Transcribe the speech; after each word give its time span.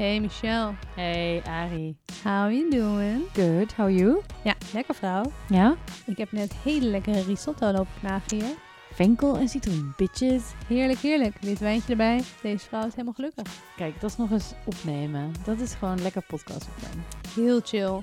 Hey 0.00 0.20
Michelle, 0.20 0.74
Hey 0.94 1.42
Ari. 1.46 1.94
how 2.24 2.48
you 2.48 2.70
doing? 2.70 3.22
Good, 3.34 3.72
how 3.72 3.86
are 3.86 3.94
you? 3.94 4.22
Ja, 4.44 4.54
lekker 4.72 4.94
vrouw. 4.94 5.22
Ja? 5.48 5.76
Ik 6.06 6.18
heb 6.18 6.32
net 6.32 6.54
hele 6.62 6.86
lekkere 6.86 7.22
risotto 7.22 7.72
lopen 7.72 7.92
knagen 8.00 8.36
hier. 8.36 8.54
Venkel 8.92 9.36
en 9.36 9.48
citroen, 9.48 9.92
bitches. 9.96 10.42
Heerlijk, 10.66 10.98
heerlijk. 10.98 11.36
Wit 11.40 11.58
wijntje 11.58 11.90
erbij. 11.90 12.22
Deze 12.42 12.66
vrouw 12.66 12.86
is 12.86 12.92
helemaal 12.92 13.12
gelukkig. 13.12 13.46
Kijk, 13.76 14.00
dat 14.00 14.10
is 14.10 14.16
nog 14.16 14.30
eens 14.30 14.52
opnemen. 14.64 15.32
Dat 15.44 15.60
is 15.60 15.74
gewoon 15.74 16.02
lekker 16.02 16.22
podcast 16.22 16.68
opnemen. 16.76 17.04
Heel 17.34 17.60
chill. 17.64 18.02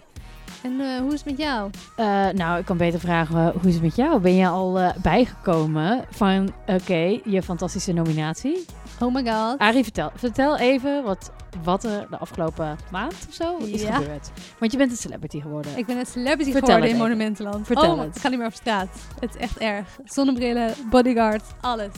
En 0.64 0.80
eh, 0.80 1.00
hoe 1.00 1.14
is 1.14 1.20
het 1.20 1.26
met 1.26 1.38
jou? 1.38 1.70
Eh, 1.96 2.28
nou, 2.30 2.60
ik 2.60 2.66
kan 2.66 2.78
beter 2.78 3.00
vragen, 3.00 3.52
hoe 3.52 3.68
is 3.68 3.74
het 3.74 3.84
met 3.84 3.96
jou? 3.96 4.20
Ben 4.20 4.36
je 4.36 4.48
al 4.48 4.80
eh, 4.80 4.96
bijgekomen 5.02 6.06
van, 6.10 6.54
oké, 6.66 7.20
je 7.24 7.42
fantastische 7.44 7.94
nominatie? 7.94 8.66
Oh 9.00 9.14
my 9.14 9.26
god. 9.32 9.60
Ari, 9.60 9.84
vertel, 9.84 10.12
vertel 10.16 10.58
even 10.58 11.04
wat, 11.04 11.32
wat 11.64 11.84
er 11.84 12.08
de 12.10 12.18
afgelopen 12.18 12.78
maand 12.92 13.14
of 13.28 13.34
zo 13.34 13.58
is 13.58 13.82
Ja. 13.82 13.96
gebeurd. 13.96 14.32
Want 14.60 14.72
je 14.72 14.78
bent 14.78 14.92
een 14.92 14.98
celebrity 14.98 15.42
geworden. 15.42 15.78
Ik 15.78 15.86
ben 15.86 15.98
een 15.98 16.06
celebrity 16.06 16.52
Vertel 16.52 16.70
geworden 16.70 16.90
in. 16.90 16.98
Monumentenland. 16.98 17.66
Vertel 17.66 17.94
oh, 17.94 18.00
het. 18.00 18.16
ik 18.16 18.22
ga 18.22 18.30
niet 18.30 18.38
meer 18.38 18.48
op 18.48 18.54
straat. 18.54 18.88
Het 19.20 19.36
is 19.36 19.42
echt 19.42 19.58
erg. 19.58 20.00
Zonnebrillen, 20.06 20.74
bodyguard, 20.90 21.44
alles. 21.62 21.92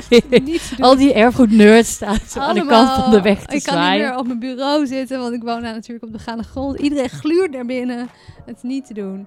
Al 0.80 0.96
die 0.96 1.12
erfgoed-nerds 1.12 1.90
staan 1.90 2.18
zo 2.28 2.40
aan 2.40 2.54
de 2.54 2.66
kant 2.66 2.88
van 2.88 3.10
de 3.10 3.20
weg 3.20 3.44
te 3.44 3.56
Ik 3.56 3.62
kan 3.62 3.90
niet 3.90 4.00
meer 4.00 4.16
op 4.16 4.26
mijn 4.26 4.38
bureau 4.38 4.86
zitten, 4.86 5.18
want 5.18 5.34
ik 5.34 5.42
woon 5.42 5.62
daar 5.62 5.72
natuurlijk 5.74 6.04
op 6.04 6.12
de 6.12 6.18
gaande 6.18 6.42
grond. 6.42 6.78
Iedereen 6.78 7.10
gluurt 7.10 7.50
naar 7.50 7.66
binnen. 7.66 8.08
Het 8.44 8.56
is 8.56 8.62
niet 8.62 8.86
te 8.86 8.94
doen. 8.94 9.26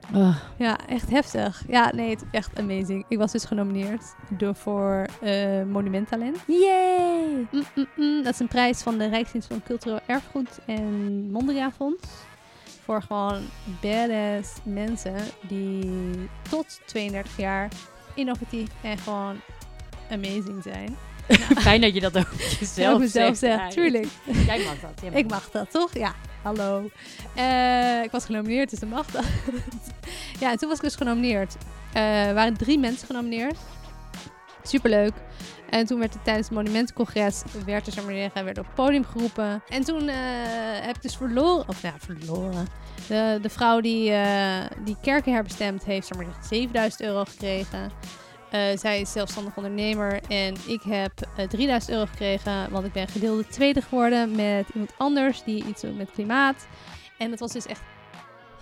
Ja, 0.57 0.77
echt 0.87 1.09
heftig. 1.09 1.63
Ja, 1.67 1.91
nee, 1.95 2.09
het 2.09 2.21
is 2.21 2.27
echt 2.31 2.59
amazing. 2.59 3.05
Ik 3.09 3.17
was 3.17 3.31
dus 3.31 3.45
genomineerd 3.45 4.03
door 4.29 4.55
voor. 4.55 5.05
Yay! 6.47 7.47
Mm, 7.51 7.63
mm, 7.75 7.87
mm. 7.95 8.23
Dat 8.23 8.33
is 8.33 8.39
een 8.39 8.47
prijs 8.47 8.81
van 8.81 8.97
de 8.97 9.07
Rijksdienst 9.07 9.44
van 9.47 9.63
Cultureel 9.63 9.99
Erfgoed 10.05 10.49
en 10.65 10.83
Mondriaan 11.31 11.71
Fonds. 11.73 12.07
Voor 12.83 13.01
gewoon 13.01 13.41
badass 13.81 14.49
mensen 14.63 15.15
die 15.47 15.89
tot 16.49 16.79
32 16.85 17.37
jaar 17.37 17.69
innovatief 18.13 18.69
en 18.81 18.97
gewoon 18.97 19.39
amazing 20.11 20.63
zijn. 20.63 20.97
Fijn 21.65 21.81
dat 21.81 21.93
je 21.93 21.99
dat 21.99 22.17
ook 22.17 22.27
Zelf 22.37 22.59
jezelf 22.59 22.99
mezelf 22.99 23.37
zegt. 23.37 23.71
tuurlijk. 23.71 24.07
Jij 24.47 24.57
mag 24.63 24.79
dat. 24.79 25.01
jij 25.01 25.09
mag 25.09 25.19
Ik 25.19 25.29
mag 25.29 25.49
dat, 25.49 25.71
toch? 25.71 25.93
Ja, 25.93 26.13
hallo. 26.41 26.89
Eh, 27.35 28.03
ik 28.03 28.11
was 28.11 28.25
genomineerd, 28.25 28.69
dus 28.69 28.79
dan 28.79 28.89
mag 28.89 29.05
dat. 29.11 29.25
ja, 30.39 30.51
en 30.51 30.57
toen 30.57 30.69
was 30.69 30.77
ik 30.77 30.83
dus 30.83 30.95
genomineerd. 30.95 31.55
Eh, 31.93 32.27
er 32.27 32.33
waren 32.33 32.57
drie 32.57 32.79
mensen 32.79 33.07
genomineerd. 33.07 33.57
Superleuk. 34.67 35.13
En 35.69 35.85
toen 35.85 35.99
werd 35.99 36.13
het 36.13 36.23
tijdens 36.23 36.47
het 36.47 36.57
monumentencongres, 36.57 37.43
werd 37.65 37.87
er, 37.87 37.93
zeg 37.93 38.05
maar 38.05 38.43
werd 38.45 38.57
op 38.57 38.65
het 38.65 38.75
podium 38.75 39.05
geroepen. 39.05 39.63
En 39.69 39.83
toen 39.83 40.07
eh, 40.07 40.15
heb 40.81 40.95
ik 40.95 41.01
dus 41.01 41.17
verloren, 41.17 41.67
of 41.67 41.81
ja, 41.81 41.93
verloren. 41.97 42.67
De, 43.07 43.39
de 43.41 43.49
vrouw 43.49 43.81
die, 43.81 44.11
eh, 44.11 44.65
die 44.83 44.97
kerken 45.01 45.33
herbestemd 45.33 45.85
heeft, 45.85 46.07
zeg 46.07 46.17
maar 46.17 46.25
zeggen, 46.25 46.43
7000 46.43 47.01
euro 47.01 47.25
gekregen. 47.25 47.91
Eh, 48.51 48.77
zij 48.77 49.01
is 49.01 49.11
zelfstandig 49.11 49.55
ondernemer 49.55 50.19
en 50.27 50.55
ik 50.67 50.81
heb 50.81 51.11
eh 51.37 51.47
3000 51.47 51.91
euro 51.91 52.05
gekregen, 52.05 52.71
want 52.71 52.85
ik 52.85 52.91
ben 52.91 53.07
gedeelde 53.07 53.47
tweede 53.47 53.81
geworden 53.81 54.35
met 54.35 54.69
iemand 54.73 54.93
anders 54.97 55.43
die 55.43 55.65
iets 55.65 55.81
doet 55.81 55.97
met 55.97 56.11
klimaat. 56.11 56.67
En 57.17 57.31
het 57.31 57.39
was 57.39 57.51
dus 57.51 57.65
echt 57.65 57.81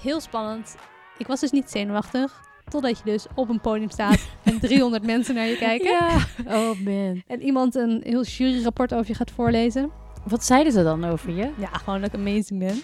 heel 0.02 0.22
spannend. 0.22 0.76
Ik 1.18 1.28
was 1.28 1.40
dus 1.40 1.52
niet 1.52 1.70
zenuwachtig, 1.70 2.42
totdat 2.70 2.98
je 2.98 3.04
dus 3.04 3.26
op 3.36 3.50
een 3.50 3.62
podium 3.62 3.90
staat 3.90 4.20
en 4.44 4.60
300 4.60 5.06
mensen 5.06 5.36
naar 5.36 5.48
je 5.48 5.58
kijken. 5.58 5.88
Ja. 5.88 6.18
Oh 6.46 6.80
man. 6.80 7.24
En 7.28 7.42
iemand 7.42 7.76
een 7.76 8.02
heel 8.06 8.24
juryrapport 8.24 8.94
over 8.94 9.08
je 9.08 9.14
gaat 9.14 9.32
voorlezen. 9.32 9.92
Wat 10.24 10.46
zeiden 10.46 10.74
ze 10.74 10.84
dan 10.84 11.06
over 11.06 11.32
je? 11.32 11.50
Ja, 11.58 11.68
gewoon 11.68 12.02
dat 12.02 12.14
ik 12.14 12.20
amazing 12.20 12.60
ben. 12.60 12.82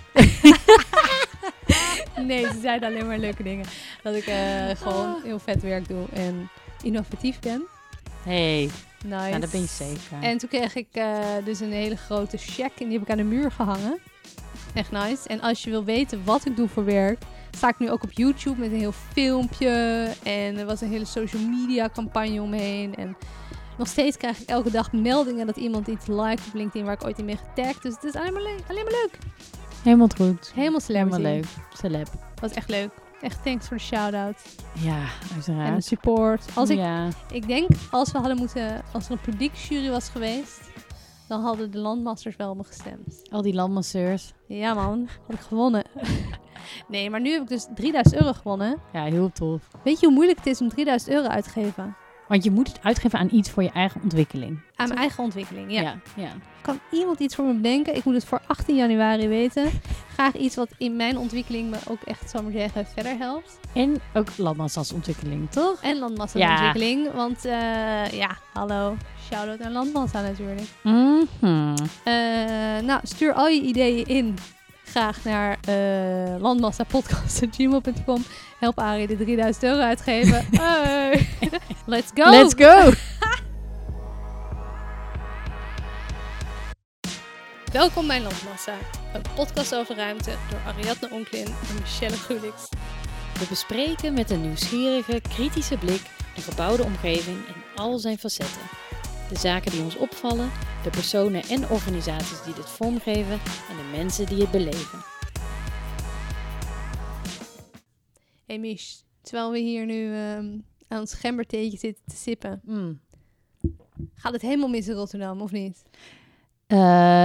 nee, 2.27 2.45
ze 2.45 2.59
zeiden 2.61 2.89
alleen 2.89 3.07
maar 3.07 3.17
leuke 3.17 3.43
dingen. 3.43 3.65
Dat 4.03 4.15
ik 4.15 4.25
eh, 4.25 4.69
gewoon 4.75 5.15
heel 5.23 5.39
vet 5.39 5.61
werk 5.61 5.87
doe 5.87 6.05
en 6.13 6.49
innovatief 6.83 7.39
ben. 7.39 7.63
Hey, 8.23 8.69
Nice. 9.05 9.29
nou 9.29 9.39
dat 9.39 9.51
ben 9.51 9.61
je 9.61 9.67
zeker. 9.67 10.17
En 10.21 10.37
toen 10.37 10.49
kreeg 10.49 10.75
ik 10.75 10.87
eh, 10.91 11.17
dus 11.43 11.59
een 11.59 11.71
hele 11.71 11.95
grote 11.95 12.37
check 12.37 12.71
en 12.79 12.85
die 12.85 12.91
heb 12.93 13.01
ik 13.01 13.09
aan 13.09 13.17
de 13.17 13.23
muur 13.23 13.51
gehangen. 13.51 13.99
Echt 14.73 14.91
nice. 14.91 15.27
En 15.27 15.41
als 15.41 15.63
je 15.63 15.69
wil 15.69 15.83
weten 15.83 16.21
wat 16.25 16.45
ik 16.45 16.55
doe 16.55 16.67
voor 16.67 16.85
werk, 16.85 17.21
sta 17.51 17.67
ik 17.69 17.79
nu 17.79 17.91
ook 17.91 18.03
op 18.03 18.11
YouTube 18.11 18.59
met 18.59 18.71
een 18.71 18.77
heel 18.77 18.91
filmpje. 19.13 19.69
En 20.23 20.57
er 20.57 20.65
was 20.65 20.81
een 20.81 20.89
hele 20.89 21.05
social 21.05 21.41
media 21.41 21.89
campagne 21.93 22.41
omheen. 22.41 22.95
En 22.95 23.15
nog 23.77 23.87
steeds 23.87 24.17
krijg 24.17 24.39
ik 24.39 24.49
elke 24.49 24.71
dag 24.71 24.91
meldingen 24.91 25.45
dat 25.45 25.57
iemand 25.57 25.87
iets 25.87 26.07
liked 26.07 26.47
op 26.47 26.53
LinkedIn 26.53 26.85
waar 26.85 26.93
ik 26.93 27.03
ooit 27.05 27.19
in 27.19 27.25
ben 27.25 27.37
getagd. 27.37 27.81
Dus 27.83 27.93
het 27.93 28.03
is 28.03 28.13
alleen 28.13 28.33
maar, 28.33 28.41
leuk. 28.41 28.59
alleen 28.69 28.83
maar 28.83 28.93
leuk. 28.93 29.17
Helemaal 29.83 30.07
goed. 30.17 30.51
Helemaal 30.55 30.79
celebrity. 30.79 31.15
Helemaal 31.21 31.35
leuk. 31.41 31.77
Celeb. 31.77 32.07
was 32.41 32.51
echt 32.51 32.69
leuk. 32.69 32.89
Echt 33.21 33.43
thanks 33.43 33.67
voor 33.67 33.77
de 33.77 33.83
shout-out. 33.83 34.37
Ja, 34.73 34.97
En 34.99 35.07
de 35.27 35.33
uiteraard. 35.33 35.83
support. 35.85 36.45
Als 36.53 36.69
ik, 36.69 36.77
Ja. 36.77 37.07
ik 37.31 37.47
denk, 37.47 37.69
als 37.91 38.11
we 38.11 38.17
hadden 38.17 38.37
moeten, 38.37 38.81
als 38.91 39.05
er 39.05 39.11
een 39.11 39.19
publieksjury 39.19 39.89
was 39.89 40.09
geweest, 40.09 40.59
dan 41.29 41.41
hadden 41.41 41.71
de 41.71 41.77
landmasters 41.77 42.35
wel 42.35 42.55
me 42.55 42.63
gestemd. 42.63 43.21
Al 43.31 43.41
die 43.41 43.53
landmasseurs. 43.53 44.33
Ja 44.47 44.73
man, 44.73 45.07
had 45.27 45.35
ik 45.35 45.41
gewonnen. 45.41 45.83
nee, 46.87 47.09
maar 47.09 47.21
nu 47.21 47.31
heb 47.31 47.41
ik 47.41 47.47
dus 47.47 47.67
3000 47.75 48.15
euro 48.15 48.33
gewonnen. 48.33 48.77
Ja, 48.93 49.03
heel 49.03 49.31
tof. 49.31 49.67
Weet 49.83 49.99
je 49.99 50.05
hoe 50.05 50.15
moeilijk 50.15 50.37
het 50.37 50.47
is 50.47 50.61
om 50.61 50.69
3000 50.69 51.11
euro 51.11 51.27
uit 51.27 51.43
te 51.43 51.49
geven? 51.49 51.95
Want 52.27 52.43
je 52.43 52.51
moet 52.51 52.67
het 52.67 52.79
uitgeven 52.83 53.19
aan 53.19 53.29
iets 53.31 53.49
voor 53.49 53.63
je 53.63 53.71
eigen 53.71 54.01
ontwikkeling. 54.01 54.59
Aan 54.75 54.87
mijn 54.87 54.99
eigen 54.99 55.23
ontwikkeling, 55.23 55.71
ja. 55.71 55.81
ja. 55.81 55.95
ja. 56.15 56.29
Kan 56.61 56.79
iemand 56.91 57.19
iets 57.19 57.35
voor 57.35 57.45
me 57.45 57.53
bedenken? 57.53 57.95
Ik 57.95 58.03
moet 58.03 58.13
het 58.13 58.25
voor 58.25 58.41
18 58.47 58.75
januari 58.75 59.27
weten. 59.27 59.69
Graag 60.13 60.35
iets 60.35 60.55
wat 60.55 60.69
in 60.77 60.95
mijn 60.95 61.17
ontwikkeling 61.17 61.69
me 61.69 61.77
ook 61.87 62.01
echt, 62.01 62.29
zal 62.29 62.39
ik 62.39 62.45
maar 62.45 62.55
zeggen, 62.55 62.85
verder 62.85 63.17
helpt. 63.17 63.59
En 63.73 64.01
ook 64.13 64.37
landmassas-ontwikkeling, 64.37 65.51
toch? 65.51 65.81
En 65.81 65.99
landmassa-ontwikkeling. 65.99 67.11
Want 67.11 67.45
uh, 67.45 68.11
ja, 68.11 68.37
hallo. 68.53 68.95
Shout-out 69.29 69.59
naar 69.59 69.71
Landmassa 69.71 70.21
natuurlijk. 70.21 70.67
Mhm. 70.83 71.23
Uh, 71.41 71.75
nou, 72.79 72.99
stuur 73.03 73.33
al 73.33 73.47
je 73.47 73.61
ideeën 73.61 74.05
in. 74.05 74.37
Graag 74.85 75.23
naar 75.23 75.57
uh, 75.69 76.35
landmassapodcast.gmail.com. 76.39 78.23
Help 78.59 78.79
Arie 78.79 79.07
de 79.07 79.17
3000 79.17 79.63
euro 79.63 79.81
uitgeven. 79.81 80.45
Hey. 80.59 81.27
Let's 81.85 82.11
go! 82.13 82.29
Let's 82.29 82.53
go! 82.57 82.91
Welkom 87.71 88.07
bij 88.07 88.21
Landmassa, 88.21 88.73
een 89.13 89.21
podcast 89.35 89.75
over 89.75 89.95
ruimte 89.95 90.31
door 90.49 90.59
Ariadne 90.67 91.09
Onklin 91.11 91.45
en 91.45 91.75
Michelle 91.81 92.17
Gulix. 92.17 92.69
We 93.39 93.45
bespreken 93.49 94.13
met 94.13 94.29
een 94.29 94.41
nieuwsgierige, 94.41 95.21
kritische 95.29 95.77
blik 95.77 96.01
de 96.35 96.41
gebouwde 96.41 96.83
omgeving 96.83 97.37
in 97.47 97.55
al 97.75 97.97
zijn 97.97 98.17
facetten. 98.17 98.61
De 99.29 99.37
zaken 99.37 99.71
die 99.71 99.83
ons 99.83 99.97
opvallen, 99.97 100.49
de 100.83 100.89
personen 100.89 101.43
en 101.43 101.69
organisaties 101.69 102.43
die 102.43 102.53
dit 102.53 102.69
vormgeven 102.69 103.39
en 103.69 103.77
de 103.77 103.89
mensen 103.97 104.25
die 104.25 104.41
het 104.41 104.51
beleven. 104.51 104.99
Hey 108.45 108.79
terwijl 109.21 109.51
we 109.51 109.59
hier 109.59 109.85
nu 109.85 110.15
um, 110.15 110.65
aan 110.87 110.99
ons 110.99 111.13
gembertheetje 111.13 111.77
zitten 111.77 112.03
te 112.07 112.15
sippen, 112.15 112.61
Mm. 112.63 112.99
gaat 114.13 114.33
het 114.33 114.41
helemaal 114.41 114.69
mis 114.69 114.87
in 114.87 114.95
Rotterdam, 114.95 115.41
of 115.41 115.51
niet? 115.51 115.83
Uh, 116.67 116.77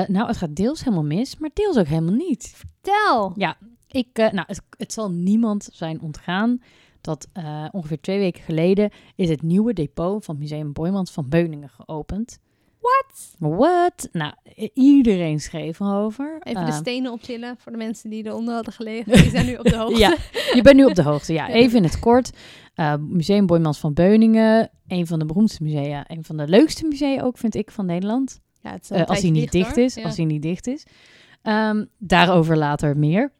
nou, 0.06 0.26
het 0.26 0.36
gaat 0.36 0.56
deels 0.56 0.84
helemaal 0.84 1.04
mis, 1.04 1.36
maar 1.36 1.50
deels 1.54 1.76
ook 1.76 1.86
helemaal 1.86 2.14
niet. 2.14 2.54
Vertel! 2.56 3.32
Ja, 3.36 3.56
ik, 3.86 4.18
uh, 4.18 4.30
nou, 4.30 4.46
het, 4.46 4.62
het, 4.76 4.92
zal 4.92 5.10
niemand 5.10 5.68
zijn 5.72 6.00
ontgaan 6.00 6.62
dat 7.04 7.28
uh, 7.38 7.64
ongeveer 7.72 8.00
twee 8.00 8.18
weken 8.18 8.42
geleden 8.42 8.90
is 9.14 9.28
het 9.28 9.42
nieuwe 9.42 9.72
depot 9.72 10.24
van 10.24 10.38
Museum 10.38 10.72
Boymans 10.72 11.10
van 11.10 11.28
Beuningen 11.28 11.68
geopend. 11.68 12.38
What? 12.84 13.34
What? 13.38 14.08
Nou, 14.12 14.32
iedereen 14.74 15.40
schreef 15.40 15.80
erover. 15.80 16.36
Even 16.42 16.60
uh, 16.60 16.66
de 16.66 16.72
stenen 16.72 17.12
optillen 17.12 17.56
voor 17.58 17.72
de 17.72 17.78
mensen 17.78 18.10
die 18.10 18.26
eronder 18.26 18.54
hadden 18.54 18.72
gelegen. 18.72 19.12
Die 19.22 19.30
zijn 19.30 19.46
nu 19.46 19.56
op 19.56 19.64
de 19.64 19.76
hoogte. 19.76 19.98
ja, 19.98 20.16
je 20.54 20.60
bent 20.62 20.76
nu 20.76 20.84
op 20.84 20.94
de 20.94 21.02
hoogte. 21.10 21.32
Ja, 21.32 21.48
even 21.48 21.76
in 21.76 21.82
het 21.82 21.98
kort. 21.98 22.30
Uh, 22.76 22.94
Museum 22.96 23.46
Boymans 23.46 23.78
van 23.78 23.92
Beuningen, 23.92 24.70
een 24.86 25.06
van 25.06 25.18
de 25.18 25.26
beroemdste 25.26 25.62
musea, 25.62 26.04
een 26.06 26.24
van 26.24 26.36
de 26.36 26.48
leukste 26.48 26.86
musea 26.86 27.22
ook, 27.22 27.38
vind 27.38 27.54
ik, 27.54 27.70
van 27.70 27.86
Nederland. 27.86 28.40
Ja, 28.60 28.70
het 28.70 28.90
uh, 28.92 29.04
als 29.04 29.20
hij 29.20 29.30
niet 29.30 29.52
dicht, 29.52 29.76
is. 29.76 29.94
Ja. 29.94 30.02
Als 30.02 30.16
hij 30.16 30.24
niet 30.24 30.42
dicht 30.42 30.66
is. 30.66 30.86
Um, 31.42 31.88
daarover 31.98 32.56
later 32.56 32.96
meer. 32.96 33.32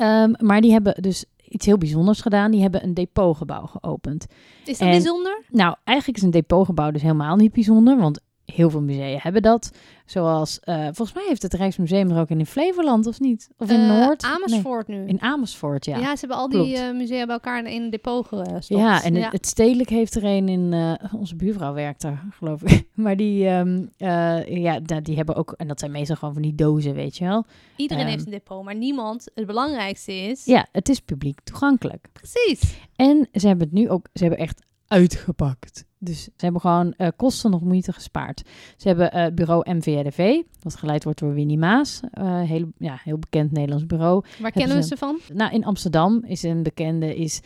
Um, 0.00 0.34
maar 0.38 0.60
die 0.60 0.72
hebben 0.72 1.02
dus 1.02 1.24
iets 1.48 1.66
heel 1.66 1.78
bijzonders 1.78 2.20
gedaan. 2.20 2.50
Die 2.50 2.60
hebben 2.60 2.84
een 2.84 2.94
depotgebouw 2.94 3.66
geopend. 3.66 4.26
Is 4.64 4.78
dat 4.78 4.88
en, 4.88 4.94
bijzonder? 4.94 5.42
Nou, 5.50 5.76
eigenlijk 5.84 6.18
is 6.18 6.24
een 6.24 6.30
depotgebouw 6.30 6.90
dus 6.90 7.02
helemaal 7.02 7.36
niet 7.36 7.52
bijzonder. 7.52 7.96
Want 7.98 8.20
heel 8.54 8.70
veel 8.70 8.82
musea 8.82 9.18
hebben 9.20 9.42
dat. 9.42 9.70
Zoals, 10.06 10.60
eh, 10.60 10.82
volgens 10.84 11.12
mij 11.12 11.24
heeft 11.28 11.42
het 11.42 11.54
Rijksmuseum 11.54 12.10
er 12.10 12.20
ook 12.20 12.28
in, 12.28 12.38
in 12.38 12.46
Flevoland, 12.46 13.06
of 13.06 13.20
niet? 13.20 13.48
Of 13.58 13.70
in 13.70 13.80
Eh, 13.80 13.88
Noord? 13.88 14.22
Amersfoort 14.22 14.88
nu. 14.88 15.06
In 15.06 15.20
Amersfoort, 15.20 15.84
ja. 15.84 15.98
ja. 15.98 16.12
ze 16.16 16.18
hebben 16.18 16.36
al 16.36 16.48
die 16.48 16.76
eh, 16.76 16.94
musea 16.94 17.24
bij 17.24 17.34
elkaar 17.34 17.58
in 17.58 17.66
één 17.66 17.90
depot 17.90 18.26
gestopt. 18.26 18.66
Ja, 18.66 19.02
en 19.02 19.14
het, 19.14 19.32
het 19.32 19.46
stedelijk 19.46 19.88
heeft 19.88 20.14
er 20.14 20.24
een 20.24 20.48
in. 20.48 20.96
onze 21.16 21.36
buurvrouw 21.36 21.74
werkt 21.74 22.00
daar, 22.00 22.24
geloof 22.38 22.62
ik. 22.62 22.88
Maar 22.94 23.16
die, 23.16 23.46
eh, 23.48 24.62
ja, 24.62 24.80
die 24.80 25.16
hebben 25.16 25.34
ook. 25.34 25.54
En 25.56 25.68
dat 25.68 25.78
zijn 25.78 25.90
meestal 25.90 26.16
gewoon 26.16 26.34
van 26.34 26.42
die 26.42 26.54
dozen, 26.54 26.94
weet 26.94 27.16
je 27.16 27.24
wel. 27.24 27.44
Iedereen 27.76 28.02
ehm, 28.02 28.12
heeft 28.12 28.24
een 28.26 28.32
depot, 28.32 28.64
maar 28.64 28.76
niemand. 28.76 29.30
Het 29.34 29.46
belangrijkste 29.46 30.12
is... 30.12 30.44
Ja, 30.44 30.66
het 30.72 30.88
is 30.88 31.00
publiek 31.00 31.40
toegankelijk. 31.44 32.08
Precies. 32.12 32.76
En 32.96 33.28
ze 33.32 33.46
hebben 33.46 33.66
het 33.66 33.76
nu 33.76 33.88
ook. 33.90 34.08
Ze 34.12 34.22
hebben 34.24 34.40
echt 34.40 34.66
uitgepakt. 34.86 35.84
Dus 36.00 36.22
ze 36.22 36.30
hebben 36.36 36.60
gewoon 36.60 36.92
eh, 36.96 37.08
kosten 37.16 37.50
nog 37.50 37.60
moeite 37.62 37.92
gespaard. 37.92 38.42
Ze 38.76 38.88
hebben 38.88 39.12
eh, 39.12 39.32
bureau 39.34 39.70
MVRDV, 39.74 40.42
dat 40.60 40.76
geleid 40.76 41.04
wordt 41.04 41.18
door 41.18 41.34
Winnie 41.34 41.58
Maas. 41.58 42.00
eh 42.10 42.40
heel, 42.40 42.66
ja, 42.78 43.00
heel 43.04 43.18
bekend 43.18 43.52
Nederlands 43.52 43.86
bureau. 43.86 44.24
Waar 44.40 44.50
kennen 44.50 44.76
we 44.76 44.82
ze- 44.82 44.88
ze 44.88 44.96
van? 44.96 45.18
Nou, 45.34 45.52
in 45.52 45.64
Amsterdam 45.64 46.24
is 46.24 46.42
een 46.42 46.62
bekende 46.62 47.16
is 47.16 47.40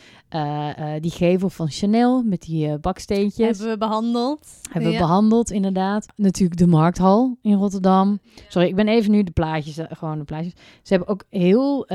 die 1.00 1.10
gevel 1.10 1.48
van 1.48 1.70
Chanel 1.70 2.22
met 2.22 2.40
die 2.42 2.78
baksteentjes. 2.78 3.46
Hebben 3.58 3.68
we 3.68 3.78
behandeld. 3.78 4.46
Hebben 4.70 4.90
we 4.90 4.96
Ja. 4.96 5.02
behandeld, 5.02 5.50
inderdaad. 5.50 6.06
Natuurlijk 6.16 6.58
de 6.58 6.66
Markthal 6.66 7.36
in 7.42 7.54
Rotterdam. 7.54 8.18
Sorry, 8.48 8.68
ik 8.68 8.74
ben 8.76 8.88
even 8.88 9.10
nu 9.10 9.22
de 9.22 9.30
plaatjes, 9.30 9.78
gewoon 9.88 10.18
de 10.18 10.24
plaatjes. 10.24 10.52
Ze 10.82 10.94
hebben 10.94 11.08
ook 11.08 11.24
heel, 11.30 11.92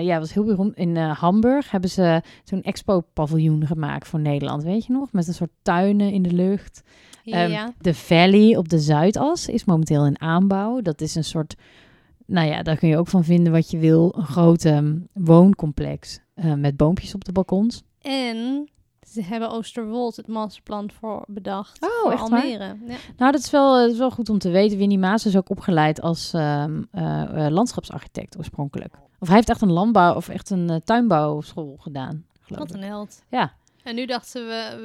ja, 0.00 0.18
was 0.18 0.34
heel 0.34 0.44
beroemd. 0.44 0.76
In 0.76 0.96
Hamburg 0.96 1.70
hebben 1.70 1.90
ze 1.90 2.22
zo'n 2.44 2.62
expo-paviljoen 2.62 3.66
gemaakt 3.66 4.08
voor 4.08 4.20
Nederland, 4.20 4.62
weet 4.62 4.84
je 4.86 4.92
nog? 4.92 5.12
Met 5.12 5.28
een 5.28 5.34
soort 5.34 5.50
tuinen 5.98 6.14
in 6.14 6.22
de 6.22 6.32
lucht. 6.32 6.82
Ja, 7.22 7.42
Ehm, 7.42 7.50
ja. 7.50 7.72
De 7.80 7.94
Valley 7.94 8.56
op 8.56 8.68
de 8.68 8.78
Zuidas 8.78 9.48
is 9.48 9.64
momenteel 9.64 10.06
in 10.06 10.20
aanbouw. 10.20 10.80
Dat 10.80 11.00
is 11.00 11.14
een 11.14 11.24
soort, 11.24 11.54
nou 12.26 12.48
ja, 12.48 12.62
daar 12.62 12.76
kun 12.76 12.88
je 12.88 12.98
ook 12.98 13.08
van 13.08 13.24
vinden 13.24 13.52
wat 13.52 13.70
je 13.70 13.78
wil. 13.78 14.14
Een 14.16 14.26
grote 14.26 14.68
ehm, 14.70 14.98
wooncomplex 15.12 16.20
eh, 16.34 16.54
met 16.54 16.76
boompjes 16.76 17.14
op 17.14 17.24
de 17.24 17.32
balkons. 17.32 17.82
En 18.00 18.68
ze 19.08 19.22
hebben 19.22 19.50
Oosterwold 19.50 20.16
het 20.16 20.26
masterplan 20.28 20.90
voor 21.00 21.24
bedacht. 21.26 21.82
Oh, 21.82 21.88
voor 22.02 22.12
echt 22.12 22.28
waar? 22.28 22.42
Almere. 22.42 22.76
Ja. 22.86 22.96
Nou, 23.16 23.32
dat 23.32 23.40
is 23.40 23.50
wel, 23.50 23.74
dat 23.74 23.90
is 23.90 23.98
wel 23.98 24.10
goed 24.10 24.28
om 24.28 24.38
te 24.38 24.50
weten. 24.50 24.78
Winnie 24.78 24.98
Maas 24.98 25.26
is 25.26 25.36
ook 25.36 25.50
opgeleid 25.50 26.00
als 26.00 26.32
ehm, 26.32 26.82
eh, 26.90 27.46
eh, 27.46 27.52
landschapsarchitect 27.52 28.38
oorspronkelijk. 28.38 28.94
Of 29.18 29.26
hij 29.26 29.36
heeft 29.36 29.48
echt 29.48 29.60
een 29.60 29.72
landbouw 29.72 30.14
of 30.14 30.28
echt 30.28 30.50
een 30.50 30.70
eh, 30.70 30.76
tuinbouwschool 30.84 31.76
gedaan, 31.78 32.24
Wat 32.48 32.74
een 32.74 32.82
held. 32.82 33.22
Ja. 33.30 33.52
En 33.84 33.94
nu 33.94 34.06
dachten 34.06 34.30
ze, 34.30 34.38
we, 34.38 34.82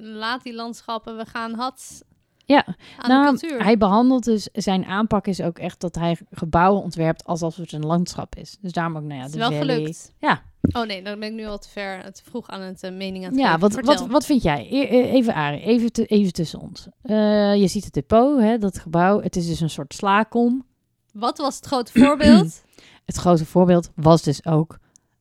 we 0.00 0.06
laat 0.08 0.42
die 0.42 0.54
landschappen, 0.54 1.16
we 1.16 1.24
gaan 1.24 1.54
hats 1.54 2.02
Ja, 2.44 2.66
aan 2.98 3.08
nou, 3.10 3.32
de 3.34 3.38
cultuur. 3.40 3.62
hij 3.64 3.76
behandelt 3.78 4.24
dus, 4.24 4.48
zijn 4.52 4.84
aanpak 4.84 5.26
is 5.26 5.40
ook 5.40 5.58
echt 5.58 5.80
dat 5.80 5.94
hij 5.94 6.16
gebouwen 6.30 6.82
ontwerpt 6.82 7.24
alsof 7.24 7.56
het 7.56 7.72
een 7.72 7.86
landschap 7.86 8.34
is. 8.36 8.56
Dus 8.60 8.72
daarom 8.72 8.96
ook, 8.96 9.02
nou 9.02 9.14
ja, 9.14 9.22
het 9.22 9.32
de 9.32 9.38
is 9.38 9.48
wel 9.48 9.58
Valley. 9.58 9.74
gelukt. 9.76 10.12
Ja. 10.18 10.42
Oh 10.72 10.86
nee, 10.86 11.02
dan 11.02 11.18
ben 11.18 11.28
ik 11.28 11.34
nu 11.34 11.46
al 11.46 11.58
te 11.58 11.68
ver, 11.68 12.12
te 12.12 12.22
vroeg 12.24 12.48
aan 12.48 12.60
het 12.60 12.82
eh, 12.82 12.90
mening 12.92 13.24
aan 13.24 13.30
het 13.30 13.40
Ja, 13.40 13.58
wat, 13.58 13.72
Vertel. 13.72 13.94
wat, 13.96 14.06
wat 14.06 14.24
vind 14.26 14.42
jij? 14.42 14.66
E- 14.70 14.96
e- 14.96 15.10
Even 15.10 15.34
Arie, 15.34 15.60
even, 15.60 15.92
te- 15.92 16.06
even 16.06 16.32
tussen 16.32 16.60
ons. 16.60 16.86
Eh, 17.02 17.54
je 17.56 17.68
ziet 17.68 17.84
het 17.84 17.92
depot, 17.94 18.40
hè, 18.40 18.58
dat 18.58 18.78
gebouw. 18.78 19.20
Het 19.20 19.36
is 19.36 19.46
dus 19.46 19.60
een 19.60 19.70
soort 19.70 19.94
slaakom. 19.94 20.66
Wat 21.12 21.38
was 21.38 21.56
het 21.56 21.64
grote 21.66 21.92
voorbeeld? 21.92 22.62
Het 23.08 23.16
grote 23.16 23.46
voorbeeld 23.46 23.90
was 23.94 24.22
dus 24.22 24.46
ook 24.46 24.78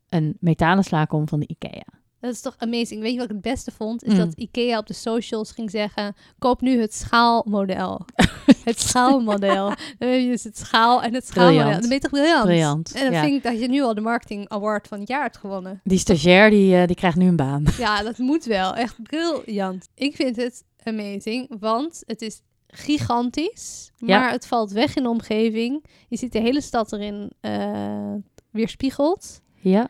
een 0.10 0.38
metalen 0.40 0.84
slaakom 0.84 1.28
van 1.28 1.40
de 1.40 1.48
IKEA. 1.48 1.84
Dat 2.20 2.34
is 2.34 2.42
toch 2.42 2.56
amazing. 2.58 3.02
Weet 3.02 3.12
je 3.12 3.18
wat 3.18 3.26
ik 3.30 3.32
het 3.32 3.42
beste 3.42 3.72
vond? 3.72 4.04
Is 4.04 4.12
Mm. 4.14 4.18
dat 4.18 4.34
Ikea 4.36 4.78
op 4.78 4.88
de 4.88 4.94
socials 4.94 5.52
ging 5.52 5.72
zeggen... 5.72 6.16
koop 6.40 6.62
nu 6.62 6.82
het 6.82 6.94
schaalmodel. 6.94 8.06
het 8.64 8.80
schaalmodel. 8.80 9.66
Dan 9.98 10.10
heb 10.10 10.20
je 10.20 10.28
dus 10.28 10.44
het 10.44 10.58
schaal 10.58 11.04
en 11.04 11.14
het 11.14 11.28
schaalmodel. 11.28 11.58
Briljant. 11.62 11.80
Dan 11.82 11.90
ben 11.90 11.98
je 11.98 12.04
toch 12.04 12.12
briljant? 12.12 12.46
Briljant, 12.46 12.92
En 12.94 13.04
dan 13.04 13.12
ja. 13.14 13.22
vind 13.24 13.36
ik 13.36 13.44
dat 13.44 13.60
je 13.60 13.68
nu 13.68 13.82
al 13.82 13.94
de 13.94 14.02
marketing 14.02 14.50
award 14.50 14.88
van 14.88 15.00
het 15.00 15.08
jaar 15.08 15.22
hebt 15.22 15.38
gewonnen. 15.38 15.82
Die 15.84 15.98
stagiair 16.00 16.50
die, 16.50 16.76
eh, 16.76 16.88
die 16.88 16.96
krijgt 16.96 17.18
nu 17.18 17.28
een 17.28 17.36
baan. 17.36 17.64
Ja, 17.78 18.04
dat 18.04 18.18
moet 18.18 18.46
wel. 18.46 18.76
Echt 18.76 19.04
briljant. 19.04 19.88
Ik 19.96 20.16
vind 20.16 20.36
het 20.36 20.64
amazing, 20.84 21.56
want 21.60 22.04
het 22.06 22.22
is 22.22 22.42
gigantisch. 22.68 23.92
Ja. 23.98 24.20
Maar 24.20 24.32
het 24.32 24.48
valt 24.48 24.72
weg 24.72 24.96
in 24.96 25.04
de 25.04 25.10
omgeving. 25.10 25.86
Je 26.10 26.18
ziet 26.18 26.32
de 26.32 26.40
hele 26.40 26.62
stad 26.62 26.92
erin 26.92 27.32
eh 27.42 28.14
weerspiegeld. 28.52 29.42
Ja, 29.56 29.88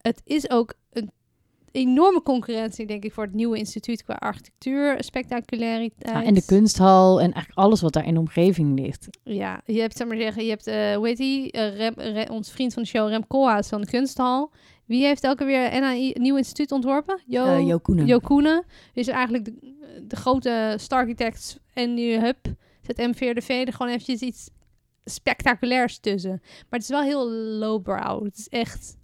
Het 0.00 0.20
is 0.24 0.50
ook 0.50 0.74
enorme 1.78 2.22
concurrentie, 2.22 2.86
denk 2.86 3.04
ik, 3.04 3.12
voor 3.12 3.24
het 3.24 3.34
nieuwe 3.34 3.58
instituut 3.58 4.02
qua 4.04 4.14
architectuur, 4.14 4.96
spectaculariteit. 5.04 6.14
Ah, 6.16 6.26
en 6.26 6.34
de 6.34 6.44
kunsthal 6.44 7.16
en 7.20 7.32
eigenlijk 7.32 7.58
alles 7.58 7.80
wat 7.80 7.92
daar 7.92 8.06
in 8.06 8.14
de 8.14 8.20
omgeving 8.20 8.78
ligt. 8.78 9.08
Ja, 9.24 9.60
je 9.64 9.80
hebt, 9.80 9.96
zeg 9.96 10.06
maar 10.06 10.16
zeggen, 10.16 10.42
je 10.44 10.50
hebt, 10.50 10.66
eh 10.66 10.94
hoe 10.96 11.06
heet 11.06 11.16
die, 11.16 11.50
Eh, 11.52 11.76
Rem, 11.76 11.94
Rem- 11.96 12.30
ons 12.30 12.50
vriend 12.50 12.72
van 12.74 12.82
de 12.82 12.88
show, 12.88 13.08
Rem 13.08 13.26
Koolhaas 13.26 13.68
van 13.68 13.80
de 13.80 13.86
kunsthal. 13.86 14.50
Wie 14.86 15.04
heeft 15.04 15.24
elke 15.24 15.44
weer 15.44 15.80
NAI, 15.80 16.10
een 16.14 16.22
nieuw 16.22 16.36
instituut 16.36 16.72
ontworpen? 16.72 17.20
Jo, 17.26 17.44
Eh, 17.46 17.66
Jo 17.66 17.78
Koenen. 17.78 18.06
Jo 18.06 18.18
Koenen. 18.18 18.64
Is 18.94 19.08
eigenlijk 19.08 19.44
de, 19.44 19.54
de 20.06 20.16
grote 20.16 20.74
star 20.78 20.98
architects 21.00 21.58
en 21.74 21.94
nu, 21.94 22.18
hup, 22.18 22.38
zet 22.82 23.08
M4DV 23.08 23.46
er 23.48 23.72
gewoon 23.72 23.92
eventjes 23.92 24.20
iets 24.20 24.48
spectaculairs 25.04 25.98
tussen. 25.98 26.38
Maar 26.42 26.66
het 26.80 26.82
is 26.82 26.88
wel 26.88 27.02
heel 27.02 27.30
lowbrow. 27.30 28.24
Het 28.24 28.38
is 28.38 28.48
echt... 28.48 28.96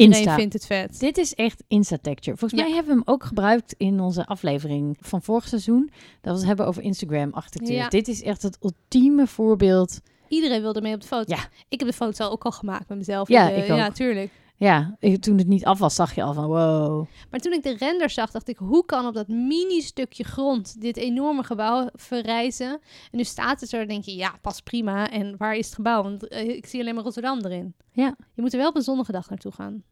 Iedereen 0.00 0.16
Insta. 0.22 0.34
vindt 0.36 0.52
het 0.52 0.66
vet. 0.66 1.00
Dit 1.00 1.18
is 1.18 1.34
echt 1.34 1.62
Insta-texture. 1.68 2.36
Volgens 2.36 2.60
Ja. 2.60 2.66
mij 2.66 2.76
hebben 2.76 2.94
we 2.94 3.02
hem 3.04 3.14
ook 3.14 3.24
gebruikt 3.24 3.74
in 3.78 4.00
onze 4.00 4.26
aflevering 4.26 4.96
van 5.00 5.22
vorig 5.22 5.48
seizoen. 5.48 5.90
Dat 6.20 6.32
we 6.32 6.38
het 6.38 6.46
hebben 6.48 6.66
over 6.66 6.82
Instagram-architectuur. 6.82 7.74
Ja. 7.76 7.88
Dit 7.88 8.08
is 8.08 8.22
echt 8.22 8.42
het 8.42 8.58
ultieme 8.62 9.26
voorbeeld. 9.26 10.00
Iedereen 10.28 10.60
wilde 10.62 10.80
mee 10.80 10.94
op 10.94 11.00
de 11.00 11.06
foto. 11.06 11.34
Ja. 11.34 11.48
Ik 11.68 11.78
heb 11.78 11.88
de 11.88 11.94
foto 11.94 12.28
ook 12.28 12.44
al 12.44 12.50
gemaakt 12.52 12.88
met 12.88 12.98
mezelf. 12.98 13.28
Ja, 13.28 13.48
de- 13.48 13.54
ik 13.54 13.70
ook. 13.70 13.76
Ja, 13.76 13.90
tuurlijk. 13.90 14.30
Ja, 14.64 14.96
ik- 14.98 15.20
toen 15.22 15.38
het 15.38 15.46
niet 15.46 15.64
af 15.64 15.78
was, 15.78 15.94
zag 15.94 16.14
je 16.14 16.22
al 16.22 16.32
van 16.34 16.46
wow. 16.46 17.06
Maar 17.30 17.40
toen 17.40 17.52
ik 17.52 17.62
de 17.62 17.76
render 17.76 18.10
zag, 18.10 18.30
dacht 18.30 18.48
ik... 18.48 18.56
hoe 18.56 18.84
kan 18.84 19.06
op 19.06 19.14
dat 19.14 19.28
mini-stukje 19.28 20.24
grond 20.24 20.80
dit 20.80 20.96
enorme 20.96 21.42
gebouw 21.42 21.88
verrijzen? 21.92 22.70
En 22.70 22.80
nu 23.18 23.24
staat 23.24 23.60
het 23.60 23.72
er, 23.72 23.88
denk 23.88 24.04
je, 24.04 24.14
ja, 24.16 24.34
pas 24.40 24.60
prima. 24.60 25.10
En 25.10 25.36
waar 25.36 25.56
is 25.56 25.66
het 25.66 25.74
gebouw? 25.74 26.02
Want 26.02 26.28
eh, 26.28 26.48
ik 26.48 26.66
zie 26.66 26.80
alleen 26.80 26.94
maar 26.94 27.04
Rotterdam 27.04 27.38
erin. 27.44 27.74
Ja. 27.92 28.16
Je 28.34 28.42
moet 28.42 28.52
er 28.52 28.58
wel 28.58 28.68
op 28.68 28.76
een 28.76 28.82
zonnige 28.82 29.12
dag 29.12 29.28
naartoe 29.28 29.52
gaan. 29.52 29.82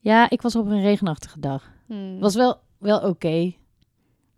Ja, 0.00 0.30
ik 0.30 0.42
was 0.42 0.56
op 0.56 0.66
een 0.66 0.82
regenachtige 0.82 1.40
dag. 1.40 1.70
Hmm. 1.86 2.20
Was 2.20 2.34
wel, 2.34 2.60
wel 2.78 3.00
oké. 3.00 3.52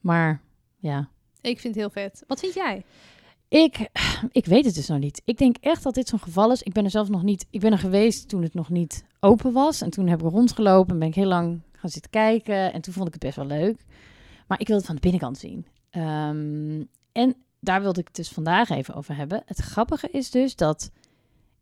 maar 0.01 0.41
ja, 0.77 1.09
Ik 1.41 1.61
vind 1.61 1.75
het 1.75 1.83
heel 1.85 1.91
vet. 1.91 2.25
Wat 2.27 2.41
vind 2.41 2.55
jij? 2.55 2.85
Ik, 3.49 3.89
ik 4.31 4.47
weet 4.47 4.65
het 4.65 4.75
dus 4.75 4.89
nog 4.89 4.99
niet. 4.99 5.23
Ik 5.25 5.39
denk 5.39 5.57
echt 5.57 5.83
dat 5.83 5.95
dit 5.95 6.09
zo'n 6.09 6.19
geval 6.19 6.53
is. 6.53 6.63
Ik 6.63 6.73
ben 6.73 6.85
er 6.85 6.91
zelf 6.91 7.09
nog 7.09 7.23
niet. 7.23 7.47
Ik 7.51 7.61
ben 7.61 7.73
er 7.73 7.79
geweest 7.79 8.29
toen 8.29 8.43
het 8.43 8.55
nog 8.55 8.69
niet 8.69 9.05
open 9.21 9.53
was. 9.53 9.81
En 9.81 9.91
toen 9.91 10.09
heb 10.09 10.23
ik 10.23 10.31
rondgelopen 10.31 10.93
en 10.93 10.99
ben 10.99 11.09
ik 11.09 11.15
heel 11.15 11.27
lang 11.27 11.61
gaan 11.73 11.91
zitten 11.91 12.11
kijken. 12.11 12.73
En 12.73 12.81
toen 12.81 12.93
vond 12.93 13.07
ik 13.07 13.13
het 13.13 13.23
best 13.23 13.37
wel 13.37 13.47
leuk. 13.47 13.85
Maar 14.47 14.61
ik 14.61 14.67
wil 14.67 14.77
het 14.77 14.87
van 14.87 14.95
de 14.95 15.01
binnenkant 15.01 15.39
zien. 15.39 15.67
Ehm, 15.91 16.85
en 17.13 17.37
daar 17.61 17.83
wilde 17.83 18.01
ik 18.01 18.07
het 18.07 18.17
dus 18.17 18.29
vandaag 18.29 18.71
even 18.71 18.95
over 18.95 19.17
hebben. 19.17 19.43
Het 19.47 19.59
grappige 19.59 20.09
is 20.11 20.31
dus 20.31 20.57
dat 20.57 20.91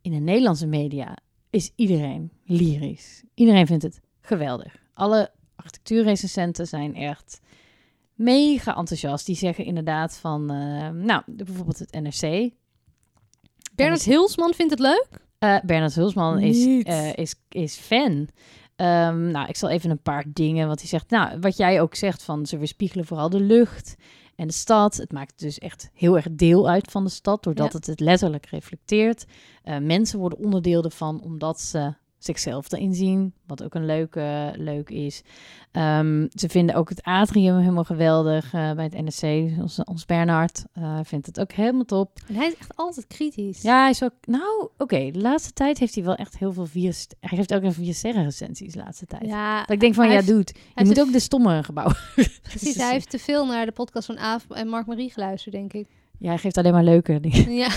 in 0.01 0.11
de 0.11 0.19
Nederlandse 0.19 0.67
media 0.67 1.17
is 1.51 1.73
iedereen 1.75 2.33
lyrisch. 2.45 3.23
Iedereen 3.35 3.67
vindt 3.67 3.83
het 3.83 4.01
geweldig. 4.21 4.77
Alle 4.95 5.31
architectuurrecensenten 5.57 6.67
zijn 6.67 6.95
echt 6.95 7.41
mega 8.17 8.77
enthousiast. 8.77 9.27
Die 9.27 9.37
zeggen 9.37 9.65
inderdaad 9.65 10.17
van, 10.17 10.51
eh, 10.51 10.89
nou, 10.91 11.23
de- 11.27 11.45
bijvoorbeeld 11.45 11.79
het 11.79 11.93
NRC. 11.93 12.51
Bernard 13.75 14.03
Hilsman 14.05 14.55
vindt 14.55 14.71
het 14.71 14.81
leuk? 14.81 15.09
Eh 15.39 15.57
Bernard 15.65 15.95
Hulsman 15.95 16.39
is, 16.41 16.83
eh, 16.85 17.13
is, 17.15 17.35
is 17.49 17.75
fan. 17.77 18.29
Ehm, 18.77 19.31
nou, 19.31 19.49
ik 19.49 19.57
zal 19.57 19.69
even 19.69 19.91
een 19.91 20.03
paar 20.03 20.25
dingen, 20.33 20.69
wat 20.69 20.79
hij 20.81 20.89
zegt. 20.89 21.11
Nou, 21.11 21.39
wat 21.41 21.57
jij 21.57 21.81
ook 21.81 21.95
zegt, 21.95 22.23
van 22.23 22.47
ze 22.47 22.59
weerspiegelen 22.59 23.05
vooral 23.07 23.31
de 23.31 23.41
lucht 23.41 23.95
en 24.37 24.47
de 24.47 24.53
stad. 24.53 24.97
Het 24.97 25.13
maakt 25.13 25.39
dus 25.39 25.59
echt 25.59 25.91
heel 25.95 26.17
erg 26.17 26.27
deel 26.31 26.69
uit 26.69 26.91
van 26.91 27.05
de 27.05 27.11
stad, 27.11 27.43
doordat 27.43 27.73
Ja. 27.73 27.79
het 27.79 27.87
het 27.87 28.01
letterlijk 28.01 28.47
reflecteert. 28.47 29.25
Mensen 29.81 30.19
worden 30.19 30.39
onderdeel 30.39 30.85
ervan, 30.85 31.21
omdat 31.23 31.61
ze 31.61 31.95
zichzelf 32.19 32.73
erin 32.73 32.95
zien, 32.95 33.35
wat 33.47 33.63
ook 33.65 33.75
een 33.75 33.87
leuke, 33.87 34.53
leuk 34.57 34.91
is. 34.91 35.23
Ehm, 35.73 36.27
ze 36.33 36.49
vinden 36.49 36.75
ook 36.75 36.89
het 36.89 37.03
atrium 37.03 37.59
helemaal 37.59 37.85
geweldig 37.85 38.45
eh, 38.55 38.73
bij 38.73 38.85
het 38.85 39.05
NSC. 39.05 39.23
Ons, 39.61 39.85
ons 39.85 40.05
Bernard 40.07 40.65
eh, 40.73 40.99
vindt 41.03 41.27
het 41.27 41.41
ook 41.41 41.53
helemaal 41.53 41.85
top. 41.85 42.19
En 42.29 42.35
hij 42.35 42.47
is 42.47 42.57
echt 42.59 42.77
altijd 42.77 43.07
kritisch. 43.07 43.63
Ja, 43.63 43.81
hij 43.81 43.91
is 43.91 44.03
ook. 44.03 44.13
Nou, 44.21 44.69
oké. 44.79 45.11
de 45.11 45.21
laatste 45.21 45.53
tijd 45.53 45.79
heeft 45.79 45.95
hij 45.95 46.05
wel 46.05 46.15
echt 46.15 46.39
heel 46.39 46.53
veel 46.53 46.67
vier. 46.67 46.97
Hij 47.21 47.39
geeft 47.39 47.55
ook 47.55 47.63
een 47.63 47.73
vier 47.73 47.95
sterren 47.95 48.25
recensies 48.25 48.73
de 48.73 48.79
laatste 48.79 49.07
tijd. 49.07 49.25
ja 49.27 49.61
Dat 49.61 49.71
ik 49.71 49.81
denk 49.81 49.95
van 49.95 50.07
ja, 50.07 50.13
heeft- 50.13 50.27
dude, 50.27 50.53
je 50.55 50.61
heeft 50.75 50.89
moet 50.89 51.01
ook 51.01 51.13
de 51.13 51.21
stomme 51.21 51.63
gebouw. 51.63 51.91
Precies, 52.43 52.77
hij 52.77 52.93
heeft 52.93 53.11
te 53.11 53.19
veel 53.19 53.47
naar 53.47 53.67
de 53.67 53.73
podcast 53.73 54.07
van 54.07 54.19
Aaf 54.19 54.51
en 54.51 54.69
Mark 54.69 54.87
Marie 54.87 55.11
geluisterd, 55.13 55.55
denk 55.55 55.73
ik. 55.73 55.87
Ja, 56.19 56.29
hij 56.29 56.39
geeft 56.39 56.57
alleen 56.57 56.73
maar 56.73 56.85
leuke 56.85 57.21
dingen. 57.21 57.53
Ja, 57.63 57.69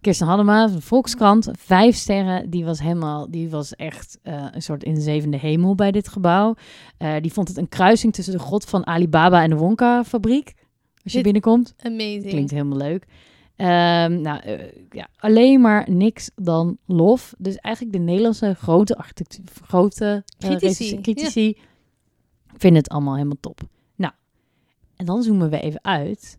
Kirsten 0.00 0.26
Hadema, 0.26 0.68
Volkskrant, 0.68 1.48
vijf 1.58 1.96
sterren. 1.96 2.50
Die 2.50 2.64
was 2.64 2.80
helemaal, 2.80 3.30
die 3.30 3.50
was 3.50 3.74
echt 3.74 4.18
eh, 4.22 4.46
een 4.50 4.62
soort 4.62 4.84
in 4.84 4.94
de 4.94 5.00
zevende 5.00 5.36
hemel 5.36 5.74
bij 5.74 5.90
dit 5.90 6.08
gebouw. 6.08 6.54
Eh, 6.96 7.14
die 7.20 7.32
vond 7.32 7.48
het 7.48 7.56
een 7.56 7.68
kruising 7.68 8.12
tussen 8.12 8.32
de 8.32 8.38
god 8.38 8.64
van 8.64 8.86
Alibaba 8.86 9.42
en 9.42 9.50
de 9.50 9.56
Wonka-fabriek. 9.56 10.54
als 11.04 11.12
je 11.12 11.20
binnenkomt. 11.20 11.74
Amazing. 11.82 12.28
Klinkt 12.28 12.50
helemaal 12.50 12.78
leuk. 12.78 13.06
Ehm, 13.56 14.20
nou, 14.20 14.40
eh, 14.40 14.58
ja, 14.90 15.08
alleen 15.16 15.60
maar 15.60 15.90
niks 15.90 16.30
dan 16.34 16.78
lof. 16.86 17.34
Dus 17.38 17.56
eigenlijk 17.56 17.96
de 17.96 18.02
Nederlandse 18.02 18.54
grote 18.54 18.96
architectuur, 18.96 19.44
grote 19.66 20.24
Critici, 20.38 21.00
critici 21.00 21.58
vinden 22.56 22.82
het 22.82 22.90
allemaal 22.90 23.14
helemaal 23.14 23.40
top. 23.40 23.60
Nou, 23.96 24.12
en 24.96 25.06
dan 25.06 25.22
zoomen 25.22 25.50
we 25.50 25.60
even 25.60 25.84
uit. 25.84 26.38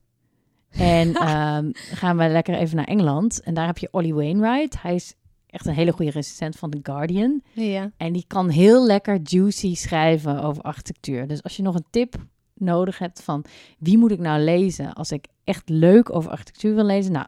En 0.77 1.13
ehm, 1.29 1.69
gaan 1.73 2.17
we 2.17 2.27
lekker 2.27 2.55
even 2.55 2.75
naar 2.75 2.85
Engeland. 2.85 3.41
En 3.41 3.53
daar 3.53 3.65
heb 3.65 3.77
je 3.77 3.87
Ollie 3.91 4.13
Wainwright. 4.13 4.81
Hij 4.81 4.95
is 4.95 5.13
echt 5.47 5.65
een 5.65 5.73
hele 5.73 5.91
goede 5.91 6.11
recensent 6.11 6.55
van 6.55 6.69
The 6.69 6.79
Guardian. 6.83 7.41
Ja. 7.53 7.91
En 7.97 8.13
die 8.13 8.23
kan 8.27 8.49
heel 8.49 8.85
lekker 8.85 9.19
juicy 9.23 9.75
schrijven 9.75 10.41
over 10.43 10.61
architectuur. 10.63 11.27
Dus 11.27 11.43
als 11.43 11.55
je 11.55 11.63
nog 11.63 11.75
een 11.75 11.85
tip 11.89 12.15
nodig 12.53 12.97
hebt 12.97 13.23
van 13.23 13.45
wie 13.79 13.97
moet 13.97 14.11
ik 14.11 14.19
nou 14.19 14.41
lezen 14.41 14.93
als 14.93 15.11
ik 15.11 15.27
echt 15.43 15.69
leuk 15.69 16.15
over 16.15 16.31
architectuur 16.31 16.75
wil 16.75 16.85
lezen, 16.85 17.11
nou, 17.11 17.25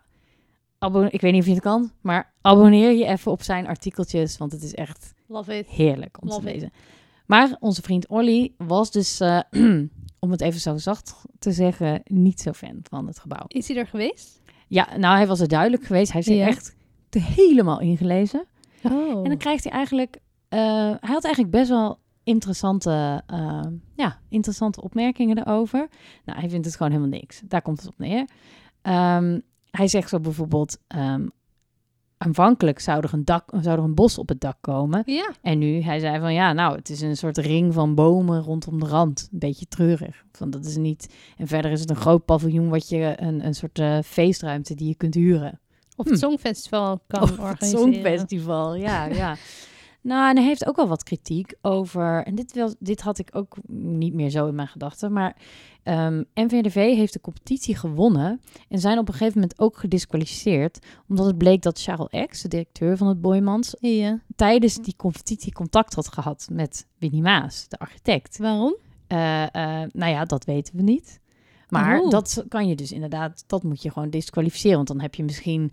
abonne- 0.79 1.09
ik 1.11 1.21
weet 1.21 1.31
niet 1.31 1.41
of 1.41 1.47
je 1.47 1.53
het 1.53 1.61
kan, 1.63 1.91
maar 2.01 2.33
abonneer 2.41 2.91
je 2.91 3.05
even 3.05 3.31
op 3.31 3.41
zijn 3.41 3.67
artikeltjes, 3.67 4.37
want 4.37 4.51
het 4.51 4.63
is 4.63 4.73
echt 4.73 5.13
Love 5.27 5.57
it. 5.57 5.67
heerlijk 5.67 6.17
om 6.21 6.27
Love 6.27 6.41
te 6.41 6.47
it. 6.47 6.53
lezen. 6.53 6.71
Maar 7.25 7.55
onze 7.59 7.81
vriend 7.81 8.07
Olly 8.07 8.53
was 8.57 8.91
dus, 8.91 9.19
eh, 9.19 9.39
om 10.19 10.31
het 10.31 10.41
even 10.41 10.59
zo 10.59 10.77
zacht 10.77 11.15
te 11.39 11.51
zeggen, 11.51 12.01
niet 12.03 12.39
zo 12.41 12.51
fan 12.51 12.79
van 12.81 13.07
het 13.07 13.19
gebouw. 13.19 13.43
Is 13.47 13.67
hij 13.67 13.77
er 13.77 13.87
geweest? 13.87 14.41
Ja, 14.67 14.97
nou, 14.97 15.15
hij 15.17 15.27
was 15.27 15.39
er 15.39 15.47
duidelijk 15.47 15.83
geweest. 15.83 16.11
Hij 16.11 16.21
heeft 16.25 16.27
zich 16.37 16.45
Ja. 16.45 16.47
echt 16.47 16.75
helemaal 17.35 17.79
ingelezen. 17.79 18.45
Oh. 18.83 19.17
En 19.17 19.23
dan 19.23 19.37
krijgt 19.37 19.63
hij 19.63 19.73
eigenlijk... 19.73 20.17
eh, 20.49 20.59
hij 20.99 20.99
had 21.13 21.23
eigenlijk 21.23 21.49
best 21.55 21.69
wel 21.69 21.99
interessante, 22.23 23.23
eh, 23.27 23.61
ja, 23.95 24.19
interessante 24.29 24.81
opmerkingen 24.81 25.37
erover. 25.37 25.87
Nou, 26.25 26.39
hij 26.39 26.49
vindt 26.49 26.65
het 26.65 26.75
gewoon 26.75 26.91
helemaal 26.91 27.19
niks. 27.19 27.41
Daar 27.45 27.61
komt 27.61 27.79
het 27.79 27.87
op 27.89 27.97
neer. 27.97 28.27
Ehm, 28.81 29.39
hij 29.71 29.87
zegt 29.87 30.09
zo 30.09 30.19
bijvoorbeeld... 30.19 30.77
ehm, 30.87 31.27
aanvankelijk 32.17 32.79
zou 32.79 33.03
er, 33.03 33.13
een 33.13 33.25
dak, 33.25 33.49
zou 33.61 33.77
er 33.77 33.83
een 33.83 33.95
bos 33.95 34.17
op 34.17 34.29
het 34.29 34.41
dak 34.41 34.57
komen. 34.61 35.03
Ja. 35.05 35.31
En 35.41 35.57
nu, 35.57 35.81
hij 35.81 35.99
zei 35.99 36.19
van 36.19 36.33
ja, 36.33 36.53
nou, 36.53 36.75
het 36.75 36.89
is 36.89 37.01
een 37.01 37.17
soort 37.17 37.37
ring 37.37 37.73
van 37.73 37.95
bomen 37.95 38.41
rondom 38.41 38.79
de 38.79 38.85
rand. 38.85 39.29
Een 39.31 39.39
beetje 39.39 39.67
treurig. 39.67 40.25
Van 40.31 40.49
dat 40.49 40.65
is 40.65 40.77
niet. 40.77 41.13
En 41.37 41.47
verder 41.47 41.71
is 41.71 41.79
het 41.79 41.89
een 41.89 41.95
groot 41.95 42.25
paviljoen 42.25 42.69
wat 42.69 42.89
je 42.89 43.13
een, 43.15 43.45
een 43.45 43.53
soort 43.53 43.79
eh, 43.79 43.97
feestruimte 44.05 44.75
die 44.75 44.87
je 44.87 44.95
kunt 44.95 45.13
huren. 45.13 45.59
Of 45.95 46.05
Hm. 46.05 46.11
het 46.11 46.19
Songfestival 46.19 46.99
kan 47.07 47.21
Of 47.21 47.29
het 47.29 47.39
organiseren. 47.39 47.93
Songfestival, 47.93 48.75
ja, 48.75 49.05
ja. 49.05 49.35
nou, 50.01 50.29
en 50.29 50.35
hij 50.35 50.45
heeft 50.45 50.67
ook 50.67 50.75
wel 50.75 50.87
wat 50.87 51.03
kritiek 51.03 51.53
over... 51.61 52.23
En 52.23 52.35
dit, 52.35 52.53
wel, 52.53 52.75
dit 52.79 53.01
had 53.01 53.19
ik 53.19 53.29
ook 53.31 53.57
niet 53.67 54.13
meer 54.13 54.29
zo 54.29 54.47
in 54.47 54.55
mijn 54.55 54.67
gedachten. 54.67 55.11
Maar 55.11 55.35
ehm 55.87 56.23
NVDV 56.33 56.95
heeft 56.95 57.13
de 57.13 57.21
competitie 57.21 57.75
gewonnen... 57.75 58.41
en 58.69 58.79
zijn 58.79 58.97
op 58.97 59.07
een 59.07 59.13
gegeven 59.13 59.39
moment 59.39 59.59
ook 59.59 59.77
gedisqualificeerd... 59.77 60.79
omdat 61.07 61.25
het 61.25 61.37
bleek 61.37 61.61
dat 61.61 61.81
Charles 61.81 62.27
X, 62.27 62.41
de 62.41 62.47
directeur 62.47 62.97
van 62.97 63.07
het 63.07 63.21
Boymans... 63.21 63.75
Ja. 63.79 64.19
tijdens 64.35 64.75
die 64.75 64.95
competitie 64.97 65.53
contact 65.53 65.93
had 65.93 66.07
gehad 66.07 66.47
met 66.51 66.85
Winnie 66.97 67.21
Maas, 67.21 67.65
de 67.67 67.77
architect. 67.79 68.37
Waarom? 68.37 68.75
Eh, 69.07 69.43
eh, 69.43 69.89
nou 69.91 70.11
ja, 70.11 70.25
dat 70.25 70.45
weten 70.45 70.75
we 70.75 70.81
niet. 70.81 71.19
Maar 71.69 71.99
Oh. 71.99 72.09
dat 72.09 72.45
kan 72.49 72.67
je 72.67 72.75
dus 72.75 72.91
inderdaad, 72.91 73.43
dat 73.47 73.63
moet 73.63 73.81
je 73.81 73.91
gewoon 73.91 74.09
disqualificeren. 74.09 74.75
Want 74.75 74.87
dan 74.87 75.01
heb 75.01 75.15
je 75.15 75.23
misschien 75.23 75.71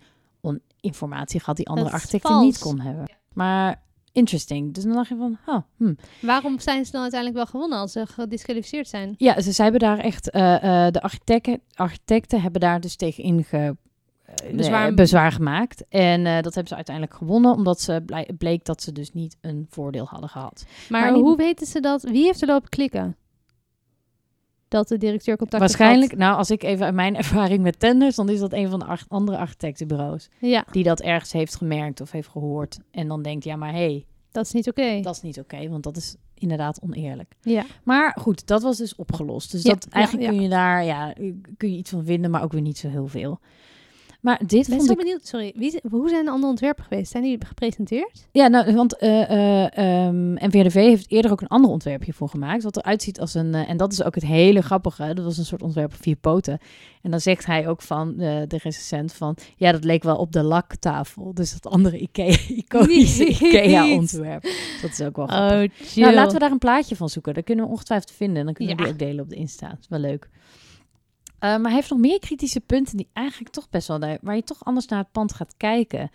informatie 0.85 1.39
gehad 1.39 1.55
die 1.55 1.67
andere 1.67 1.91
architecten 1.91 2.39
niet 2.39 2.57
kon 2.57 2.79
hebben. 2.79 3.09
Maar 3.33 3.81
interesting. 4.15 4.73
Dus 4.73 4.83
dan 4.83 4.93
dacht 4.93 5.09
je 5.09 5.15
van, 5.15 5.37
oh, 5.45 5.61
hm. 5.77 5.93
Waarom 6.21 6.59
zijn 6.59 6.85
ze 6.85 6.91
dan 6.91 7.01
uiteindelijk 7.01 7.39
wel 7.43 7.49
gewonnen 7.51 7.79
als 7.79 7.91
ze 7.91 8.05
gedisqualificeerd 8.05 8.87
zijn? 8.87 9.15
Ja, 9.17 9.41
ze, 9.41 9.53
ze 9.53 9.61
hebben 9.61 9.79
daar 9.79 9.97
echt, 9.97 10.29
eh, 10.29 10.85
eh, 10.85 10.91
de 10.93 11.01
architecten, 11.01 11.61
architecten 11.73 12.41
hebben 12.41 12.61
daar 12.61 12.79
dus 12.79 12.95
tegen 12.95 13.23
inge, 13.23 13.45
eh, 13.51 13.69
Bezwaar- 14.55 14.93
bezwaar 14.93 15.31
gemaakt. 15.31 15.83
En 15.89 16.23
dat 16.23 16.43
hebben 16.53 16.67
ze 16.67 16.75
uiteindelijk 16.75 17.15
gewonnen, 17.15 17.51
omdat 17.51 17.81
ze 17.81 18.03
blij- 18.05 18.29
bleek 18.37 18.65
dat 18.65 18.81
ze 18.81 18.91
dus 18.91 19.13
niet 19.13 19.37
een 19.41 19.65
voordeel 19.69 20.05
hadden 20.05 20.29
gehad. 20.29 20.65
Maar, 20.89 21.13
hoe 21.13 21.37
weten 21.37 21.67
ze 21.67 21.79
dat? 21.79 22.03
Wie 22.03 22.23
heeft 22.23 22.41
er 22.41 22.47
lopen 22.47 22.69
klikken? 22.69 23.15
Dat 24.67 24.87
de 24.87 24.97
directeur 24.97 25.37
contact 25.37 25.59
Waarschijnlijk, 25.61 26.15
nou, 26.17 26.37
als 26.37 26.49
ik 26.51 26.63
even 26.63 26.85
uit 26.85 26.93
mijn 26.93 27.15
ervaring 27.23 27.61
met 27.63 27.79
tenders, 27.79 28.15
dan 28.15 28.29
is 28.29 28.39
dat 28.39 28.53
een 28.53 28.69
van 28.69 28.79
de 28.79 28.85
ach- 28.85 29.05
andere 29.07 29.37
architectenbureaus. 29.37 30.29
Ja, 30.39 30.65
die 30.71 30.83
dat 30.83 31.01
ergens 31.01 31.31
heeft 31.31 31.55
gemerkt 31.55 32.01
of 32.01 32.11
heeft 32.11 32.27
gehoord. 32.29 32.79
En 32.91 33.07
dan 33.07 33.21
denkt, 33.21 33.43
ja, 33.43 33.55
maar 33.55 33.71
hé, 33.71 33.77
hey, 33.77 34.05
dat 34.31 34.45
is 34.45 34.51
niet 34.51 34.69
oké. 34.69 34.99
dat 35.01 35.15
is 35.15 35.21
niet 35.21 35.39
oké, 35.39 35.69
want 35.69 35.83
dat 35.83 35.97
is 35.97 36.15
inderdaad 36.33 36.81
oneerlijk. 36.81 37.33
Ja. 37.41 37.63
Maar 37.83 38.17
goed, 38.21 38.47
dat 38.47 38.61
was 38.61 38.77
dus 38.77 38.95
opgelost. 38.95 39.51
Dus 39.51 39.61
Ja, 39.63 39.73
dat, 39.73 39.87
eigenlijk 39.89 40.25
ja. 40.25 40.31
kun 40.31 40.41
je 40.41 40.49
daar, 40.49 40.83
ja, 40.83 41.13
kun 41.57 41.71
je 41.71 41.77
iets 41.77 41.89
van 41.89 42.05
vinden, 42.05 42.31
maar 42.31 42.43
ook 42.43 42.51
weer 42.51 42.61
niet 42.61 42.77
zo 42.77 42.89
heel 42.89 43.07
veel. 43.07 43.39
Maar 44.25 44.39
dit 44.45 44.67
ben 44.67 44.75
vond 44.77 44.85
zo 44.85 44.91
ik... 44.91 44.97
benieuwd. 44.97 45.27
Sorry, 45.27 45.53
wie, 45.55 45.79
hoe 45.89 46.09
zijn 46.09 46.25
de 46.25 46.31
andere 46.31 46.49
ontwerpen 46.49 46.83
geweest? 46.83 47.11
Zijn 47.11 47.23
die 47.23 47.37
gepresenteerd? 47.45 48.27
Ja, 48.31 48.47
nou, 48.47 48.73
want 48.75 48.95
NVRDV 50.49 50.73
heeft 50.73 51.11
eerder 51.11 51.31
ook 51.31 51.41
een 51.41 51.47
ander 51.47 51.71
ontwerpje 51.71 52.13
voor 52.13 52.29
gemaakt. 52.29 52.63
Wat 52.63 52.77
eruit 52.77 53.03
ziet 53.03 53.19
als 53.19 53.33
een... 53.33 53.53
eh, 53.55 53.69
en 53.69 53.77
dat 53.77 53.91
is 53.91 54.03
ook 54.03 54.15
het 54.15 54.25
hele 54.25 54.61
grappige. 54.61 55.13
Dat 55.13 55.25
was 55.25 55.37
een 55.37 55.45
soort 55.45 55.61
ontwerp 55.61 55.93
op 55.93 56.01
vier 56.01 56.15
poten. 56.15 56.59
En 57.01 57.11
dan 57.11 57.19
zegt 57.19 57.45
hij 57.45 57.67
ook 57.67 57.81
van, 57.81 58.17
de 58.17 58.45
recensent 58.63 59.13
van... 59.13 59.35
Ja, 59.55 59.71
dat 59.71 59.83
leek 59.83 60.03
wel 60.03 60.15
op 60.17 60.31
de 60.31 60.43
laktafel. 60.43 61.33
Dus 61.33 61.53
dat 61.53 61.71
andere 61.71 61.97
Ikea, 61.97 62.35
iconische. 62.63 63.25
Ikea-ontwerp. 63.27 64.43
Dat 64.81 64.91
is 64.91 65.01
ook 65.01 65.15
wel 65.15 65.27
grappig. 65.27 65.71
Oh. 65.71 65.95
Nou, 66.03 66.13
laten 66.13 66.33
we 66.33 66.39
daar 66.39 66.51
een 66.51 66.57
plaatje 66.57 66.95
van 66.95 67.09
zoeken. 67.09 67.33
Dat 67.33 67.43
kunnen 67.43 67.65
we 67.65 67.71
ongetwijfeld 67.71 68.11
vinden. 68.11 68.37
En 68.37 68.45
dan 68.45 68.53
kunnen 68.53 68.75
we 68.75 68.81
Ja. 68.81 68.87
die 68.87 68.93
ook 68.93 69.07
delen 69.07 69.23
op 69.23 69.29
de 69.29 69.35
Insta. 69.35 69.67
Dat 69.69 69.77
is 69.79 69.87
wel 69.89 69.99
leuk. 69.99 70.29
Eh, 71.45 71.51
maar 71.51 71.63
hij 71.65 71.73
heeft 71.73 71.89
nog 71.89 71.99
meer 71.99 72.19
kritische 72.19 72.59
punten 72.59 72.97
die 72.97 73.09
eigenlijk 73.13 73.53
toch 73.53 73.69
best 73.69 73.87
wel... 73.87 73.99
daar- 73.99 74.17
waar 74.21 74.35
je 74.35 74.43
toch 74.43 74.65
anders 74.65 74.87
naar 74.87 74.99
het 74.99 75.11
pand 75.11 75.33
gaat 75.33 75.53
kijken. 75.57 76.09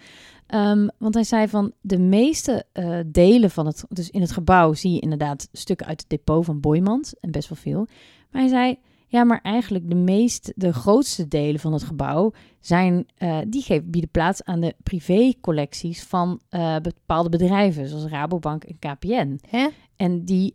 Ehm, 0.46 0.88
want 0.98 1.14
hij 1.14 1.24
zei 1.24 1.48
van 1.48 1.72
de 1.80 1.98
meeste 1.98 2.64
eh, 2.72 2.98
delen 3.06 3.50
van 3.50 3.66
het... 3.66 3.84
Dus 3.88 4.10
in 4.10 4.20
het 4.20 4.32
gebouw 4.32 4.72
zie 4.72 4.92
je 4.92 5.00
inderdaad 5.00 5.48
stukken 5.52 5.86
uit 5.86 6.00
het 6.00 6.10
depot 6.10 6.44
van 6.44 6.60
Boymans. 6.60 7.14
En 7.20 7.30
best 7.30 7.48
wel 7.48 7.58
veel. 7.58 7.86
Maar 8.30 8.40
hij 8.42 8.50
zei... 8.50 8.78
Ja, 9.06 9.24
maar 9.24 9.40
eigenlijk 9.42 9.88
de 9.88 9.94
meest, 9.94 10.52
de 10.56 10.72
grootste 10.72 11.28
delen 11.28 11.60
van 11.60 11.72
het 11.72 11.82
gebouw 11.82 12.32
zijn, 12.60 13.06
eh, 13.16 13.38
die 13.48 13.62
geven, 13.62 13.90
bieden 13.90 14.10
plaats 14.10 14.44
aan 14.44 14.60
de 14.60 14.74
privécollecties 14.82 16.02
van 16.02 16.40
bepaalde 16.82 17.28
bedrijven, 17.28 17.88
zoals 17.88 18.04
Rabobank 18.04 18.64
en 18.64 18.78
KPN. 18.78 19.38
Hè? 19.48 19.68
En 19.96 20.24
die, 20.24 20.52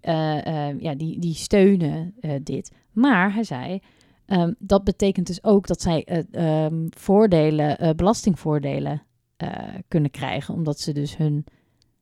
ja, 0.79 0.95
die, 0.95 1.19
die 1.19 1.33
steunen 1.33 2.15
dit. 2.43 2.71
Maar 2.91 3.33
hij 3.33 3.43
zei, 3.43 3.81
ehm, 4.25 4.53
dat 4.59 4.83
betekent 4.83 5.27
dus 5.27 5.43
ook 5.43 5.67
dat 5.67 5.81
zij 5.81 6.03
eh, 6.03 6.65
ehm, 6.65 6.85
voordelen, 6.89 7.77
eh, 7.77 7.89
belastingvoordelen 7.95 9.03
eh, 9.37 9.49
kunnen 9.87 10.11
krijgen, 10.11 10.53
omdat 10.53 10.79
ze 10.79 10.93
dus 10.93 11.17
hun 11.17 11.45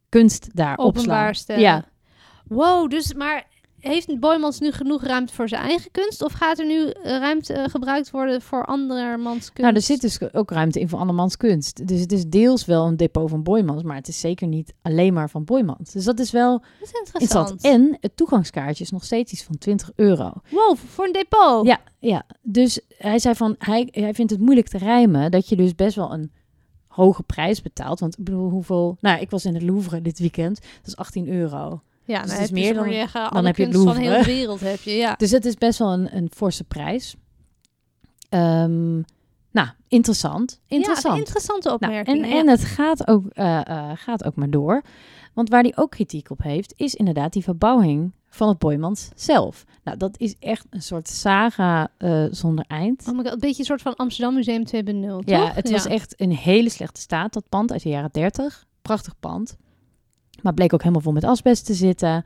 kunst 0.10 0.56
daar 0.56 0.78
opslaan. 0.78 1.34
Ja, 1.60 1.86
Wow, 2.48 2.90
dus 2.90 3.14
maar 3.14 3.48
heeft 3.84 4.20
Boymans 4.20 4.60
nu 4.60 4.72
genoeg 4.72 5.04
ruimte 5.04 5.34
voor 5.34 5.48
zijn 5.48 5.62
eigen 5.62 5.92
kunst? 5.92 6.24
Of 6.24 6.32
gaat 6.34 6.60
er 6.60 6.66
nu 6.66 6.90
eh, 6.90 7.18
ruimte 7.18 7.54
eh, 7.54 7.70
gebruikt 7.70 8.12
worden 8.12 8.42
voor 8.42 8.66
andermans 8.66 9.40
kunst? 9.40 9.58
nou, 9.62 9.74
er 9.74 9.82
zit 9.82 10.02
dus 10.02 10.34
ook 10.34 10.52
ruimte 10.52 10.80
in 10.80 10.90
voor 10.90 11.00
andermans 11.00 11.38
kunst. 11.38 11.88
Dus 11.88 12.00
het 12.00 12.12
is 12.12 12.26
deels 12.26 12.66
wel 12.66 12.86
een 12.86 12.98
depot 12.98 13.30
van 13.30 13.44
Boymans, 13.44 13.84
maar 13.84 13.96
het 13.96 14.08
is 14.08 14.20
zeker 14.20 14.48
niet 14.48 14.74
alleen 14.82 15.14
maar 15.14 15.30
van 15.30 15.44
Boymans. 15.44 15.92
Dus 15.92 16.04
dat 16.04 16.20
is 16.20 16.32
wel 16.32 16.52
Dat 16.60 16.68
is 16.82 16.92
interessant. 17.00 17.50
interessant. 17.50 17.64
En 17.64 17.98
het 18.00 18.18
toegangskaartje 18.18 18.84
is 18.84 18.92
nog 18.92 19.04
steeds 19.04 19.32
iets 19.32 19.44
van 19.44 19.58
20 19.58 19.92
euro. 19.96 20.32
Wow, 20.50 20.78
voor 20.78 21.06
een 21.06 21.12
depot. 21.14 21.66
Ja, 21.66 21.80
ja. 22.00 22.24
Dus 22.42 22.80
hij 22.98 23.20
zei 23.20 23.36
van, 23.36 23.56
hij, 23.58 23.88
hij 23.92 24.14
vindt 24.14 24.32
het 24.32 24.42
moeilijk 24.42 24.68
te 24.68 24.78
rijmen 24.78 25.32
dat 25.32 25.50
je 25.50 25.56
dus 25.56 25.76
best 25.76 25.96
wel 25.96 26.14
een 26.14 26.32
hoge 26.88 27.24
prijs 27.24 27.62
betaalt. 27.62 28.00
Want 28.00 28.18
ik 28.18 28.24
bedoel, 28.24 28.50
hoeveel... 28.50 28.98
Nou, 29.02 29.22
ik 29.22 29.30
was 29.30 29.46
in 29.46 29.54
het 29.54 29.64
Louvre 29.64 30.02
dit 30.02 30.20
weekend. 30.20 30.56
Dat 30.62 30.88
is 30.88 30.96
18 30.96 31.28
euro. 31.28 31.82
Ja, 32.06 32.22
Dus 32.22 32.30
dan 32.30 32.40
het 32.40 32.46
is 32.46 32.52
meer 32.52 32.74
dan- 32.74 32.90
dan 33.14 33.30
alle 33.30 33.46
heb 33.48 33.56
je 33.58 33.66
het 33.66 33.76
van 33.76 33.96
heel 33.96 34.18
de 34.20 34.26
wereld 34.26 34.60
heb 34.60 34.82
je, 34.82 34.92
ja. 34.92 35.14
Dus 35.16 35.32
het 35.32 35.46
is 35.46 35.56
best 35.56 35.80
wel 35.80 35.94
een, 35.94 36.16
een 36.16 36.30
forse 36.36 36.64
prijs. 36.64 37.16
Ehm, 38.30 38.94
nou, 39.52 39.68
interessant. 39.88 40.60
Interessant. 40.68 41.14
Ja, 41.16 41.20
interessante 41.20 41.68
Nou, 41.68 41.80
opmerking. 41.82 42.26
en, 42.26 42.32
en 42.32 42.48
het 42.50 42.64
gaat 42.66 43.08
ook, 43.08 43.26
eh, 43.30 43.68
eh, 43.68 43.92
gaat 43.96 44.24
ook 44.24 44.36
maar 44.36 44.50
door. 44.50 44.82
Want 45.34 45.50
waar 45.50 45.62
hij 45.62 45.74
ook 45.76 45.92
kritiek 45.92 46.30
op 46.30 46.42
heeft, 46.44 46.74
is 46.78 46.96
inderdaad 46.96 47.34
die 47.34 47.44
verbouwing 47.44 48.12
van 48.30 48.48
het 48.48 48.58
Boymans 48.58 49.10
zelf. 49.16 49.66
Nou, 49.84 49.98
dat 49.98 50.20
is 50.20 50.36
echt 50.40 50.66
een 50.70 50.82
soort 50.82 51.08
saga 51.10 51.88
eh, 51.98 52.26
zonder 52.32 52.66
eind. 52.68 53.04
Oh 53.08 53.16
my 53.18 53.24
god, 53.24 53.34
een 53.34 53.40
beetje 53.40 53.60
een 53.60 53.66
soort 53.66 53.82
van 53.82 53.96
Amsterdam 53.96 54.34
Museum 54.34 54.64
2.0, 54.66 55.20
Ja, 55.26 55.40
toch? 55.46 55.56
het 55.56 55.70
was 55.72 55.86
echt 55.86 56.14
in 56.14 56.30
hele 56.32 56.70
slechte 56.70 57.02
staat, 57.02 57.34
dat 57.34 57.50
pand 57.50 57.72
uit 57.72 57.84
de 57.84 57.90
jaren 57.90 58.10
30. 58.12 58.66
Prachtig 58.82 59.20
pand. 59.20 59.58
Maar 60.44 60.54
bleek 60.54 60.74
ook 60.74 60.82
helemaal 60.82 61.02
vol 61.02 61.14
met 61.14 61.24
asbest 61.24 61.66
te 61.66 61.74
zitten. 61.74 62.24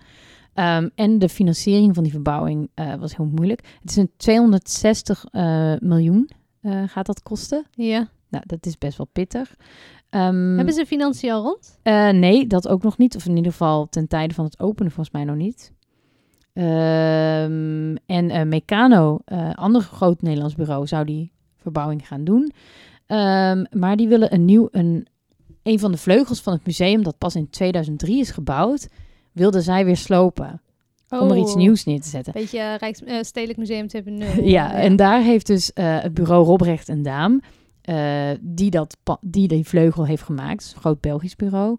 Ehm, 0.58 0.90
en 0.96 1.20
de 1.20 1.30
financiering 1.30 1.94
van 1.94 2.04
die 2.04 2.12
verbouwing 2.12 2.70
eh, 2.74 2.96
was 2.96 3.16
heel 3.16 3.30
moeilijk. 3.36 3.78
Het 3.82 3.90
is 3.90 3.96
een 3.96 4.12
260 4.18 5.26
eh, 5.32 5.74
miljoen 5.80 6.30
eh, 6.62 6.84
gaat 6.88 7.06
dat 7.06 7.24
kosten. 7.24 7.66
Ja. 7.72 8.10
Nou, 8.30 8.44
dat 8.48 8.66
is 8.66 8.78
best 8.78 8.98
wel 8.98 9.08
pittig. 9.12 9.56
Ehm, 10.10 10.56
Hebben 10.56 10.74
ze 10.74 10.86
financiën 10.86 11.32
al 11.32 11.44
rond? 11.44 11.80
nee, 12.20 12.48
dat 12.48 12.68
ook 12.68 12.84
nog 12.84 12.98
niet. 12.98 13.16
Of 13.16 13.26
in 13.26 13.36
ieder 13.36 13.52
geval 13.52 13.90
ten 13.90 14.08
tijde 14.08 14.34
van 14.34 14.46
het 14.46 14.60
openen 14.60 14.92
volgens 14.92 15.16
mij 15.16 15.24
nog 15.24 15.36
niet. 15.36 15.74
Ehm, 16.54 17.96
en 18.06 18.48
Meccano, 18.48 19.20
ander 19.54 19.82
groot 19.82 20.22
Nederlands 20.22 20.56
bureau, 20.56 20.88
zou 20.88 21.06
die 21.06 21.32
verbouwing 21.56 22.08
gaan 22.08 22.24
doen. 22.24 22.52
Maar 23.72 23.96
die 23.96 24.08
willen 24.08 24.34
een 24.34 24.46
nieuw, 24.46 24.68
een, 24.72 25.08
een 25.68 25.80
van 25.80 25.92
de 25.92 25.98
vleugels 25.98 26.42
van 26.42 26.54
het 26.54 26.66
museum, 26.66 27.04
dat 27.04 27.18
pas 27.18 27.36
in 27.36 27.50
2003 27.50 28.20
is 28.20 28.32
gebouwd, 28.32 28.88
wilden 29.32 29.62
zij 29.62 29.86
weer 29.86 29.98
slopen. 29.98 30.62
Om 31.10 31.32
er 31.32 31.38
iets 31.38 31.52
Oh. 31.52 31.58
nieuws 31.58 31.84
neer 31.86 32.02
te 32.02 32.08
zetten. 32.08 32.34
Beetje 32.34 32.60
eh, 32.60 32.76
Rijks, 32.76 33.04
eh, 33.04 33.22
Stedelijk 33.22 33.60
Museum 33.60 33.88
2.0. 33.88 34.44
Ja, 34.44 34.74
en 34.74 34.96
daar 34.96 35.22
heeft 35.22 35.48
dus 35.48 35.74
eh, 35.74 36.00
het 36.02 36.14
bureau 36.14 36.46
Robrecht 36.46 36.90
en 36.90 37.02
Daam, 37.04 37.42
die, 38.42 38.70
dat, 38.70 38.98
die 39.22 39.48
die 39.48 39.68
vleugel 39.68 40.06
heeft 40.06 40.24
gemaakt, 40.24 40.72
een 40.76 40.82
groot 40.82 41.02
Belgisch 41.02 41.36
bureau, 41.36 41.78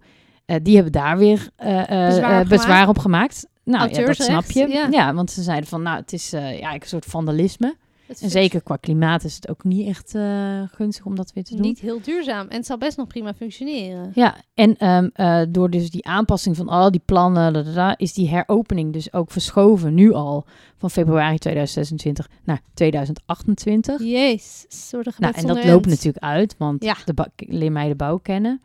die 0.63 0.75
hebben 0.75 0.93
daar 0.93 1.19
weer 1.19 1.49
Bezwaar 1.57 2.41
op 2.41 2.49
bezwaar 2.49 2.89
op 2.89 2.99
gemaakt. 2.99 3.47
Nou 3.65 3.89
ja, 3.91 4.07
dat 4.07 4.17
snap 4.17 4.51
je. 4.51 4.69
ja. 4.69 4.89
Ja. 4.91 5.15
want 5.15 5.31
ze 5.31 5.43
zeiden 5.43 5.69
van, 5.69 5.83
nou, 5.83 5.97
het 5.97 6.13
is 6.13 6.31
ja, 6.31 6.75
een 6.75 6.81
soort 6.85 7.05
vandalisme. 7.05 7.77
Het 8.09 8.21
En 8.21 8.31
zeker 8.31 8.63
qua 8.63 8.77
klimaat 8.77 9.25
is 9.25 9.35
het 9.35 9.49
ook 9.49 9.65
niet 9.65 9.87
echt 9.87 10.15
eh, 10.15 10.63
gunstig 10.71 11.05
om 11.05 11.15
dat 11.17 11.33
weer 11.33 11.45
te 11.45 11.53
doen. 11.53 11.61
Niet 11.63 11.81
heel 11.81 12.01
duurzaam. 12.03 12.49
En 12.49 12.57
het 12.57 12.67
zal 12.67 12.79
best 12.79 12.97
nog 12.97 13.07
prima 13.07 13.35
functioneren. 13.35 14.11
Ja, 14.15 14.37
en 14.55 14.77
ehm, 14.77 15.09
eh, 15.13 15.41
door 15.49 15.71
dus 15.71 15.91
die 15.91 16.07
aanpassing 16.07 16.57
van 16.57 16.69
al 16.69 16.91
die 16.91 17.03
plannen, 17.05 17.53
da, 17.53 17.63
da, 17.63 17.73
da, 17.73 17.97
is 17.99 18.13
die 18.13 18.29
heropening 18.29 18.93
dus 18.93 19.13
ook 19.13 19.31
verschoven 19.31 19.95
nu 19.95 20.13
al 20.13 20.47
van 20.77 20.91
februari 20.91 21.39
2026 21.39 22.29
naar 22.45 22.61
2028. 22.75 24.01
Jezus, 24.03 24.91
Nou, 24.91 25.35
en 25.35 25.47
dat 25.47 25.65
loopt 25.65 25.87
end. 25.87 25.87
natuurlijk 25.87 26.25
uit, 26.25 26.55
want 26.59 26.85
Ja. 26.85 26.97
de 27.05 27.15
leer 27.37 27.73
mij 27.73 27.89
de 27.89 27.95
bouw 27.95 28.17
kennen. 28.19 28.61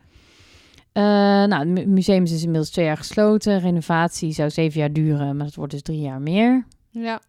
Eh, 0.92 1.02
nou, 1.02 1.54
het 1.54 1.68
mu- 1.68 1.86
museum 1.86 2.22
is 2.22 2.30
dus 2.30 2.42
inmiddels 2.42 2.70
twee 2.70 2.84
jaar 2.84 2.96
gesloten. 2.96 3.60
Renovatie 3.60 4.32
zou 4.32 4.50
zeven 4.50 4.80
jaar 4.80 4.92
duren, 4.92 5.36
maar 5.36 5.46
dat 5.46 5.54
wordt 5.54 5.72
dus 5.72 5.82
drie 5.82 6.00
jaar 6.00 6.20
meer. 6.20 6.66
Ja. 6.90 7.20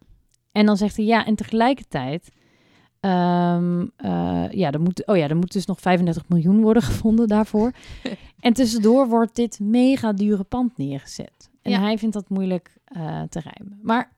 En 0.56 0.66
dan 0.66 0.76
zegt 0.76 0.96
hij 0.96 1.04
ja, 1.04 1.26
en 1.26 1.34
tegelijkertijd, 1.34 2.28
ehm, 3.00 3.86
eh, 3.96 4.44
ja, 4.50 4.70
er 4.70 4.80
moet, 4.80 5.06
oh 5.06 5.16
ja, 5.16 5.28
er 5.28 5.36
moet 5.36 5.52
dus 5.52 5.66
nog 5.66 5.80
35 5.80 6.28
miljoen 6.28 6.60
worden 6.60 6.82
gevonden 6.90 7.28
daarvoor. 7.28 7.72
en 8.40 8.52
tussendoor 8.52 9.08
wordt 9.08 9.34
dit 9.34 9.60
mega 9.60 10.12
dure 10.12 10.42
pand 10.44 10.76
neergezet. 10.78 11.50
En 11.62 11.70
Ja. 11.70 11.80
hij 11.80 11.98
vindt 11.98 12.14
dat 12.14 12.28
moeilijk 12.28 12.76
eh, 12.84 13.22
te 13.22 13.40
rijmen. 13.40 13.78
Maar 13.82 14.12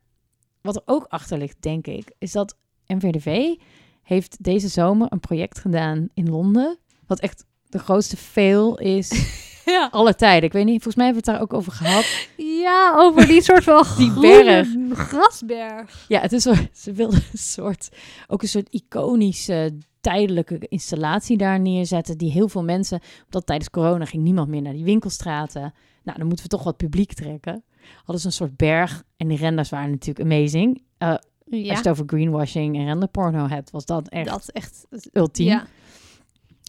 wat 0.61 0.77
er 0.77 0.83
ook 0.85 1.05
achter 1.09 1.39
ligt, 1.39 1.57
denk 1.61 1.87
ik, 1.87 2.13
is 2.19 2.33
dat 2.33 2.57
NVDV 2.87 3.55
heeft 4.03 4.45
deze 4.45 4.69
zomer 4.69 5.07
een 5.11 5.21
project 5.21 5.59
gedaan 5.59 6.09
in 6.15 6.29
Londen, 6.31 6.79
wat 7.07 7.21
echt 7.21 7.45
de 7.69 7.79
grootste 7.79 8.17
fail 8.17 8.79
is 8.79 9.11
Ja. 9.65 9.89
aller 9.93 10.17
tijden. 10.17 10.45
Ik 10.45 10.53
weet 10.53 10.65
niet, 10.65 10.83
volgens 10.83 10.95
mij 10.97 11.05
hebben 11.05 11.25
we 11.25 11.31
het 11.31 11.39
daar 11.41 11.49
ook 11.49 11.59
over 11.61 11.73
gehad. 11.73 12.27
Ja, 12.61 12.95
over 12.97 13.27
die 13.27 13.43
soort 13.43 13.65
van 13.65 13.85
Die 13.99 14.21
berg. 14.21 14.69
grasberg. 14.93 16.05
Ja, 16.09 16.21
het 16.21 16.33
is 16.33 16.43
ze 16.83 16.93
wilden 16.93 17.23
een 17.33 17.39
soort, 17.39 17.89
ook 18.27 18.43
een 18.43 18.49
soort 18.49 18.69
iconische 18.71 19.79
tijdelijke 20.01 20.59
installatie 20.69 21.37
daar 21.37 21.61
neerzetten. 21.61 22.19
Die 22.19 22.31
heel 22.31 22.49
veel 22.49 22.65
mensen, 22.65 23.01
omdat 23.25 23.47
tijdens 23.47 23.71
corona 23.71 24.05
ging 24.05 24.23
niemand 24.23 24.49
meer 24.49 24.63
naar 24.63 24.73
die 24.73 24.85
winkelstraten. 24.85 25.75
Nou, 26.03 26.19
dan 26.19 26.27
moeten 26.27 26.45
we 26.45 26.51
toch 26.51 26.65
wat 26.65 26.77
publiek 26.77 27.13
trekken. 27.13 27.65
Hadden 27.97 28.21
ze 28.21 28.27
een 28.27 28.33
soort 28.33 28.57
berg 28.57 29.03
en 29.17 29.29
die 29.29 29.39
renders 29.39 29.69
waren 29.69 29.91
natuurlijk 29.91 30.33
amazing. 30.33 30.83
Eh, 30.99 31.09
Als 31.09 31.21
je 31.47 31.73
het 31.73 31.89
over 31.89 32.05
greenwashing 32.07 32.77
en 32.77 32.85
renderporno 32.85 33.47
hebt, 33.49 33.71
was 33.71 33.85
dat 33.85 34.09
echt 34.09 34.29
dat 34.31 34.49
echt... 34.53 34.87
ultiem. 35.13 35.47
Ja. 35.47 35.67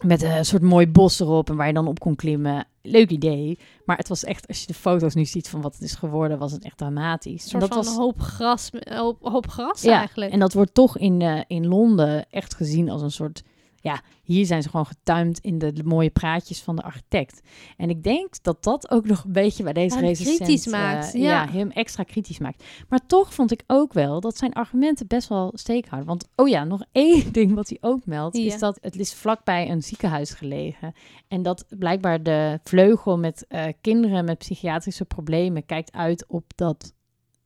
Met 0.04 0.22
een 0.22 0.44
soort 0.44 0.62
mooi 0.62 0.86
bos 0.88 1.20
erop 1.20 1.48
en 1.50 1.56
waar 1.56 1.66
je 1.66 1.72
dan 1.72 1.86
op 1.86 1.98
kon 2.00 2.16
klimmen. 2.16 2.66
Leuk 2.82 3.10
idee. 3.10 3.58
Maar 3.84 3.96
het 3.96 4.08
was 4.08 4.24
echt, 4.24 4.48
als 4.48 4.60
je 4.60 4.66
de 4.66 4.74
foto's 4.74 5.14
nu 5.14 5.24
ziet 5.24 5.48
van 5.48 5.60
wat 5.60 5.72
het 5.72 5.82
is 5.82 5.94
geworden, 5.94 6.38
was 6.38 6.52
het 6.52 6.64
echt 6.64 6.78
dramatisch. 6.78 7.46
Een 7.46 7.52
En 7.52 7.58
dat 7.60 7.68
van 7.68 7.84
was 7.84 7.96
hoop 7.96 8.20
gras, 8.20 8.70
hoop, 8.88 9.18
hoop 9.22 9.48
gras 9.48 9.82
Ja, 9.82 9.98
eigenlijk. 9.98 10.32
En 10.32 10.38
dat 10.38 10.52
wordt 10.52 10.74
toch 10.74 10.98
in, 10.98 11.20
eh, 11.20 11.40
in 11.46 11.66
Londen 11.66 12.26
echt 12.30 12.54
gezien 12.54 12.90
als 12.90 13.02
een 13.02 13.10
soort... 13.10 13.42
Ja, 13.80 14.00
hier 14.22 14.46
zijn 14.46 14.62
ze 14.62 14.68
gewoon 14.68 14.86
getuimd 14.86 15.38
in 15.38 15.58
de, 15.58 15.72
de 15.72 15.84
mooie 15.84 16.10
praatjes 16.10 16.62
van 16.62 16.76
de 16.76 16.82
architect. 16.82 17.40
En 17.76 17.90
ik 17.90 18.02
denk 18.02 18.42
dat 18.42 18.62
dat 18.62 18.90
ook 18.90 19.06
nog 19.06 19.24
een 19.24 19.32
beetje 19.32 19.62
bij 19.62 19.72
deze 19.72 20.00
recensent... 20.00 20.36
kritisch 20.36 20.66
eh, 20.66 20.72
maakt, 20.72 21.12
ja. 21.12 21.20
ja. 21.20 21.48
hem 21.48 21.70
extra 21.70 22.02
kritisch 22.02 22.38
maakt. 22.38 22.64
Maar 22.88 23.06
toch 23.06 23.34
vond 23.34 23.52
ik 23.52 23.62
ook 23.66 23.92
wel 23.92 24.20
dat 24.20 24.36
zijn 24.36 24.52
argumenten 24.52 25.06
best 25.06 25.28
wel 25.28 25.52
steek 25.54 25.86
houden. 25.86 26.08
Want, 26.08 26.28
oh 26.36 26.48
ja, 26.48 26.64
nog 26.64 26.82
één 26.92 27.32
ding 27.32 27.54
wat 27.54 27.68
hij 27.68 27.78
ook 27.80 28.06
meldt... 28.06 28.36
Ja. 28.36 28.44
is 28.44 28.58
dat 28.58 28.78
het 28.80 28.96
is 28.96 29.14
vlakbij 29.14 29.70
een 29.70 29.82
ziekenhuis 29.82 30.30
gelegen. 30.30 30.92
En 31.28 31.42
dat 31.42 31.64
blijkbaar 31.68 32.22
de 32.22 32.60
vleugel 32.64 33.18
met 33.18 33.44
eh, 33.48 33.64
kinderen 33.80 34.24
met 34.24 34.38
psychiatrische 34.38 35.04
problemen... 35.04 35.66
kijkt 35.66 35.92
uit 35.92 36.24
op 36.28 36.44
dat... 36.54 36.92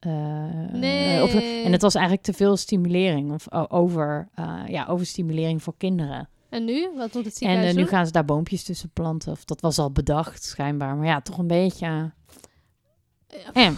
eh, 0.05 0.73
Nee. 0.73 1.23
op- 1.23 1.31
en 1.64 1.73
het 1.73 1.83
was 1.83 1.95
eigenlijk 1.95 2.25
te 2.27 2.33
veel 2.33 2.57
stimulering 2.57 3.33
of 3.33 3.53
over, 3.71 4.29
eh, 4.35 4.61
ja, 4.67 4.87
overstimulering 4.87 5.62
voor 5.62 5.75
kinderen. 5.77 6.29
En 6.49 6.64
nu? 6.64 6.88
Wat 6.97 7.14
moet 7.14 7.25
het 7.25 7.33
En 7.33 7.33
ziekenhuis 7.33 7.71
eh, 7.71 7.77
nu 7.77 7.87
gaan 7.87 8.07
ze 8.07 8.12
daar 8.12 8.25
boompjes 8.25 8.64
tussen 8.64 8.90
planten. 8.93 9.33
Of 9.33 9.45
dat 9.45 9.61
was 9.61 9.79
al 9.79 9.90
bedacht, 9.90 10.45
schijnbaar. 10.45 10.97
Maar 10.97 11.07
ja, 11.07 11.21
toch 11.21 11.38
een 11.38 11.47
beetje. 11.47 12.12
eh. 13.53 13.71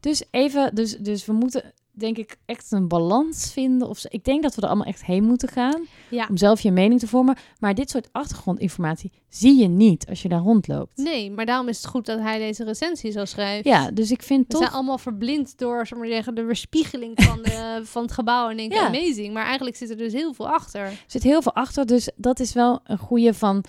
Dus 0.00 0.22
even, 0.30 0.74
dus, 0.74 0.96
dus 0.96 1.26
we 1.26 1.32
moeten 1.32 1.72
denk 1.98 2.18
ik 2.18 2.36
echt 2.46 2.72
een 2.72 2.88
balans 2.88 3.52
vinden. 3.52 3.88
Of 3.88 3.98
zo. 3.98 4.08
Ik 4.10 4.24
denk 4.24 4.42
dat 4.42 4.54
we 4.54 4.62
er 4.62 4.68
allemaal 4.68 4.86
echt 4.86 5.04
heen 5.04 5.24
moeten 5.24 5.48
gaan 5.48 5.86
Ja. 6.10 6.26
om 6.30 6.36
zelf 6.36 6.60
je 6.60 6.70
mening 6.70 7.00
te 7.00 7.06
vormen. 7.08 7.36
Maar 7.58 7.74
dit 7.74 7.90
soort 7.90 8.08
achtergrondinformatie 8.12 9.12
zie 9.28 9.58
je 9.58 9.68
niet 9.68 10.06
als 10.08 10.22
je 10.22 10.28
daar 10.28 10.40
rondloopt. 10.40 10.96
Nee, 10.96 11.30
maar 11.30 11.46
daarom 11.46 11.68
is 11.68 11.76
het 11.76 11.86
goed 11.86 12.06
dat 12.06 12.18
hij 12.18 12.38
deze 12.38 12.64
recensie 12.64 13.10
zo 13.12 13.24
schrijft. 13.24 13.64
Ja, 13.64 13.90
dus 13.90 14.10
ik 14.10 14.22
vind 14.22 14.40
We 14.46 14.48
toch 14.52 14.60
zijn 14.62 14.72
allemaal 14.74 14.98
verblind 14.98 15.58
door 15.58 15.86
zeg 15.86 15.98
maar, 15.98 16.08
zeggen, 16.08 16.34
de 16.34 16.42
weerspiegeling 16.44 17.12
van, 17.22 17.42
de, 17.42 17.80
van 17.84 18.02
het 18.02 18.12
gebouw 18.12 18.48
en 18.48 18.56
denken 18.56 18.78
Ja. 18.78 18.86
amazing. 18.86 19.32
Maar 19.34 19.44
eigenlijk 19.44 19.76
zit 19.76 19.90
er 19.90 19.96
dus 19.96 20.12
heel 20.12 20.32
veel 20.34 20.48
achter. 20.48 20.80
Er 20.80 21.04
zit 21.06 21.22
heel 21.22 21.42
veel 21.42 21.54
achter, 21.54 21.86
dus 21.86 22.10
dat 22.16 22.40
is 22.40 22.52
wel 22.52 22.80
een 22.84 22.98
goede 22.98 23.34
van 23.34 23.64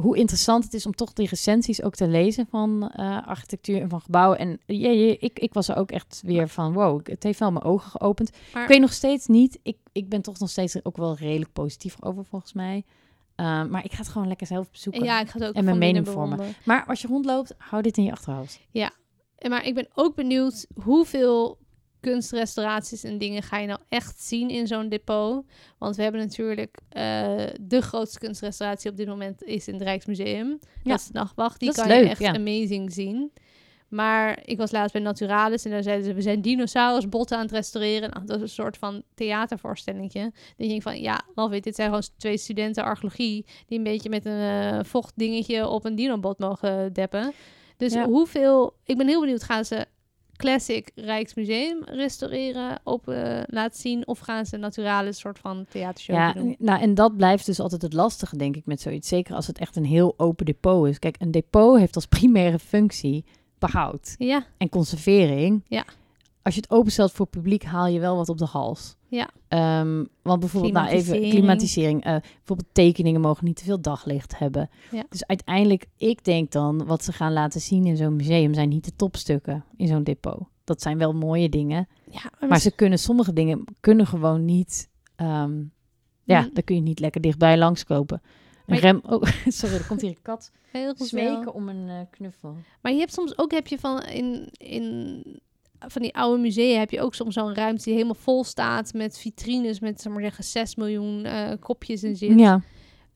hoe 0.00 0.16
interessant 0.16 0.64
het 0.64 0.74
is 0.74 0.86
om 0.86 0.94
toch 0.94 1.12
die 1.12 1.28
recensies 1.28 1.82
ook 1.82 1.94
te 1.94 2.08
lezen 2.08 2.46
van 2.50 2.88
eh, 2.88 3.26
architectuur 3.26 3.80
en 3.80 3.88
van 3.88 4.00
gebouwen. 4.00 4.38
En 4.38 4.60
ja, 4.66 4.90
ja, 4.90 5.16
ik, 5.18 5.38
ik 5.38 5.52
was 5.54 5.68
er 5.68 5.76
ook 5.76 5.90
echt 5.90 6.22
weer 6.24 6.48
van, 6.48 6.72
wow, 6.72 7.06
het 7.06 7.22
heeft 7.22 7.38
wel 7.38 7.52
mijn 7.52 7.64
ogen 7.64 7.90
geopend. 7.90 8.30
Maar 8.52 8.62
Ik 8.62 8.68
weet 8.68 8.80
nog 8.80 8.92
steeds 8.92 9.26
niet, 9.26 9.58
ik, 9.62 9.76
ik 9.92 10.08
ben 10.08 10.22
toch 10.22 10.38
nog 10.38 10.50
steeds 10.50 10.84
ook 10.84 10.96
wel 10.96 11.16
redelijk 11.16 11.52
positief 11.52 11.96
over 12.00 12.24
volgens 12.24 12.52
mij. 12.52 12.84
Uh, 13.36 13.64
maar 13.64 13.84
ik 13.84 13.92
ga 13.92 13.98
het 13.98 14.08
gewoon 14.08 14.28
lekker 14.28 14.46
zelf 14.46 14.70
bezoeken. 14.70 15.04
ja, 15.04 15.20
ik 15.20 15.28
ga 15.28 15.38
het 15.38 15.48
ook 15.48 15.54
en 15.54 15.64
mijn 15.64 15.78
mening 15.78 16.08
vormen. 16.08 16.54
Maar 16.64 16.84
als 16.86 17.00
je 17.00 17.08
rondloopt, 17.08 17.54
hou 17.58 17.82
dit 17.82 17.96
in 17.96 18.04
je 18.04 18.12
achterhoofd. 18.12 18.60
En 19.38 19.50
Maar 19.50 19.66
ik 19.66 19.74
ben 19.74 19.88
ook 19.94 20.14
benieuwd 20.14 20.66
hoeveel 20.82 21.58
kunstrestauraties 22.00 23.04
en 23.04 23.18
dingen 23.18 23.42
ga 23.42 23.58
je 23.58 23.66
nou 23.66 23.80
echt 23.88 24.20
zien 24.20 24.50
in 24.50 24.66
zo'n 24.66 24.88
depot. 24.88 25.44
Want 25.78 25.96
we 25.96 26.02
hebben 26.02 26.20
natuurlijk 26.20 26.78
eh, 26.88 27.02
de 27.60 27.80
grootste 27.80 28.18
kunstrestauratie 28.18 28.90
op 28.90 28.96
dit 28.96 29.06
moment 29.06 29.42
is 29.42 29.68
in 29.68 29.74
het 29.74 29.82
Rijksmuseum. 29.82 30.48
Ja. 30.82 30.90
Dat 30.90 31.00
is 31.00 31.06
de 31.06 31.12
nachtwacht. 31.12 31.60
Die 31.60 31.72
Dat 31.72 31.86
kan 31.86 31.98
je 31.98 32.08
echt 32.08 32.20
ja. 32.20 32.34
amazing 32.34 32.92
zien. 32.92 33.32
Maar 33.88 34.38
ik 34.44 34.58
was 34.58 34.70
laatst 34.70 34.92
bij 34.92 35.02
Naturalis 35.02 35.64
en 35.64 35.70
daar 35.70 35.82
zeiden 35.82 36.04
ze... 36.04 36.14
we 36.14 36.20
zijn 36.20 36.40
dinosaurusbotten 36.40 37.36
aan 37.36 37.42
het 37.42 37.52
restaureren. 37.52 38.10
Nou, 38.10 38.26
dat 38.26 38.36
is 38.36 38.42
een 38.42 38.48
soort 38.48 38.76
van 38.76 39.02
theatervoorstellingje. 39.14 40.20
Dan 40.20 40.32
denk 40.56 40.70
ik 40.70 40.82
van, 40.82 41.00
ja, 41.00 41.20
Ralf, 41.34 41.50
dit 41.50 41.74
zijn 41.74 41.88
gewoon 41.88 42.04
twee 42.16 42.36
studenten 42.36 42.84
archeologie... 42.84 43.46
die 43.66 43.78
een 43.78 43.84
beetje 43.84 44.08
met 44.08 44.24
een 44.24 44.40
eh, 44.40 44.78
vochtdingetje 44.82 45.68
op 45.68 45.84
een 45.84 45.94
dinobot 45.94 46.38
mogen 46.38 46.92
deppen. 46.92 47.32
Dus 47.76 47.92
Ja. 47.92 48.04
hoeveel... 48.04 48.74
Ik 48.84 48.96
ben 48.96 49.06
heel 49.06 49.20
benieuwd, 49.20 49.42
gaan 49.42 49.64
ze 49.64 49.86
Classic 50.40 50.90
Rijksmuseum 50.94 51.84
restaureren, 51.84 52.80
open 52.84 53.44
laten 53.46 53.80
zien... 53.80 54.06
of 54.06 54.18
gaan 54.18 54.46
ze 54.46 54.56
Naturalis 54.56 55.18
soort 55.18 55.38
van 55.38 55.66
theatershow 55.68 56.16
Ja, 56.16 56.32
doen? 56.32 56.56
nou 56.58 56.80
en 56.80 56.94
dat 56.94 57.16
blijft 57.16 57.46
dus 57.46 57.60
altijd 57.60 57.82
het 57.82 57.92
lastige, 57.92 58.36
denk 58.36 58.56
ik, 58.56 58.66
met 58.66 58.80
zoiets. 58.80 59.08
Zeker 59.08 59.34
als 59.34 59.46
het 59.46 59.58
echt 59.58 59.76
een 59.76 59.84
heel 59.84 60.14
open 60.16 60.46
depot 60.46 60.86
is. 60.86 60.98
Kijk, 60.98 61.16
een 61.18 61.30
depot 61.30 61.78
heeft 61.78 61.94
als 61.94 62.06
primaire 62.06 62.58
functie 62.58 63.24
behoud 63.58 64.14
Ja, 64.18 64.46
en 64.58 64.68
conservering. 64.68 65.62
Ja. 65.68 65.84
Als 66.50 66.58
je 66.58 66.64
het 66.68 66.78
openstelt 66.78 67.12
voor 67.12 67.26
publiek, 67.26 67.62
haal 67.64 67.86
je 67.86 68.00
wel 68.00 68.16
wat 68.16 68.28
op 68.28 68.38
de 68.38 68.44
hals. 68.44 68.96
Ja. 69.08 69.30
Ehm, 69.48 70.04
want 70.22 70.40
bijvoorbeeld, 70.40 70.72
nou 70.72 70.88
even 70.88 71.20
Klimatisering. 71.30 72.04
eh, 72.04 72.16
bijvoorbeeld 72.20 72.68
tekeningen 72.74 73.20
mogen 73.20 73.44
niet 73.44 73.56
te 73.56 73.64
veel 73.64 73.80
daglicht 73.80 74.38
hebben. 74.38 74.70
Ja. 74.90 75.04
Dus 75.08 75.26
uiteindelijk, 75.26 75.86
ik 75.96 76.24
denk 76.24 76.50
dan, 76.52 76.86
wat 76.86 77.04
ze 77.04 77.12
gaan 77.12 77.32
laten 77.32 77.60
zien 77.60 77.86
in 77.86 77.96
zo'n 77.96 78.16
museum 78.16 78.54
zijn 78.54 78.68
niet 78.68 78.84
de 78.84 78.96
topstukken 78.96 79.64
in 79.76 79.86
zo'n 79.86 80.02
depot. 80.04 80.38
Dat 80.64 80.82
zijn 80.82 80.98
wel 80.98 81.12
mooie 81.12 81.48
dingen. 81.48 81.88
ja 82.10 82.46
Maar 82.48 82.60
ze 82.60 82.70
kunnen 82.70 82.98
sommige 82.98 83.32
dingen 83.32 83.64
kunnen 83.80 84.06
gewoon 84.06 84.44
niet. 84.44 84.88
ehm, 85.16 85.62
ja, 86.24 86.48
daar 86.52 86.62
kun 86.64 86.74
je 86.74 86.82
niet 86.82 87.00
lekker 87.00 87.20
dichtbij 87.20 87.58
langskopen. 87.58 88.22
Een 88.22 88.62
Maar- 88.66 88.78
rem. 88.78 89.00
Oh, 89.06 89.22
sorry, 89.46 89.74
er 89.74 89.86
komt 89.86 90.00
hier 90.00 90.10
een 90.10 90.22
kat 90.22 90.50
heel 90.70 90.94
goed 90.94 91.10
wel. 91.10 91.26
smeken 91.34 91.54
om 91.54 91.68
een 91.68 91.88
eh, 91.88 92.00
knuffel. 92.10 92.56
Maar 92.82 92.92
je 92.92 92.98
hebt 92.98 93.12
soms 93.12 93.38
ook 93.38 93.50
heb 93.50 93.66
je 93.66 93.78
van 93.78 94.02
in, 94.02 94.48
in 94.52 95.24
van 95.88 96.02
die 96.02 96.14
oude 96.14 96.42
musea 96.42 96.78
heb 96.78 96.90
je 96.90 97.00
ook 97.00 97.14
soms 97.14 97.34
zo'n 97.34 97.54
ruimte 97.54 97.84
die 97.84 97.92
helemaal 97.92 98.14
vol 98.14 98.44
staat 98.44 98.92
met 98.92 99.18
vitrines 99.18 99.80
met 99.80 100.00
zeg 100.00 100.12
maar 100.12 100.22
zeggen 100.22 100.44
6 100.44 100.74
miljoen 100.74 101.24
eh, 101.24 101.50
kopjes 101.60 102.02
in 102.02 102.16
zit. 102.16 102.38
Ja, 102.38 102.62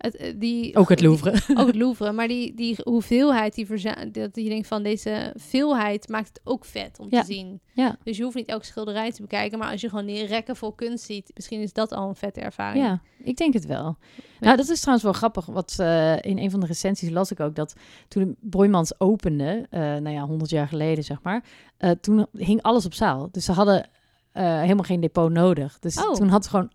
Het, 0.04 0.16
eh, 0.16 0.34
die, 0.36 0.76
Ook 0.76 0.88
het 0.88 0.98
die- 0.98 1.06
Louvre. 1.08 1.30
ook 1.60 1.66
het 1.66 1.76
Louvre. 1.76 2.12
Maar 2.12 2.28
die, 2.28 2.54
die 2.54 2.76
hoeveelheid, 2.82 3.54
die 3.54 3.66
dat 4.12 4.30
je 4.36 4.48
denkt 4.48 4.66
van 4.66 4.82
deze 4.82 5.32
veelheid 5.36 6.08
maakt 6.08 6.28
het 6.28 6.40
ook 6.44 6.64
vet 6.64 6.98
om 6.98 7.06
Ja. 7.10 7.20
te 7.20 7.26
zien. 7.32 7.60
Ja. 7.72 7.96
Dus 8.02 8.16
je 8.16 8.22
hoeft 8.22 8.34
niet 8.36 8.46
elke 8.48 8.64
schilderij 8.64 9.12
te 9.12 9.22
bekijken. 9.22 9.58
Maar 9.58 9.70
als 9.70 9.80
je 9.80 9.88
gewoon 9.88 10.06
die 10.06 10.26
rekken 10.26 10.56
vol 10.56 10.72
kunst 10.72 11.04
ziet, 11.04 11.30
misschien 11.34 11.60
is 11.60 11.72
dat 11.72 11.92
al 11.92 12.08
een 12.08 12.14
vette 12.14 12.40
ervaring. 12.40 12.84
Ja, 12.84 13.00
ik 13.18 13.36
denk 13.36 13.54
het 13.54 13.66
wel. 13.66 13.96
Nou, 14.40 14.56
dat 14.56 14.68
is 14.68 14.76
trouwens 14.78 15.04
wel 15.04 15.12
grappig. 15.12 15.46
Wat 15.46 15.74
eh, 15.78 16.16
in 16.22 16.38
een 16.38 16.50
van 16.50 16.60
de 16.60 16.66
recensies 16.66 17.10
las 17.10 17.30
ik 17.30 17.40
ook 17.40 17.54
dat 17.54 17.74
toen 18.08 18.36
Boymans 18.40 19.00
opende, 19.00 19.66
eh, 19.70 19.80
nou 19.80 20.08
ja, 20.10 20.26
100 20.26 20.50
jaar 20.50 20.68
geleden 20.68 21.04
zeg 21.04 21.22
maar, 21.22 21.44
toen 22.00 22.26
hing 22.32 22.62
alles 22.62 22.86
op 22.86 22.94
zaal. 22.94 23.28
Dus 23.30 23.44
ze 23.44 23.52
hadden 23.52 23.88
helemaal 24.32 24.84
geen 24.84 25.00
depot 25.00 25.30
nodig. 25.30 25.78
Dus 25.78 26.04
Oh. 26.04 26.12
toen 26.14 26.28
had 26.28 26.44
ze 26.44 26.50
gewoon 26.50 26.70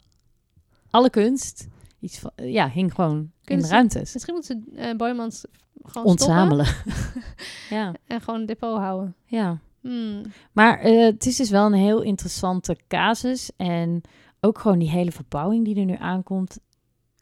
alle 0.89 1.09
kunst, 1.09 1.67
iets 1.99 2.19
van, 2.19 2.31
ja, 2.35 2.69
hing 2.69 2.93
gewoon 2.93 3.31
in 3.45 3.57
de 3.59 3.65
ze- 3.65 3.71
ruimtes. 3.71 4.13
Misschien 4.13 4.33
moeten 4.33 4.63
ze 4.73 4.81
eh 4.81 4.95
Boymans 4.95 5.45
gewoon 5.83 6.07
Ontzamelen. 6.07 6.65
ja, 7.69 7.93
en 8.07 8.21
gewoon 8.21 8.39
een 8.39 8.45
depot 8.45 8.77
houden. 8.77 9.15
ja. 9.25 9.59
Hmm. 9.81 10.21
Maar 10.51 10.79
eh, 10.79 11.03
het 11.05 11.25
is 11.25 11.35
dus 11.35 11.49
wel 11.49 11.65
een 11.65 11.73
heel 11.73 12.01
interessante 12.01 12.77
casus. 12.87 13.51
En 13.57 14.01
ook 14.39 14.59
gewoon 14.59 14.79
die 14.79 14.89
hele 14.89 15.11
verbouwing 15.11 15.65
die 15.65 15.79
er 15.79 15.85
nu 15.85 15.95
aankomt. 15.99 16.59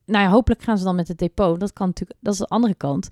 Nou 0.06 0.24
ja, 0.24 0.30
hopelijk 0.30 0.62
gaan 0.62 0.78
ze 0.78 0.84
dan 0.84 0.96
met 0.96 1.08
het 1.08 1.18
depot. 1.18 1.60
Dat 1.60 1.74
kan 1.74 1.88
natuurlijk, 1.88 2.20
dat 2.22 2.34
is 2.34 2.40
de 2.40 2.48
andere 2.48 2.76
kant. 2.76 3.08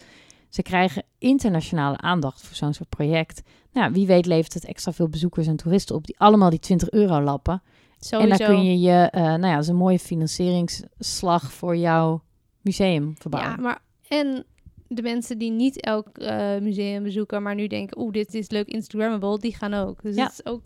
Ze 0.50 0.62
krijgen 0.62 1.04
internationale 1.18 1.98
aandacht 1.98 2.42
voor 2.42 2.56
zo'n 2.56 2.74
soort 2.74 2.90
project. 2.90 3.42
Nou, 3.72 3.92
wie 3.92 4.08
weet 4.08 4.26
levert 4.26 4.54
het 4.54 4.66
extra 4.66 4.94
veel 4.94 5.10
bezoekers 5.10 5.48
en 5.48 5.56
toeristen 5.56 5.96
op 5.96 6.06
die 6.06 6.20
allemaal 6.20 6.50
die 6.50 6.60
20 6.60 6.90
euro 6.90 7.22
lappen. 7.22 7.62
Sowieso. 8.08 8.34
En 8.34 8.38
dan 8.38 8.48
kun 8.48 8.66
je 8.66 8.80
je, 8.80 9.08
eh, 9.12 9.22
nou 9.24 9.46
ja, 9.48 9.54
dat 9.54 9.64
is 9.64 9.68
een 9.70 9.76
mooie 9.76 10.00
financieringsslag 10.00 11.52
voor 11.54 11.78
jouw 11.78 12.22
museum 12.62 13.14
verbouwen. 13.18 13.52
Ja, 13.56 13.62
maar 13.62 13.80
en 14.08 14.46
de 14.88 15.02
mensen 15.02 15.38
die 15.38 15.52
niet 15.52 15.82
elk 15.82 16.08
eh, 16.18 16.58
museum 16.62 17.04
bezoeken, 17.04 17.42
maar 17.44 17.56
nu 17.56 17.68
denken, 17.68 18.00
oeh, 18.00 18.12
dit 18.12 18.34
is 18.34 18.50
leuk 18.50 18.68
Instagrammable, 18.68 19.40
die 19.40 19.56
gaan 19.56 19.74
ook. 19.74 20.02
Dus 20.02 20.16
Ja. 20.16 20.24
het 20.24 20.32
is 20.32 20.46
ook 20.46 20.66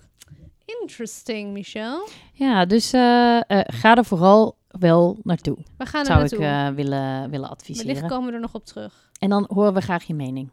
interesting, 0.66 1.54
Michel. 1.54 2.08
Ja, 2.34 2.66
dus 2.66 2.94
eh, 2.94 3.40
ga 3.66 3.96
er 3.96 4.06
vooral 4.06 4.58
wel 4.68 5.18
naartoe. 5.24 5.58
We 5.78 5.86
gaan 5.86 6.00
er 6.00 6.06
Zou 6.06 6.24
ik 6.24 6.30
naartoe. 6.40 6.46
eh, 6.70 6.76
willen, 6.76 7.12
willen 7.16 7.30
Wellicht 7.32 7.52
adviseren. 7.52 8.08
komen 8.10 8.28
we 8.30 8.34
er 8.34 8.40
nog 8.42 8.54
op 8.56 8.66
terug. 8.66 9.10
En 9.20 9.30
dan 9.30 9.46
horen 9.54 9.74
we 9.74 9.82
graag 9.82 10.04
je 10.04 10.14
mening. 10.14 10.50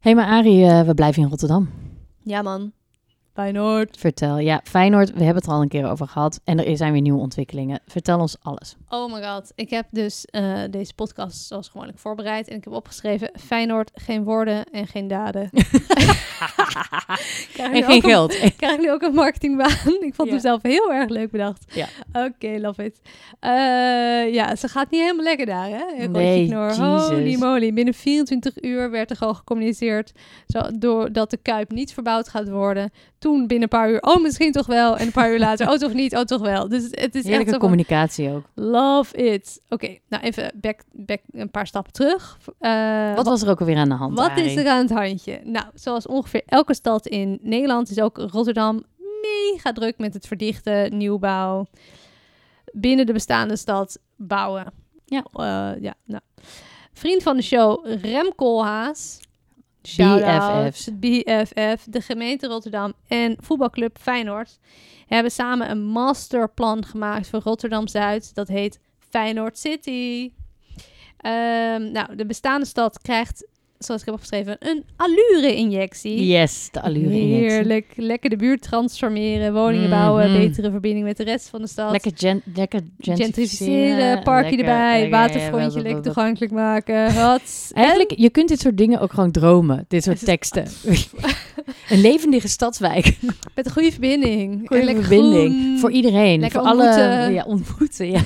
Hey, 0.00 0.14
maar 0.14 0.26
Arie, 0.26 0.64
eh, 0.64 0.80
we 0.82 0.94
blijven 0.94 1.22
in 1.22 1.28
Rotterdam. 1.28 1.68
Ja, 2.22 2.42
man. 2.42 2.72
Feyenoord. 3.44 3.96
Vertel. 3.98 4.38
Ja, 4.38 4.60
Feyenoord, 4.64 5.08
we 5.12 5.16
hebben 5.18 5.34
het 5.34 5.46
er 5.46 5.52
al 5.52 5.62
een 5.62 5.68
keer 5.68 5.90
over 5.90 6.08
gehad. 6.08 6.40
En 6.44 6.66
er 6.66 6.76
zijn 6.76 6.92
weer 6.92 7.00
nieuwe 7.00 7.20
ontwikkelingen. 7.20 7.80
Vertel 7.86 8.20
ons 8.20 8.36
alles. 8.42 8.76
Oh 8.88 9.12
my 9.12 9.22
god. 9.22 9.52
Ik 9.54 9.70
heb 9.70 9.86
dus 9.90 10.24
eh, 10.24 10.58
deze 10.70 10.94
podcast 10.94 11.46
zoals 11.46 11.68
gewoonlijk 11.68 11.98
voorbereid. 11.98 12.48
En 12.48 12.56
ik 12.56 12.64
heb 12.64 12.72
opgeschreven, 12.72 13.30
Feyenoord, 13.40 13.90
geen 13.94 14.24
woorden 14.24 14.64
en 14.64 14.86
geen 14.86 15.08
daden. 15.08 15.50
Krijg 17.52 17.72
en 17.72 17.82
geen 17.84 17.90
een- 17.90 18.02
geld. 18.02 18.38
krijg 18.56 18.74
ik 18.74 18.80
nu 18.80 18.90
ook 18.92 19.02
een 19.02 19.14
marketingbaan. 19.14 19.70
ik 20.00 20.14
vond 20.14 20.28
Ja. 20.28 20.34
hem 20.34 20.40
zelf 20.40 20.62
heel 20.62 20.92
erg 20.92 21.08
leuk 21.08 21.30
bedacht. 21.30 21.64
Ja. 21.74 21.86
Oké, 22.12 22.58
love 22.60 22.84
it. 22.84 23.00
Eh, 23.40 23.50
ja, 24.34 24.56
ze 24.56 24.68
gaat 24.68 24.90
niet 24.90 25.00
helemaal 25.00 25.24
lekker 25.24 25.46
daar, 25.46 25.68
hè? 25.68 26.06
Nee. 26.06 26.46
Jesus. 26.46 26.76
Holy 27.08 27.36
moly. 27.38 27.72
Binnen 27.72 27.94
24 27.94 28.62
uur 28.62 28.90
werd 28.90 29.10
er 29.10 29.16
gewoon 29.16 29.36
gecommuniceerd... 29.36 30.12
Zo, 30.46 30.60
doordat 30.78 31.30
de 31.30 31.36
Kuip 31.36 31.70
niet 31.70 31.92
verbouwd 31.92 32.28
gaat 32.28 32.48
worden. 32.48 32.90
Toen 33.20 33.46
binnen 33.46 33.62
een 33.62 33.78
paar 33.78 33.90
uur, 33.90 34.00
oh, 34.00 34.22
misschien 34.22 34.52
toch 34.52 34.66
wel. 34.66 34.96
En 34.96 35.06
een 35.06 35.12
paar 35.12 35.32
uur 35.32 35.38
later, 35.38 35.68
oh, 35.68 35.74
toch 35.74 35.92
niet, 35.92 36.16
oh, 36.16 36.20
toch 36.20 36.40
wel. 36.40 36.68
Dus 36.68 36.82
het 36.82 36.94
is 36.94 37.14
echt 37.14 37.24
Heerlijke 37.24 37.50
van, 37.50 37.58
communicatie 37.58 38.30
ook. 38.30 38.42
Love 38.54 39.16
it. 39.16 39.60
Oké, 39.68 39.98
nou 40.08 40.22
even 40.22 40.52
back, 40.54 40.80
back 40.92 41.20
een 41.30 41.50
paar 41.50 41.66
stappen 41.66 41.92
terug. 41.92 42.38
Eh, 42.58 43.14
Wat 43.14 43.26
was 43.26 43.42
er 43.42 43.50
ook 43.50 43.60
alweer 43.60 43.76
aan 43.76 43.88
de 43.88 43.94
hand, 43.94 44.18
wat 44.18 44.30
Arie? 44.30 44.44
is 44.44 44.56
er 44.56 44.68
aan 44.68 44.78
het 44.82 44.90
handje? 44.90 45.40
Nou, 45.44 45.64
zoals 45.74 46.06
ongeveer 46.06 46.42
elke 46.46 46.74
stad 46.74 47.06
in 47.06 47.38
Nederland 47.42 47.90
is 47.90 48.00
ook 48.00 48.18
Rotterdam 48.18 48.82
mega 49.22 49.72
druk 49.72 49.98
met 49.98 50.14
het 50.14 50.26
verdichten, 50.26 50.96
nieuwbouw. 50.96 51.66
Binnen 52.72 53.06
de 53.06 53.12
bestaande 53.12 53.56
stad 53.56 53.98
bouwen. 54.16 54.66
Ja. 55.04 55.24
Eh, 55.32 55.82
ja, 55.82 55.94
nou. 56.04 56.22
Vriend 56.92 57.22
van 57.22 57.36
de 57.36 57.42
show, 57.42 57.86
Rem 58.02 58.34
Koolhaas. 58.34 59.20
BFF, 60.92 61.84
de 61.84 62.00
gemeente 62.00 62.46
Rotterdam 62.46 62.92
en 63.06 63.36
voetbalclub 63.40 63.98
Feyenoord 64.00 64.58
hebben 65.06 65.32
samen 65.32 65.70
een 65.70 65.84
masterplan 65.84 66.84
gemaakt 66.84 67.28
voor 67.28 67.40
Rotterdam-Zuid. 67.40 68.34
Dat 68.34 68.48
heet 68.48 68.80
Feyenoord 68.98 69.58
City. 69.58 70.32
Ehm, 71.16 71.92
nou, 71.92 72.16
de 72.16 72.26
bestaande 72.26 72.66
stad 72.66 73.00
krijgt, 73.02 73.46
zoals 73.84 74.00
ik 74.00 74.06
heb 74.06 74.14
opgeschreven, 74.14 74.56
een 74.58 74.84
allure-injectie. 74.96 76.26
Yes, 76.26 76.68
de 76.72 76.82
allure 76.82 77.20
injectie. 77.20 77.50
Heerlijk. 77.50 77.86
Lekker 77.96 78.30
de 78.30 78.36
buurt 78.36 78.62
transformeren, 78.62 79.52
woningen 79.52 79.88
Mhm. 79.88 79.98
bouwen, 79.98 80.32
betere 80.32 80.70
verbinding 80.70 81.04
met 81.06 81.16
de 81.16 81.24
rest 81.24 81.48
van 81.48 81.60
de 81.60 81.66
stad. 81.68 81.90
Lekker, 81.90 82.12
gen 82.14 82.42
lekker 82.54 82.80
gentrificeren, 82.98 84.22
parkje 84.22 84.56
lekker- 84.56 84.68
erbij, 84.74 85.00
lekker- 85.00 85.18
waterfrontje 85.18 85.78
ja, 85.78 85.84
lekker 85.84 86.02
toegankelijk 86.02 86.52
maken. 86.52 87.14
Wat? 87.14 87.42
Eigenlijk, 87.74 88.12
je 88.16 88.30
kunt 88.30 88.48
dit 88.48 88.60
soort 88.60 88.76
dingen 88.78 89.00
ook 89.00 89.12
gewoon 89.12 89.30
dromen. 89.30 89.84
Dit 89.88 90.02
soort 90.02 90.24
teksten. 90.24 90.66
een 91.90 92.00
levendige 92.00 92.48
stadswijk. 92.48 93.16
Met 93.54 93.66
een 93.66 93.72
goede 93.72 93.90
verbinding. 93.90 94.52
En 94.52 94.66
Goede 94.66 95.00
verbinding. 95.00 95.50
groen. 95.54 95.78
Voor 95.78 95.90
iedereen. 95.90 96.40
Lekker 96.40 96.60
voor 96.60 96.68
alle 96.68 96.82
ontmoeten. 96.88 97.32
ja, 97.32 97.44
ontmoeten. 97.44 98.10
Ja. 98.10 98.20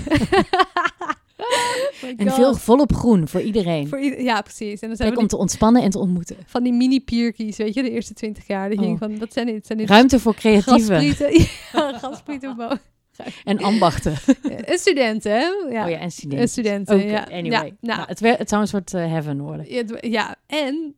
Oh 2.02 2.10
En 2.16 2.32
veel 2.32 2.54
volop 2.54 2.94
groen 2.94 3.28
voor 3.28 3.40
iedereen. 3.40 3.88
Voor 3.88 4.00
ja, 4.00 4.40
precies. 4.42 4.80
En 4.80 4.88
dan 4.88 4.96
zijn 4.96 5.12
we 5.14 5.18
om 5.18 5.26
te 5.26 5.36
ontspannen 5.36 5.82
en 5.82 5.90
te 5.90 5.98
ontmoeten. 5.98 6.36
van 6.46 6.62
die 6.62 6.72
mini-pierkies, 6.72 7.56
weet 7.56 7.74
je, 7.74 7.82
de 7.82 7.90
eerste 7.90 8.14
twintig 8.14 8.46
jaar. 8.46 8.68
Die 8.68 8.78
Oh. 8.78 8.84
hing 8.84 8.98
van, 8.98 9.18
wat 9.18 9.32
zijn 9.32 9.46
dit? 9.46 9.66
Zijn 9.66 9.78
dit 9.78 9.88
Ruimte 9.88 10.20
voor 10.20 10.34
creatieven 10.34 11.00
Gasprieten. 11.00 11.32
Ja, 11.72 11.98
gasprieten. 11.98 12.80
en 13.44 13.58
ambachten. 13.58 14.14
En 14.64 14.78
studenten, 14.78 15.32
hè? 15.32 15.38
Ja, 15.70 15.84
Oh 15.84 15.90
ja, 15.90 15.96
en 15.96 16.00
en 16.00 16.10
studenten. 16.12 16.48
studenten. 16.48 16.96
Oké, 16.96 17.04
ja. 17.04 17.22
anyway. 17.30 17.50
Ja, 17.50 17.60
nou, 17.60 17.74
nou, 17.80 18.00
het, 18.08 18.38
het 18.38 18.48
zou 18.48 18.62
een 18.62 18.68
soort 18.68 18.94
eh, 18.94 19.06
heaven 19.10 19.40
worden. 19.40 20.10
ja, 20.10 20.36
en 20.46 20.94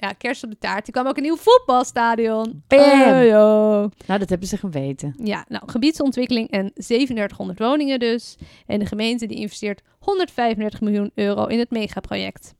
ja, 0.00 0.12
kerst 0.12 0.44
op 0.44 0.50
de 0.50 0.58
taart. 0.58 0.86
Er 0.86 0.92
kwam 0.92 1.06
ook 1.06 1.16
een 1.16 1.22
nieuw 1.22 1.36
voetbalstadion. 1.36 2.62
Bam! 2.66 3.00
Oh. 3.10 3.90
Nou, 4.06 4.18
dat 4.18 4.28
hebben 4.28 4.48
ze 4.48 4.56
geweten. 4.56 5.14
Ja, 5.22 5.44
nou, 5.48 5.62
gebiedsontwikkeling 5.66 6.50
en 6.50 6.72
3700 6.74 7.58
woningen 7.58 7.98
dus. 7.98 8.36
En 8.66 8.78
de 8.78 8.86
gemeente 8.86 9.26
die 9.26 9.36
investeert 9.36 9.82
135 9.98 10.80
miljoen 10.80 11.10
euro 11.14 11.46
in 11.46 11.58
het 11.58 11.70
megaproject. 11.70 12.54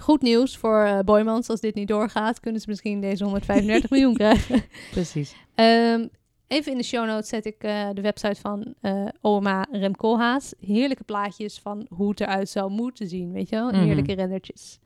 Goed 0.00 0.22
nieuws 0.22 0.56
voor 0.56 0.82
eh 0.84 0.98
Boymans. 0.98 1.48
Als 1.48 1.60
dit 1.60 1.74
niet 1.74 1.88
doorgaat, 1.88 2.40
kunnen 2.40 2.60
ze 2.60 2.68
misschien 2.68 3.00
deze 3.00 3.24
135 3.24 3.90
miljoen 3.98 4.14
krijgen. 4.14 4.62
Precies. 4.90 5.34
Ehm, 5.54 6.06
even 6.48 6.72
in 6.72 6.78
de 6.78 6.84
show 6.84 7.06
notes 7.06 7.28
zet 7.28 7.46
ik 7.46 7.62
eh, 7.62 7.88
de 7.94 8.00
website 8.00 8.40
van 8.40 8.74
eh, 8.80 9.06
OMA 9.20 9.66
Rem 9.70 9.96
Koolhaas. 9.96 10.54
Heerlijke 10.60 11.04
plaatjes 11.04 11.58
van 11.58 11.86
hoe 11.88 12.10
het 12.10 12.20
eruit 12.20 12.48
zou 12.48 12.70
moeten 12.70 13.08
zien, 13.08 13.32
weet 13.32 13.48
je 13.48 13.56
wel? 13.56 13.68
Mhm. 13.70 13.82
Heerlijke 13.82 14.12
rendertjes. 14.12 14.78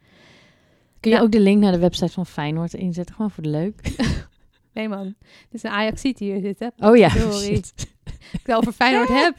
Kun 1.00 1.11
je 1.11 1.20
ook 1.20 1.32
de 1.32 1.40
link 1.40 1.61
naar 1.61 1.72
de 1.72 1.78
website 1.78 2.12
van 2.12 2.26
Feyenoord 2.26 2.74
inzetten? 2.74 3.14
Gewoon 3.14 3.30
voor 3.30 3.42
de 3.42 3.48
leuk. 3.48 3.74
Nee 4.72 4.88
man, 4.88 5.04
dit 5.20 5.48
is 5.50 5.62
een 5.62 5.70
ajax 5.70 6.02
die 6.02 6.14
hier 6.18 6.40
zit, 6.40 6.59
hè? 6.59 6.88
Oh 6.88 6.96
ja. 6.96 7.09
Sorry. 7.09 7.52
ik 8.32 8.40
het 8.42 8.56
over 8.56 8.72
Feyenoord 8.72 9.09
heb. 9.09 9.37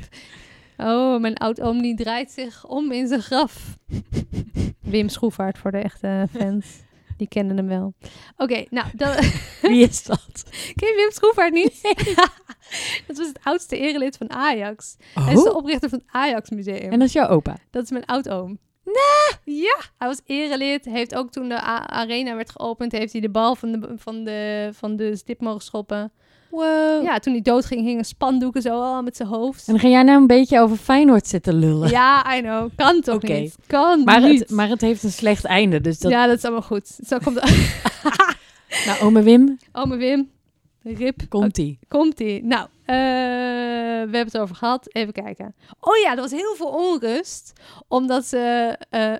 Oh, 0.78 1.20
mijn 1.22 1.36
oud-oom 1.36 1.82
die 1.82 1.96
draait 1.96 2.32
zich 2.32 2.66
om 2.68 2.92
in 2.92 3.08
zijn 3.08 3.22
graf. 3.22 3.78
Wim 4.80 5.10
Schroevaart 5.10 5.58
voor 5.58 5.72
de 5.72 5.78
echte 5.78 6.28
fans. 6.38 6.66
Die 7.18 7.28
kennen 7.28 7.58
hem 7.58 7.68
wel. 7.68 7.94
Oké, 8.38 8.66
nou, 8.70 8.88
dat, 8.96 9.20
Wie 9.62 9.88
is 9.88 10.04
dat? 10.04 10.44
ken 10.76 10.88
je 10.88 10.96
Wim 10.96 11.12
Schroevaart 11.12 11.54
niet? 11.54 11.82
dat 13.08 13.18
was 13.18 13.28
het 13.28 13.40
oudste 13.44 13.78
erelid 13.78 14.18
van 14.18 14.30
Ajax. 14.32 14.96
Hij 15.14 15.34
is 15.34 15.44
de 15.44 15.50
Oh, 15.50 15.56
oprichter 15.56 15.90
van 15.90 16.00
het 16.00 16.08
Ajax 16.12 16.50
Museum. 16.50 16.92
en 16.92 17.00
dat 17.00 17.08
is 17.08 17.14
jouw 17.14 17.28
opa. 17.28 17.58
Dat 17.70 17.84
is 17.84 17.90
mijn 17.90 18.06
oud-oom. 18.06 18.60
Nee! 18.88 19.56
Ja, 19.62 19.80
hij 19.98 20.08
was 20.08 20.22
erelid. 20.26 20.86
Heeft 20.86 21.16
ook 21.16 21.32
toen 21.32 21.50
de 21.50 21.60
arena 21.88 22.36
werd 22.36 22.50
geopend, 22.50 22.92
heeft 22.92 23.12
hij 23.12 23.22
de 23.22 23.30
bal 23.30 23.56
van 23.56 23.72
de, 23.72 23.94
van 23.98 24.24
de, 24.24 24.70
van 24.74 24.96
de 24.96 25.16
stip 25.16 25.42
mogen 25.42 25.62
schoppen. 25.62 26.12
Wow. 26.50 27.04
Ja, 27.04 27.20
toen 27.20 27.34
hij 27.34 27.42
doodging, 27.42 27.82
hingen 27.82 28.06
spandoeken 28.06 28.62
zo 28.62 28.82
al 28.82 29.04
met 29.04 29.16
zijn 29.18 29.30
hoofd. 29.30 29.68
En 29.68 29.74
dan 29.74 29.82
ga 29.82 29.88
jij 29.88 30.04
nou 30.04 30.22
een 30.22 30.28
beetje 30.28 30.60
over 30.60 30.78
Feyenoord 30.78 31.28
zitten 31.28 31.54
lullen. 31.54 31.90
Ja, 31.90 32.38
I 32.38 32.42
know. 32.42 32.70
Kan 32.76 33.02
toch 33.02 33.22
niet? 33.22 33.56
Kan 33.68 34.04
maar, 34.04 34.22
niet. 34.22 34.40
het, 34.40 34.50
maar 34.50 34.70
het 34.70 34.82
heeft 34.82 35.04
een 35.04 35.12
slecht 35.12 35.46
einde. 35.46 35.82
Dus 35.82 36.00
dat... 36.00 36.12
Ja, 36.12 36.28
dat 36.28 36.38
is 36.38 36.44
allemaal 36.44 36.62
goed. 36.62 36.98
Zo 37.08 37.18
komt 37.24 37.40
Nou, 38.86 39.02
ome 39.02 39.22
Wim, 39.24 39.58
Ome 39.72 39.96
Wim. 39.98 40.30
Rip. 40.84 41.22
komt-ie. 41.30 41.80
Komt-ie. 41.88 42.44
Nou, 42.44 42.68
eh, 42.86 42.96
we 42.96 43.47
hebben 43.98 44.26
het 44.26 44.38
over 44.38 44.56
gehad. 44.56 44.94
Even 44.94 45.14
kijken. 45.14 45.56
Oh 45.80 45.98
ja, 45.98 46.12
er 46.12 46.22
was 46.22 46.32
heel 46.32 46.56
veel 46.56 46.68
onrust. 46.70 47.54
Omdat 47.88 48.26
ze... 48.26 48.76
eh, 48.90 49.14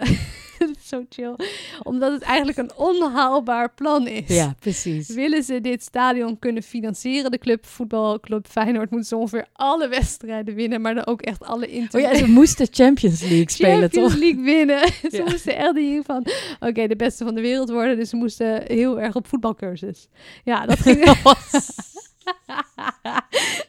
zo 0.90 1.06
chill. 1.10 1.36
Omdat 1.84 2.12
het 2.12 2.22
eigenlijk 2.22 2.58
een 2.58 2.72
onhaalbaar 2.76 3.74
plan 3.74 4.08
is. 4.08 4.36
Ja, 4.36 4.56
precies. 4.60 5.10
Willen 5.10 5.44
ze 5.44 5.62
dit 5.62 5.84
stadion 5.84 6.40
kunnen 6.40 6.64
financieren, 6.64 7.32
de 7.32 7.38
club, 7.38 7.66
voetbalclub 7.66 8.48
Feyenoord, 8.48 8.90
moeten 8.90 9.08
ze 9.10 9.16
ongeveer 9.16 9.46
alle 9.54 9.88
wedstrijden 9.88 10.56
winnen, 10.56 10.82
maar 10.82 10.96
dan 10.96 11.06
ook 11.06 11.22
echt 11.22 11.44
alle 11.44 11.68
Oh 11.68 11.74
inter 11.74 12.00
ja, 12.02 12.16
ze 12.16 12.28
moesten 12.28 12.68
Champions 12.72 13.22
League 13.22 13.50
spelen, 13.58 13.80
Champions 13.80 14.12
toch? 14.12 14.22
League 14.22 14.44
winnen. 14.44 14.88
ze 15.16 15.24
moesten 15.26 15.56
echt 15.56 15.74
die 15.74 16.02
van, 16.02 16.26
oké, 16.60 16.88
de 16.88 16.96
beste 16.96 17.24
van 17.24 17.36
de 17.36 17.42
wereld 17.42 17.70
worden, 17.70 17.98
dus 17.98 18.10
ze 18.10 18.16
moesten 18.16 18.64
heel 18.66 19.00
erg 19.00 19.16
op 19.16 19.28
voetbalcursus. 19.28 20.08
Ja, 20.44 20.66
dat 20.66 20.80
ging... 20.80 21.16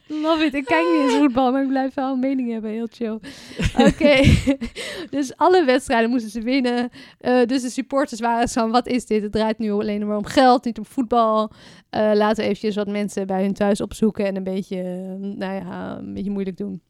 Love 0.09 0.44
it. 0.44 0.55
Ik 0.55 0.64
kijk 0.64 0.87
niet 0.92 1.01
eens 1.03 1.14
voetbal, 1.18 1.53
maar 1.53 1.62
ik 1.62 1.68
blijf 1.68 1.94
wel 1.94 2.12
een 2.12 2.18
mening 2.18 2.51
hebben. 2.53 2.71
Heel 2.71 2.87
chill. 2.90 3.18
Oké. 3.88 4.21
dus 5.16 5.37
alle 5.37 5.64
wedstrijden 5.64 6.11
moesten 6.11 6.31
ze 6.31 6.40
winnen. 6.40 6.90
Eh, 7.18 7.44
dus 7.44 7.62
de 7.62 7.71
supporters 7.71 8.21
waren 8.21 8.49
zo 8.49 8.61
van, 8.61 8.71
wat 8.71 8.87
is 8.87 9.07
dit? 9.07 9.23
Het 9.23 9.33
draait 9.33 9.59
nu 9.59 9.71
alleen 9.71 10.07
maar 10.07 10.16
om 10.16 10.25
geld, 10.25 10.64
niet 10.64 10.79
om 10.79 10.85
voetbal. 10.85 11.51
Eh, 11.90 12.11
laten 12.14 12.37
we 12.37 12.42
eventjes 12.42 12.75
wat 12.75 12.88
mensen 12.88 13.27
bij 13.27 13.42
hun 13.42 13.53
thuis 13.55 13.81
opzoeken 13.81 14.27
en 14.27 14.37
een 14.37 14.44
beetje, 14.44 14.77
eh, 14.83 15.29
nou 15.37 15.55
ja, 15.55 15.99
een 15.99 16.14
beetje 16.14 16.31
moeilijk 16.31 16.57
doen. 16.57 16.83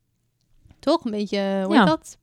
Toch? 0.79 1.05
Een 1.05 1.11
beetje, 1.11 1.63
hoe 1.65 1.75
Ja. 1.75 1.85
dat? 1.85 2.19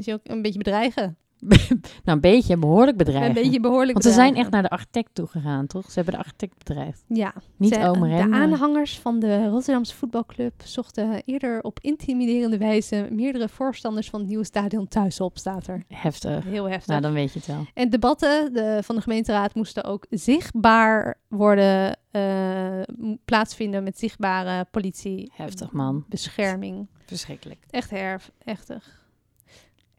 Je 0.00 0.12
ook 0.12 0.20
een 0.22 0.42
beetje 0.42 0.58
bedreigen. 0.58 1.16
nou, 1.48 1.80
een 2.04 2.20
beetje, 2.20 2.56
behoorlijk 2.56 2.96
bedreigend. 2.96 3.36
Een 3.36 3.42
beetje 3.42 3.60
behoorlijk 3.60 3.92
Want 3.92 4.04
ze 4.04 4.10
zijn 4.12 4.34
echt 4.36 4.50
naar 4.50 4.62
de 4.62 4.68
architect 4.70 5.14
toe 5.14 5.26
gegaan, 5.26 5.66
toch? 5.66 5.84
Ze 5.84 5.92
hebben 5.94 6.14
de 6.14 6.20
architect 6.20 6.58
bedreigd. 6.58 7.04
Ja, 7.08 7.34
Niet 7.56 7.74
Ze- 7.74 7.80
De 8.00 8.34
aanhangers 8.34 8.98
van 8.98 9.18
de 9.18 9.48
Rotterdamse 9.48 9.94
voetbalclub 9.94 10.52
zochten 10.64 11.22
eerder 11.24 11.62
op 11.62 11.78
intimiderende 11.80 12.58
wijze 12.58 13.08
meerdere 13.10 13.48
voorstanders 13.48 14.10
van 14.10 14.20
het 14.20 14.28
nieuwe 14.28 14.44
stadion 14.44 14.88
thuis 14.88 15.20
op, 15.20 15.38
staat 15.38 15.66
er. 15.66 15.82
Heftig. 15.88 16.44
Heel 16.44 16.68
heftig. 16.68 16.86
Nou, 16.86 17.00
dan 17.00 17.12
weet 17.12 17.32
je 17.32 17.38
het 17.38 17.48
wel. 17.48 17.66
En 17.74 17.90
debatten 17.90 18.52
de, 18.52 18.78
van 18.82 18.94
de 18.94 19.00
gemeenteraad 19.02 19.54
moesten 19.54 19.84
ook 19.84 20.06
zichtbaar 20.10 21.18
worden, 21.28 21.96
eh, 22.10 22.80
plaatsvinden 23.24 23.82
met 23.82 23.98
zichtbare 23.98 24.66
politie. 24.70 25.32
Heftig, 25.34 25.72
man. 25.72 26.04
Bescherming. 26.08 26.88
Verschrikkelijk. 27.06 27.64
Echt 27.70 27.90
herf, 27.90 28.30
echtig. 28.44 29.00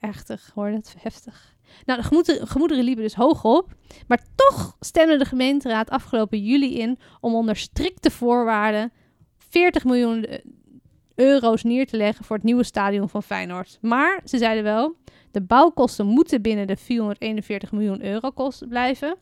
Echtig, 0.04 0.52
hoor 0.54 0.72
dat 0.72 0.96
heftig. 0.98 1.56
Nou, 1.86 2.02
de 2.02 2.08
gemoederen, 2.08 2.48
gemoederen 2.48 2.84
liepen 2.84 3.04
dus 3.04 3.14
hoog 3.14 3.44
op. 3.44 3.74
Maar 4.08 4.24
toch 4.36 4.76
stemde 4.80 5.18
de 5.18 5.26
gemeenteraad 5.26 5.90
afgelopen 5.90 6.40
juli 6.44 6.80
in 6.80 7.00
om 7.20 7.36
onder 7.36 7.56
strikte 7.56 8.12
voorwaarden 8.12 8.92
40 9.38 9.84
miljoen 9.84 10.26
eh, 10.26 10.40
euro's 11.16 11.64
neer 11.64 11.88
te 11.88 11.98
leggen 11.98 12.26
voor 12.26 12.36
het 12.36 12.46
nieuwe 12.46 12.64
stadion 12.64 13.10
van 13.10 13.24
Feyenoord. 13.24 13.78
Maar 13.82 14.22
ze 14.26 14.38
zeiden 14.38 14.64
wel, 14.64 14.96
de 15.32 15.42
bouwkosten 15.42 16.06
moeten 16.06 16.42
binnen 16.42 16.68
de 16.68 16.78
441 16.78 17.72
miljoen 17.72 18.04
euro 18.06 18.32
kost 18.32 18.68
blijven. 18.68 19.18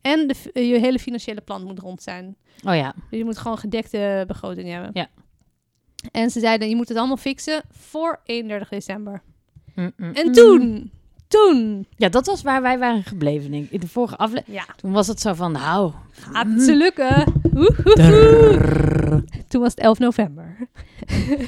En 0.00 0.26
de, 0.26 0.34
eh, 0.52 0.70
je 0.70 0.78
hele 0.78 0.98
financiële 0.98 1.40
plan 1.40 1.64
moet 1.64 1.78
rond 1.78 2.02
zijn. 2.02 2.36
Oh 2.64 2.74
ja. 2.74 2.94
Dus 3.10 3.18
je 3.18 3.24
moet 3.24 3.38
gewoon 3.38 3.58
gedekte 3.58 4.24
begroting 4.26 4.68
hebben. 4.68 4.90
Ja. 4.92 5.08
En 6.10 6.30
ze 6.30 6.40
zeiden, 6.40 6.68
je 6.68 6.76
moet 6.76 6.88
het 6.88 6.98
allemaal 6.98 7.16
fixen 7.16 7.62
voor 7.70 8.20
31 8.24 8.68
december. 8.68 9.22
Mm, 9.78 9.92
mm, 9.96 10.12
En 10.14 10.26
mm. 10.26 10.32
toen, 10.32 10.90
toen, 11.28 11.86
Ja, 11.96 12.08
dat 12.08 12.26
was 12.26 12.42
waar 12.42 12.62
wij 12.62 12.78
waren 12.78 13.02
gebleven, 13.04 13.50
denk 13.50 13.64
ik. 13.64 13.70
In 13.70 13.80
de 13.80 13.88
vorige 13.88 14.16
aflevering. 14.16 14.58
ja, 14.58 14.74
Toen 14.76 14.92
was 14.92 15.06
het 15.06 15.20
zo 15.20 15.34
van, 15.34 15.52
nou... 15.52 15.92
gaat 16.10 16.46
het 16.46 16.62
ze 16.62 16.76
lukken. 16.76 17.32
Woehoehoe. 17.52 19.24
Toen 19.48 19.60
was 19.60 19.70
het 19.70 19.80
11 19.80 19.98
november. 19.98 20.56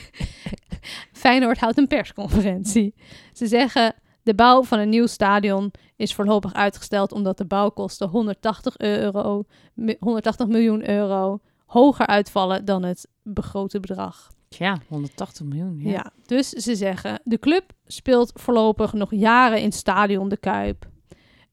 Feyenoord 1.13 1.59
houdt 1.59 1.79
een 1.79 1.87
persconferentie. 1.87 2.95
Ze 3.33 3.47
zeggen, 3.47 3.95
de 4.23 4.35
bouw 4.35 4.63
van 4.63 4.79
een 4.79 4.89
nieuw 4.89 5.07
stadion 5.07 5.71
is 5.97 6.15
voorlopig 6.15 6.53
uitgesteld 6.55 7.13
omdat 7.13 7.39
de 7.39 7.45
bouwkosten 7.45 8.09
180, 8.09 8.79
euro, 8.79 9.45
mi- 9.75 9.97
180 10.01 10.47
miljoen 10.47 10.89
euro 10.91 11.41
hoger 11.67 12.07
uitvallen 12.07 12.65
dan 12.65 12.83
het 12.83 13.09
begrote 13.23 13.81
bedrag. 13.81 14.31
Ja, 14.59 14.79
180 14.89 15.47
miljoen. 15.47 15.79
Ja. 15.81 15.91
Ja. 15.91 16.13
dus 16.27 16.49
ze 16.49 16.75
zeggen, 16.77 17.21
de 17.25 17.39
club 17.39 17.73
speelt 17.87 18.31
voorlopig 18.35 18.93
nog 18.93 19.11
jaren 19.15 19.61
in 19.61 19.73
stadion 19.73 20.29
De 20.29 20.37
Kuip. 20.37 20.89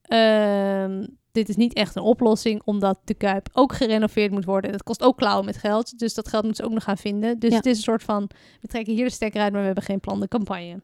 Ehm, 0.02 1.08
dit 1.32 1.50
is 1.50 1.56
niet 1.56 1.74
echt 1.74 1.96
een 1.96 2.02
oplossing, 2.02 2.62
omdat 2.66 3.00
De 3.04 3.14
Kuip 3.14 3.50
ook 3.54 3.74
gerenoveerd 3.74 4.32
moet 4.32 4.46
worden. 4.46 4.72
Dat 4.72 4.84
kost 4.84 5.02
ook 5.04 5.18
klauwen 5.18 5.46
met 5.46 5.58
geld, 5.58 6.00
dus 6.00 6.14
dat 6.14 6.28
geld 6.28 6.44
moeten 6.44 6.64
ze 6.64 6.70
ook 6.70 6.76
nog 6.76 6.84
gaan 6.84 6.98
vinden. 6.98 7.40
Dus 7.40 7.50
Ja. 7.52 7.56
het 7.58 7.66
is 7.66 7.78
een 7.78 7.84
soort 7.84 8.04
van, 8.04 8.30
we 8.62 8.68
trekken 8.68 8.94
hier 8.94 9.06
de 9.06 9.12
stekker 9.12 9.42
uit, 9.42 9.52
maar 9.52 9.60
we 9.62 9.66
hebben 9.66 9.84
geen 9.84 10.00
plan 10.00 10.20
de 10.20 10.28
campagne. 10.28 10.82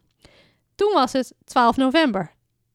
Toen 0.76 0.93
was 0.93 1.12
het 1.13 1.34
12 1.45 1.78
november. 1.78 2.32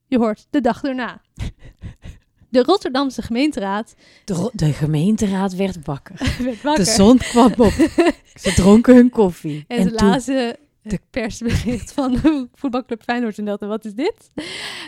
Je 0.06 0.18
hoort 0.18 0.46
de 0.50 0.60
dag 0.60 0.82
erna. 0.82 1.20
De 2.50 2.62
Rotterdamse 2.62 3.22
gemeenteraad 3.22 3.94
De, 4.24 4.34
ro- 4.34 4.50
de 4.52 4.72
gemeenteraad 4.72 5.54
werd 5.54 5.76
wakker. 5.84 6.14
werd 6.44 6.62
wakker. 6.62 6.84
De 6.84 6.90
zon 6.90 7.18
kwam 7.18 7.52
op. 7.56 7.72
Ze 8.42 8.52
dronken 8.54 8.94
hun 8.94 9.10
koffie. 9.10 9.64
En, 9.68 9.82
ze 9.82 9.90
toen- 9.94 10.08
lazen 10.08 10.56
het 10.82 11.00
persbericht 11.10 11.92
van 11.92 12.18
voetbalclub 12.54 13.02
Feyenoord 13.02 13.38
en 13.38 13.44
dat. 13.44 13.62
En 13.62 13.68
wat 13.68 13.84
is 13.84 13.94
dit? 13.94 14.30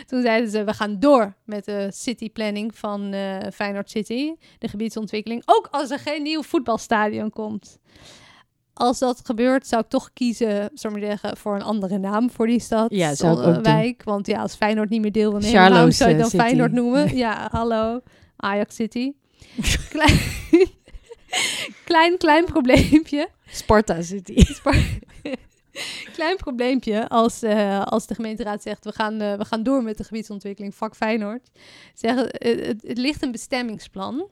Toen 0.05 0.21
zeiden 0.21 0.49
ze, 0.49 0.63
we 0.63 0.73
gaan 0.73 0.99
door 0.99 1.35
met 1.45 1.65
de 1.65 1.87
cityplanning 1.93 2.75
van 2.77 3.13
eh 3.13 3.37
Feyenoord 3.53 3.89
City. 3.89 4.33
De 4.59 4.67
gebiedsontwikkeling. 4.67 5.41
Ook 5.45 5.67
als 5.71 5.89
er 5.89 5.99
geen 5.99 6.23
nieuw 6.23 6.43
voetbalstadion 6.43 7.29
komt. 7.29 7.77
Als 8.81 8.99
dat 8.99 9.21
gebeurt, 9.23 9.67
zou 9.67 9.81
ik 9.81 9.89
toch 9.89 10.09
kiezen, 10.13 10.69
zou 10.73 10.93
ik 10.93 10.99
maar 10.99 11.09
zeggen, 11.09 11.37
voor 11.37 11.55
een 11.55 11.61
andere 11.61 11.97
naam 11.97 12.31
voor 12.31 12.47
die 12.47 12.59
stad. 12.59 12.91
Ja, 12.91 13.15
zou 13.15 13.33
ik 13.33 13.39
of, 13.39 13.45
ook 13.45 13.53
doen. 13.53 13.63
wijk. 13.63 14.03
Want 14.03 14.27
ja, 14.27 14.41
als 14.41 14.55
Feyenoord 14.55 14.89
niet 14.89 15.01
meer 15.01 15.11
deel 15.11 15.31
wil 15.31 15.39
nemen, 15.39 15.69
waarom 15.71 15.91
zou 15.91 16.09
je 16.09 16.15
het 16.15 16.23
dan 16.23 16.31
City. 16.31 16.43
Feyenoord 16.43 16.71
noemen? 16.71 17.15
Ja, 17.17 17.47
hallo. 17.51 18.01
Ajax 18.35 18.75
City. 18.75 19.11
Klein, 19.89 20.19
klein, 21.89 22.17
klein 22.17 22.45
probleempje. 22.45 23.29
Sparta 23.45 24.01
City. 24.01 24.45
Klein 26.13 26.35
probleempje 26.35 27.09
als, 27.09 27.43
eh, 27.43 27.81
als 27.81 28.07
de 28.07 28.15
gemeenteraad 28.15 28.61
zegt... 28.61 28.85
We 28.85 28.91
gaan, 28.91 29.21
eh, 29.21 29.37
we 29.37 29.45
gaan 29.45 29.63
door 29.63 29.83
met 29.83 29.97
de 29.97 30.03
gebiedsontwikkeling 30.03 30.75
vak 30.75 30.95
Feyenoord. 30.95 31.49
Zeggen, 31.93 32.31
eh, 32.31 32.67
het, 32.67 32.81
het 32.87 32.97
ligt 32.97 33.23
een 33.23 33.31
bestemmingsplan. 33.31 34.29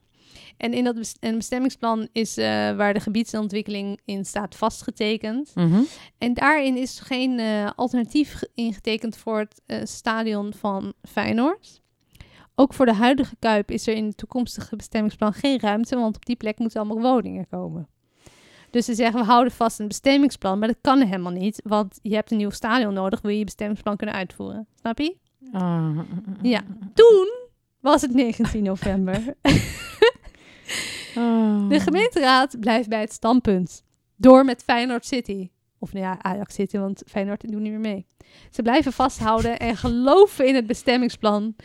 En 0.58 0.74
in 0.74 0.84
dat 0.84 1.15
een 1.20 1.36
bestemmingsplan 1.36 2.08
is 2.12 2.38
eh, 2.38 2.46
waar 2.76 2.94
de 2.94 3.00
gebiedsontwikkeling 3.00 4.00
in 4.06 4.26
staat 4.26 4.56
vastgetekend. 4.56 5.52
Mhm. 5.56 5.82
En 6.18 6.34
daarin 6.34 6.78
is 6.78 7.00
geen 7.00 7.39
eh, 7.39 7.70
alternatief 7.76 8.34
ge- 8.34 8.50
ingetekend 8.54 9.18
voor 9.18 9.38
het 9.39 9.62
eh, 9.65 9.80
stadion 9.84 10.54
van 10.54 10.94
Feyenoord. 11.10 11.82
Ook 12.56 12.74
voor 12.74 12.86
de 12.86 12.94
huidige 12.94 13.36
Kuip 13.39 13.72
is 13.72 13.88
er 13.88 13.94
in 13.94 14.06
het 14.06 14.18
toekomstige 14.18 14.76
bestemmingsplan 14.76 15.34
geen 15.34 15.60
ruimte, 15.60 15.96
want 15.96 16.15
op 16.15 16.26
die 16.26 16.36
plek 16.36 16.60
moeten 16.60 16.80
allemaal 16.82 17.12
woningen 17.13 17.48
komen. 17.50 17.88
Dus 18.72 18.86
ze 18.86 18.94
zeggen, 18.94 19.20
we 19.20 19.26
houden 19.26 19.54
vast 19.54 19.78
het 19.78 19.88
bestemmingsplan, 19.88 20.60
maar 20.60 20.68
dat 20.68 20.78
kan 20.82 21.02
helemaal 21.02 21.32
niet, 21.32 21.62
want 21.63 22.00
je 22.02 22.15
hebt 22.15 22.32
een 22.32 22.38
nieuw 22.38 22.50
stadion 22.50 22.94
nodig, 22.94 23.22
wil 23.22 23.32
je 23.32 23.38
je 23.38 23.44
bestemmingsplan 23.44 23.96
kunnen 23.98 24.15
uitvoeren. 24.15 24.68
Snap 24.80 24.98
je? 25.00 25.15
Ah. 25.52 26.00
Ja. 26.42 26.62
Toen 26.94 27.28
was 27.80 28.02
het 28.02 28.13
19 28.13 28.63
november. 28.63 29.24
De 31.69 31.79
gemeenteraad 31.79 32.60
blijft 32.60 32.89
bij 32.89 32.99
het 33.01 33.13
standpunt. 33.13 33.84
Door 34.15 34.45
met 34.45 34.63
Feyenoord 34.63 35.05
City. 35.05 35.49
Of 35.79 35.93
nou 35.93 36.05
ja, 36.05 36.17
Ajax 36.21 36.53
City, 36.55 36.77
want 36.77 37.03
Feyenoord 37.08 37.41
doet 37.41 37.62
niet 37.62 37.71
meer 37.71 37.79
mee. 37.79 38.05
Ze 38.51 38.62
blijven 38.62 38.93
vasthouden 38.93 39.60
en 39.60 39.77
geloven 39.77 40.47
in 40.47 40.55
het 40.55 40.67
bestemmingsplan. 40.67 41.55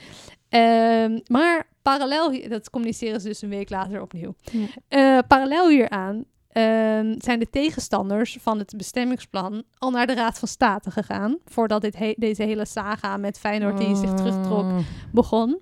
Ehm, 0.49 1.19
maar 1.27 1.69
parallel, 1.83 2.49
dat 2.49 2.71
communiceren 2.71 3.21
ze 3.21 3.29
dus 3.29 3.43
een 3.43 3.49
week 3.49 3.71
later 3.71 4.01
opnieuw. 4.03 4.35
Ja. 4.53 4.67
Eh, 4.89 5.19
parallel 5.29 5.69
hieraan 5.69 6.25
ehm, 6.49 7.15
zijn 7.19 7.39
de 7.39 7.51
tegenstanders 7.51 8.37
van 8.41 8.59
het 8.59 8.75
bestemmingsplan 8.77 9.63
al 9.79 9.91
naar 9.91 10.07
de 10.07 10.15
Raad 10.15 10.39
van 10.39 10.49
State 10.49 10.91
gegaan. 10.91 11.39
Voordat 11.45 11.81
dit 11.83 11.97
he- 11.99 12.15
deze 12.17 12.43
hele 12.43 12.65
saga 12.67 13.17
met 13.17 13.39
Feyenoord 13.39 13.79
die 13.79 13.97
zich 13.97 14.13
terugtrok 14.15 14.65
Ah. 14.65 14.79
begon. 15.13 15.59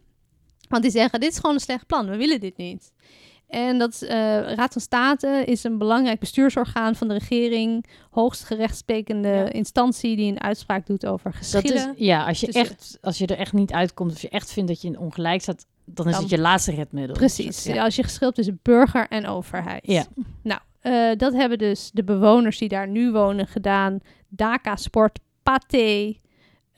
Want 0.69 0.83
die 0.83 0.93
zeggen, 0.93 1.21
dit 1.21 1.31
is 1.33 1.39
gewoon 1.39 1.55
een 1.55 1.61
slecht 1.61 1.87
plan, 1.87 2.09
we 2.09 2.17
willen 2.17 2.41
dit 2.41 2.57
niet. 2.57 2.93
En 3.53 3.79
dat 3.79 3.93
is, 3.93 4.03
eh, 4.03 4.17
Raad 4.55 4.73
van 4.73 4.81
State 4.83 5.43
is 5.47 5.65
een 5.65 5.79
belangrijk 5.79 6.21
bestuursorgaan 6.21 6.95
van 6.95 7.09
de 7.09 7.15
regering, 7.15 7.85
hoogst 8.11 8.45
gerechtssprekende 8.45 9.29
Ja. 9.29 9.51
instantie 9.51 10.17
die 10.17 10.31
een 10.33 10.41
uitspraak 10.41 10.87
doet 10.87 11.07
over 11.07 11.31
Dat 11.31 11.39
geschillen. 11.39 11.75
is, 11.77 12.07
ja, 12.07 12.25
als 12.27 12.41
je, 12.41 12.47
tussen- 12.47 12.63
echt, 12.65 12.99
als 13.01 13.19
je 13.19 13.27
er 13.27 13.39
echt 13.39 13.53
niet 13.53 13.73
uitkomt, 13.73 14.11
als 14.11 14.21
je 14.21 14.29
echt 14.29 14.53
vindt 14.53 14.69
dat 14.69 14.83
je 14.83 14.89
in 14.89 14.99
ongelijk 14.99 15.41
staat, 15.43 15.67
dan 15.85 16.07
is 16.07 16.13
Dan- 16.13 16.21
het 16.23 16.31
je 16.31 16.39
laatste 16.39 16.75
redmiddel. 16.75 17.17
Precies, 17.17 17.65
Ja. 17.65 17.85
als 17.85 17.97
je 17.97 18.03
geschild 18.03 18.35
tussen 18.35 18.59
burger 18.63 19.07
en 19.09 19.27
overheid. 19.27 19.87
Ja. 19.87 20.05
Nou, 20.43 20.61
eh, 20.81 21.17
dat 21.17 21.33
hebben 21.33 21.59
dus 21.59 21.91
de 21.93 22.05
bewoners 22.05 22.59
die 22.59 22.69
daar 22.69 22.89
nu 22.89 23.11
wonen 23.13 23.47
gedaan. 23.47 23.99
Daka 24.29 24.77
Sport, 24.77 25.19
Pathé, 25.43 26.17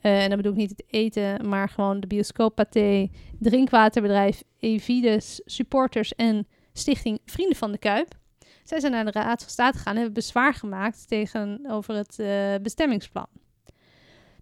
eh, 0.01 0.23
en 0.23 0.27
dan 0.27 0.37
bedoel 0.37 0.51
ik 0.51 0.57
niet 0.57 0.69
het 0.69 0.83
eten, 0.87 1.47
maar 1.49 1.69
gewoon 1.69 1.99
de 1.99 2.07
bioscoop 2.07 2.55
Pathé, 2.55 3.09
drinkwaterbedrijf 3.39 4.43
Evides, 4.59 5.41
supporters 5.45 6.15
en 6.15 6.47
stichting 6.77 7.19
Vrienden 7.25 7.57
van 7.57 7.71
de 7.71 7.77
Kuip. 7.77 8.15
Zij 8.63 8.79
zijn 8.79 8.91
naar 8.91 9.05
de 9.05 9.11
Raad 9.11 9.41
van 9.41 9.51
State 9.51 9.77
gegaan 9.77 9.93
en 9.93 10.01
hebben 10.01 10.13
bezwaar 10.13 10.53
gemaakt 10.53 11.07
tegenover 11.07 11.95
het 11.95 12.19
eh, 12.19 12.55
bestemmingsplan. 12.61 13.27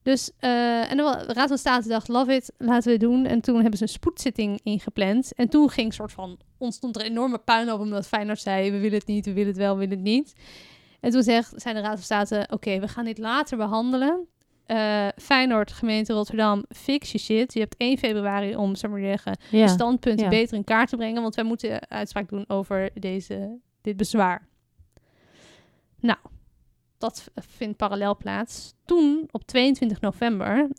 Dus, 0.04 0.32
eh, 0.40 0.92
en 0.92 0.98
de 0.98 1.24
Raad 1.28 1.48
van 1.48 1.58
State 1.58 1.88
dacht, 1.88 2.08
love 2.08 2.34
it, 2.34 2.54
laten 2.58 2.84
we 2.84 2.92
het 2.92 3.00
doen. 3.00 3.26
En 3.26 3.42
toen 3.42 3.60
hebben 3.62 3.78
ze 3.78 3.84
een 3.84 3.90
spoedzitting 3.90 4.60
ingepland. 4.64 5.34
En 5.34 5.50
toen 5.50 5.70
ging 5.70 5.94
soort 5.94 6.12
van, 6.12 6.38
ontstond 6.58 6.96
er 6.96 7.02
enorme 7.02 7.38
puinhoop 7.38 7.80
omdat 7.80 8.08
Feyenoord 8.08 8.40
zei, 8.40 8.72
we 8.72 8.80
willen 8.80 8.98
het 8.98 9.08
niet, 9.08 9.26
we 9.26 9.34
willen 9.34 9.48
het 9.48 9.58
wel, 9.58 9.74
we 9.74 9.80
willen 9.80 9.96
het 9.96 10.06
niet. 10.06 10.34
En 11.00 11.12
toen 11.12 11.24
zegt, 11.24 11.54
zijn 11.56 11.76
de 11.76 11.82
Raad 11.82 11.94
van 11.94 12.04
State, 12.04 12.48
oké, 12.50 12.80
we 12.80 12.88
gaan 12.88 13.06
dit 13.06 13.18
later 13.18 13.58
behandelen. 13.58 14.28
Eh, 14.66 15.08
Feyenoord, 15.16 15.72
gemeente 15.72 16.14
Rotterdam, 16.14 16.66
fix 16.70 17.12
je 17.12 17.18
shit. 17.18 17.54
Je 17.54 17.60
hebt 17.60 17.76
1 17.78 17.98
februari 17.98 18.56
om, 18.56 18.76
zeg 18.76 18.92
maar 18.92 19.00
zeggen, 19.00 19.38
Ja. 19.50 19.68
standpunten 19.68 20.24
ja. 20.24 20.30
beter 20.30 20.58
in 20.58 20.64
kaart 20.64 20.90
te 20.90 20.96
brengen. 20.96 21.22
Want 21.22 21.36
wij 21.36 21.44
moeten 21.46 21.90
uitspraak 21.90 22.30
doen 22.30 22.46
over 22.48 22.90
deze, 22.94 23.58
dit 23.82 23.98
bezwaar. 23.98 24.48
Nou, 26.00 26.18
dat 26.98 27.32
vindt 27.36 27.78
parallel 27.78 28.18
plaats. 28.18 28.74
Toen, 28.86 29.28
op 29.32 29.44
22 29.46 30.02
november, 30.02 30.68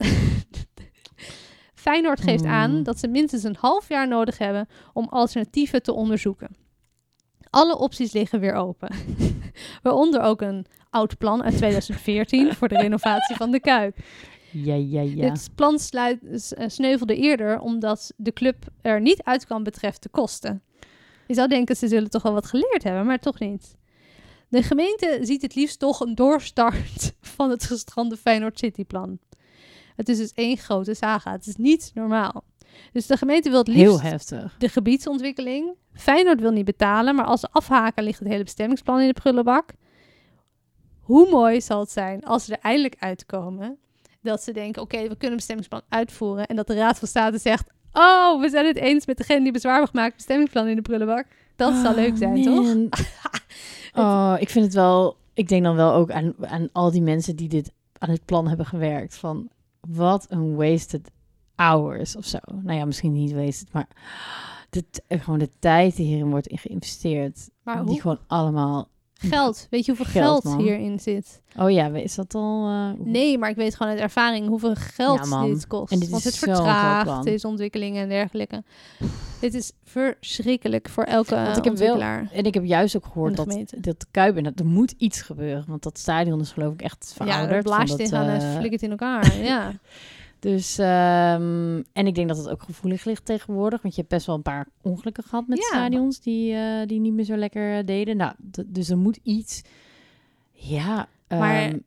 Feyenoord 1.74 2.20
geeft 2.20 2.44
Hmm. 2.44 2.52
aan 2.52 2.82
dat 2.82 2.98
ze 2.98 3.08
minstens 3.08 3.42
een 3.42 3.56
half 3.58 3.88
jaar 3.88 4.08
nodig 4.08 4.38
hebben 4.38 4.66
om 4.92 5.08
alternatieven 5.08 5.82
te 5.82 5.92
onderzoeken. 5.92 6.56
Alle 7.50 7.78
opties 7.78 8.12
liggen 8.12 8.40
weer 8.40 8.54
open. 8.54 8.88
Waaronder 9.82 10.20
ook 10.20 10.40
een 10.40 10.66
oud 10.90 11.18
plan 11.18 11.42
uit 11.42 11.56
2014 11.56 12.54
voor 12.54 12.68
de 12.68 12.78
renovatie 12.78 13.36
van 13.36 13.50
de 13.50 13.60
Kuip. 13.60 13.96
Ja, 14.50 14.74
ja, 14.74 15.00
ja. 15.00 15.30
Dit 15.30 15.50
plan 15.54 15.78
sluit, 15.78 16.52
eh, 16.52 16.68
sneuvelde 16.68 17.16
eerder 17.16 17.60
omdat 17.60 18.12
de 18.16 18.32
club 18.32 18.56
er 18.82 19.00
niet 19.00 19.22
uit 19.22 19.46
kwam 19.46 19.62
betreft 19.62 20.02
de 20.02 20.08
kosten. 20.08 20.62
Je 21.26 21.34
zou 21.34 21.48
denken, 21.48 21.76
ze 21.76 21.88
zullen 21.88 22.10
toch 22.10 22.22
wel 22.22 22.32
wat 22.32 22.46
geleerd 22.46 22.82
hebben, 22.82 23.06
maar 23.06 23.18
toch 23.18 23.38
niet. 23.38 23.76
De 24.48 24.62
gemeente 24.62 25.18
ziet 25.22 25.42
het 25.42 25.54
liefst 25.54 25.78
toch 25.78 26.00
een 26.00 26.14
doorstart 26.14 27.12
van 27.36 27.50
het 27.50 27.64
gestrande 27.64 28.16
Feyenoord 28.16 28.58
City-plan. 28.58 29.18
Het 29.96 30.08
is 30.08 30.18
dus 30.18 30.32
één 30.32 30.56
grote 30.56 30.94
saga. 30.94 31.32
Het 31.32 31.46
is 31.46 31.56
niet 31.56 31.90
normaal. 31.94 32.44
Dus 32.92 33.06
de 33.06 33.16
gemeente 33.16 33.50
wil 33.50 33.58
het 33.58 33.68
liefst 33.68 33.82
Heel 33.82 34.00
heftig. 34.00 34.54
de 34.58 34.68
gebiedsontwikkeling. 34.68 35.74
Feyenoord 35.92 36.40
wil 36.40 36.50
niet 36.50 36.64
betalen, 36.64 37.14
maar 37.14 37.24
als 37.24 37.40
ze 37.40 37.48
afhaken 37.50 38.04
ligt 38.04 38.18
het 38.18 38.28
hele 38.28 38.44
bestemmingsplan 38.44 39.00
in 39.00 39.06
de 39.06 39.20
prullenbak. 39.20 39.72
Hoe 41.00 41.30
mooi 41.30 41.60
zal 41.60 41.80
het 41.80 41.90
zijn 41.90 42.24
als 42.24 42.44
ze 42.44 42.52
er 42.52 42.58
eindelijk 42.62 42.96
uitkomen 42.98 43.78
dat 44.22 44.42
ze 44.42 44.52
denken, 44.52 44.82
oké, 44.82 44.96
we 44.96 45.08
kunnen 45.08 45.30
een 45.30 45.36
bestemmingsplan 45.36 45.82
uitvoeren 45.88 46.46
en 46.46 46.56
dat 46.56 46.66
de 46.66 46.74
Raad 46.74 46.98
van 46.98 47.08
State 47.08 47.38
zegt, 47.38 47.70
oh, 47.92 48.40
we 48.40 48.48
zijn 48.48 48.66
het 48.66 48.76
eens 48.76 49.06
met 49.06 49.16
degene 49.16 49.42
die 49.42 49.52
bezwaar 49.52 49.78
heeft 49.78 49.90
gemaakt, 49.90 50.14
bestemmingsplan 50.16 50.66
in 50.66 50.76
de 50.76 50.82
prullenbak. 50.82 51.26
Dat 51.56 51.74
zou 51.74 51.94
leuk 51.94 52.16
zijn, 52.16 52.42
toch? 52.42 53.00
oh, 54.04 54.34
ik 54.38 54.48
vind 54.50 54.64
het 54.64 54.74
wel... 54.74 55.16
Ik 55.34 55.48
denk 55.48 55.64
dan 55.64 55.76
wel 55.76 55.92
ook 55.92 56.10
aan, 56.10 56.34
aan 56.40 56.68
al 56.72 56.90
die 56.90 57.02
mensen 57.02 57.36
die 57.36 57.48
dit 57.48 57.72
aan 57.98 58.10
het 58.10 58.24
plan 58.24 58.48
hebben 58.48 58.66
gewerkt. 58.66 59.16
Van, 59.16 59.48
wat 59.80 60.26
een 60.28 60.54
wasted 60.54 61.10
hours 61.56 62.16
of 62.16 62.24
zo. 62.24 62.38
Nou 62.62 62.78
ja, 62.78 62.84
misschien 62.84 63.12
niet 63.12 63.32
wasted, 63.32 63.72
maar... 63.72 63.86
De, 64.70 64.84
eh, 65.06 65.20
gewoon 65.22 65.38
de 65.38 65.50
tijd 65.58 65.96
die 65.96 66.06
hierin 66.06 66.30
wordt 66.30 66.46
in 66.46 66.58
geïnvesteerd. 66.58 67.48
Maar 67.62 67.84
die 67.86 68.00
gewoon 68.00 68.18
allemaal... 68.26 68.88
geld, 69.14 69.66
weet 69.70 69.84
je 69.84 69.94
hoeveel 69.96 70.22
Geld, 70.22 70.56
hierin 70.56 71.00
zit? 71.00 71.42
Oh 71.58 71.70
ja, 71.70 71.86
is 71.88 72.14
dat 72.14 72.34
al... 72.34 72.68
eh, 72.68 72.90
Nee, 73.06 73.38
maar 73.38 73.50
ik 73.50 73.56
weet 73.56 73.74
gewoon 73.76 73.92
uit 73.92 74.00
ervaring 74.02 74.48
hoeveel 74.48 74.74
geld 74.74 75.28
Ja, 75.30 75.44
dit 75.44 75.66
kost. 75.66 75.92
En 75.92 75.98
dit 75.98 76.08
Want 76.10 76.24
is 76.24 76.30
het 76.30 76.38
vertraagt 76.50 77.24
deze 77.24 77.46
ontwikkelingen 77.48 78.02
en 78.02 78.08
dergelijke. 78.08 78.62
dit 79.40 79.54
is 79.54 79.72
verschrikkelijk 79.84 80.88
voor 80.88 81.04
elke 81.04 81.34
Want 81.34 81.56
ik 81.56 81.64
heb 81.64 81.76
wel- 81.76 82.00
En 82.00 82.44
ik 82.44 82.54
heb 82.54 82.64
juist 82.64 82.96
ook 82.96 83.04
en 83.04 83.10
gehoord 83.10 83.36
dat, 83.36 83.46
dat 83.80 84.00
de 84.00 84.06
Kuip... 84.10 84.36
En 84.36 84.42
dat, 84.44 84.58
er 84.58 84.66
moet 84.66 84.94
iets 84.98 85.22
gebeuren. 85.22 85.64
Want 85.68 85.82
dat 85.82 85.98
stadion 85.98 86.40
is 86.40 86.52
geloof 86.52 86.72
ik 86.72 86.82
echt 86.82 87.14
Ja, 87.18 87.24
verouderd. 87.24 87.50
er 87.50 87.62
van 87.62 87.72
blaast 87.72 87.88
dat, 87.88 87.98
tegenaan 87.98 88.28
en 88.28 88.40
eh, 88.52 88.56
flikkert 88.58 88.82
in 88.82 88.90
elkaar. 88.90 89.36
ja. 89.52 89.72
Dus, 90.44 90.78
ehm, 90.78 91.82
en 91.92 92.06
ik 92.06 92.14
denk 92.14 92.28
dat 92.28 92.36
het 92.36 92.48
ook 92.48 92.62
gevoelig 92.62 93.04
ligt 93.04 93.24
tegenwoordig. 93.24 93.82
Want 93.82 93.94
je 93.94 94.00
hebt 94.00 94.12
best 94.12 94.26
wel 94.26 94.36
een 94.36 94.42
paar 94.42 94.68
ongelukken 94.82 95.22
gehad 95.24 95.46
met 95.46 95.58
Ja. 95.58 95.64
stadions 95.64 96.20
die, 96.20 96.54
eh, 96.54 96.86
die 96.86 97.00
niet 97.00 97.12
meer 97.12 97.24
zo 97.24 97.36
lekker 97.36 97.78
eh, 97.78 97.84
deden. 97.86 98.16
Nou, 98.16 98.34
dus 98.66 98.88
er 98.90 98.98
moet 98.98 99.18
iets. 99.22 99.62
Ja. 100.50 101.08
Maar 101.28 101.62
ehm, 101.62 101.78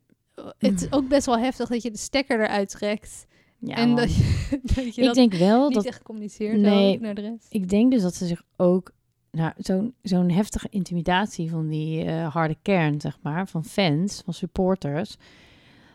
Het 0.58 0.80
is 0.82 0.92
ook 0.92 1.08
best 1.08 1.26
wel 1.26 1.38
heftig 1.38 1.68
dat 1.68 1.82
je 1.82 1.90
de 1.90 1.98
stekker 1.98 2.40
eruit 2.40 2.70
trekt. 2.70 3.26
ja, 3.58 3.74
en 3.74 3.94
dat 3.96 4.14
je, 4.16 4.48
dat 4.74 4.94
je 4.94 5.00
ik 5.00 5.06
dat 5.06 5.14
denk 5.14 5.34
wel 5.34 5.64
niet 5.66 5.74
dat. 5.74 5.86
echt 5.86 6.02
communiceert 6.02 6.60
Nee. 6.60 7.00
naar 7.00 7.14
de 7.14 7.20
rest. 7.20 7.46
Ik 7.50 7.68
denk 7.68 7.92
dus 7.92 8.02
dat 8.02 8.14
ze 8.14 8.26
zich 8.26 8.42
ook. 8.56 8.92
Nou, 9.30 9.52
zo'n 9.56 9.94
zo'n 10.02 10.30
heftige 10.30 10.66
intimidatie 10.70 11.50
van 11.50 11.68
die 11.68 12.04
eh, 12.04 12.32
harde 12.34 12.56
kern, 12.62 13.00
zeg 13.00 13.18
maar, 13.22 13.48
van 13.48 13.64
fans, 13.64 14.20
van 14.24 14.34
supporters. 14.34 15.16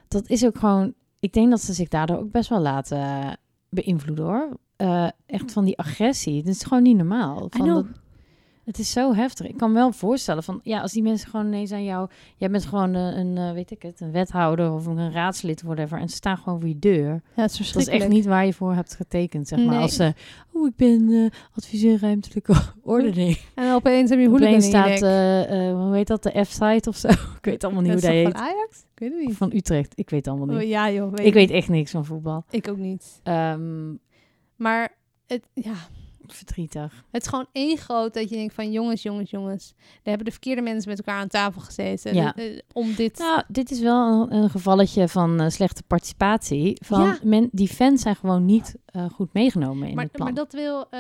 Dat 0.08 0.30
is 0.30 0.45
ook 0.45 0.58
gewoon. 0.58 0.93
Ik 1.24 1.34
denk 1.34 1.50
dat 1.50 1.62
ze 1.62 1.74
zich 1.74 1.88
daardoor 1.88 2.18
ook 2.18 2.32
best 2.32 2.50
wel 2.50 2.60
laten 2.60 3.38
beïnvloeden 3.70 4.26
hoor. 4.26 4.58
Eh, 4.76 5.08
echt 5.26 5.52
van 5.52 5.66
die 5.66 5.78
agressie. 5.78 6.44
Dat 6.44 6.54
is 6.54 6.64
gewoon 6.64 6.84
niet 6.84 6.98
normaal. 6.98 7.48
Van 7.50 7.68
dat, 7.68 7.86
het 8.65 8.80
is 8.80 8.91
zo 8.91 9.13
heftig. 9.13 9.47
Ik 9.47 9.58
kan 9.58 9.69
me 9.71 9.76
wel 9.78 9.91
voorstellen 9.91 10.43
van 10.43 10.60
ja, 10.63 10.82
als 10.82 10.91
die 10.91 11.04
mensen 11.04 11.30
gewoon 11.30 11.45
ineens 11.45 11.71
aan 11.71 11.84
jou. 11.84 12.10
Jij 12.38 12.49
bent 12.49 12.65
gewoon 12.65 12.93
een, 12.93 13.17
een 13.17 13.38
eh, 13.38 13.54
weet 13.54 13.71
ik 13.71 13.82
het, 13.82 14.02
een 14.02 14.12
wethouder 14.12 14.71
of 14.71 14.86
een 14.86 15.12
raadslid, 15.12 15.62
whatever. 15.62 15.99
En 15.99 16.10
ze 16.10 16.15
staan 16.15 16.38
gewoon 16.38 16.60
voor 16.60 16.69
je 16.69 16.80
deur. 16.80 17.21
Ja, 17.36 17.41
het 17.41 17.60
is 17.60 17.71
Dat 17.71 17.82
is 17.82 17.88
echt 17.88 18.08
niet 18.08 18.26
waar 18.26 18.45
je 18.45 18.54
voor 18.54 18.73
hebt 18.73 18.95
getekend, 18.95 19.47
zeg 19.47 19.60
maar. 19.60 19.67
Nee. 19.67 19.80
Als 19.80 19.95
ze, 19.95 20.13
oh, 20.52 20.67
ik 20.67 20.76
ben 20.76 21.10
eh, 21.12 21.39
adviseur 21.56 21.99
ruimtelijke 21.99 22.54
ordening. 22.84 23.38
En 23.56 23.73
opeens 23.73 24.10
heb 24.10 24.19
je 24.19 24.28
Opeens 24.28 24.41
hooligan 24.43 24.62
staat, 24.62 25.02
eh, 25.02 25.67
eh, 25.69 25.76
hoe 25.76 25.95
heet 25.95 26.08
dat, 26.08 26.23
de 26.23 26.43
F-site 26.45 26.89
of 26.89 26.95
zo? 26.95 27.08
ik 27.39 27.39
weet 27.41 27.63
allemaal 27.63 27.82
niet 27.82 27.91
Dat 27.91 28.02
hoe 28.02 28.10
dat 28.12 28.19
heet. 28.19 28.32
van 28.32 28.41
Ajax? 28.41 28.80
Ik 28.93 28.99
weet 28.99 29.12
het 29.12 29.28
niet. 29.28 29.38
Van 29.38 29.52
Utrecht, 29.54 29.93
ik 29.95 30.10
weet 30.10 30.28
allemaal 30.28 30.47
Oh, 30.56 30.58
niet. 30.62 30.69
ja 30.69 30.91
joh, 30.91 31.12
weet 31.13 31.26
ik 31.26 31.34
weet 31.34 31.52
echt 31.52 31.69
niks 31.69 31.91
van 31.91 32.06
voetbal. 32.06 32.43
Ik 32.49 32.67
ook 32.69 32.78
niet. 32.78 33.19
Ehm, 33.23 33.93
Maar 34.56 34.95
het, 35.28 35.47
ja, 35.54 35.73
verdrietig. 36.34 37.04
het 37.12 37.22
is 37.22 37.28
gewoon 37.28 37.48
één 37.52 37.78
groot 37.78 38.13
dat 38.13 38.30
je 38.30 38.36
denkt 38.36 38.54
van 38.54 38.72
jongens, 38.72 39.02
jongens, 39.02 39.30
jongens. 39.30 39.74
Daar 39.78 40.00
hebben 40.04 40.26
de 40.26 40.32
verkeerde 40.32 40.62
mensen 40.62 40.89
met 40.89 40.98
elkaar 40.98 41.22
aan 41.22 41.28
tafel 41.28 41.62
gezeten. 41.62 42.13
Ja. 42.15 42.36
Eh, 42.36 42.60
om 42.74 42.93
dit... 42.96 43.17
Nou, 43.17 43.41
dit 43.48 43.72
is 43.72 43.80
wel 43.80 44.32
een, 44.32 44.50
gevalletje 44.50 45.08
van 45.08 45.39
eh, 45.39 45.50
slechte 45.50 45.84
participatie. 45.84 46.78
Van 46.86 47.02
Ja. 47.02 47.17
men, 47.24 47.50
die 47.52 47.67
fans 47.67 48.02
zijn 48.02 48.15
gewoon 48.15 48.46
niet 48.46 48.76
eh, 48.86 49.06
goed 49.13 49.34
meegenomen 49.34 49.88
in 49.88 49.96
maar, 49.96 50.04
het 50.04 50.13
plan. 50.13 50.26
maar 50.26 50.36
dat 50.36 50.54
wil 50.54 50.88
eh, 50.89 51.00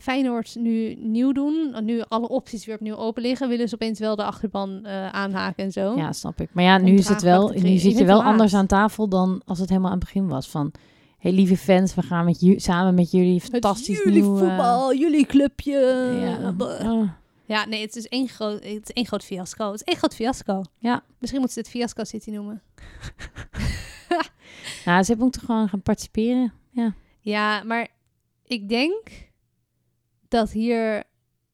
Feyenoord 0.00 0.54
nu 0.54 0.94
nieuw 0.94 1.32
doen. 1.32 1.76
Nu 1.84 2.02
alle 2.08 2.28
opties 2.28 2.66
weer 2.66 2.74
opnieuw 2.74 2.96
open 2.96 3.22
liggen, 3.22 3.48
willen 3.48 3.68
ze 3.68 3.74
opeens 3.74 3.98
wel 3.98 4.16
de 4.16 4.24
achterban 4.24 4.86
aanhaken 5.12 5.64
en 5.64 5.72
zo. 5.72 5.96
Ja, 5.96 6.12
snap 6.12 6.40
ik. 6.40 6.48
Maar 6.52 6.64
ja, 6.64 6.78
nu 6.78 6.92
is 6.94 7.08
het 7.08 7.22
wel, 7.22 7.48
nu 7.48 7.76
zit 7.76 7.98
Je 7.98 8.04
wel 8.04 8.22
anders 8.22 8.54
aan 8.54 8.66
tafel 8.66 9.08
dan 9.08 9.42
als 9.44 9.58
het 9.58 9.68
helemaal 9.68 9.90
aan 9.90 9.98
het 9.98 10.04
begin 10.04 10.28
was. 10.28 10.48
Van, 10.48 10.72
hey, 11.24 11.32
lieve 11.32 11.56
fans, 11.56 11.94
we 11.94 12.02
gaan 12.02 12.24
met 12.24 12.54
samen 12.56 12.94
met 12.94 13.10
jullie 13.10 13.34
Het 13.34 13.50
fantastisch 13.50 14.02
jullie 14.02 14.22
nieuw, 14.22 14.34
eh, 14.34 14.40
voetbal, 14.40 14.94
jullie 14.94 15.26
clubje. 15.26 15.78
ja, 16.20 16.54
oh, 16.58 17.08
Ja, 17.44 17.66
nee, 17.66 17.80
het 17.80 17.96
is 17.96 18.08
één 18.08 18.28
groot, 18.28 18.64
het 18.64 18.88
is 18.88 18.92
één 18.92 19.06
groot 19.06 19.24
fiasco. 19.24 19.70
Het 19.70 19.80
is 19.80 19.86
één 19.86 19.96
groot 19.96 20.14
fiasco. 20.14 20.62
Ja. 20.78 21.04
Misschien 21.18 21.40
moeten 21.40 21.62
ze 21.62 21.68
het 21.68 21.78
Fiasco 21.78 22.04
City 22.04 22.30
noemen. 22.30 22.62
nou, 24.84 25.02
ze 25.02 25.16
moeten 25.16 25.40
gewoon 25.40 25.68
gaan 25.68 25.82
participeren. 25.82 26.52
Ja. 26.70 26.94
Ja, 27.20 27.62
maar 27.62 27.88
ik 28.44 28.68
denk 28.68 29.30
dat 30.28 30.50
hier 30.50 31.04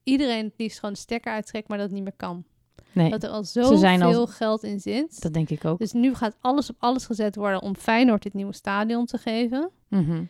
iedereen 0.03 0.45
het 0.45 0.55
liefst 0.57 0.79
gewoon 0.79 0.95
de 0.95 1.01
stekker 1.01 1.33
uittrekt, 1.33 1.69
maar 1.69 1.79
dat 1.79 1.87
het 1.87 1.95
niet 1.95 2.05
meer 2.05 2.17
kan. 2.17 2.45
Nee, 2.93 3.11
Dat 3.11 3.23
er 3.23 3.31
al 3.31 3.45
zoveel 3.45 4.27
geld 4.27 4.63
in 4.63 4.81
zit. 4.81 5.23
dat 5.23 5.33
denk 5.33 5.51
ik 5.51 5.65
ook. 5.65 5.79
Dus 5.79 5.93
nu 5.93 6.15
gaat 6.15 6.37
alles 6.41 6.71
op 6.71 6.77
alles 6.79 7.07
gezet 7.07 7.37
worden 7.37 7.63
om 7.63 7.77
Feyenoord 7.77 8.23
dit 8.23 8.35
nieuwe 8.35 8.55
stadion 8.55 9.07
te 9.07 9.19
geven. 9.19 9.71
Mhm. 9.89 10.23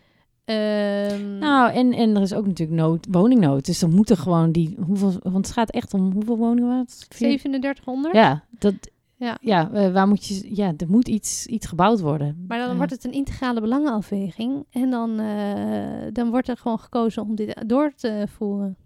Ehm, 0.45 1.39
Nou, 1.39 1.73
en, 1.73 1.93
en 1.93 2.17
er 2.17 2.23
is 2.23 2.35
ook 2.35 2.47
natuurlijk 2.47 2.81
nood, 2.81 3.07
woningnood. 3.11 3.65
Dus 3.67 3.79
dan 3.79 3.95
moeten 3.95 4.17
gewoon 4.17 4.53
die... 4.53 4.77
Hoeveel, 4.87 5.13
want 5.23 5.47
het 5.47 5.55
gaat 5.55 5.71
echt 5.71 5.95
om 5.95 6.13
hoeveel 6.13 6.37
woningen? 6.37 6.77
Wat? 6.77 7.07
Vier- 7.09 7.39
3700. 7.39 8.15
Ja, 8.15 8.45
dat, 8.59 8.75
Ja. 9.17 9.39
ja 9.41 9.71
eh, 9.73 9.93
waar 9.93 10.09
moet 10.09 10.27
je... 10.27 10.55
Ja, 10.55 10.73
er 10.77 10.89
moet 10.91 11.09
iets, 11.09 11.47
iets 11.47 11.67
gebouwd 11.67 12.01
worden. 12.01 12.45
Maar 12.49 12.59
dan 12.59 12.77
wordt 12.77 12.93
het 12.93 13.05
een 13.05 13.13
integrale 13.13 13.61
belangenafweging. 13.61 14.65
En 14.71 14.91
dan, 14.91 15.19
eh, 15.21 16.13
dan 16.13 16.31
wordt 16.31 16.49
er 16.49 16.57
gewoon 16.57 16.79
gekozen 16.81 17.23
om 17.23 17.35
dit 17.35 17.63
door 17.67 17.93
te 17.97 18.25
voeren. 18.37 18.77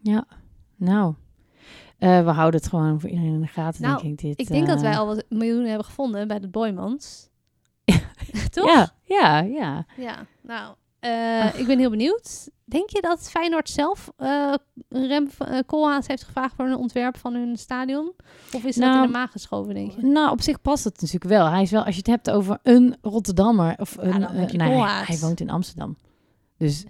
Ja, 0.00 0.24
nou... 0.76 1.14
eh, 2.02 2.24
we 2.24 2.30
houden 2.30 2.60
het 2.60 2.68
gewoon 2.68 3.00
voor 3.00 3.10
iedereen 3.10 3.32
in 3.34 3.40
de 3.40 3.46
gaten, 3.46 3.82
Nou, 3.82 4.02
denk 4.02 4.20
ik. 4.20 4.28
Dit, 4.28 4.40
Ik 4.40 4.48
denk 4.48 4.66
dat 4.66 4.76
eh, 4.76 4.82
wij 4.82 4.96
al 4.96 5.06
wat 5.06 5.24
miljoenen 5.28 5.68
hebben 5.68 5.84
gevonden 5.84 6.28
bij 6.28 6.40
de 6.40 6.48
Boymans. 6.48 7.28
Toch? 8.50 8.66
Ja, 8.66 8.92
ja, 9.02 9.40
ja. 9.40 9.86
Ja, 9.96 10.26
nou, 10.42 10.74
eh, 11.00 11.58
ik 11.60 11.66
ben 11.66 11.78
heel 11.78 11.90
benieuwd. 11.90 12.50
Denk 12.64 12.90
je 12.90 13.00
dat 13.00 13.30
Feyenoord 13.30 13.68
zelf 13.68 14.10
Rem 14.88 15.28
Koolhaas 15.66 16.06
heeft 16.06 16.22
gevraagd 16.22 16.54
voor 16.54 16.66
een 16.66 16.76
ontwerp 16.76 17.16
van 17.16 17.34
hun 17.34 17.56
stadion? 17.56 18.12
Of 18.52 18.64
is 18.64 18.74
dat 18.74 18.84
Nou, 18.84 18.96
in 18.96 19.06
de 19.12 19.18
maag 19.18 19.30
geschoven, 19.30 19.74
denk 19.74 19.92
je? 19.92 20.06
Nou, 20.06 20.30
op 20.30 20.40
zich 20.40 20.60
past 20.60 20.84
het 20.84 21.00
natuurlijk 21.00 21.30
wel. 21.30 21.46
Hij 21.46 21.62
is 21.62 21.70
wel, 21.70 21.84
als 21.84 21.94
je 21.94 21.98
het 22.00 22.06
hebt 22.06 22.30
over 22.30 22.58
een 22.62 22.96
Rotterdammer. 23.02 23.74
Of 23.78 23.96
een, 23.98 24.20
nee, 24.20 24.46
hij, 24.46 24.70
Koolhaas. 24.70 25.06
hij 25.06 25.18
woont 25.18 25.40
in 25.40 25.50
Amsterdam. 25.50 25.96
Dus 26.56 26.84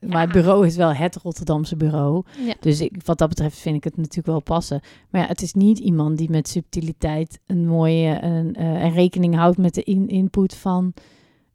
Maar 0.00 0.20
het 0.20 0.32
bureau 0.32 0.66
is 0.66 0.76
wel 0.76 0.92
het 0.94 1.16
Rotterdamse 1.16 1.76
bureau. 1.76 2.22
Ja. 2.38 2.54
Dus 2.60 2.80
ik, 2.80 2.92
wat 3.04 3.18
dat 3.18 3.28
betreft 3.28 3.58
vind 3.58 3.76
ik 3.76 3.84
het 3.84 3.96
natuurlijk 3.96 4.26
wel 4.26 4.40
passen. 4.42 4.80
Maar 5.10 5.20
ja, 5.20 5.26
het 5.26 5.42
is 5.42 5.52
niet 5.54 5.78
iemand 5.78 6.18
die 6.18 6.30
met 6.30 6.48
subtiliteit 6.48 7.40
een 7.46 7.66
mooie 7.66 8.22
een, 8.22 8.54
eh, 8.54 8.82
en 8.84 8.90
rekening 8.92 9.34
houdt 9.34 9.58
met 9.58 9.74
de 9.74 9.82
in- 9.82 10.08
input 10.08 10.54
van 10.54 10.92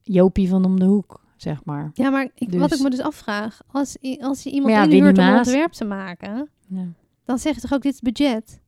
Jopie 0.01 0.49
van 0.49 0.65
om 0.65 0.79
de 0.79 0.85
hoek, 0.85 1.21
zeg 1.35 1.65
maar. 1.65 1.91
Ja, 1.93 2.09
maar 2.09 2.29
ik, 2.35 2.51
wat 2.53 2.69
Dus- 2.69 2.77
ik 2.77 2.83
me 2.83 2.89
dus 2.89 3.01
afvraag, 3.01 3.61
als, 3.71 3.97
als 4.19 4.43
je 4.43 4.51
iemand 4.51 4.73
ja, 4.73 4.83
inhuurt 4.83 5.17
om 5.17 5.23
een 5.23 5.37
ontwerp 5.37 5.71
te 5.71 5.85
maken, 5.85 6.49
Ja. 6.67 6.85
dan 7.25 7.39
zeg 7.39 7.55
je 7.55 7.61
toch 7.61 7.73
ook 7.73 7.81
dit 7.81 7.93
is 7.93 7.99
budget? 7.99 8.59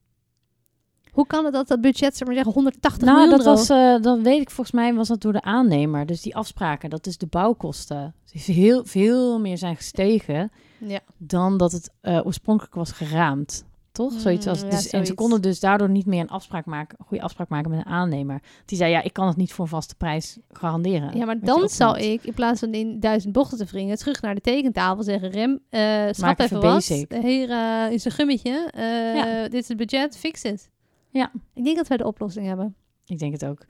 Hoe 1.14 1.26
kan 1.26 1.44
het 1.44 1.52
dat 1.54 1.68
dat 1.68 1.80
budget, 1.80 2.16
zeg 2.16 2.26
maar 2.26 2.36
zeggen, 2.36 2.52
180 2.52 3.02
Nou, 3.08 3.18
miljoen 3.18 3.36
dat 3.38 3.46
euro- 3.46 3.58
was, 3.58 3.68
eh, 3.68 4.02
dat 4.02 4.20
weet 4.20 4.40
ik 4.40 4.50
volgens 4.50 4.76
mij, 4.76 4.94
was 4.94 5.08
dat 5.08 5.20
door 5.20 5.32
de 5.32 5.42
aannemer. 5.42 6.06
Dus 6.06 6.22
die 6.22 6.36
afspraken, 6.36 6.90
dat 6.90 7.06
is 7.06 7.18
de 7.18 7.26
bouwkosten. 7.26 8.14
Die 8.32 8.42
veel, 8.42 8.84
veel 8.84 9.40
meer 9.40 9.58
zijn 9.58 9.76
gestegen 9.76 10.50
Ja. 10.78 11.00
dan 11.18 11.56
dat 11.56 11.72
het 11.72 11.90
eh, 12.00 12.20
oorspronkelijk 12.26 12.74
was 12.74 12.92
geraamd. 12.92 13.64
Toch? 13.92 14.12
zoiets. 14.20 14.46
Mm, 14.46 14.52
het. 14.52 14.60
ja, 14.62 14.66
dus, 14.68 14.72
en 14.78 14.82
ze 14.82 14.88
zoiets. 14.88 15.14
konden 15.14 15.42
dus 15.42 15.60
daardoor 15.60 15.88
niet 15.90 16.06
meer 16.06 16.20
een 16.20 16.28
afspraak 16.28 16.64
maken, 16.66 16.96
een 17.00 17.06
goede 17.06 17.22
afspraak 17.22 17.48
maken 17.48 17.70
met 17.70 17.78
een 17.78 17.92
aannemer. 17.92 18.40
Die 18.64 18.78
zei, 18.78 18.90
ja, 18.90 19.02
ik 19.02 19.12
kan 19.12 19.26
het 19.26 19.36
niet 19.36 19.52
voor 19.52 19.64
een 19.64 19.70
vaste 19.70 19.94
prijs 19.94 20.38
garanderen. 20.52 21.16
Ja, 21.16 21.24
maar 21.24 21.40
dan 21.40 21.68
zal 21.68 21.96
ik, 21.96 22.24
in 22.24 22.34
plaats 22.34 22.60
van 22.60 22.72
in 22.74 23.00
duizend 23.00 23.32
bochten 23.32 23.58
te 23.58 23.64
wringen, 23.64 23.96
terug 23.96 24.22
naar 24.22 24.34
de 24.34 24.40
tekentafel 24.40 25.02
zeggen, 25.02 25.30
Rem, 25.30 25.60
eh 25.70 25.80
schat 26.10 26.30
even 26.40 26.44
even 26.44 26.60
wat. 26.60 26.62
basic. 26.62 27.12
Hier 27.22 27.48
is 27.92 28.04
een 28.04 28.10
gummetje. 28.10 28.70
Ja. 29.14 29.42
Dit 29.42 29.62
is 29.62 29.68
het 29.68 29.76
budget, 29.76 30.16
fix 30.16 30.42
het. 30.42 30.70
Ja. 31.14 31.30
Ik 31.54 31.64
denk 31.64 31.76
dat 31.76 31.88
wij 31.88 31.96
de 31.96 32.06
oplossing 32.06 32.46
hebben. 32.46 32.76
Ik 33.06 33.18
denk 33.18 33.32
het 33.32 33.44
ook. 33.44 33.64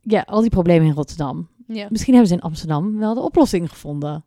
Ja, 0.00 0.20
al 0.26 0.40
die 0.40 0.50
problemen 0.50 0.86
in 0.86 0.94
Rotterdam. 0.94 1.48
Ja. 1.66 1.86
Misschien 1.90 2.12
hebben 2.12 2.30
ze 2.30 2.36
in 2.36 2.42
Amsterdam 2.42 2.98
wel 2.98 3.14
de 3.14 3.20
oplossing 3.20 3.68
gevonden. 3.70 4.24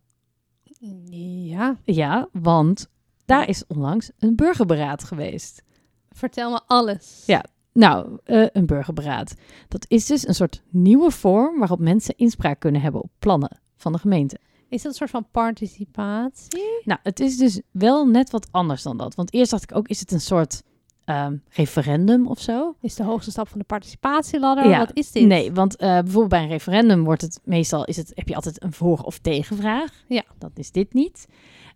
Ja. 1.09 1.78
Ja, 1.84 2.30
want 2.32 2.89
daar 3.26 3.49
is 3.49 3.68
onlangs 3.68 4.11
een 4.20 4.36
burgerberaad 4.36 5.03
geweest. 5.03 5.63
Vertel 6.09 6.51
me 6.51 6.61
alles. 6.68 7.24
Ja. 7.26 7.45
Nou, 7.74 8.18
eh, 8.24 8.47
een 8.51 8.65
burgerberaad. 8.65 9.36
Dat 9.68 9.86
is 9.88 10.05
dus 10.05 10.28
een 10.28 10.36
soort 10.36 10.63
nieuwe 10.70 11.11
vorm 11.11 11.59
waarop 11.59 11.80
mensen 11.80 12.18
inspraak 12.18 12.59
kunnen 12.59 12.82
hebben 12.82 13.01
op 13.01 13.11
plannen 13.20 13.59
van 13.76 13.91
de 13.91 13.97
gemeente. 13.97 14.39
Is 14.70 14.82
dat 14.82 14.91
een 14.91 14.97
soort 14.97 15.09
van 15.09 15.28
participatie? 15.32 16.82
Nou, 16.84 16.99
het 17.03 17.20
is 17.20 17.38
dus 17.38 17.61
wel 17.72 18.05
net 18.07 18.30
wat 18.30 18.47
anders 18.51 18.84
dan 18.84 18.97
dat. 18.97 19.15
Want 19.15 19.34
eerst 19.34 19.51
dacht 19.51 19.63
ik 19.63 19.76
ook, 19.76 19.88
is 19.88 19.99
het 19.99 20.11
een 20.11 20.22
soort 20.22 20.63
ehm, 21.05 21.36
referendum 21.49 22.28
of 22.28 22.39
zo? 22.39 22.76
Is 22.82 22.95
de 22.95 23.03
hoogste 23.03 23.32
stap 23.32 23.47
van 23.47 23.59
de 23.59 23.65
participatieladder? 23.65 24.68
Ja. 24.70 24.78
Wat 24.78 24.91
is 24.93 25.11
dit? 25.11 25.26
Nee, 25.26 25.51
want 25.51 25.76
eh, 25.76 25.88
bijvoorbeeld 25.88 26.30
bij 26.30 26.41
een 26.41 26.47
referendum 26.49 27.03
wordt 27.03 27.22
het 27.22 27.39
meestal 27.43 27.86
is 27.86 27.97
het, 27.97 28.11
heb 28.15 28.28
je 28.28 28.36
altijd 28.36 28.63
een 28.63 28.74
voor- 28.74 29.01
of 29.01 29.20
tegenvraag. 29.20 30.03
Ja. 30.07 30.24
Dat 30.38 30.51
is 30.53 30.72
dit 30.72 30.93
niet. 30.93 31.28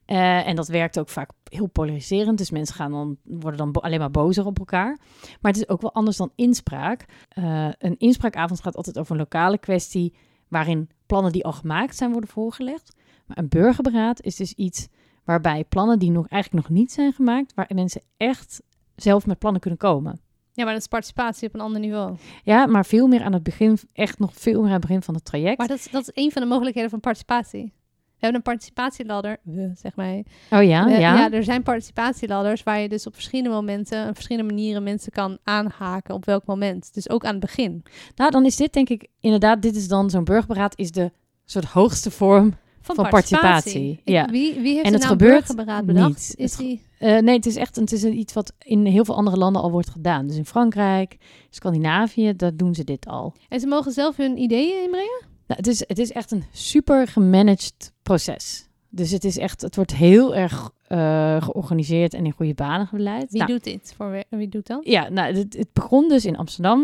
Eh, 0.05 0.47
en 0.47 0.55
dat 0.55 0.67
werkt 0.67 0.99
ook 0.99 1.09
vaak 1.09 1.29
heel 1.43 1.67
polariserend. 1.67 2.37
Dus 2.37 2.51
mensen 2.51 2.75
gaan 2.75 2.91
dan, 2.91 3.17
worden 3.23 3.71
dan 3.71 3.81
alleen 3.83 3.99
maar 3.99 4.11
bozer 4.11 4.45
op 4.45 4.59
elkaar. 4.59 4.97
Maar 5.41 5.51
het 5.51 5.61
is 5.61 5.69
ook 5.69 5.81
wel 5.81 5.93
anders 5.93 6.17
dan 6.17 6.31
inspraak. 6.35 7.05
Eh, 7.29 7.69
een 7.77 7.97
inspraakavond 7.97 8.61
gaat 8.61 8.75
altijd 8.75 8.99
over 8.99 9.11
een 9.11 9.17
lokale 9.17 9.57
kwestie 9.57 10.13
waarin 10.51 10.89
plannen 11.05 11.31
die 11.31 11.45
al 11.45 11.51
gemaakt 11.51 11.95
zijn 11.95 12.11
worden 12.11 12.29
voorgelegd. 12.29 12.95
Maar 13.25 13.37
een 13.37 13.49
burgerberaad 13.49 14.21
is 14.21 14.35
dus 14.35 14.53
iets 14.53 14.87
waarbij 15.23 15.63
plannen 15.63 15.99
die 15.99 16.11
nog 16.11 16.27
eigenlijk 16.27 16.67
nog 16.67 16.77
niet 16.77 16.91
zijn 16.91 17.13
gemaakt, 17.13 17.53
waar 17.53 17.71
mensen 17.73 18.01
echt 18.17 18.61
zelf 18.95 19.25
met 19.25 19.39
plannen 19.39 19.61
kunnen 19.61 19.79
komen. 19.79 20.19
Ja, 20.53 20.63
maar 20.63 20.73
dat 20.73 20.81
is 20.81 20.87
participatie 20.87 21.47
op 21.47 21.53
een 21.53 21.61
ander 21.61 21.79
niveau. 21.79 22.15
Ja, 22.43 22.65
maar 22.65 22.85
veel 22.85 23.07
meer 23.07 23.23
aan 23.23 23.33
het 23.33 23.43
begin, 23.43 23.77
echt 23.93 24.19
nog 24.19 24.33
veel 24.33 24.59
meer 24.59 24.67
aan 24.67 24.79
het 24.79 24.81
begin 24.81 25.01
van 25.01 25.13
het 25.13 25.25
traject. 25.25 25.57
Maar 25.57 25.67
dat 25.67 25.77
is, 25.77 25.91
dat 25.91 26.01
is 26.01 26.23
een 26.23 26.31
van 26.31 26.41
de 26.41 26.47
mogelijkheden 26.47 26.89
van 26.89 26.99
participatie. 26.99 27.73
We 28.21 28.27
hebben 28.27 28.45
een 28.45 28.51
participatieladder, 28.51 29.37
we, 29.43 29.71
zeg 29.75 29.95
maar. 29.95 30.13
oh 30.15 30.23
ja, 30.49 30.87
ja. 30.87 30.97
ja, 30.97 31.31
er 31.31 31.43
zijn 31.43 31.63
participatieladders 31.63 32.63
waar 32.63 32.79
je 32.79 32.89
dus 32.89 33.07
op 33.07 33.13
verschillende 33.13 33.49
momenten, 33.49 34.07
op 34.07 34.13
verschillende 34.13 34.53
manieren 34.53 34.83
mensen 34.83 35.11
kan 35.11 35.37
aanhaken 35.43 36.15
op 36.15 36.25
welk 36.25 36.45
moment. 36.45 36.93
Dus 36.93 37.09
ook 37.09 37.25
aan 37.25 37.31
het 37.31 37.39
begin. 37.39 37.83
Nou, 38.15 38.31
dan 38.31 38.45
is 38.45 38.55
dit 38.55 38.73
denk 38.73 38.89
ik 38.89 39.07
inderdaad, 39.19 39.61
dit 39.61 39.75
is 39.75 39.87
dan 39.87 40.09
zo'n 40.09 40.23
burgerberaad, 40.23 40.77
is 40.77 40.91
de 40.91 41.11
soort 41.45 41.65
hoogste 41.65 42.11
vorm. 42.11 42.55
Van, 42.81 42.95
Van 42.95 43.09
participatie. 43.09 44.01
ja. 44.03 44.25
wie, 44.25 44.59
wie 44.59 44.73
heeft 44.73 44.85
En 44.85 44.93
het 44.93 45.01
naam 45.01 45.11
gebeurt 45.11 45.31
burgerberaad 45.31 45.85
bedacht? 45.85 46.07
niet. 46.07 46.33
Is 46.37 46.51
Het 46.51 46.59
die... 46.59 46.81
Eh, 46.99 47.17
nee, 47.17 47.35
het 47.35 47.45
is 47.45 47.55
echt 47.55 47.75
het 47.75 47.91
is 47.91 48.03
iets 48.03 48.33
wat 48.33 48.53
in 48.59 48.85
heel 48.85 49.05
veel 49.05 49.15
andere 49.15 49.37
landen 49.37 49.61
al 49.61 49.71
wordt 49.71 49.89
gedaan. 49.89 50.27
Dus 50.27 50.35
in 50.35 50.45
Frankrijk, 50.45 51.17
Scandinavië, 51.49 52.35
daar 52.35 52.55
doen 52.55 52.75
ze 52.75 52.83
dit 52.83 53.05
al. 53.07 53.33
En 53.49 53.59
ze 53.59 53.67
mogen 53.67 53.91
zelf 53.91 54.17
hun 54.17 54.37
ideeën 54.37 54.83
inbrengen? 54.83 55.21
Nou, 55.51 55.63
het, 55.63 55.67
is, 55.67 55.83
het 55.87 55.99
is 55.99 56.11
echt 56.11 56.31
een 56.31 56.43
super 56.51 57.07
gemanaged 57.07 57.93
proces. 58.01 58.67
Dus 58.89 59.11
het 59.11 59.23
is 59.23 59.37
echt, 59.37 59.61
het 59.61 59.75
wordt 59.75 59.95
heel 59.95 60.35
erg 60.35 60.71
eh, 60.87 61.41
georganiseerd 61.41 62.13
en 62.13 62.25
in 62.25 62.31
goede 62.31 62.53
banen 62.53 62.87
geleid. 62.87 63.31
Wie 63.31 63.39
Nou, 63.39 63.51
doet 63.51 63.63
dit? 63.63 63.93
Voor 63.97 64.11
wie, 64.11 64.23
wie 64.29 64.49
doet 64.49 64.67
dat? 64.67 64.79
Ja, 64.83 65.09
nou, 65.09 65.35
het, 65.35 65.57
het 65.57 65.73
begon 65.73 66.09
dus 66.09 66.25
in 66.25 66.37
Amsterdam. 66.37 66.77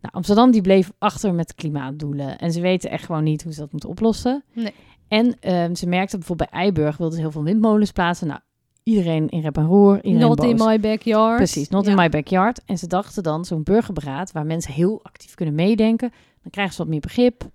Nou, 0.00 0.14
Amsterdam 0.14 0.50
die 0.50 0.60
bleef 0.60 0.92
achter 0.98 1.34
met 1.34 1.54
klimaatdoelen. 1.54 2.38
En 2.38 2.52
ze 2.52 2.60
weten 2.60 2.90
echt 2.90 3.04
gewoon 3.04 3.24
niet 3.24 3.42
hoe 3.42 3.52
ze 3.52 3.60
dat 3.60 3.72
moeten 3.72 3.88
oplossen. 3.88 4.44
Nee. 4.52 4.74
En 5.08 5.36
ehm, 5.40 5.74
ze 5.74 5.86
merkten 5.86 6.18
bijvoorbeeld 6.18 6.50
bij 6.50 6.60
Eiburg 6.60 6.96
wilden 6.96 7.16
ze 7.16 7.22
heel 7.22 7.32
veel 7.32 7.42
windmolens 7.42 7.92
plaatsen. 7.92 8.26
Nou, 8.26 8.40
iedereen 8.82 9.28
in 9.28 9.40
rep 9.40 9.56
en 9.56 9.66
roer, 9.66 9.96
iedereen 10.04 10.28
Not 10.28 10.44
in 10.44 10.56
my 10.56 10.80
backyard. 10.80 11.36
Precies, 11.36 11.68
not 11.68 11.84
Ja. 11.84 11.90
in 11.90 11.96
my 11.96 12.08
backyard. 12.08 12.60
En 12.64 12.78
ze 12.78 12.86
dachten 12.86 13.22
dan, 13.22 13.44
zo'n 13.44 13.62
burgerberaad, 13.62 14.32
waar 14.32 14.46
mensen 14.46 14.72
heel 14.72 15.00
actief 15.02 15.34
kunnen 15.34 15.54
meedenken, 15.54 16.12
dan 16.42 16.50
krijgen 16.50 16.74
ze 16.74 16.80
wat 16.82 16.90
meer 16.90 17.00
begrip. 17.00 17.48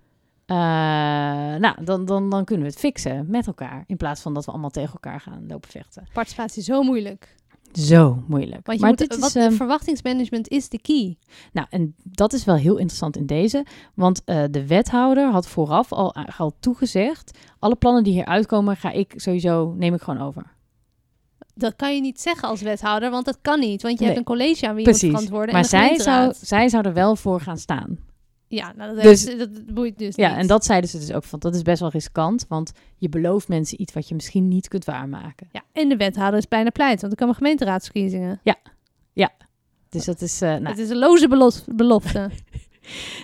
Eh, 0.46 0.56
nou, 1.56 1.84
dan, 1.84 2.06
dan, 2.06 2.30
dan 2.30 2.46
kunnen 2.46 2.66
we 2.66 2.72
het 2.72 2.80
fixen 2.82 3.26
met 3.30 3.48
elkaar. 3.48 3.84
In 3.88 3.98
plaats 3.98 4.22
van 4.22 4.34
dat 4.34 4.46
we 4.46 4.52
allemaal 4.52 4.70
tegen 4.70 4.93
elkaar 4.93 5.20
gaan 5.20 5.43
lopen 5.48 5.70
vechten. 5.70 6.08
Participatie 6.14 6.60
is 6.60 6.66
zo 6.66 6.84
moeilijk. 6.84 7.36
Zo 7.72 8.24
moeilijk. 8.28 8.66
Want 8.66 8.78
je 8.80 8.86
maar 8.86 8.89
moet, 9.00 9.10
dit 9.10 9.20
wat, 9.20 9.36
is, 9.36 9.36
ehm, 9.36 9.52
verwachtingsmanagement 9.52 10.48
is 10.48 10.70
de 10.70 10.80
key. 10.82 11.18
Nou, 11.54 11.68
en 11.70 11.96
dat 12.04 12.34
is 12.34 12.46
wel 12.46 12.56
heel 12.56 12.78
interessant 12.78 13.18
in 13.18 13.26
deze. 13.26 13.66
Want 13.93 14.22
eh, 14.26 14.43
de 14.52 14.68
wethouder 14.68 15.32
had 15.32 15.48
vooraf 15.48 15.91
al, 15.91 16.16
al 16.38 16.54
toegezegd... 16.60 17.38
alle 17.60 17.76
plannen 17.76 18.04
die 18.04 18.14
hier 18.14 18.26
uitkomen, 18.26 18.76
ga 18.78 18.91
ik 18.91 19.14
sowieso, 19.16 19.74
neem 19.78 19.93
ik 19.93 20.02
gewoon 20.02 20.22
over. 20.22 20.54
Dat 21.54 21.76
kan 21.76 21.96
je 21.96 22.02
niet 22.02 22.22
zeggen 22.22 22.50
als 22.50 22.62
wethouder, 22.62 23.10
want 23.12 23.26
dat 23.26 23.38
kan 23.41 23.60
niet. 23.60 23.82
Want 23.82 23.93
je 23.93 24.06
Nee. 24.06 24.14
hebt 24.14 24.18
een 24.20 24.36
college 24.36 24.68
aan 24.68 24.76
wie 24.76 24.84
je 24.86 24.89
moet 24.89 25.00
Precies. 25.00 25.10
verantwoorden. 25.10 25.54
Maar 25.54 25.64
en 25.64 25.70
zij 25.70 26.00
zou, 26.00 26.34
zij 26.41 26.70
zou 26.70 26.86
er 26.88 26.93
wel 26.93 27.16
voor 27.16 27.41
gaan 27.41 27.58
staan. 27.58 27.98
Ja, 28.48 28.74
nou, 28.78 28.96
dat, 28.96 29.04
Dus- 29.04 29.26
heeft- 29.26 29.39
dat 29.39 29.66
boeit 29.74 29.98
dus 29.98 30.16
Ja, 30.16 30.30
niet. 30.30 30.38
en 30.38 30.48
dat 30.48 30.66
zeiden 30.66 30.89
ze 30.89 30.98
dus 31.00 31.12
ook 31.14 31.24
van, 31.24 31.39
dat 31.39 31.56
is 31.56 31.62
best 31.62 31.80
wel 31.80 31.89
riskant. 31.89 32.46
Want 32.50 32.72
je 32.98 33.10
belooft 33.10 33.48
mensen 33.48 33.82
iets 33.82 33.93
wat 33.93 34.08
je 34.08 34.16
misschien 34.16 34.48
niet 34.48 34.68
kunt 34.68 34.86
waarmaken. 34.86 35.48
Ja, 35.52 35.62
en 35.72 35.89
de 35.89 35.96
wethouder 35.98 36.39
is 36.39 36.48
bijna 36.48 36.70
pleit, 36.70 37.00
want 37.02 37.14
er 37.14 37.20
komen 37.20 37.36
gemeenteraadsverkiezingen. 37.36 38.39
Dus 39.89 40.06
dat 40.06 40.22
is... 40.22 40.41
eh, 40.41 40.50
nou, 40.50 40.68
Het 40.68 40.78
is 40.78 40.89
een 40.89 40.98
loze 40.98 41.28
belofte. 41.76 42.30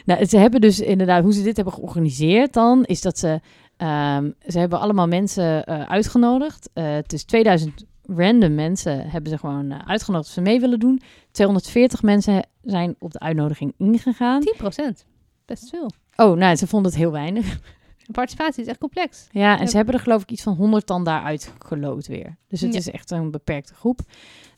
Nou, 0.05 0.25
ze 0.25 0.37
hebben 0.37 0.61
dus 0.61 0.79
inderdaad, 0.79 1.23
hoe 1.23 1.33
ze 1.33 1.43
dit 1.43 1.55
hebben 1.55 1.73
georganiseerd 1.73 2.53
dan, 2.53 2.83
is 2.83 3.01
dat 3.01 3.17
ze, 3.19 3.39
ehm, 3.77 4.31
ze 4.47 4.59
hebben 4.59 4.79
allemaal 4.79 5.07
mensen 5.07 5.63
eh, 5.65 5.81
uitgenodigd. 5.81 6.69
Eh 6.73 6.91
het 6.93 7.13
is 7.13 7.23
2000 7.23 7.85
random 8.05 8.55
mensen 8.55 9.09
hebben 9.09 9.31
ze 9.31 9.37
gewoon 9.37 9.87
uitgenodigd 9.87 10.27
of 10.27 10.33
ze 10.33 10.41
mee 10.41 10.59
willen 10.59 10.79
doen. 10.79 11.01
240 11.31 12.01
mensen 12.03 12.47
zijn 12.63 12.95
op 12.99 13.11
de 13.11 13.19
uitnodiging 13.19 13.73
ingegaan. 13.77 14.41
10%. 14.41 15.05
Best 15.51 15.69
veel. 15.69 15.91
Oh, 16.15 16.37
nou, 16.37 16.55
ze 16.55 16.67
vonden 16.67 16.91
het 16.91 16.99
heel 16.99 17.11
weinig. 17.11 17.59
Participatie 18.11 18.61
is 18.63 18.67
echt 18.69 18.77
complex. 18.79 19.27
Ja, 19.31 19.53
en 19.55 19.59
Ja. 19.63 19.65
ze 19.69 19.75
hebben 19.75 19.93
er 19.95 19.99
geloof 20.01 20.21
ik 20.21 20.31
iets 20.31 20.43
van 20.43 20.55
100 20.55 20.87
dan 20.87 21.03
daaruit 21.03 21.53
geloot 21.59 22.07
weer. 22.07 22.37
Dus 22.47 22.61
het 22.61 22.73
Ja. 22.73 22.79
is 22.79 22.89
echt 22.89 23.11
een 23.11 23.31
beperkte 23.31 23.73
groep. 23.73 23.99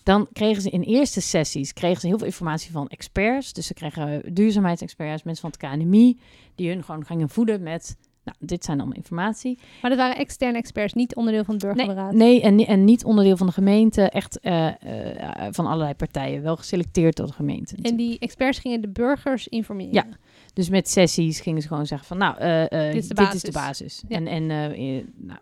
Dan 0.03 0.27
kregen 0.33 0.61
ze 0.61 0.69
in 0.69 0.81
eerste 0.81 1.21
sessies 1.21 1.73
kregen 1.73 2.01
ze 2.01 2.07
heel 2.07 2.17
veel 2.17 2.25
informatie 2.27 2.71
van 2.71 2.87
experts. 2.87 3.53
Dus 3.53 3.67
ze 3.67 3.73
kregen 3.73 4.33
duurzaamheidsexperts, 4.33 5.23
mensen 5.23 5.51
van 5.51 5.67
het 5.69 5.79
KNMI, 5.79 6.19
die 6.55 6.69
hun 6.69 6.83
gewoon 6.83 7.05
gingen 7.05 7.29
voeden 7.29 7.63
met, 7.63 7.97
nou, 8.23 8.37
dit 8.39 8.63
zijn 8.65 8.77
allemaal 8.77 8.95
informatie. 8.97 9.59
Maar 9.81 9.89
dat 9.91 9.99
waren 9.99 10.17
externe 10.17 10.57
experts, 10.57 10.93
niet 10.93 11.15
onderdeel 11.15 11.43
van 11.43 11.53
het 11.55 11.63
burgerberaad. 11.63 12.13
Nee, 12.13 12.41
en, 12.41 12.59
en 12.59 12.83
niet 12.83 13.03
onderdeel 13.03 13.37
van 13.37 13.47
de 13.47 13.53
gemeente, 13.53 14.01
echt 14.09 14.39
eh, 14.39 14.67
eh, 14.67 15.47
van 15.51 15.65
allerlei 15.65 15.93
partijen, 15.93 16.41
wel 16.41 16.55
geselecteerd 16.57 17.15
door 17.15 17.27
de 17.27 17.33
gemeente. 17.33 17.75
En 17.81 17.95
die 17.95 18.19
experts 18.19 18.59
gingen 18.59 18.81
de 18.81 18.89
burgers 18.89 19.47
informeren. 19.47 19.93
Ja. 19.93 20.05
Dus 20.53 20.69
met 20.69 20.89
sessies 20.89 21.39
gingen 21.39 21.61
ze 21.61 21.67
gewoon 21.67 21.85
zeggen 21.85 22.07
van, 22.07 22.17
nou, 22.17 22.37
eh, 22.37 22.63
eh, 22.63 22.93
Dit 22.93 23.03
is 23.03 23.07
de 23.07 23.13
basis. 23.13 23.33
is 23.33 23.41
de 23.41 23.51
basis. 23.51 24.03
Ja. 24.07 24.15
En, 24.15 24.27
en, 24.27 24.51
eh, 24.51 25.03
nou. 25.15 25.39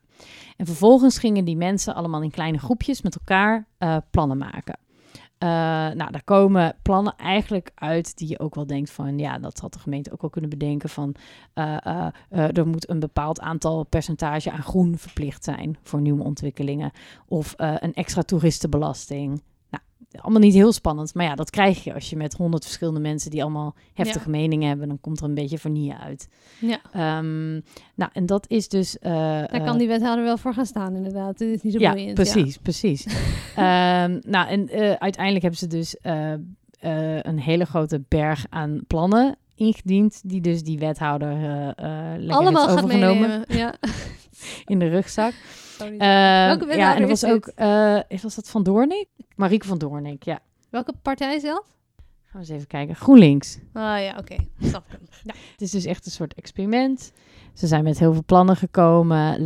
en 0.58 0.66
vervolgens 0.66 1.18
gingen 1.18 1.46
die 1.46 1.58
mensen 1.58 1.96
allemaal 1.96 2.22
in 2.22 2.32
kleine 2.32 2.58
groepjes 2.58 3.02
met 3.02 3.16
elkaar 3.16 3.68
plannen 4.12 4.38
maken. 4.38 4.80
Nou, 5.98 6.12
daar 6.12 6.24
komen 6.24 6.76
plannen 6.82 7.16
eigenlijk 7.18 7.72
uit 7.76 8.18
die 8.18 8.30
je 8.30 8.40
ook 8.40 8.56
wel 8.56 8.68
denkt 8.68 8.92
van, 8.92 9.18
ja, 9.18 9.40
dat 9.40 9.60
had 9.60 9.74
de 9.74 9.80
gemeente 9.80 10.12
ook 10.12 10.22
wel 10.22 10.30
kunnen 10.30 10.50
bedenken 10.50 10.90
van, 10.90 11.16
er 12.30 12.68
moet 12.68 12.90
een 12.90 13.00
bepaald 13.00 13.40
aantal 13.40 13.84
percentage 13.84 14.52
aan 14.52 14.64
groen 14.64 14.98
verplicht 14.98 15.44
zijn 15.44 15.78
voor 15.84 16.02
nieuwe 16.02 16.24
ontwikkelingen. 16.24 16.92
Of 17.28 17.54
een 17.58 17.94
extra 17.94 18.22
toeristenbelasting. 18.22 19.42
Allemaal 20.20 20.42
niet 20.42 20.54
heel 20.54 20.72
spannend. 20.74 21.14
Maar 21.14 21.26
ja, 21.26 21.36
dat 21.36 21.50
krijg 21.50 21.84
je 21.84 21.94
als 21.94 22.10
je 22.10 22.16
met 22.16 22.34
honderd 22.34 22.64
verschillende 22.64 23.00
mensen 23.00 23.32
die 23.32 23.42
allemaal 23.42 23.76
heftige 23.94 24.26
Ja. 24.26 24.32
meningen 24.38 24.68
hebben. 24.68 24.88
Dan 24.88 25.00
komt 25.02 25.20
er 25.20 25.26
een 25.26 25.34
beetje 25.34 25.58
vernieuwen 25.58 26.00
uit. 26.00 26.28
Ja. 26.60 26.80
Ehm, 26.92 27.52
nou, 27.96 28.10
en 28.14 28.26
dat 28.26 28.46
is 28.50 28.68
dus. 28.70 29.00
eh, 29.00 29.12
Daar 29.12 29.46
eh, 29.46 29.64
kan 29.66 29.78
die 29.78 29.88
wethouder 29.88 30.24
wel 30.24 30.38
voor 30.38 30.54
gaan 30.54 30.66
staan, 30.66 30.96
inderdaad. 30.96 31.38
Dit 31.38 31.56
is 31.56 31.62
niet 31.62 31.74
zo 31.74 31.80
ja, 31.80 31.92
boeiend. 31.92 32.14
precies, 32.14 32.58
precies. 32.58 33.06
Ehm, 33.56 34.20
nou, 34.22 34.48
en 34.48 34.70
eh, 34.70 34.92
uiteindelijk 34.92 35.42
hebben 35.42 35.60
ze 35.60 35.68
dus 35.68 35.96
een 37.24 37.40
hele 37.40 37.66
grote 37.66 38.02
berg 38.08 38.46
aan 38.50 38.82
plannen 38.88 39.36
ingediend, 39.62 40.22
die 40.30 40.42
dus 40.42 40.64
die 40.64 40.80
wethouder 40.80 41.32
eh 41.32 41.68
eh 41.70 42.20
lekker 42.20 42.36
Allemaal 42.36 42.68
heeft 42.68 42.74
gaat 42.74 42.84
overgenomen 42.84 43.30
meenemen. 43.30 43.46
Ja. 43.48 43.74
in 44.72 44.80
de 44.80 44.88
rugzak. 44.88 45.34
Sorry. 45.78 45.98
Welke 45.98 46.66
ja, 46.66 46.68
wethouder 46.68 46.96
en 46.96 47.02
er 47.02 47.08
was 47.08 47.26
ook, 47.26 47.48
eh, 47.48 48.22
was 48.22 48.36
dat 48.36 48.50
Van 48.50 48.64
Doornik? 48.64 49.08
Marieke 49.36 49.68
van 49.68 49.78
Doornik, 49.78 50.24
ja. 50.24 50.40
Welke 50.70 50.94
partij 51.02 51.40
zelf? 51.40 51.66
Gaan 52.32 52.42
we 52.42 52.48
eens 52.48 52.50
even 52.50 52.68
kijken. 52.68 52.96
GroenLinks. 52.96 53.58
Ah 53.74 54.02
ja, 54.04 54.16
oké. 54.18 54.36
Snap 54.60 54.86
ik. 54.94 55.00
Ja. 55.24 55.34
Het 55.52 55.62
is 55.62 55.72
dus 55.72 55.86
echt 55.86 56.06
een 56.06 56.12
soort 56.12 56.34
experiment. 56.34 57.12
Ze 57.54 57.68
zijn 57.68 57.84
met 57.84 58.00
heel 58.00 58.14
veel 58.14 58.24
plannen 58.26 58.56
gekomen. 58.56 59.44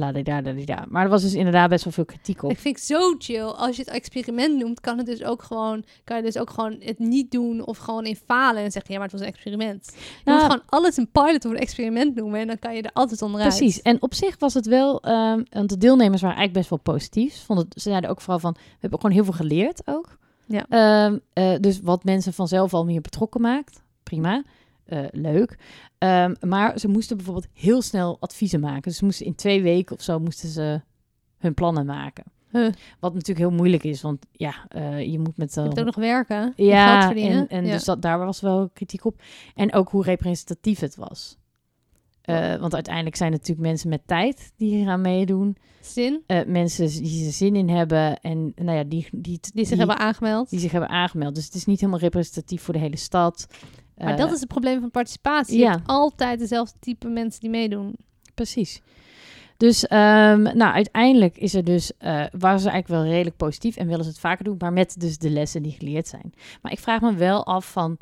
Maar 0.90 1.04
er 1.04 1.10
was 1.10 1.22
dus 1.22 1.34
inderdaad 1.34 1.70
best 1.70 1.84
wel 1.84 1.94
veel 1.94 2.06
kritiek 2.06 2.44
op. 2.44 2.52
Ik 2.52 2.60
vind 2.60 2.76
het 2.76 2.86
zo 2.86 3.16
chill. 3.18 3.42
Als 3.44 3.76
je 3.76 3.82
het 3.82 3.92
experiment 3.92 4.58
noemt, 4.58 4.80
kan 4.80 4.98
het 4.98 5.06
dus 5.06 5.24
ook 5.24 5.44
gewoon, 5.44 5.84
kan 6.04 6.18
je 6.18 6.24
dus 6.24 6.38
ook 6.38 6.50
gewoon 6.50 6.76
het 6.80 7.00
niet 7.00 7.32
doen 7.32 7.66
of 7.66 7.78
gewoon 7.78 8.06
in 8.06 8.16
falen 8.26 8.64
en 8.64 8.72
zeggen, 8.72 8.94
ja, 8.94 9.00
maar 9.00 9.10
het 9.10 9.18
was 9.18 9.28
een 9.28 9.34
experiment. 9.34 9.92
Je 9.96 10.02
Nou, 10.24 10.38
moet 10.38 10.52
gewoon 10.52 10.66
alles 10.70 10.98
een 10.98 11.12
pilot 11.12 11.46
of 11.46 11.52
een 11.52 11.58
experiment 11.58 12.16
noemen 12.16 12.40
en 12.40 12.48
dan 12.48 12.60
kan 12.60 12.76
je 12.76 12.82
er 12.82 12.92
altijd 12.94 13.22
onderuit. 13.22 13.58
Precies. 13.58 13.82
En 13.82 14.02
op 14.02 14.14
zich 14.14 14.36
was 14.40 14.54
het 14.54 14.66
wel, 14.66 15.02
ehm, 15.02 15.44
want 15.50 15.70
de 15.70 15.78
deelnemers 15.78 16.22
waren 16.22 16.38
eigenlijk 16.38 16.54
best 16.54 16.70
wel 16.70 16.96
positief. 16.96 17.34
Ze 17.36 17.46
Vonden, 17.46 17.66
ze 17.70 17.90
zeiden 17.90 18.10
ook 18.10 18.22
vooral 18.22 18.40
van, 18.40 18.52
we 18.54 18.78
hebben 18.80 19.00
gewoon 19.00 19.16
heel 19.16 19.26
veel 19.26 19.34
geleerd 19.34 19.82
ook. 19.86 20.18
Ja. 20.46 20.66
Ehm, 20.70 21.18
eh, 21.34 21.60
dus 21.60 21.80
wat 21.82 22.04
mensen 22.04 22.34
vanzelf 22.34 22.74
al 22.74 22.86
meer 22.86 23.02
betrokken 23.02 23.42
maakt, 23.42 23.82
prima, 24.04 24.44
Eh, 24.86 25.04
leuk. 25.12 25.58
Ehm, 25.98 26.34
maar 26.42 26.80
ze 26.80 26.88
moesten 26.88 27.18
bijvoorbeeld 27.18 27.48
heel 27.54 27.82
snel 27.82 28.18
adviezen 28.20 28.60
maken. 28.60 28.82
Dus 28.82 28.98
ze 28.98 29.06
moesten 29.06 29.26
in 29.26 29.36
twee 29.36 29.62
weken 29.62 29.96
of 29.96 30.02
zo 30.02 30.20
moesten 30.20 30.50
ze 30.50 30.82
hun 31.38 31.54
plannen 31.54 31.86
maken. 31.86 32.24
Huh. 32.52 32.70
Wat 33.00 33.14
natuurlijk 33.14 33.48
heel 33.48 33.58
moeilijk 33.58 33.84
is, 33.84 34.02
want 34.02 34.26
ja, 34.32 34.66
eh, 34.68 35.12
je 35.12 35.20
moet 35.20 35.38
met... 35.38 35.54
Je 35.54 35.62
moet 35.62 35.80
ook 35.80 35.86
nog 35.86 35.96
werken. 35.96 36.42
geld 36.42 36.54
ja, 36.56 37.06
verdienen. 37.06 37.48
en, 37.48 37.58
en 37.58 37.66
Ja. 37.66 37.72
dus 37.72 37.84
dat, 37.84 38.02
daar 38.02 38.18
was 38.18 38.42
wel 38.42 38.70
kritiek 38.74 39.06
op. 39.06 39.22
En 39.56 39.74
ook 39.74 39.90
hoe 39.90 40.04
representatief 40.04 40.80
het 40.80 40.96
was. 40.96 41.38
Want 42.60 42.74
uiteindelijk 42.74 43.16
zijn 43.16 43.32
het 43.32 43.40
natuurlijk 43.40 43.68
mensen 43.68 43.90
met 43.90 44.02
tijd 44.06 44.52
die 44.58 44.76
hier 44.76 44.88
aan 44.88 45.02
meedoen. 45.02 45.58
Zin, 45.82 46.24
mensen 46.48 46.88
die 46.88 47.26
er 47.26 47.32
zin 47.32 47.56
in 47.56 47.70
hebben 47.70 48.20
en 48.20 48.52
nou 48.56 48.78
ja, 48.78 48.84
die, 48.84 49.08
die, 49.12 49.40
die 49.54 49.66
zich 49.66 49.78
hebben 49.78 49.98
aangemeld. 49.98 50.50
die 50.50 50.60
zich 50.60 50.72
hebben 50.72 50.90
aangemeld. 50.90 51.36
Dus 51.36 51.46
het 51.46 51.54
is 51.54 51.66
niet 51.66 51.80
helemaal 51.80 52.02
representatief 52.02 52.62
voor 52.62 52.74
de 52.74 52.80
hele 52.80 52.98
stad. 52.98 53.48
Maar 53.98 54.12
Eh, 54.12 54.18
dat 54.18 54.32
is 54.32 54.40
het 54.40 54.48
probleem 54.48 54.80
van 54.80 54.92
participatie. 54.92 55.58
ja. 55.58 55.64
Je 55.64 55.70
hebt 55.78 55.88
altijd 55.88 56.40
dezelfde 56.40 56.80
type 56.80 57.08
mensen 57.08 57.42
die 57.42 57.50
meedoen. 57.50 57.96
Precies. 58.34 58.82
Dus 59.58 59.88
ehm, 59.88 60.42
nou, 60.42 60.74
uiteindelijk 60.74 61.38
is 61.38 61.54
er 61.54 61.64
dus, 61.64 61.98
eh, 61.98 62.10
waren 62.38 62.60
ze 62.60 62.70
eigenlijk 62.70 62.88
wel 62.88 63.12
redelijk 63.12 63.38
positief 63.38 63.76
en 63.76 63.88
willen 63.88 64.04
ze 64.04 64.10
het 64.10 64.20
vaker 64.20 64.44
doen, 64.44 64.56
maar 64.60 64.74
met 64.74 64.96
dus 65.00 65.18
de 65.18 65.30
lessen 65.30 65.64
die 65.64 65.72
geleerd 65.72 66.08
zijn. 66.08 66.34
Maar 66.62 66.72
ik 66.72 66.80
vraag 66.80 67.02
me 67.02 67.14
wel 67.14 67.46
af 67.46 67.72
van, 67.72 67.98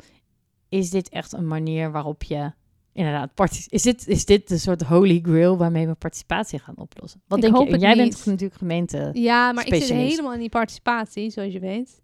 is 0.68 0.90
dit 0.90 1.08
echt 1.08 1.32
een 1.32 1.46
manier 1.46 1.90
waarop 1.92 2.22
je 2.22 2.52
inderdaad, 2.92 3.30
is 3.68 3.82
dit, 3.82 4.08
is 4.08 4.24
dit 4.24 4.48
de 4.48 4.58
soort 4.58 4.82
holy 4.82 5.20
grail 5.22 5.56
waarmee 5.56 5.86
we 5.86 5.94
participatie 5.94 6.58
gaan 6.58 6.78
oplossen? 6.78 7.22
Wat 7.26 7.38
Ik 7.38 7.44
denk 7.44 7.56
hoop 7.56 7.68
je? 7.68 7.78
Jij 7.78 7.96
bent 7.96 8.26
natuurlijk 8.26 8.58
gemeente. 8.58 9.10
Ja, 9.12 9.52
maar 9.52 9.66
ik 9.66 9.74
zit 9.74 9.88
helemaal 9.88 10.32
in 10.32 10.40
die 10.40 10.48
participatie, 10.48 11.30
zoals 11.30 11.52
je 11.52 11.60
weet. 11.60 12.02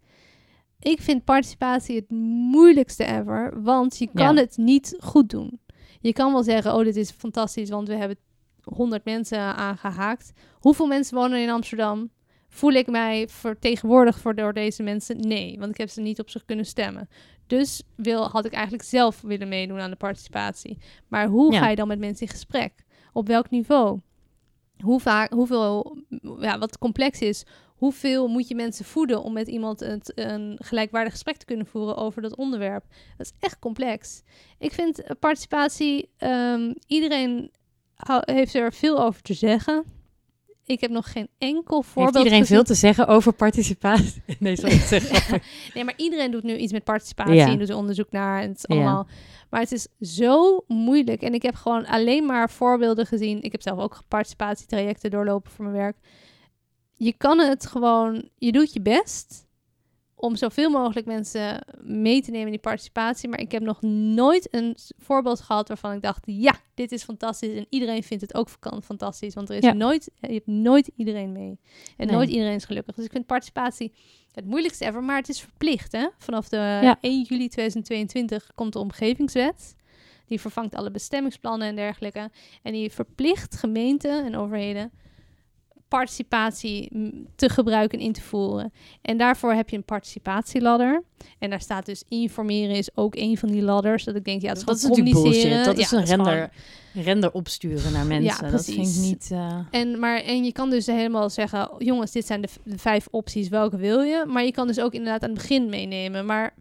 Ik 0.80 1.00
vind 1.00 1.24
participatie 1.24 1.96
het 1.96 2.10
moeilijkste 2.50 3.04
ever, 3.04 3.62
want 3.62 3.98
je 3.98 4.08
kan 4.14 4.34
Ja. 4.34 4.40
het 4.40 4.56
niet 4.56 4.96
goed 5.00 5.30
doen. 5.30 5.60
Je 6.00 6.12
kan 6.12 6.32
wel 6.32 6.42
zeggen, 6.42 6.74
oh, 6.74 6.84
dit 6.84 6.96
is 6.96 7.10
fantastisch, 7.10 7.70
want 7.70 7.88
we 7.88 7.94
hebben 7.94 8.16
100 8.62 9.04
mensen 9.04 9.38
aangehaakt. 9.38 10.32
Hoeveel 10.60 10.86
mensen 10.86 11.16
wonen 11.16 11.42
in 11.42 11.50
Amsterdam? 11.50 12.10
Voel 12.48 12.72
ik 12.72 12.86
mij 12.90 13.28
vertegenwoordigd 13.28 14.20
voor 14.20 14.34
door 14.34 14.52
deze 14.52 14.82
mensen? 14.82 15.16
Nee, 15.16 15.58
want 15.58 15.70
ik 15.70 15.76
heb 15.78 15.88
ze 15.88 16.00
niet 16.00 16.20
op 16.20 16.30
zich 16.30 16.44
kunnen 16.44 16.64
stemmen. 16.66 17.08
Dus 17.46 17.82
wil, 17.96 18.28
had 18.28 18.44
ik 18.44 18.52
eigenlijk 18.52 18.84
zelf 18.84 19.20
willen 19.20 19.48
meedoen 19.48 19.78
aan 19.80 19.90
de 19.90 19.96
participatie. 19.96 20.78
Maar 21.08 21.26
hoe 21.26 21.52
Ja. 21.52 21.58
ga 21.60 21.68
je 21.68 21.76
dan 21.76 21.88
met 21.88 21.98
mensen 21.98 22.26
in 22.26 22.32
gesprek? 22.32 22.72
Op 23.12 23.26
welk 23.26 23.50
niveau? 23.50 24.00
Hoe 24.78 25.00
vaak, 25.00 25.32
hoeveel, 25.32 25.96
ja, 26.38 26.58
wat 26.58 26.78
complex 26.78 27.20
is, 27.20 27.44
hoeveel 27.80 28.28
moet 28.28 28.48
je 28.48 28.54
mensen 28.54 28.84
voeden 28.84 29.22
om 29.22 29.32
met 29.32 29.48
iemand 29.48 29.80
het, 29.80 30.12
een 30.14 30.58
gelijkwaardig 30.62 31.12
gesprek 31.12 31.36
te 31.36 31.44
kunnen 31.44 31.66
voeren 31.66 31.96
over 31.96 32.22
dat 32.22 32.36
onderwerp? 32.36 32.84
Dat 33.16 33.26
is 33.26 33.32
echt 33.40 33.58
complex. 33.58 34.22
Ik 34.58 34.72
vind 34.72 35.02
participatie, 35.20 36.08
ehm, 36.16 36.72
iedereen 36.86 37.50
heeft 38.20 38.54
er 38.54 38.72
veel 38.72 39.02
over 39.02 39.22
te 39.22 39.34
zeggen. 39.34 39.84
Ik 40.66 40.80
heb 40.80 40.90
nog 40.90 41.12
geen 41.12 41.28
enkel 41.38 41.82
voorbeeld 41.82 42.14
Heeft 42.14 42.16
iedereen 42.26 42.38
gezien. 42.40 42.56
veel 42.56 42.64
te 42.64 42.74
zeggen 42.74 43.06
over 43.06 43.32
participatie? 43.32 44.22
Nee, 44.38 44.56
sorry. 44.56 44.80
Nee, 45.74 45.84
maar 45.84 45.94
iedereen 45.96 46.30
doet 46.30 46.42
nu 46.42 46.56
iets 46.56 46.72
met 46.72 46.84
participatie 46.84 47.34
Ja. 47.34 47.46
en 47.48 47.58
doet 47.58 47.68
er 47.68 47.76
onderzoek 47.76 48.10
naar. 48.10 48.42
En 48.42 48.48
het 48.48 48.56
is 48.56 48.64
Ja. 48.68 48.74
allemaal. 48.74 49.06
Maar 49.50 49.60
het 49.60 49.72
is 49.72 49.86
zo 50.00 50.64
moeilijk. 50.68 51.22
En 51.22 51.34
ik 51.34 51.42
heb 51.42 51.54
gewoon 51.54 51.86
alleen 51.86 52.26
maar 52.26 52.50
voorbeelden 52.50 53.06
gezien. 53.06 53.42
Ik 53.42 53.52
heb 53.52 53.62
zelf 53.62 53.78
ook 53.78 54.00
participatietrajecten 54.08 55.10
doorlopen 55.10 55.50
voor 55.50 55.64
mijn 55.64 55.76
werk. 55.76 55.96
Je 57.02 57.12
kan 57.12 57.38
het 57.38 57.66
gewoon, 57.66 58.28
je 58.38 58.52
doet 58.52 58.72
je 58.72 58.80
best 58.80 59.46
om 60.14 60.36
zoveel 60.36 60.70
mogelijk 60.70 61.06
mensen 61.06 61.64
mee 61.82 62.22
te 62.22 62.30
nemen 62.30 62.46
in 62.46 62.52
die 62.52 62.60
participatie. 62.60 63.28
Maar 63.28 63.40
ik 63.40 63.52
heb 63.52 63.62
nog 63.62 63.82
nooit 63.82 64.48
een 64.54 64.76
voorbeeld 64.98 65.40
gehad 65.40 65.68
waarvan 65.68 65.92
ik 65.92 66.02
dacht: 66.02 66.22
ja, 66.26 66.54
dit 66.74 66.92
is 66.92 67.02
fantastisch. 67.04 67.54
En 67.56 67.66
iedereen 67.68 68.02
vindt 68.02 68.22
het 68.22 68.34
ook 68.34 68.48
fantastisch. 68.84 69.34
Want 69.34 69.48
er 69.50 69.56
is 69.56 69.62
Ja. 69.64 69.72
nooit, 69.72 70.10
je 70.20 70.32
hebt 70.32 70.46
nooit 70.46 70.90
iedereen 70.96 71.32
mee. 71.32 71.58
En 71.96 72.06
Nee. 72.06 72.16
nooit 72.16 72.28
iedereen 72.30 72.54
is 72.54 72.64
gelukkig. 72.64 72.94
Dus 72.94 73.04
ik 73.04 73.10
vind 73.12 73.26
participatie 73.26 73.92
het 74.32 74.44
moeilijkste 74.46 74.84
ever. 74.84 75.02
Maar 75.02 75.16
het 75.16 75.28
is 75.28 75.40
verplicht. 75.40 75.92
Hè? 75.92 76.06
Vanaf 76.18 76.48
de 76.48 76.56
Ja. 76.56 76.98
1 77.00 77.22
juli 77.22 77.48
2022 77.48 78.50
komt 78.54 78.72
de 78.72 78.78
omgevingswet. 78.78 79.74
Die 80.26 80.40
vervangt 80.40 80.74
alle 80.74 80.90
bestemmingsplannen 80.90 81.68
en 81.68 81.76
dergelijke. 81.76 82.30
En 82.62 82.72
die 82.72 82.90
verplicht 82.90 83.56
gemeenten 83.56 84.24
en 84.24 84.36
overheden 84.36 84.92
participatie 85.90 86.88
mm, 86.92 87.26
te 87.36 87.48
gebruiken 87.48 87.98
en 87.98 88.04
in 88.04 88.12
te 88.12 88.20
voeren. 88.22 88.72
En 89.02 89.16
daarvoor 89.16 89.52
heb 89.52 89.68
je 89.70 89.76
een 89.76 89.84
participatieladder. 89.84 91.02
En 91.38 91.50
daar 91.50 91.60
staat 91.60 91.86
dus 91.86 92.02
informeren 92.08 92.76
is 92.76 92.96
ook 92.96 93.14
een 93.16 93.38
van 93.38 93.48
die 93.48 93.62
ladders. 93.62 94.04
Dat 94.04 94.14
ik 94.16 94.24
denk, 94.24 94.42
ja, 94.42 94.48
het 94.48 94.56
is 94.58 94.64
dat 94.64 94.76
is 94.76 94.82
gewoon 94.82 94.96
natuurlijk 94.98 95.16
communiceren. 95.24 95.64
bullshit. 95.64 95.90
Dat 95.90 96.00
is 96.02 96.08
Ja, 96.10 96.16
een 96.16 96.24
render, 96.26 96.50
render 97.04 97.32
opsturen 97.32 97.92
naar 97.92 98.06
mensen. 98.06 98.50
dat 98.50 98.64
vind 98.64 98.88
ik 98.96 99.00
niet... 99.02 99.28
eh, 99.32 99.58
En, 99.70 99.98
maar, 99.98 100.20
en 100.20 100.44
je 100.44 100.52
kan 100.52 100.70
dus 100.70 100.86
helemaal 100.86 101.30
zeggen, 101.30 101.70
jongens, 101.78 102.12
dit 102.12 102.26
zijn 102.26 102.40
de, 102.40 102.48
vijf 102.76 103.06
opties, 103.10 103.48
welke 103.48 103.76
wil 103.76 104.00
je? 104.00 104.24
Maar 104.28 104.44
je 104.44 104.52
kan 104.52 104.66
dus 104.66 104.80
ook 104.80 104.92
inderdaad 104.92 105.22
aan 105.22 105.30
het 105.30 105.38
begin 105.38 105.68
meenemen. 105.68 106.26
Maar 106.26 106.54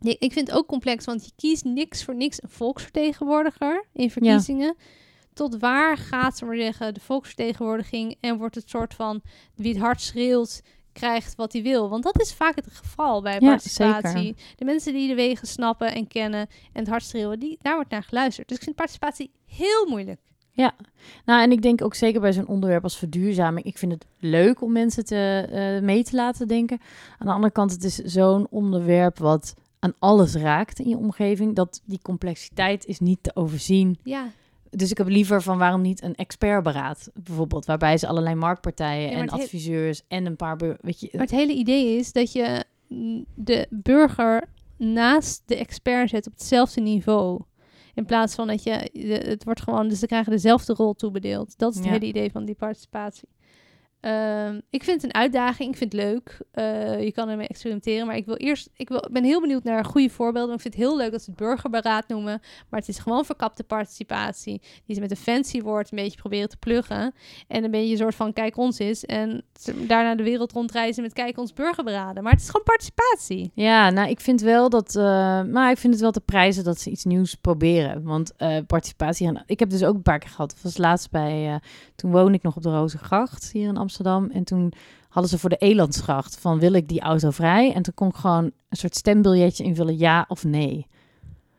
ik 0.00 0.32
vind 0.32 0.46
het 0.48 0.56
ook 0.56 0.66
complex, 0.66 1.04
want 1.04 1.24
je 1.24 1.30
kiest 1.36 1.64
niks 1.64 2.04
voor 2.04 2.16
niks 2.16 2.42
een 2.42 2.48
volksvertegenwoordiger 2.48 3.84
in 3.92 4.10
verkiezingen. 4.10 4.76
Tot 5.34 5.58
waar 5.58 5.96
gaat, 5.96 6.38
ze 6.38 6.44
maar 6.44 6.56
zeggen, 6.56 6.94
de 6.94 7.00
volksvertegenwoordiging 7.00 8.16
en 8.20 8.38
wordt 8.38 8.54
het 8.54 8.68
soort 8.68 8.94
van 8.94 9.22
wie 9.54 9.72
het 9.72 9.82
hard 9.82 10.00
schreeuwt, 10.00 10.62
krijgt 10.92 11.34
wat 11.34 11.52
hij 11.52 11.62
wil. 11.62 11.88
Want 11.88 12.02
dat 12.02 12.20
is 12.20 12.32
vaak 12.32 12.56
het 12.56 12.66
geval 12.72 13.22
bij 13.22 13.38
Ja, 13.40 13.48
participatie. 13.48 14.36
De 14.56 14.64
mensen 14.64 14.92
die 14.92 15.08
de 15.08 15.14
wegen 15.14 15.46
snappen 15.46 15.94
en 15.94 16.06
kennen 16.06 16.40
en 16.72 16.80
het 16.80 16.88
hard 16.88 17.04
schreeuwen, 17.04 17.38
die, 17.38 17.58
daar 17.62 17.74
wordt 17.74 17.90
naar 17.90 18.02
geluisterd. 18.02 18.48
Dus 18.48 18.56
ik 18.56 18.62
vind 18.62 18.76
participatie 18.76 19.30
heel 19.46 19.86
moeilijk. 19.88 20.20
Nou, 21.24 21.42
en 21.42 21.52
ik 21.52 21.62
denk 21.62 21.82
ook 21.82 21.94
zeker 21.94 22.20
bij 22.20 22.32
zo'n 22.32 22.46
onderwerp 22.46 22.82
als 22.82 22.98
verduurzaming. 22.98 23.66
Ik 23.66 23.78
vind 23.78 23.92
het 23.92 24.06
leuk 24.18 24.62
om 24.62 24.72
mensen 24.72 25.04
te, 25.04 25.48
eh, 25.50 25.84
mee 25.84 26.04
te 26.04 26.16
laten 26.16 26.48
denken. 26.48 26.80
Aan 27.18 27.26
de 27.26 27.32
andere 27.32 27.52
kant, 27.52 27.70
het 27.70 27.84
is 27.84 27.96
zo'n 27.96 28.46
onderwerp 28.50 29.18
wat 29.18 29.54
aan 29.78 29.94
alles 29.98 30.34
raakt 30.34 30.78
in 30.78 30.88
je 30.88 30.96
omgeving. 30.96 31.54
Dat 31.54 31.82
die 31.84 31.98
complexiteit 32.02 32.86
is 32.86 33.00
niet 33.00 33.22
te 33.22 33.30
overzien. 33.34 33.98
Ja, 34.02 34.30
Dus 34.76 34.90
ik 34.90 34.98
heb 34.98 35.08
liever 35.08 35.42
van 35.42 35.58
waarom 35.58 35.80
niet 35.80 36.02
een 36.02 36.14
expertberaad 36.14 37.10
bijvoorbeeld. 37.14 37.64
Waarbij 37.64 37.98
ze 37.98 38.06
allerlei 38.06 38.34
marktpartijen 38.34 39.10
Ja, 39.10 39.16
en 39.18 39.28
adviseurs 39.28 40.02
en 40.08 40.26
een 40.26 40.36
paar... 40.36 40.56
Weet 40.80 41.00
je, 41.00 41.08
Maar 41.12 41.20
het 41.20 41.30
hele 41.30 41.52
idee 41.52 41.96
is 41.98 42.12
dat 42.12 42.32
je 42.32 42.64
de 43.34 43.66
burger 43.70 44.48
naast 44.76 45.42
de 45.46 45.56
expert 45.56 46.08
zet 46.10 46.26
op 46.26 46.32
hetzelfde 46.32 46.80
niveau. 46.80 47.40
In 47.94 48.04
plaats 48.04 48.34
van 48.34 48.46
dat 48.46 48.62
je, 48.62 48.90
het 49.24 49.44
wordt 49.44 49.60
gewoon, 49.60 49.88
dus 49.88 49.98
ze 49.98 50.06
krijgen 50.06 50.32
dezelfde 50.32 50.72
rol 50.72 50.94
toebedeeld. 50.94 51.58
Dat 51.58 51.70
is 51.70 51.76
het 51.76 51.86
Ja. 51.86 51.92
hele 51.92 52.06
idee 52.06 52.30
van 52.30 52.44
die 52.44 52.54
participatie. 52.54 53.28
Ehm, 54.02 54.60
ik 54.70 54.84
vind 54.84 55.02
het 55.02 55.04
een 55.04 55.20
uitdaging. 55.20 55.70
Ik 55.70 55.76
vind 55.76 55.92
het 55.92 56.02
leuk. 56.02 56.40
Eh, 56.50 57.02
je 57.04 57.12
kan 57.12 57.28
ermee 57.28 57.46
experimenteren. 57.46 58.06
Maar 58.06 58.16
ik 58.16 58.26
wil 58.26 58.34
eerst. 58.36 58.70
Ik 58.76 58.88
wil, 58.88 59.08
ben 59.10 59.24
heel 59.24 59.40
benieuwd 59.40 59.64
naar 59.64 59.84
goede 59.84 60.10
voorbeelden. 60.10 60.54
Ik 60.54 60.60
vind 60.60 60.74
het 60.74 60.82
heel 60.82 60.96
leuk 60.96 61.10
dat 61.12 61.22
ze 61.22 61.30
het 61.30 61.38
burgerberaad 61.38 62.08
noemen. 62.08 62.40
Maar 62.68 62.80
het 62.80 62.88
is 62.88 62.98
gewoon 62.98 63.24
verkapte 63.24 63.64
participatie. 63.64 64.60
Die 64.86 64.94
ze 64.94 65.00
met 65.00 65.10
een 65.10 65.16
fancy 65.16 65.60
woord 65.60 65.92
een 65.92 65.98
beetje 65.98 66.18
proberen 66.18 66.48
te 66.48 66.56
pluggen. 66.56 67.14
En 67.48 67.62
dan 67.62 67.70
ben 67.70 67.84
je 67.84 67.90
een 67.90 67.96
soort 67.96 68.14
van 68.14 68.32
kijk 68.32 68.56
ons 68.56 68.78
is. 68.78 69.04
En 69.04 69.42
daarna 69.74 70.14
de 70.14 70.22
wereld 70.22 70.52
rondreizen 70.52 71.02
met 71.02 71.12
kijk 71.12 71.38
ons 71.38 71.52
burgerberaden. 71.52 72.22
Maar 72.22 72.32
het 72.32 72.40
is 72.40 72.50
gewoon 72.50 72.66
participatie. 72.66 73.50
Ja, 73.54 73.90
nou, 73.90 74.08
ik 74.08 74.20
vind 74.20 74.40
wel 74.40 74.68
dat. 74.68 74.96
eh, 74.96 75.02
maar 75.42 75.70
ik 75.70 75.78
vind 75.78 75.92
het 75.92 76.02
wel 76.02 76.12
te 76.12 76.20
prijzen 76.20 76.64
dat 76.64 76.80
ze 76.80 76.90
iets 76.90 77.04
nieuws 77.04 77.34
proberen. 77.34 78.02
Want 78.02 78.36
eh, 78.36 78.56
participatie. 78.66 79.40
Ik 79.46 79.58
heb 79.58 79.70
dus 79.70 79.84
ook 79.84 79.94
een 79.94 80.02
paar 80.02 80.18
keer 80.18 80.30
gehad. 80.30 80.56
Was 80.62 80.76
laatst 80.76 81.10
bij. 81.10 81.60
toen 81.94 82.10
woonde 82.10 82.32
ik 82.32 82.42
nog 82.42 82.56
op 82.56 82.62
de 82.62 82.70
Rozengracht 82.70 83.50
hier 83.52 83.62
in 83.62 83.68
Amsterdam. 83.68 83.90
En 84.00 84.44
toen 84.44 84.72
hadden 85.08 85.30
ze 85.30 85.38
voor 85.38 85.50
de 85.50 85.56
Elandsgracht 85.56 86.38
van 86.38 86.58
wil 86.58 86.72
ik 86.72 86.88
die 86.88 87.00
auto 87.00 87.30
vrij? 87.30 87.72
En 87.72 87.82
toen 87.82 87.94
kon 87.94 88.08
ik 88.08 88.14
gewoon 88.14 88.44
een 88.44 88.76
soort 88.76 88.96
stembiljetje 88.96 89.64
invullen, 89.64 89.98
ja 89.98 90.24
of 90.28 90.44
nee. 90.44 90.86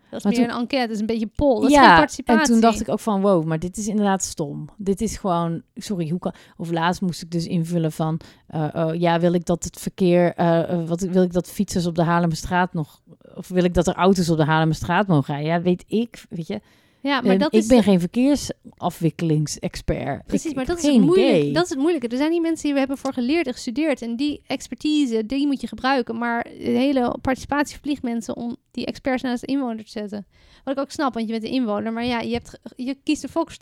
Dat 0.09 0.25
is 0.25 0.27
Maar 0.27 0.37
meer 0.37 0.47
toen- 0.47 0.55
een 0.55 0.61
enquête. 0.61 0.85
Dat 0.87 0.95
is 0.95 0.99
een 0.99 1.05
beetje 1.05 1.29
pol. 1.35 1.61
Dat 1.61 1.69
is 1.69 1.75
geen 1.75 1.85
ja, 1.85 1.97
participatie. 1.97 2.41
en 2.41 2.47
toen 2.47 2.59
dacht 2.59 2.81
ik 2.81 2.89
ook 2.89 2.99
van 2.99 3.21
wow, 3.21 3.43
maar 3.45 3.59
dit 3.59 3.77
is 3.77 3.87
inderdaad 3.87 4.23
stom. 4.23 4.69
Dit 4.77 5.01
is 5.01 5.17
gewoon, 5.17 5.61
sorry, 5.75 6.09
hoe 6.09 6.19
kan... 6.19 6.33
Of 6.57 6.71
laatst 6.71 7.01
moest 7.01 7.21
ik 7.21 7.31
dus 7.31 7.45
invullen 7.47 7.91
van, 7.91 8.19
eh, 8.47 8.67
oh, 8.73 8.95
ja, 8.95 9.19
wil 9.19 9.33
ik 9.33 9.45
dat 9.45 9.63
het 9.63 9.79
verkeer, 9.79 10.33
eh, 10.33 10.87
wat 10.87 11.01
wil 11.01 11.23
ik 11.23 11.33
dat 11.33 11.47
fietsers 11.47 11.85
op 11.85 11.95
de 11.95 12.03
Haarlemmerstraat 12.03 12.73
nog, 12.73 13.01
of 13.35 13.47
wil 13.47 13.63
ik 13.63 13.73
dat 13.73 13.87
er 13.87 13.95
auto's 13.95 14.29
op 14.29 14.37
de 14.37 14.45
Haarlemmerstraat 14.45 15.07
mogen 15.07 15.33
rijden? 15.33 15.51
Ja, 15.51 15.61
weet 15.61 15.83
ik, 15.87 16.25
weet 16.29 16.47
je. 16.47 16.61
Ja, 17.03 17.21
maar 17.21 17.37
dat 17.37 17.53
ik 17.53 17.59
is... 17.59 17.67
ben 17.67 17.83
geen 17.83 17.99
verkeersafwikkelingsexpert. 17.99 20.25
Precies, 20.25 20.49
Ik- 20.49 20.55
maar 20.55 20.65
dat 20.65 20.77
is, 20.77 20.83
het 20.83 21.01
moeilijk, 21.01 21.27
idee. 21.37 21.53
dat 21.53 21.63
is 21.63 21.69
het 21.69 21.79
moeilijke. 21.79 22.07
Er 22.07 22.17
zijn 22.17 22.31
die 22.31 22.41
mensen 22.41 22.63
die 22.63 22.73
we 22.73 22.79
hebben 22.79 22.97
voor 22.97 23.13
geleerd 23.13 23.47
en 23.47 23.53
gestudeerd. 23.53 24.01
En 24.01 24.15
die 24.15 24.41
expertise, 24.47 25.25
die 25.25 25.47
moet 25.47 25.61
je 25.61 25.67
gebruiken. 25.67 26.17
Maar 26.17 26.43
de 26.43 26.49
hele 26.59 27.17
participatie 27.21 27.73
verplicht 27.73 28.01
mensen 28.03 28.35
om 28.35 28.55
die 28.71 28.85
experts 28.85 29.21
naast 29.21 29.41
de 29.41 29.47
inwoner 29.47 29.83
te 29.85 29.91
zetten. 29.91 30.25
Wat 30.63 30.75
ik 30.77 30.81
ook 30.81 30.91
snap, 30.91 31.13
want 31.13 31.25
je 31.25 31.31
bent 31.31 31.43
een 31.45 31.51
inwoner. 31.51 31.93
Maar 31.93 32.05
ja, 32.05 32.19
je, 32.19 32.33
hebt, 32.33 32.59
je 32.75 32.97
kiest 33.03 33.25
volks, 33.29 33.57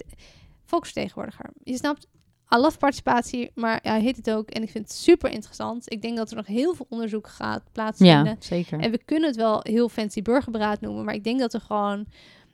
volksvertegenwoordiger. 0.65 1.49
Je 1.63 1.75
snapt, 1.77 2.07
I 2.55 2.57
love 2.57 2.77
participatie, 2.77 3.51
maar 3.55 3.79
ja, 3.83 3.91
hij 3.91 4.01
heet 4.01 4.15
het 4.17 4.31
ook. 4.31 4.49
En 4.49 4.63
ik 4.63 4.69
vind 4.69 4.87
het 4.87 4.97
super 4.97 5.31
interessant. 5.31 5.91
Ik 5.91 6.01
denk 6.01 6.17
dat 6.17 6.29
er 6.29 6.35
nog 6.35 6.47
heel 6.47 6.75
veel 6.75 6.85
onderzoek 6.89 7.27
gaat 7.27 7.63
plaatsvinden. 7.71 8.25
Ja, 8.25 8.35
zeker. 8.39 8.79
En 8.79 8.91
we 8.91 8.99
kunnen 9.05 9.27
het 9.27 9.37
wel 9.37 9.59
heel 9.63 9.89
fancy 9.89 10.21
burgerberaad 10.21 10.81
noemen, 10.81 11.05
maar 11.05 11.13
ik 11.13 11.23
denk 11.23 11.39
dat 11.39 11.53
we 11.53 11.59
gewoon 11.59 12.05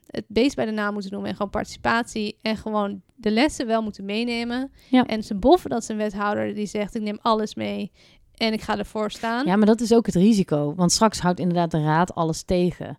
het 0.08 0.24
beest 0.28 0.56
bij 0.56 0.64
de 0.64 0.70
naam 0.70 0.92
moeten 0.92 1.10
noemen 1.10 1.30
en 1.30 1.36
gewoon 1.36 1.50
participatie 1.50 2.36
en 2.42 2.56
gewoon 2.56 3.02
de 3.14 3.30
lessen 3.30 3.66
wel 3.66 3.82
moeten 3.82 4.04
meenemen. 4.04 4.72
Ja. 4.90 5.06
En 5.06 5.22
ze 5.22 5.34
boffen 5.34 5.70
dat 5.70 5.84
ze 5.84 5.92
een 5.92 5.98
wethouder 5.98 6.54
die 6.54 6.66
zegt 6.66 6.94
ik 6.94 7.02
neem 7.02 7.18
alles 7.22 7.54
mee 7.54 7.92
en 8.34 8.52
ik 8.52 8.60
ga 8.60 8.78
ervoor 8.78 9.10
staan. 9.10 9.46
Ja, 9.46 9.56
maar 9.56 9.66
dat 9.66 9.80
is 9.80 9.94
ook 9.94 10.06
het 10.06 10.14
risico. 10.14 10.74
Want 10.76 10.92
straks 10.92 11.18
houdt 11.20 11.40
inderdaad 11.40 11.70
de 11.70 11.82
raad 11.82 12.14
alles 12.14 12.42
tegen. 12.42 12.98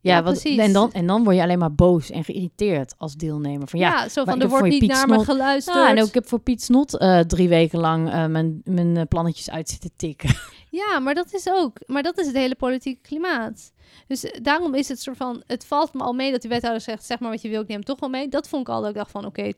Ja, 0.00 0.16
Ja, 0.16 0.22
wat, 0.22 0.32
precies. 0.32 0.58
en, 0.58 0.72
dan, 0.72 0.92
en 0.92 1.06
dan 1.06 1.24
word 1.24 1.36
je 1.36 1.42
alleen 1.42 1.58
maar 1.58 1.74
boos 1.74 2.10
en 2.10 2.24
geïrriteerd 2.24 2.94
als 2.98 3.14
deelnemer. 3.14 3.68
Van 3.68 3.78
ja, 3.78 3.88
Ja, 3.88 4.08
zo 4.08 4.24
van 4.24 4.40
er 4.40 4.48
wordt 4.48 4.68
niet 4.68 4.78
Piet 4.78 4.88
naar 4.88 5.08
me 5.08 5.24
geluisterd. 5.24 5.76
Ja, 5.76 5.90
en 5.90 6.00
ook, 6.00 6.08
ik 6.08 6.14
heb 6.14 6.28
voor 6.28 6.40
Piet 6.40 6.62
Snot 6.62 6.98
eh, 6.98 7.20
drie 7.20 7.48
weken 7.48 7.78
lang 7.78 8.10
eh, 8.10 8.26
mijn, 8.26 8.60
mijn 8.64 8.96
eh, 8.96 9.02
plannetjes 9.08 9.50
uit 9.50 9.68
zitten 9.68 9.90
tikken. 9.96 10.30
Ja, 10.70 10.98
maar 10.98 11.14
dat 11.14 11.32
is 11.34 11.48
ook. 11.50 11.76
Maar 11.86 12.02
dat 12.02 12.18
is 12.18 12.26
het 12.26 12.36
hele 12.36 12.54
politieke 12.54 13.00
klimaat. 13.00 13.72
Dus 14.06 14.24
eh, 14.24 14.40
daarom 14.42 14.74
is 14.74 14.88
het 14.88 15.00
soort 15.00 15.16
van. 15.16 15.42
Het 15.46 15.66
valt 15.66 15.94
me 15.94 16.02
al 16.02 16.12
mee 16.12 16.30
dat 16.30 16.40
die 16.40 16.50
wethouder 16.50 16.82
zegt: 16.82 17.04
zeg 17.04 17.18
maar 17.20 17.30
wat 17.30 17.42
je 17.42 17.48
wil, 17.48 17.60
ik 17.62 17.68
neem 17.68 17.84
toch 17.84 18.00
wel 18.00 18.08
mee. 18.08 18.28
Dat 18.28 18.48
vond 18.48 18.68
ik 18.68 18.74
al 18.74 18.80
dat 18.80 18.90
ik 18.90 18.96
dacht 18.96 19.10
van: 19.10 19.24
oké, 19.24 19.52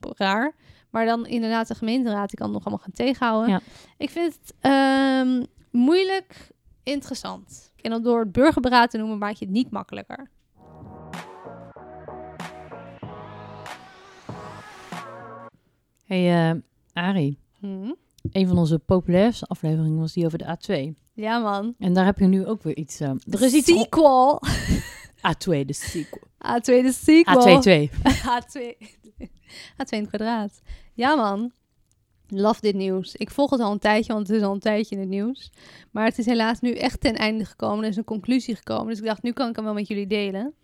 raar. 0.00 0.54
Maar 0.90 1.06
dan 1.06 1.26
inderdaad 1.26 1.68
de 1.68 1.74
gemeenteraad, 1.74 2.28
die 2.28 2.38
kan 2.38 2.46
het 2.46 2.54
nog 2.54 2.64
allemaal 2.64 2.84
gaan 2.84 2.94
tegenhouden. 2.94 3.50
Ja. 3.50 3.60
Ik 3.98 4.10
vind 4.10 4.38
het 4.40 4.54
ehm, 4.60 5.44
moeilijk 5.70 6.48
interessant. 6.82 7.72
En 7.80 7.90
dan 7.90 8.02
door 8.02 8.20
het 8.20 8.32
burgerberaad 8.32 8.90
te 8.90 8.98
noemen, 8.98 9.18
maak 9.18 9.34
je 9.34 9.44
het 9.44 9.54
niet 9.54 9.70
makkelijker. 9.70 10.30
hey, 16.06 16.50
eh 16.50 16.56
Arie, 16.92 17.38
Hm? 17.60 17.92
Een 18.30 18.48
van 18.48 18.58
onze 18.58 18.78
populairste 18.78 19.46
afleveringen 19.46 19.98
was 20.00 20.12
die 20.12 20.26
over 20.26 20.38
de 20.38 20.56
A2. 20.56 21.00
Ja, 21.14 21.38
man. 21.38 21.74
En 21.78 21.92
daar 21.92 22.04
heb 22.04 22.18
je 22.18 22.26
nu 22.26 22.46
ook 22.46 22.62
weer 22.62 22.76
iets... 22.76 23.00
eh, 23.00 23.10
er 23.30 23.42
is 23.42 23.52
iets... 23.52 23.66
sequel. 23.66 24.42
A2, 25.32 25.64
de 25.66 25.72
sequel. 25.72 26.22
A2 26.46 26.64
de 26.64 26.92
sequel. 26.92 27.62
A22. 27.62 27.90
H2. 28.08 28.60
H2 29.72 29.88
in 29.88 29.98
het 29.98 30.08
kwadraat. 30.08 30.60
Ja, 30.94 31.14
man. 31.14 31.52
Love 32.28 32.60
dit 32.60 32.74
nieuws. 32.74 33.14
Ik 33.14 33.30
volg 33.30 33.50
het 33.50 33.60
al 33.60 33.72
een 33.72 33.78
tijdje, 33.78 34.12
want 34.12 34.28
het 34.28 34.36
is 34.36 34.42
al 34.42 34.52
een 34.52 34.60
tijdje 34.60 34.94
in 34.94 35.00
het 35.00 35.10
nieuws. 35.10 35.52
Maar 35.90 36.04
het 36.04 36.18
is 36.18 36.26
helaas 36.26 36.60
nu 36.60 36.72
echt 36.72 37.00
ten 37.00 37.14
einde 37.14 37.44
gekomen. 37.44 37.84
Er 37.84 37.90
is 37.90 37.96
een 37.96 38.04
conclusie 38.04 38.56
gekomen. 38.56 38.86
Dus 38.86 38.98
ik 38.98 39.04
dacht, 39.04 39.22
nu 39.22 39.32
kan 39.32 39.48
ik 39.48 39.56
hem 39.56 39.64
wel 39.64 39.74
met 39.74 39.88
jullie 39.88 40.06
delen. 40.06 40.54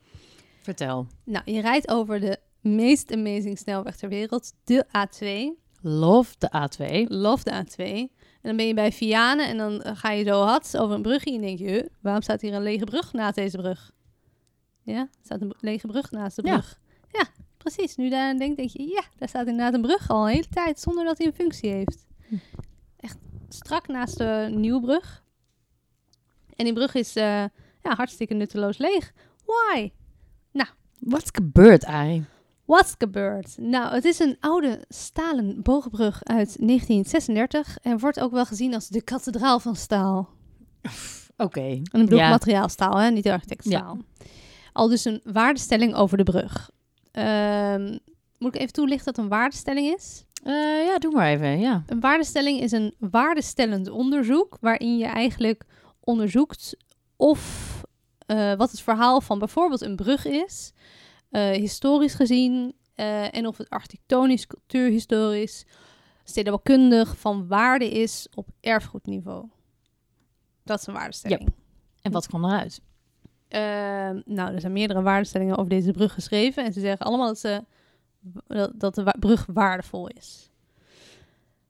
Vertel. 0.62 1.06
Nou, 1.24 1.52
je 1.52 1.60
rijdt 1.60 1.88
over 1.88 2.20
de 2.20 2.38
meest 2.60 3.12
amazing 3.12 3.58
snelweg 3.58 3.96
ter 3.96 4.08
wereld. 4.08 4.52
De 4.64 4.86
A2. 4.86 5.58
Love 5.80 6.34
de 6.38 6.50
A2. 6.56 7.08
Love 7.08 7.44
de 7.44 7.64
A2. 7.64 7.82
En 7.84 8.10
dan 8.42 8.56
ben 8.56 8.66
je 8.66 8.74
bij 8.74 8.92
Vianen 8.92 9.48
en 9.48 9.56
dan 9.56 9.82
eh, 9.82 9.96
ga 9.96 10.10
je 10.10 10.24
zo 10.24 10.42
hard 10.42 10.76
over 10.76 10.94
een 10.94 11.02
brugje. 11.02 11.34
En 11.34 11.40
denk 11.40 11.58
je, 11.58 11.90
waarom 12.00 12.22
staat 12.22 12.40
hier 12.40 12.54
een 12.54 12.62
lege 12.62 12.84
brug 12.84 13.12
naast 13.12 13.34
deze 13.34 13.56
brug? 13.56 13.92
Ja, 14.82 15.00
er 15.00 15.08
staat 15.24 15.40
een 15.40 15.54
lege 15.60 15.86
brug 15.86 16.10
naast 16.10 16.36
de 16.36 16.42
brug. 16.42 16.80
Ja, 17.10 17.24
precies. 17.56 17.96
Nu 17.96 18.08
daar 18.08 18.28
aan 18.28 18.38
denk, 18.38 18.56
denk 18.56 18.70
je, 18.70 18.82
ja, 18.82 19.02
daar 19.18 19.28
staat 19.28 19.46
inderdaad 19.46 19.74
een 19.74 19.82
brug 19.82 20.08
al 20.08 20.26
een 20.26 20.34
hele 20.34 20.48
tijd 20.48 20.80
zonder 20.80 21.04
dat 21.04 21.18
hij 21.18 21.26
een 21.26 21.32
functie 21.32 21.70
heeft. 21.70 22.06
Hm. 22.28 22.36
Echt 22.96 23.18
strak 23.48 23.86
naast 23.86 24.18
de 24.18 24.48
nieuwe 24.50 24.80
brug. 24.80 25.24
En 26.56 26.64
die 26.64 26.74
brug 26.74 26.94
is 26.94 27.16
eh, 27.16 27.44
ja, 27.82 27.94
hartstikke 27.94 28.34
nutteloos 28.34 28.78
leeg. 28.78 29.12
Why? 29.44 29.90
Wat 30.98 31.22
is 31.22 31.28
gebeurd, 31.32 31.84
Arie? 31.84 32.24
What's 32.68 32.94
gebeurd? 32.98 33.54
Nou, 33.60 33.94
het 33.94 34.04
is 34.04 34.18
een 34.18 34.36
oude 34.40 34.84
stalen 34.88 35.62
bogenbrug 35.62 36.24
uit 36.24 36.56
1936 36.66 37.78
en 37.82 37.98
wordt 37.98 38.20
ook 38.20 38.30
wel 38.32 38.44
gezien 38.44 38.74
als 38.74 38.88
de 38.88 39.02
kathedraal 39.02 39.60
van 39.60 39.76
staal. 39.76 40.28
Oké. 41.36 41.60
En 41.60 41.80
ik 41.82 41.90
bedoel 41.92 42.18
Ja. 42.18 42.28
materiaalstaal, 42.30 42.98
hè? 42.98 43.10
niet 43.10 43.24
de 43.24 43.32
architectstaal. 43.32 43.98
Al 44.72 44.88
dus 44.88 45.04
een 45.04 45.20
waardestelling 45.24 45.94
over 45.94 46.16
de 46.16 46.22
brug. 46.22 46.70
Ehm, 47.12 47.98
moet 48.38 48.54
ik 48.54 48.60
even 48.60 48.72
toelichten 48.72 49.14
wat 49.14 49.24
een 49.24 49.30
waardestelling 49.30 49.94
is? 49.94 50.24
Eh, 50.42 50.52
ja, 50.86 50.98
doe 50.98 51.12
maar 51.12 51.28
even, 51.28 51.58
ja. 51.60 51.82
Een 51.86 52.00
waardestelling 52.00 52.60
is 52.60 52.72
een 52.72 52.94
waardestellend 52.98 53.88
onderzoek 53.90 54.56
waarin 54.60 54.98
je 54.98 55.06
eigenlijk 55.06 55.64
onderzoekt 56.00 56.76
of 57.16 57.66
eh, 58.26 58.54
wat 58.54 58.70
het 58.70 58.80
verhaal 58.80 59.20
van 59.20 59.38
bijvoorbeeld 59.38 59.80
een 59.80 59.96
brug 59.96 60.24
is, 60.24 60.72
eh, 61.30 61.50
historisch 61.50 62.14
gezien, 62.14 62.74
eh, 62.94 63.34
en 63.34 63.46
of 63.46 63.56
het 63.56 63.70
architectonisch, 63.70 64.46
cultuurhistorisch, 64.46 65.64
stedenbouwkundig 66.24 67.18
van 67.18 67.46
waarde 67.46 67.90
is 67.90 68.28
op 68.34 68.48
erfgoedniveau. 68.60 69.48
Dat 70.64 70.80
is 70.80 70.86
een 70.86 70.94
waardestelling. 70.94 71.52
En 72.02 72.12
wat 72.12 72.26
kwam 72.26 72.44
eruit? 72.44 72.80
Ehm, 73.48 74.20
nou, 74.24 74.54
er 74.54 74.60
zijn 74.60 74.72
meerdere 74.72 75.02
waardestellingen 75.02 75.56
over 75.56 75.70
deze 75.70 75.90
brug 75.90 76.12
geschreven. 76.12 76.64
En 76.64 76.72
ze 76.72 76.80
zeggen 76.80 77.06
allemaal 77.06 77.26
dat, 77.26 77.38
ze, 77.38 77.64
dat, 78.74 78.94
de 78.94 79.14
brug 79.18 79.46
waardevol 79.52 80.08
is. 80.08 80.50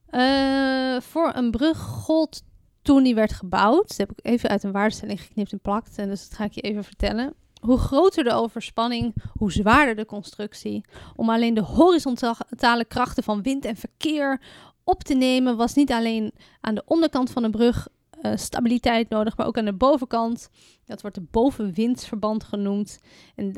Eh, 0.06 1.00
voor 1.00 1.32
een 1.34 1.50
brug 1.50 1.78
gold 1.78 2.42
toen 2.82 3.02
die 3.02 3.14
werd 3.14 3.32
gebouwd. 3.32 3.88
Dat 3.88 3.96
heb 3.96 4.10
ik 4.10 4.18
even 4.22 4.48
uit 4.48 4.62
een 4.62 4.72
waardestelling 4.72 5.20
geknipt 5.20 5.52
en 5.52 5.60
plakt. 5.60 5.98
En 5.98 6.08
dus 6.08 6.28
dat 6.28 6.38
ga 6.38 6.44
ik 6.44 6.52
je 6.52 6.60
even 6.60 6.84
vertellen. 6.84 7.34
Hoe 7.60 7.78
groter 7.78 8.24
de 8.24 8.32
overspanning, 8.32 9.14
hoe 9.38 9.52
zwaarder 9.52 9.96
de 9.96 10.06
constructie. 10.06 10.84
Om 11.16 11.30
alleen 11.30 11.54
de 11.54 11.62
horizontale 11.62 12.84
krachten 12.88 13.22
van 13.22 13.42
wind 13.42 13.64
en 13.64 13.76
verkeer 13.76 14.40
op 14.84 15.04
te 15.04 15.14
nemen, 15.14 15.56
was 15.56 15.74
niet 15.74 15.92
alleen 15.92 16.32
aan 16.60 16.74
de 16.74 16.82
onderkant 16.86 17.30
van 17.30 17.42
de 17.42 17.50
brug 17.50 17.88
eh, 18.20 18.32
stabiliteit 18.36 19.08
nodig, 19.08 19.36
maar 19.36 19.46
ook 19.46 19.58
aan 19.58 19.64
de 19.64 19.72
bovenkant. 19.72 20.50
Dat 20.84 21.00
wordt 21.00 21.16
de 21.16 21.26
bovenwindsverband 21.30 22.44
genoemd. 22.44 23.00
En, 23.34 23.52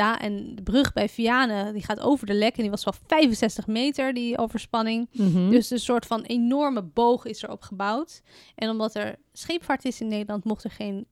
de 0.55 0.63
brug 0.65 0.93
bij 0.93 1.09
Vianen, 1.09 1.73
die 1.73 1.85
gaat 1.85 2.01
over 2.01 2.27
de 2.27 2.35
lek. 2.35 2.57
En 2.57 2.63
die 2.63 2.71
was 2.71 2.85
wel 2.85 2.95
65 3.07 3.67
meter, 3.67 4.15
die 4.15 4.39
overspanning. 4.39 5.09
Mhm. 5.13 5.51
Dus 5.51 5.71
een 5.71 5.79
soort 5.79 6.07
van 6.07 6.23
enorme 6.23 6.83
boog 6.83 7.25
is 7.25 7.43
erop 7.43 7.63
gebouwd. 7.63 8.23
En 8.55 8.71
omdat 8.71 8.95
er 8.95 9.17
scheepvaart 9.33 9.85
is 9.85 10.01
in 10.01 10.09
Nederland, 10.09 10.45
mocht 10.45 10.65
er 10.65 10.71
geen 10.71 11.07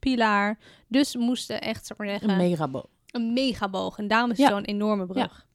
middenpilaar. 0.00 0.58
Dus 0.88 1.16
moesten 1.16 1.60
echt, 1.60 1.86
zeg 1.86 1.96
maar 1.96 2.06
zeggen, 2.08 2.30
een 2.30 2.36
megabo. 2.36 2.82
een 3.10 3.32
megaboog. 3.32 3.98
En 3.98 4.08
daarom 4.08 4.30
is 4.30 4.36
Ja. 4.38 4.44
het 4.44 4.52
zo'n 4.54 4.64
enorme 4.64 5.06
brug. 5.06 5.46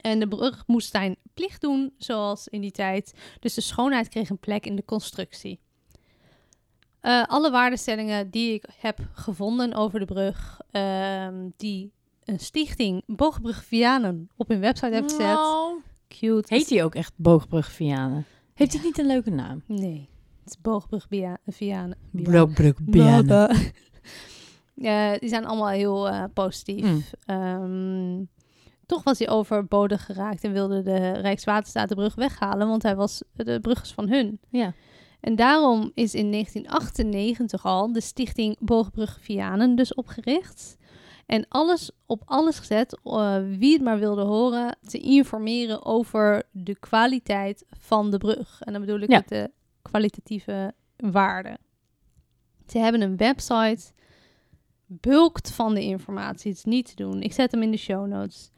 En 0.00 0.18
de 0.18 0.28
brug 0.28 0.62
moest 0.66 0.90
zijn 0.90 1.16
plicht 1.34 1.60
doen, 1.60 1.92
zoals 1.98 2.48
in 2.48 2.60
die 2.60 2.70
tijd. 2.70 3.14
Dus 3.40 3.54
de 3.54 3.60
schoonheid 3.60 4.08
kreeg 4.08 4.30
een 4.30 4.38
plek 4.38 4.66
in 4.66 4.76
de 4.76 4.84
constructie. 4.84 5.60
Eh, 7.00 7.22
alle 7.26 7.50
waardestellingen 7.50 8.30
die 8.30 8.52
ik 8.54 8.64
heb 8.78 8.98
gevonden 9.12 9.74
over 9.74 9.98
de 9.98 10.04
brug, 10.04 10.60
ehm, 10.70 11.48
die 11.56 11.92
een 12.24 12.38
stichting 12.40 13.02
Boogbrug 13.06 13.64
Vianen 13.64 14.28
op 14.36 14.48
hun 14.48 14.60
website 14.60 14.94
heeft 14.94 15.12
gezet, 15.12 15.38
cute. 16.08 16.54
Heet 16.54 16.70
hij 16.70 16.84
ook 16.84 16.94
echt 16.94 17.12
Boogbrug 17.16 17.70
Vianen? 17.72 18.24
Heeft 18.54 18.72
hij 18.72 18.82
niet 18.82 18.98
een 18.98 19.06
leuke 19.06 19.30
naam? 19.30 19.62
Nee, 19.66 20.08
het 20.44 20.54
is 20.54 20.60
Boogbrug 20.60 21.06
Vianen. 21.46 21.96
Boogbrug 22.10 22.74
Ja, 24.74 25.18
die 25.18 25.28
zijn 25.28 25.44
allemaal 25.46 25.68
heel 25.68 26.08
eh, 26.08 26.24
positief. 26.34 26.84
Mm. 26.84 27.02
Ehm, 27.26 28.24
toch 28.86 29.02
was 29.02 29.18
hij 29.18 29.28
overbodig 29.28 30.04
geraakt 30.04 30.44
en 30.44 30.52
wilde 30.52 30.82
de 30.82 31.10
Rijkswaterstaat 31.10 31.88
de 31.88 31.94
brug 31.94 32.14
weghalen, 32.14 32.68
want 32.68 32.82
hij 32.82 32.96
was 32.96 33.22
de 33.32 33.60
brug 33.60 33.86
van 33.94 34.08
hun. 34.08 34.40
Ja. 34.50 34.72
En 35.20 35.36
daarom 35.36 35.90
is 35.94 36.14
in 36.14 36.30
1998 36.30 37.64
al 37.64 37.92
de 37.92 38.00
stichting 38.00 38.56
Boogbrug 38.60 39.18
Vianen 39.20 39.74
dus 39.74 39.94
opgericht. 39.94 40.76
En 41.26 41.46
alles 41.48 41.90
op 42.06 42.22
alles 42.24 42.58
gezet, 42.58 43.00
eh, 43.04 43.36
wie 43.58 43.72
het 43.72 43.82
maar 43.82 43.98
wilde 43.98 44.22
horen, 44.22 44.76
te 44.86 44.98
informeren 44.98 45.84
over 45.84 46.42
de 46.50 46.78
kwaliteit 46.78 47.64
van 47.78 48.10
de 48.10 48.18
brug. 48.18 48.60
En 48.60 48.72
dan 48.72 48.80
bedoel 48.80 49.00
ik 49.00 49.10
Ja. 49.10 49.16
met 49.16 49.28
de 49.28 49.50
kwalitatieve 49.90 50.72
waarde. 50.96 51.58
Ze 52.68 52.78
hebben 52.78 53.00
een 53.00 53.16
website, 53.16 53.92
bulkt 54.86 55.50
van 55.50 55.74
de 55.74 55.82
informatie. 55.82 56.48
Het 56.50 56.58
is 56.58 56.64
niet 56.64 56.86
te 56.86 56.94
doen. 56.94 57.22
Ik 57.22 57.32
zet 57.32 57.50
hem 57.52 57.62
in 57.62 57.70
de 57.70 57.76
show 57.76 58.06
notes. 58.06 58.50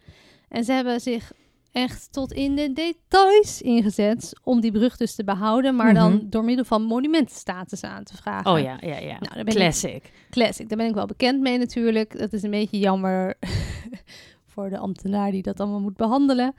En 0.48 0.64
ze 0.64 0.72
hebben 0.72 1.00
zich 1.00 1.32
echt 1.72 2.12
tot 2.12 2.32
in 2.32 2.56
de 2.56 2.72
details 2.72 3.62
ingezet 3.62 4.32
om 4.42 4.60
die 4.60 4.72
brug 4.72 4.96
dus 4.96 5.14
te 5.14 5.24
behouden, 5.24 5.74
maar 5.76 5.94
dan 5.94 6.14
Mhm. 6.14 6.28
door 6.28 6.44
middel 6.44 6.64
van 6.64 6.82
monumentenstatus 6.82 7.82
aan 7.82 8.04
te 8.04 8.16
vragen. 8.16 8.50
Oh 8.52 8.58
ja, 8.60 8.76
ja, 8.80 8.96
ja. 8.98 9.18
Nou, 9.18 9.34
daar 9.34 9.44
ben 9.44 9.46
ik- 9.46 9.52
Classic. 9.54 10.12
Classic, 10.30 10.68
daar 10.68 10.78
ben 10.78 10.86
ik 10.88 10.94
wel 10.94 11.06
bekend 11.06 11.40
mee 11.40 11.58
natuurlijk. 11.58 12.18
Dat 12.18 12.32
is 12.32 12.42
een 12.42 12.50
beetje 12.50 12.78
jammer 12.78 13.34
voor 14.52 14.70
de 14.70 14.78
ambtenaar 14.78 15.30
die 15.30 15.42
dat 15.42 15.60
allemaal 15.60 15.80
moet 15.80 15.96
behandelen. 15.96 16.54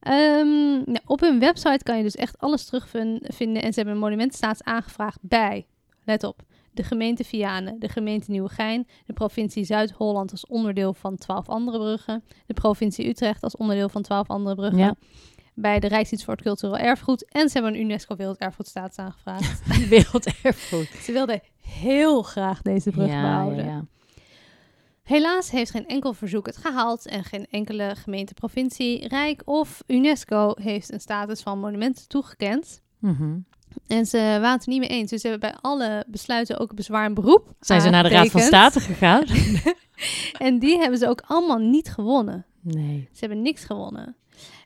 Ehm, 0.00 0.72
nou, 0.84 0.98
op 1.06 1.20
hun 1.20 1.38
website 1.38 1.82
kan 1.84 1.96
je 1.96 2.02
dus 2.02 2.16
echt 2.16 2.38
alles 2.38 2.64
terugvinden. 2.64 3.62
En 3.62 3.72
ze 3.72 3.74
hebben 3.74 3.94
een 3.94 4.00
monumentenstatus 4.00 4.62
aangevraagd 4.62 5.18
bij, 5.20 5.66
let 6.04 6.24
op, 6.24 6.42
de 6.72 6.82
gemeente 6.82 7.24
Vianen, 7.24 7.78
de 7.78 7.88
gemeente 7.88 8.30
Nieuwegein, 8.30 8.86
de 9.06 9.12
provincie 9.12 9.64
Zuid-Holland 9.64 10.30
als 10.30 10.46
onderdeel 10.46 10.94
van 10.94 11.16
twaalf 11.16 11.48
andere 11.48 11.78
bruggen, 11.78 12.24
de 12.46 12.54
provincie 12.54 13.08
Utrecht 13.08 13.42
als 13.42 13.56
onderdeel 13.56 13.88
van 13.88 14.02
twaalf 14.02 14.28
andere 14.28 14.54
bruggen, 14.54 14.78
Ja. 14.78 14.94
bij 15.54 15.80
de 15.80 15.88
Rijksdienst 15.88 16.24
voor 16.24 16.34
het 16.34 16.42
Cultureel 16.42 16.78
Erfgoed 16.78 17.28
en 17.32 17.48
ze 17.48 17.52
hebben 17.58 17.74
een 17.74 17.80
UNESCO 17.86 18.16
Werelderfgoedstatus 18.16 18.96
aangevraagd. 18.98 19.62
Werelderfgoed. 19.88 20.88
ze 21.02 21.12
wilden 21.12 21.40
heel 21.60 22.22
graag 22.22 22.62
deze 22.62 22.90
brug 22.90 23.08
ja, 23.08 23.20
behouden. 23.20 23.64
ja, 23.64 23.70
ja. 23.70 23.84
Helaas 25.10 25.50
heeft 25.50 25.70
geen 25.70 25.86
enkel 25.86 26.12
verzoek 26.12 26.46
het 26.46 26.56
gehaald 26.56 27.06
en 27.06 27.24
geen 27.24 27.46
enkele 27.50 27.94
gemeente, 27.96 28.34
provincie, 28.34 29.08
Rijk 29.08 29.42
of 29.44 29.82
UNESCO 29.86 30.54
heeft 30.54 30.92
een 30.92 31.00
status 31.00 31.40
van 31.40 31.58
monument 31.58 32.08
toegekend. 32.08 32.82
Mhm. 32.98 33.38
En 33.86 34.06
ze 34.06 34.18
waren 34.18 34.52
het 34.52 34.62
er 34.62 34.68
niet 34.68 34.80
mee 34.80 34.88
eens. 34.88 35.10
Dus 35.10 35.20
ze 35.20 35.28
hebben 35.28 35.50
bij 35.50 35.58
alle 35.60 36.04
besluiten 36.06 36.58
ook 36.58 36.74
bezwaar 36.74 37.04
en 37.04 37.14
beroep. 37.14 37.54
Zijn 37.60 37.80
ze 37.80 37.90
naar 37.90 38.02
de 38.02 38.08
Raad 38.08 38.30
van. 38.30 38.40
State 38.40 38.80
gegaan? 38.80 39.24
En 40.38 40.58
die 40.58 40.78
hebben 40.78 40.98
ze 40.98 41.08
ook 41.08 41.22
allemaal 41.26 41.58
niet 41.58 41.90
gewonnen. 41.90 42.46
Nee. 42.60 43.08
Ze 43.12 43.18
hebben 43.20 43.42
niks 43.42 43.64
gewonnen. 43.64 44.16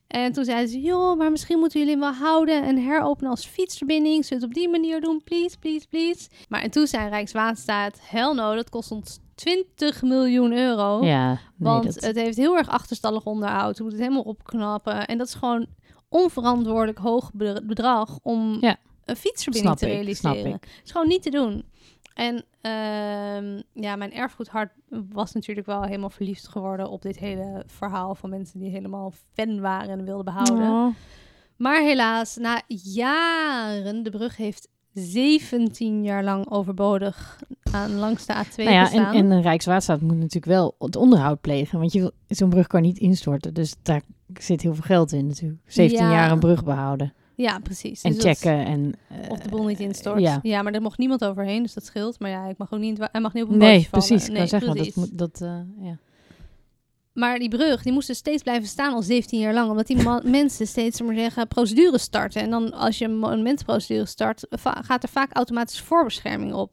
En 0.06 0.32
toen 0.32 0.44
zeiden 0.44 0.68
ze, 0.68 0.80
joh, 0.80 1.18
maar 1.18 1.30
misschien 1.30 1.58
moeten 1.58 1.78
jullie 1.80 1.94
hem 1.94 2.02
wel 2.02 2.28
houden 2.28 2.64
en 2.64 2.76
heropenen 2.76 3.30
als 3.30 3.46
fietsverbinding. 3.46 4.24
Zullen 4.24 4.42
we 4.42 4.48
het 4.48 4.56
op 4.56 4.62
die 4.62 4.68
manier 4.68 5.00
doen? 5.00 5.22
Please, 5.24 5.58
please, 5.58 5.88
please. 5.88 6.28
Maar 6.48 6.62
en 6.62 6.70
toen 6.70 6.86
zei 6.86 7.08
Rijkswaterstaat, 7.08 7.98
hell 8.02 8.32
no, 8.32 8.54
dat 8.54 8.70
kost 8.70 8.90
ons 8.90 9.18
20 9.34 10.02
miljoen 10.02 10.52
euro. 10.52 11.04
Ja, 11.04 11.28
nee, 11.28 11.38
Want 11.56 11.84
dat... 11.84 12.04
het 12.04 12.16
heeft 12.16 12.36
heel 12.36 12.56
erg 12.56 12.68
achterstallig 12.68 13.24
onderhoud. 13.24 13.76
We 13.78 13.82
moeten 13.82 14.00
het 14.02 14.10
helemaal 14.10 14.32
opknappen. 14.32 15.06
En 15.06 15.18
dat 15.18 15.26
is 15.26 15.34
gewoon 15.34 15.66
onverantwoordelijk 16.08 16.98
hoog 16.98 17.30
be- 17.32 17.62
bedrag 17.64 18.18
om 18.22 18.56
Ja. 18.60 18.76
een 19.04 19.16
fietsverbinding 19.16 19.76
Snap 19.78 19.90
te 19.90 19.94
realiseren. 19.96 20.52
Het 20.52 20.80
is 20.84 20.90
gewoon 20.90 21.08
niet 21.08 21.22
te 21.22 21.30
doen. 21.30 21.64
En 22.14 22.44
ehm, 22.60 23.60
ja, 23.72 23.96
mijn 23.96 24.12
erfgoedhart 24.12 24.72
was 25.12 25.32
natuurlijk 25.32 25.66
wel 25.66 25.82
helemaal 25.82 26.10
verliefd 26.10 26.48
geworden 26.48 26.88
op 26.90 27.02
dit 27.02 27.18
hele 27.18 27.62
verhaal 27.66 28.14
van 28.14 28.30
mensen 28.30 28.58
die 28.60 28.70
helemaal 28.70 29.12
fan 29.32 29.60
waren 29.60 29.88
en 29.98 30.04
wilden 30.04 30.24
behouden. 30.24 30.68
Oh. 30.70 30.94
Maar 31.56 31.80
helaas, 31.80 32.36
na 32.36 32.62
jaren, 32.66 34.02
de 34.02 34.10
brug 34.10 34.36
heeft 34.36 34.68
17 34.94 36.02
jaar 36.04 36.24
lang 36.24 36.50
overbodig 36.50 37.38
aan 37.72 37.94
langs 37.94 38.26
de 38.26 38.32
A2 38.34 38.56
Nou 38.56 38.70
ja, 38.70 38.80
en, 38.80 38.86
gestaan. 38.86 39.14
en 39.14 39.28
de 39.28 39.40
Rijkswaterstaat 39.40 40.00
moet 40.00 40.16
natuurlijk 40.16 40.44
wel 40.44 40.74
het 40.78 40.96
onderhoud 40.96 41.40
plegen. 41.40 41.78
Want 41.78 41.92
je 41.92 42.00
wil- 42.00 42.10
zo'n 42.28 42.48
brug 42.48 42.66
kan 42.66 42.82
niet 42.82 42.98
instorten. 42.98 43.54
Dus 43.54 43.74
daar 43.82 44.02
zit 44.40 44.62
heel 44.62 44.74
veel 44.74 44.82
geld 44.82 45.12
in 45.12 45.26
natuurlijk. 45.26 45.60
17 45.66 46.04
Ja. 46.06 46.12
jaar 46.12 46.30
een 46.30 46.38
brug 46.40 46.64
behouden. 46.64 47.12
ja, 47.36 47.58
precies. 47.58 48.02
En 48.02 48.12
Dus 48.12 48.22
dat- 48.22 48.38
checken. 48.38 48.66
En, 48.66 48.92
eh, 49.08 49.30
Of 49.30 49.38
de 49.38 49.48
boel 49.48 49.64
niet 49.66 49.80
instort. 49.80 50.20
ja. 50.20 50.38
Ja. 50.42 50.62
maar 50.62 50.72
er 50.72 50.82
mocht 50.82 50.98
niemand 50.98 51.24
overheen, 51.24 51.62
dus 51.62 51.74
dat 51.74 51.84
scheelt. 51.84 52.20
Maar 52.20 52.30
ja, 52.30 52.46
ik 52.46 52.58
mag 52.58 52.72
ook 52.72 52.80
niet, 52.80 52.98
hij 53.12 53.20
mag 53.20 53.32
niet 53.32 53.44
op 53.44 53.50
een 53.50 53.58
Nee, 53.58 53.72
bootje 53.74 53.88
vallen. 53.88 54.06
precies. 54.06 54.24
Ik 54.26 54.30
Nee, 54.32 54.38
kan 54.38 54.48
zeggen, 54.48 54.68
dat 54.68 54.76
precies. 54.76 54.94
moet... 54.94 55.18
Dat, 55.18 55.40
eh, 55.40 55.58
ja. 55.80 55.98
Maar 57.14 57.38
die 57.38 57.48
brug, 57.48 57.82
die 57.82 57.92
moest 57.92 58.06
dus 58.06 58.18
steeds 58.18 58.42
blijven 58.42 58.68
staan 58.68 58.92
al 58.92 59.02
17 59.02 59.40
jaar 59.40 59.54
lang. 59.54 59.70
Omdat 59.70 59.86
die 59.86 59.96
mensen 60.40 60.66
steeds, 60.66 61.00
maar 61.00 61.14
zeggen, 61.14 61.48
procedures 61.48 62.02
starten. 62.02 62.42
En 62.42 62.50
dan 62.50 62.72
als 62.72 62.98
je 62.98 63.04
een 63.04 63.18
monumentenprocedure 63.18 64.06
start, 64.06 64.46
gaat 64.60 65.02
er 65.02 65.08
vaak 65.08 65.32
automatisch 65.32 65.80
voorbescherming 65.80 66.52
op. 66.54 66.70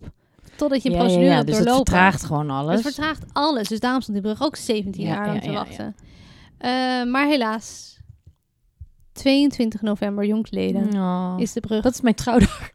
Totdat 0.56 0.84
je 0.84 0.90
een 0.90 0.96
Ja, 0.96 1.02
ja, 1.02 1.06
procedure 1.06 1.32
ja, 1.32 1.36
hebt 1.36 1.48
dus 1.48 1.58
het 1.58 1.66
doorlopen. 1.68 1.92
vertraagt 1.94 2.24
gewoon 2.24 2.50
alles. 2.50 2.74
Het 2.74 2.94
vertraagt 2.94 3.24
alles. 3.34 3.68
Dus 3.68 3.80
daarom 3.80 4.02
stond 4.02 4.24
die 4.24 4.32
brug 4.34 4.48
ook 4.48 4.56
17 4.56 5.04
Ja, 5.04 5.10
jaar 5.10 5.26
lang 5.26 5.36
ja, 5.36 5.42
te 5.42 5.52
ja, 5.52 5.52
ja. 5.52 5.58
wachten. 5.66 5.96
Eh, 6.58 7.12
maar 7.12 7.28
helaas, 7.28 7.98
22 9.14 9.82
november 9.82 10.26
jongstleden 10.26 10.94
Oh, 10.96 11.34
is 11.38 11.54
de 11.54 11.60
brug 11.60 11.82
dat 11.84 11.94
is 11.94 12.02
mijn 12.02 12.16
trouwdag. 12.16 12.70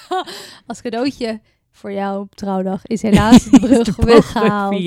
als 0.66 0.80
cadeautje 0.82 1.40
voor 1.70 1.92
jou 1.92 2.20
op 2.20 2.34
trouwdag 2.34 2.86
is 2.86 3.02
helaas 3.08 3.44
de 3.44 3.60
brug 3.60 3.94
De 3.96 4.04
weggehaald. 4.06 4.80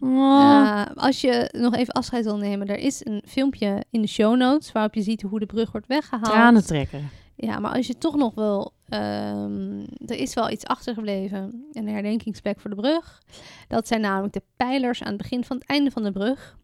Oh. 0.00 0.08
Uh, 0.10 0.84
als 0.94 1.20
je 1.20 1.48
nog 1.58 1.74
even 1.74 1.94
afscheid 1.94 2.24
wil 2.24 2.36
nemen, 2.36 2.66
er 2.66 2.78
is 2.78 3.04
een 3.04 3.22
filmpje 3.26 3.84
in 3.90 4.00
de 4.00 4.08
show 4.08 4.36
notes 4.36 4.72
waarop 4.72 4.94
je 4.94 5.02
ziet 5.02 5.22
hoe 5.22 5.38
de 5.38 5.46
brug 5.46 5.72
wordt 5.72 5.86
weggehaald. 5.86 6.32
Tranen 6.32 6.66
trekken. 6.66 7.10
Ja, 7.36 7.58
maar 7.58 7.72
als 7.72 7.86
je 7.86 7.98
toch 7.98 8.16
nog 8.16 8.34
wil, 8.34 8.72
ehm, 8.88 9.80
er 10.06 10.16
is 10.16 10.34
wel 10.34 10.50
iets 10.50 10.64
achtergebleven, 10.64 11.66
een 11.72 11.88
herdenkingsplek 11.88 12.60
voor 12.60 12.70
de 12.70 12.76
brug. 12.76 13.22
Dat 13.68 13.86
zijn 13.86 14.00
namelijk 14.00 14.32
de 14.32 14.42
pijlers 14.56 15.02
aan 15.02 15.08
het 15.08 15.16
begin 15.16 15.44
van 15.44 15.56
het 15.56 15.66
einde 15.66 15.90
van 15.90 16.02
de 16.02 16.12
brug. 16.12 16.56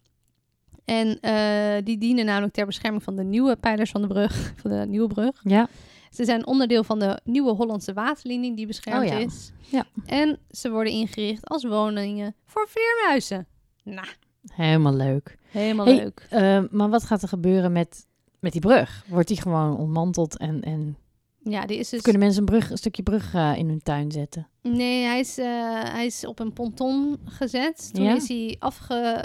En 0.85 1.21
eh, 1.21 1.85
die 1.85 1.99
dienen 1.99 2.25
namelijk 2.25 2.55
ter 2.55 2.67
bescherming 2.67 3.03
van 3.03 3.17
de 3.17 3.25
nieuwe 3.25 3.57
pijlers 3.57 3.91
van 3.91 4.01
de 4.03 4.07
brug, 4.07 4.53
van 4.63 4.71
de 4.71 4.87
nieuwe 4.89 5.09
brug. 5.09 5.41
Ja. 5.43 5.69
Ze 6.15 6.25
zijn 6.25 6.47
onderdeel 6.47 6.85
van 6.85 6.99
de 6.99 7.21
nieuwe 7.25 7.53
Hollandse 7.55 7.93
waterlinie 7.93 8.55
die 8.55 8.67
beschermd 8.67 9.03
Oh 9.05 9.19
ja. 9.19 9.19
is. 9.27 9.53
Ja. 9.69 9.85
En 10.07 10.39
ze 10.51 10.71
worden 10.71 10.93
ingericht 10.93 11.47
als 11.49 11.65
woningen 11.65 12.35
voor 12.47 12.69
vleermuizen. 12.69 13.47
Nou, 13.85 14.07
Helemaal 14.53 14.95
leuk. 14.95 15.39
helemaal 15.51 15.87
Hey, 15.87 15.97
leuk. 15.97 16.27
Eh, 16.31 16.63
maar 16.71 16.89
wat 16.89 17.05
gaat 17.05 17.23
er 17.23 17.29
gebeuren 17.29 17.73
met, 17.73 18.07
met 18.41 18.53
die 18.53 18.61
brug? 18.61 19.05
Wordt 19.09 19.29
die 19.29 19.41
gewoon 19.41 19.77
ontmanteld 19.77 20.39
en, 20.39 20.61
en 20.63 20.97
Ja, 21.39 21.67
die 21.67 21.79
is 21.79 21.89
dus... 21.89 22.01
kunnen 22.03 22.21
mensen 22.21 22.41
een, 22.41 22.47
brug, 22.47 22.71
een 22.71 22.77
stukje 22.77 23.03
brug 23.03 23.35
eh, 23.35 23.53
in 23.57 23.69
hun 23.69 23.83
tuin 23.83 24.13
zetten? 24.13 24.49
Nee, 24.63 25.05
hij 25.05 25.21
is, 25.21 25.39
eh, 25.39 25.47
hij 25.83 26.07
is 26.07 26.27
op 26.27 26.39
een 26.39 26.53
ponton 26.53 27.19
gezet. 27.25 27.95
Toen 27.95 28.05
Ja? 28.05 28.15
is 28.15 28.29
hij 28.29 28.57
afge, 28.59 29.25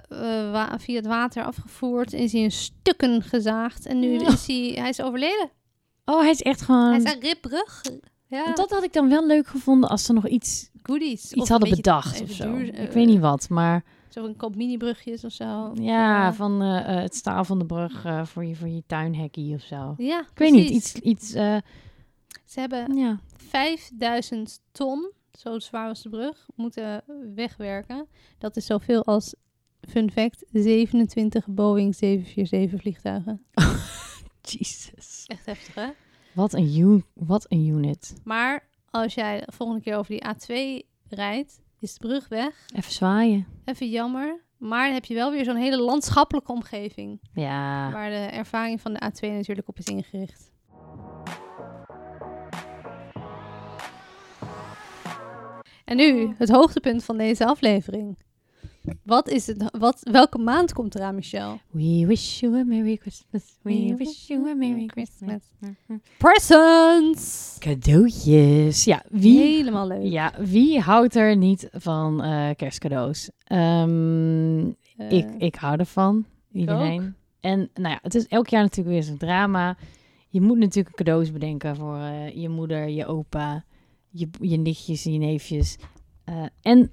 via 0.78 0.96
het 0.96 1.06
water 1.08 1.44
afgevoerd. 1.44 2.14
Is 2.14 2.32
hij 2.32 2.42
in 2.42 2.52
stukken 2.52 3.22
gezaagd. 3.22 3.86
En 3.86 4.00
nu 4.00 4.16
is 4.16 4.48
hij, 4.48 4.72
hij 4.76 4.90
is 4.90 5.02
overleden. 5.02 5.50
Oh, 6.10 6.20
hij 6.22 6.30
is 6.30 6.41
echt 6.41 6.62
gewoon... 6.62 6.89
Hij 6.89 6.97
is 6.97 7.14
een 7.14 7.20
ribbrug. 7.20 7.82
Ja, 8.28 8.43
Want 8.43 8.57
Dat 8.57 8.70
had 8.70 8.84
ik 8.84 8.93
dan 8.93 9.10
wel 9.10 9.28
leuk 9.28 9.47
gevonden 9.47 9.89
als 9.89 10.03
ze 10.03 10.14
nog 10.14 10.28
iets, 10.28 10.70
goodies. 10.84 11.34
Iets 11.34 11.49
hadden 11.49 11.70
bedacht 11.70 12.22
of 12.22 12.32
zo. 12.32 12.57
duur- 12.57 12.80
ik 12.80 12.91
weet 12.91 13.07
niet 13.07 13.20
wat, 13.20 13.49
maar 13.49 13.84
Zo'n 14.10 14.36
koop 14.36 14.55
mini-brugjes 14.55 15.24
of 15.24 15.32
zo. 15.32 15.72
ja, 15.74 16.34
van 16.34 16.62
eh, 16.62 16.78
eh, 16.97 17.01
het 17.03 17.16
staal 17.16 17.43
van 17.45 17.60
de 17.60 17.66
brug 17.66 18.05
eh, 18.05 18.26
voor, 18.26 18.45
je, 18.45 18.55
voor 18.55 18.68
je 18.68 18.84
tuinhekkie 18.88 19.55
of 19.55 19.62
zo. 19.62 19.93
Ja, 19.97 20.20
Ik 20.20 20.38
weet 20.38 20.51
niet, 20.51 20.70
iets, 20.70 20.93
iets 20.93 21.30
Ze 21.30 22.60
hebben 22.60 22.97
ja. 22.97 23.20
5000 23.38 24.60
ton, 24.72 25.12
zo 25.38 25.60
zwaar 25.60 25.88
was 25.88 26.01
de 26.01 26.10
brug, 26.10 26.45
moeten 26.55 27.03
wegwerken. 27.36 28.07
Dat 28.38 28.55
is 28.57 28.66
zoveel 28.66 29.05
als, 29.05 29.34
fun 29.89 30.12
fact, 30.12 30.45
27 30.51 31.47
Boeing 31.47 31.95
747 31.95 32.80
vliegtuigen. 32.82 33.43
Jesus. 34.41 35.18
Echt 35.30 35.46
heftig, 35.46 35.76
hè? 35.76 35.90
Wat 36.34 36.54
een, 36.54 37.06
wat 37.14 37.46
een 37.50 37.68
unit. 37.68 38.22
Maar 38.24 38.68
als 38.90 39.14
jij 39.14 39.40
de 39.46 39.52
volgende 39.52 39.82
keer 39.82 39.96
over 39.96 40.12
die 40.12 40.24
A2 40.26 40.88
rijdt, 41.10 41.62
is 41.80 41.94
de 41.94 42.08
brug 42.08 42.28
weg. 42.28 42.66
Even 42.76 42.92
zwaaien. 42.92 43.48
Even 43.66 43.90
jammer. 43.90 44.42
Maar 44.58 44.86
dan 44.86 44.94
heb 44.94 45.06
je 45.06 45.14
wel 45.14 45.32
weer 45.32 45.44
zo'n 45.44 45.56
hele 45.56 45.82
landschappelijke 45.82 46.52
omgeving. 46.52 47.20
Ja. 47.34 47.92
Waar 47.92 48.10
de 48.10 48.16
ervaring 48.16 48.82
van 48.82 48.94
de 48.94 49.12
A2 49.12 49.30
natuurlijk 49.30 49.68
op 49.68 49.78
is 49.78 49.86
ingericht. 49.86 50.52
En 55.86 55.98
nu 55.98 56.36
het 56.38 56.50
hoogtepunt 56.50 57.04
van 57.04 57.18
deze 57.18 57.46
aflevering. 57.46 58.18
Wat 59.04 59.30
is 59.30 59.48
het? 59.48 59.70
Wat, 59.80 60.00
welke 60.12 60.38
maand 60.38 60.74
komt 60.74 60.96
eraan, 60.96 61.16
Michel? 61.16 61.60
We 61.72 62.04
wish 62.08 62.40
you 62.40 62.60
a 62.60 62.64
Merry 62.64 62.96
Christmas. 62.96 63.58
We 63.62 63.96
wish 63.98 64.28
you 64.28 64.50
a 64.50 64.54
Merry 64.54 64.86
Christmas. 64.88 65.42
Presents! 66.18 67.56
Cadeautjes. 67.60 68.84
Ja, 68.84 69.04
wie, 69.10 69.40
Helemaal 69.40 69.88
leuk. 69.88 70.04
ja, 70.12 70.34
wie 70.40 70.80
houdt 70.80 71.16
er 71.16 71.38
niet 71.38 71.70
van 71.72 72.24
eh, 72.24 72.50
kerstcadeaus? 72.56 73.30
Ehm, 73.44 74.68
Eh, 74.98 75.12
ik, 75.12 75.30
ik 75.38 75.56
hou 75.56 75.78
ervan. 75.80 76.26
Iedereen. 76.52 77.16
En 77.40 77.70
nou 77.74 77.90
ja, 77.90 78.00
het 78.02 78.16
is 78.16 78.28
elk 78.28 78.48
jaar 78.48 78.62
natuurlijk 78.62 78.96
weer 78.96 79.04
zo'n 79.04 79.18
drama. 79.18 79.78
Je 80.30 80.42
moet 80.42 80.58
natuurlijk 80.58 80.96
cadeaus 80.96 81.32
bedenken 81.32 81.76
voor 81.76 81.96
eh, 81.98 82.36
je 82.36 82.50
moeder, 82.50 82.88
je 82.90 83.06
opa, 83.06 83.64
je, 84.10 84.30
je 84.42 84.58
nichtjes, 84.58 85.04
je 85.04 85.18
neefjes. 85.18 85.78
Eh, 86.24 86.44
en 86.62 86.92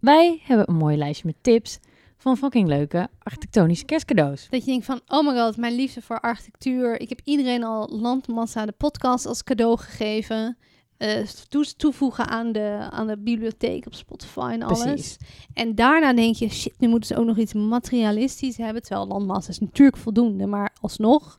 wij 0.00 0.40
hebben 0.42 0.68
een 0.68 0.76
mooi 0.76 0.96
lijstje 0.96 1.26
met 1.26 1.36
tips 1.40 1.78
van 2.16 2.36
fucking 2.36 2.68
leuke 2.68 3.08
architectonische 3.18 3.84
kerstcadeaus. 3.84 4.46
Dat 4.50 4.64
je 4.64 4.70
denkt 4.70 4.84
van, 4.86 5.00
oh 5.06 5.26
my 5.26 5.38
god, 5.40 5.56
mijn 5.56 5.74
liefde 5.74 6.02
voor 6.02 6.20
architectuur. 6.20 7.00
Ik 7.00 7.08
heb 7.08 7.20
iedereen 7.24 7.64
al 7.64 7.88
Landmassa, 8.00 8.66
de 8.66 8.72
podcast, 8.72 9.26
als 9.26 9.44
cadeau 9.44 9.78
gegeven. 9.78 10.56
Eh, 10.96 11.20
toe- 11.48 11.76
toevoegen 11.76 12.26
aan 12.26 12.52
de, 12.52 12.86
aan 12.90 13.06
de 13.06 13.18
bibliotheek 13.18 13.86
op 13.86 13.94
Spotify 13.94 14.50
en 14.52 14.62
alles. 14.62 14.82
Precies. 14.82 15.16
En 15.54 15.74
daarna 15.74 16.12
denk 16.12 16.34
je, 16.34 16.48
shit, 16.48 16.74
nu 16.78 16.88
moeten 16.88 17.08
ze 17.08 17.20
ook 17.20 17.26
nog 17.26 17.36
iets 17.36 17.52
materialistisch 17.52 18.56
hebben. 18.56 18.82
Terwijl 18.82 19.06
Landmassa 19.06 19.50
is 19.50 19.58
natuurlijk 19.58 19.96
voldoende. 19.96 20.46
Maar 20.46 20.74
alsnog, 20.80 21.38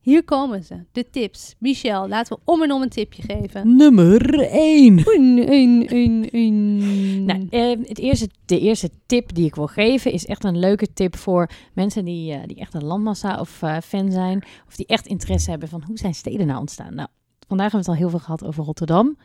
hier 0.00 0.24
komen 0.24 0.64
ze. 0.64 0.84
De 0.92 1.10
tips. 1.10 1.54
Michel, 1.58 2.08
laten 2.08 2.36
we 2.36 2.42
om 2.52 2.62
en 2.62 2.72
om 2.72 2.82
een 2.82 2.88
tipje 2.88 3.22
geven. 3.22 3.76
Nummer 3.76 4.40
1. 4.40 4.98
Een, 4.98 5.52
een, 5.52 5.86
een, 5.94 6.28
een. 6.32 7.24
Nou, 7.24 7.46
eh, 7.50 7.88
het 7.88 7.98
eerste, 7.98 8.28
de 8.46 8.58
eerste 8.60 8.90
tip 9.06 9.34
die 9.34 9.46
ik 9.46 9.54
wil 9.54 9.66
geven 9.66 10.12
is 10.12 10.26
echt 10.26 10.44
een 10.44 10.58
leuke 10.58 10.92
tip 10.92 11.16
voor 11.16 11.50
mensen 11.74 12.04
die, 12.04 12.32
eh, 12.32 12.40
die 12.46 12.56
echt 12.56 12.74
een 12.74 12.84
landmassa 12.84 13.40
of 13.40 13.62
eh, 13.62 13.76
fan 13.84 14.10
zijn. 14.12 14.44
Of 14.68 14.76
die 14.76 14.86
echt 14.86 15.06
interesse 15.06 15.50
hebben 15.50 15.68
van 15.68 15.82
hoe 15.86 15.98
zijn 15.98 16.14
steden 16.14 16.46
nou 16.46 16.60
ontstaan. 16.60 16.94
Nou, 16.94 17.08
vandaag 17.48 17.72
hebben 17.72 17.86
we 17.86 17.90
het 17.92 18.00
al 18.00 18.08
heel 18.08 18.18
veel 18.18 18.24
gehad 18.26 18.44
over 18.44 18.64
Rotterdam. 18.64 19.16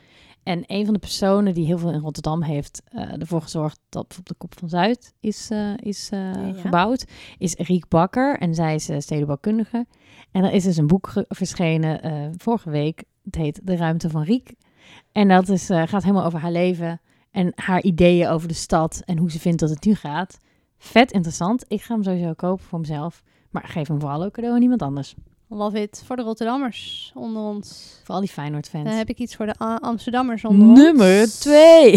En 0.44 0.64
een 0.68 0.86
van 0.86 0.94
de 0.94 1.00
personen 1.00 1.54
die 1.54 1.66
heel 1.66 1.78
veel 1.78 1.92
in 1.92 2.00
Rotterdam 2.00 2.42
heeft 2.44 2.82
eh, 2.86 3.22
ervoor 3.22 3.42
gezorgd 3.42 3.80
dat 3.90 4.08
bijvoorbeeld 4.08 4.40
de 4.40 4.48
Kop 4.48 4.60
van 4.60 4.70
Zuid 4.70 5.14
is, 5.20 5.50
eh, 5.50 5.78
is 5.78 6.10
eh, 6.12 6.20
Ja. 6.20 6.54
gebouwd, 6.54 7.06
is 7.38 7.54
Riek 7.56 7.88
Bakker. 7.88 8.38
En 8.40 8.56
zij 8.56 8.76
is 8.76 8.90
stedenbouwkundige. 8.98 9.86
En 10.36 10.44
er 10.44 10.52
is 10.52 10.64
dus 10.64 10.78
een 10.78 10.88
boek 10.88 11.12
verschenen 11.28 12.02
eh, 12.02 12.28
vorige 12.38 12.70
week. 12.70 13.04
Het 13.24 13.36
heet 13.36 13.60
De 13.64 13.76
Ruimte 13.76 14.10
van 14.10 14.24
Riek. 14.24 14.54
En 15.12 15.28
dat 15.28 15.50
is, 15.50 15.70
eh, 15.70 15.84
gaat 15.86 16.04
helemaal 16.04 16.26
over 16.26 16.40
haar 16.40 16.52
leven 16.52 17.02
en 17.32 17.52
haar 17.56 17.82
ideeën 17.82 18.28
over 18.28 18.48
de 18.48 18.54
stad 18.54 19.02
en 19.06 19.18
hoe 19.18 19.32
ze 19.32 19.40
vindt 19.40 19.60
dat 19.60 19.70
het 19.70 19.86
nu 19.86 19.96
gaat. 19.96 20.38
Vet 20.78 21.12
interessant. 21.12 21.66
Ik 21.68 21.82
ga 21.82 21.94
hem 21.94 22.04
sowieso 22.04 22.34
kopen 22.34 22.66
voor 22.66 22.80
mezelf. 22.80 23.24
Maar 23.50 23.68
geef 23.68 23.88
hem 23.88 24.00
vooral 24.00 24.24
ook 24.24 24.34
cadeau 24.34 24.56
aan 24.56 24.62
iemand 24.62 24.82
anders. 24.82 25.16
Love 25.56 25.82
it. 25.82 26.04
Voor 26.06 26.16
de 26.16 26.22
Rotterdammers 26.22 27.12
onder 27.14 27.42
ons. 27.44 27.94
Voor 28.04 28.16
al 28.16 28.22
die 28.22 28.30
Feyenoord-fans. 28.30 28.84
Dan 28.84 28.94
heb 28.94 29.10
ik 29.10 29.18
iets 29.20 29.36
voor 29.36 29.46
de 29.46 29.56
A- 29.62 29.78
Amsterdammers 29.82 30.44
onder 30.46 30.68
ons. 30.68 30.80
Nummer 30.80 31.30
twee. 31.30 31.92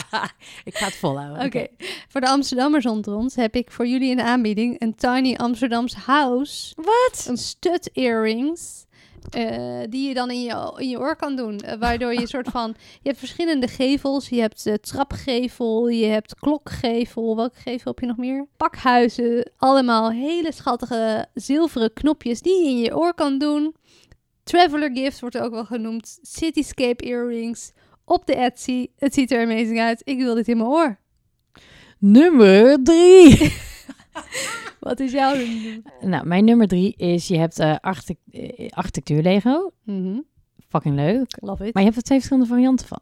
ik 0.64 0.74
ga 0.76 0.84
het 0.84 0.96
volhouden. 0.96 1.44
Oké, 1.46 1.66
voor 2.08 2.20
de 2.20 2.28
Amsterdammers 2.28 2.86
onder 2.86 3.14
ons 3.14 3.34
heb 3.34 3.54
ik 3.54 3.70
voor 3.70 3.86
jullie 3.86 4.10
in 4.10 4.16
de 4.16 4.22
aanbieding 4.24 4.80
een 4.80 4.94
Tiny 4.94 5.34
Amsterdams 5.36 5.94
House. 5.94 6.74
Wat? 6.76 7.24
Een 7.28 7.36
stud 7.36 7.90
earrings. 7.92 8.83
Eh, 9.30 9.80
die 9.88 10.08
je 10.08 10.14
dan 10.14 10.30
in 10.30 10.42
je, 10.42 10.72
in 10.76 10.88
je 10.88 10.98
oor 10.98 11.16
kan 11.16 11.36
doen. 11.36 11.58
Eh, 11.58 11.78
waardoor 11.78 12.12
je 12.12 12.20
een 12.20 12.26
soort 12.26 12.48
van. 12.48 12.74
Je 13.02 13.08
hebt 13.08 13.18
verschillende 13.18 13.68
gevels. 13.68 14.28
Je 14.28 14.40
hebt 14.40 14.66
eh, 14.66 14.74
trapgevel. 14.74 15.88
Je 15.88 16.06
hebt 16.06 16.34
klokgevel. 16.34 17.36
Welke 17.36 17.60
gevel 17.60 17.90
heb 17.90 17.98
je 17.98 18.06
nog 18.06 18.16
meer? 18.16 18.46
Pakhuizen. 18.56 19.50
Allemaal 19.56 20.10
hele 20.10 20.52
schattige 20.52 21.26
zilveren 21.34 21.92
knopjes 21.92 22.40
die 22.40 22.64
je 22.64 22.68
in 22.68 22.78
je 22.78 22.96
oor 22.96 23.14
kan 23.14 23.38
doen. 23.38 23.74
Traveler 24.42 24.90
gift 24.92 25.20
wordt 25.20 25.38
ook 25.38 25.52
wel 25.52 25.64
genoemd. 25.64 26.18
Cityscape 26.22 27.04
earrings. 27.04 27.72
Op 28.04 28.26
de 28.26 28.34
Etsy. 28.34 28.86
Het 28.98 29.14
ziet 29.14 29.32
er 29.32 29.42
amazing 29.42 29.80
uit. 29.80 30.00
Ik 30.04 30.18
wil 30.18 30.34
dit 30.34 30.48
in 30.48 30.56
mijn 30.56 30.68
oor. 30.68 30.98
Nummer 31.98 32.82
drie. 32.82 33.52
Wat 34.80 35.00
is 35.00 35.12
jouw 35.12 35.36
nummer? 35.36 35.80
nou, 36.00 36.26
mijn 36.26 36.44
nummer 36.44 36.66
drie 36.68 36.94
is, 36.96 37.28
je 37.28 37.38
hebt 37.38 37.58
eh 37.58 37.76
architect- 37.80 38.20
eh, 38.30 38.68
architectuur 38.70 39.22
Lego. 39.22 39.70
Mhm. 39.84 40.18
Fucking 40.68 40.94
leuk. 40.94 41.36
Love 41.40 41.66
it. 41.66 41.74
Maar 41.74 41.82
je 41.82 41.88
hebt 41.88 41.96
er 42.00 42.04
twee 42.04 42.18
verschillende 42.18 42.48
varianten 42.50 42.86
van. 42.86 43.00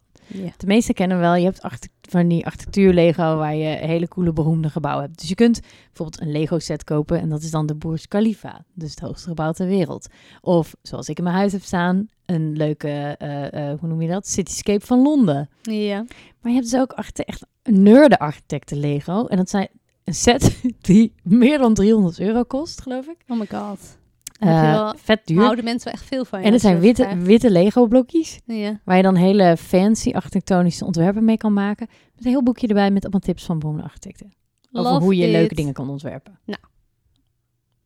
De 0.57 0.67
meeste 0.67 0.93
kennen 0.93 1.19
wel, 1.19 1.35
je 1.35 1.43
hebt 1.43 1.61
van 2.01 2.27
die 2.27 2.45
architectuur 2.45 2.93
Lego 2.93 3.35
waar 3.37 3.55
je 3.55 3.65
hele 3.77 4.07
coole 4.07 4.33
beroemde 4.33 4.69
gebouwen 4.69 5.05
hebt. 5.05 5.19
Dus 5.19 5.29
je 5.29 5.35
kunt 5.35 5.59
bijvoorbeeld 5.87 6.21
een 6.21 6.31
Lego 6.31 6.59
set 6.59 6.83
kopen 6.83 7.19
en 7.19 7.29
dat 7.29 7.41
is 7.41 7.51
dan 7.51 7.65
de 7.65 7.75
Burj 7.75 8.05
Khalifa, 8.07 8.65
dus 8.73 8.89
het 8.89 8.99
hoogste 8.99 9.27
gebouw 9.27 9.51
ter 9.51 9.67
wereld. 9.67 10.07
Of 10.41 10.75
zoals 10.81 11.09
ik 11.09 11.17
in 11.17 11.23
mijn 11.23 11.35
huis 11.35 11.51
heb 11.51 11.61
staan, 11.61 12.07
een 12.25 12.55
leuke, 12.57 12.87
eh, 13.17 13.71
eh, 13.71 13.79
hoe 13.79 13.89
noem 13.89 14.01
je 14.01 14.07
dat, 14.07 14.27
cityscape 14.27 14.85
van 14.85 15.01
Londen. 15.01 15.49
Ja. 15.61 16.05
Maar 16.41 16.51
je 16.51 16.57
hebt 16.57 16.71
dus 16.71 16.79
ook 16.79 16.91
echt 16.91 17.45
nerde 17.63 18.19
architecten 18.19 18.77
Lego 18.77 19.25
en 19.25 19.37
dat 19.37 19.49
zijn 19.49 19.67
een 20.03 20.13
set 20.13 20.61
die 20.81 21.13
meer 21.23 21.57
dan 21.57 21.73
300 21.73 22.19
euro 22.19 22.43
kost, 22.43 22.81
geloof 22.81 23.05
ik. 23.07 23.17
Oh 23.27 23.39
my 23.39 23.47
god. 23.47 23.97
Wel- 24.39 24.93
vet 24.97 25.21
duur. 25.25 25.41
Houden 25.41 25.63
mensen 25.63 25.91
echt 25.91 26.03
veel 26.03 26.25
van 26.25 26.39
je. 26.39 26.45
En 26.45 26.47
er 26.51 26.53
als 26.53 26.61
zijn 26.63 26.79
witte, 26.79 27.17
witte 27.17 27.51
Lego 27.51 27.87
blokjes. 27.87 28.39
Ja. 28.45 28.79
Waar 28.85 28.97
je 28.97 29.03
dan 29.03 29.15
hele 29.15 29.57
fancy 29.57 30.11
architectonische 30.11 30.85
ontwerpen 30.85 31.25
mee 31.25 31.37
kan 31.37 31.53
maken. 31.53 31.87
Met 32.15 32.25
een 32.25 32.31
heel 32.31 32.43
boekje 32.43 32.67
erbij 32.67 32.91
met 32.91 33.01
allemaal 33.03 33.21
tips 33.21 33.43
van 33.45 33.59
beroemde 33.59 33.83
architecten. 33.83 34.33
Over 34.71 34.91
Love 34.91 35.03
hoe 35.03 35.15
je 35.15 35.25
it. 35.25 35.31
leuke 35.31 35.55
dingen 35.55 35.73
kan 35.73 35.89
ontwerpen. 35.89 36.39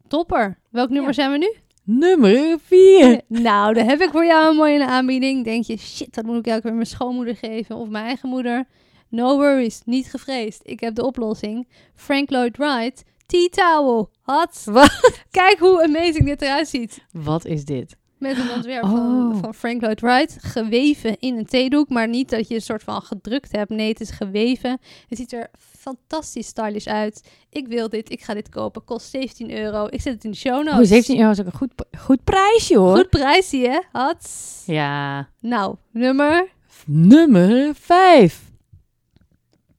Topper. 0.08 0.60
Welk 0.70 0.90
nummer 0.90 1.08
Ja. 1.08 1.14
zijn 1.14 1.32
we 1.32 1.38
nu? 1.38 1.54
Nummer 1.84 2.60
4. 2.60 3.22
nou, 3.28 3.74
dan 3.74 3.86
heb 3.88 4.02
ik 4.02 4.10
voor 4.12 4.26
jou 4.26 4.50
een 4.50 4.56
mooie 4.56 4.86
aanbieding. 4.86 5.44
Denk 5.44 5.64
je, 5.64 5.78
shit, 5.78 6.14
dat 6.16 6.26
moet 6.26 6.38
ik 6.38 6.48
elke 6.48 6.62
keer 6.62 6.74
mijn 6.74 6.86
schoonmoeder 6.86 7.36
geven 7.36 7.76
of 7.76 7.90
mijn 7.90 8.06
eigen 8.06 8.30
moeder. 8.30 8.68
No 9.10 9.38
worries, 9.38 9.82
niet 9.86 10.10
gevreesd. 10.10 10.60
Ik 10.64 10.80
heb 10.80 10.96
de 10.96 11.06
oplossing. 11.06 11.68
Frank 11.96 12.30
Lloyd 12.30 12.58
Wright, 12.58 13.04
Tea 13.26 13.48
Towel. 13.50 14.10
Wat? 14.26 14.62
Wat? 14.66 15.22
Kijk 15.32 15.60
hoe 15.60 15.84
amazing 15.84 16.26
dit 16.26 16.42
eruit 16.42 16.68
ziet. 16.68 17.06
Wat 17.12 17.46
is 17.46 17.66
dit? 17.66 17.96
Met 18.18 18.38
een 18.38 18.52
ontwerp 18.52 18.84
Oh. 18.84 18.90
van, 18.92 19.38
van 19.42 19.54
Frank 19.54 19.82
Lloyd 19.82 20.02
Wright. 20.02 20.38
Geweven 20.42 21.20
in 21.20 21.38
een 21.38 21.46
theedoek. 21.46 21.90
Maar 21.90 22.08
niet 22.08 22.30
dat 22.30 22.48
je 22.48 22.56
een 22.56 22.62
soort 22.62 22.84
van 22.84 23.02
gedrukt 23.02 23.52
hebt. 23.52 23.70
Nee, 23.70 23.88
het 23.90 24.00
is 24.02 24.10
geweven. 24.10 24.80
Het 25.08 25.18
ziet 25.18 25.34
er 25.34 25.50
fantastisch 25.60 26.48
stylish 26.48 26.86
uit. 26.88 27.30
Ik 27.50 27.68
wil 27.68 27.90
dit. 27.90 28.12
Ik 28.12 28.22
ga 28.22 28.34
dit 28.34 28.50
kopen. 28.50 28.84
Kost 28.84 29.10
17 29.10 29.52
euro. 29.52 29.86
Ik 29.90 30.02
zet 30.02 30.14
het 30.14 30.24
in 30.24 30.32
de 30.32 30.38
show 30.38 30.64
notes. 30.64 30.80
Oh, 30.80 30.86
17 30.86 31.18
euro 31.20 31.32
is 31.32 31.40
ook 31.40 31.46
een 31.46 31.52
goed, 31.58 31.74
goed 32.00 32.24
prijsje 32.24 32.78
hoor. 32.78 32.96
Goed 32.98 33.10
prijsje, 33.10 33.58
hè? 33.58 33.80
Had. 33.92 34.30
Ja. 34.66 35.30
Nou, 35.42 35.76
nummer. 35.92 36.48
Nummer 36.86 37.76
5. 37.76 38.47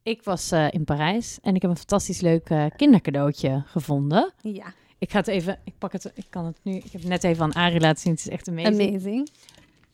Ik 0.09 0.23
was 0.23 0.51
eh, 0.51 0.67
in 0.71 0.85
Parijs 0.85 1.39
en 1.43 1.55
ik 1.55 1.63
heb 1.63 1.71
een 1.71 1.77
fantastisch 1.77 2.21
leuk 2.21 2.51
kindercadeautje 2.77 3.63
gevonden. 3.67 4.33
Ja, 4.43 4.73
Ik 4.99 5.11
ga 5.11 5.19
het 5.19 5.29
even, 5.29 5.59
ik 5.65 5.75
pak 5.79 5.93
het, 5.93 6.11
ik 6.15 6.27
kan 6.31 6.45
het 6.45 6.59
nu, 6.63 6.75
ik 6.75 6.93
heb 6.93 7.01
het 7.01 7.11
net 7.11 7.25
even 7.25 7.43
aan 7.43 7.53
Arie 7.53 7.81
laten 7.81 8.01
zien. 8.01 8.13
Het 8.13 8.21
is 8.21 8.29
echt 8.29 8.49
amazing. 8.49 8.89
amazing. 8.91 9.29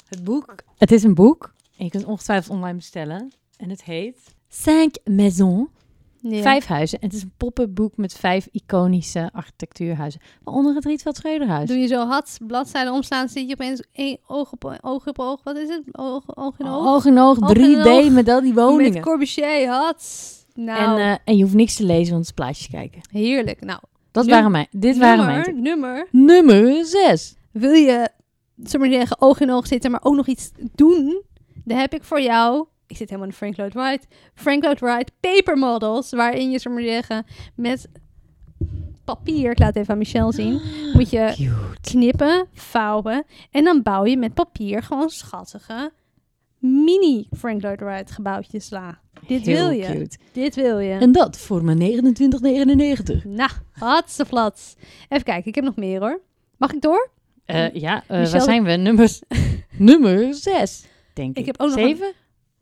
Het 0.08 0.24
boek. 0.24 0.54
Het 0.78 0.92
is 0.92 1.02
een 1.02 1.14
boek. 1.14 1.54
En 1.76 1.84
je 1.84 1.90
kunt 1.90 2.02
het 2.02 2.12
ongetwijfeld 2.12 2.56
online 2.56 2.76
bestellen. 2.76 3.32
En 3.56 3.70
het 3.70 3.84
heet 3.84 4.34
Cinq 4.48 5.02
Maisons. 5.04 5.68
Ja. 6.28 6.42
Vijf 6.42 6.66
huizen. 6.66 6.98
En 7.00 7.06
het 7.06 7.16
is 7.16 7.22
een 7.22 7.32
poppenboek 7.36 7.96
met 7.96 8.12
vijf 8.12 8.48
iconische 8.52 9.30
architectuurhuizen. 9.32 10.20
Waaronder 10.44 10.74
het 10.74 10.84
Rietveld 10.84 11.16
Schreuderhuis. 11.16 11.68
Doe 11.68 11.78
je 11.78 11.86
zo 11.86 12.06
had, 12.06 12.38
bladzijden 12.46 12.92
omslaan, 12.92 13.28
zit 13.28 13.46
je 13.46 13.52
opeens 13.52 13.82
één 13.92 14.18
oog 14.26 14.52
op 14.52 14.78
oog 14.80 15.06
op 15.06 15.18
oog. 15.18 15.40
Wat 15.42 15.56
is 15.56 15.68
het? 15.68 15.82
Oog, 15.92 16.36
oog 16.36 16.58
in 16.58 16.66
oog? 16.66 16.86
Oog 16.86 17.04
in 17.04 17.18
oog, 17.18 17.40
Oog 17.42 17.52
in 17.52 17.76
3D 17.78 17.86
oog. 17.86 18.10
met 18.10 18.28
al 18.28 18.40
die 18.40 18.54
woningen. 18.54 18.92
Met 18.92 19.02
Corbusier, 19.02 19.68
had. 19.68 20.04
Nou, 20.54 21.00
en, 21.00 21.06
eh, 21.10 21.16
en 21.24 21.36
je 21.36 21.42
hoeft 21.42 21.54
niks 21.54 21.74
te 21.76 21.84
lezen, 21.84 22.12
want 22.14 22.26
het 22.26 22.38
is 22.38 22.44
plaatjes 22.44 22.68
kijken. 22.68 23.00
heerlijk. 23.10 23.60
Nou, 23.64 23.80
Dat 24.10 24.26
waren 24.26 24.50
mijn, 24.50 24.66
dit 24.70 24.98
waren 24.98 25.24
mijn 25.24 25.62
nummer, 25.62 26.06
nummer. 26.10 26.54
Nummer 26.62 26.84
6. 26.84 27.34
Wil 27.52 27.72
je, 27.72 28.08
zullen 28.56 28.70
we 28.72 28.78
maar 28.78 28.88
zeggen, 28.90 29.20
oog 29.20 29.40
in 29.40 29.50
oog 29.50 29.66
zitten, 29.66 29.90
maar 29.90 30.00
ook 30.02 30.14
nog 30.14 30.26
iets 30.26 30.50
doen? 30.74 31.22
Dan 31.64 31.78
heb 31.78 31.94
ik 31.94 32.04
voor 32.04 32.20
jou, 32.20 32.66
ik 32.86 32.96
zit 32.96 33.08
helemaal 33.08 33.28
in 33.28 33.34
Frank 33.34 33.56
Lloyd 33.56 33.74
Wright, 33.74 34.06
Frank 34.34 34.62
Lloyd 34.62 34.80
Wright 34.80 35.12
paper 35.20 35.58
models, 35.58 36.10
waarin 36.10 36.50
je, 36.50 36.60
we 36.62 36.70
maar 36.70 36.82
zeggen, 36.82 37.26
met 37.54 37.88
papier, 39.04 39.50
ik 39.50 39.58
laat 39.58 39.68
het 39.68 39.76
even 39.76 39.92
aan 39.92 39.98
Michel 39.98 40.32
zien, 40.32 40.60
moet 40.94 41.10
je 41.10 41.32
Cute. 41.36 41.80
knippen, 41.80 42.46
vouwen 42.52 43.24
en 43.50 43.64
dan 43.64 43.82
bouw 43.82 44.04
je 44.04 44.16
met 44.16 44.34
papier 44.34 44.82
gewoon 44.82 45.10
schattige 45.10 45.92
mini 46.58 47.28
Frank 47.36 47.62
Lloyd 47.62 47.80
Wright 47.80 48.10
gebouwtjes 48.10 48.66
sla. 48.66 48.98
Dit 49.26 49.46
Heel 49.46 49.56
wil 49.56 49.70
je. 49.70 49.84
cute. 49.84 50.18
Dit 50.32 50.54
wil 50.54 50.78
je. 50.78 50.92
En 50.92 51.12
dat 51.12 51.38
voor 51.38 51.64
maar 51.64 51.76
29,99. 51.76 51.80
Nou, 53.24 53.50
hartstikke 53.72 54.30
flats. 54.30 54.74
Even 55.08 55.24
kijken, 55.24 55.46
ik 55.46 55.54
heb 55.54 55.64
nog 55.64 55.76
meer 55.76 56.00
hoor. 56.00 56.20
Mag 56.56 56.72
ik 56.72 56.80
door? 56.80 57.10
Eh 57.44 57.74
ja, 57.74 58.02
eh, 58.06 58.30
waar 58.30 58.40
zijn 58.40 58.64
we? 58.64 58.72
Nummer, 58.72 59.18
nummer 59.78 60.34
6, 60.34 60.84
denk 61.14 61.30
ik. 61.30 61.38
Ik 61.38 61.46
heb 61.46 61.60
ook 61.60 61.68
nog 61.68 61.78
Zeven? 61.78 62.12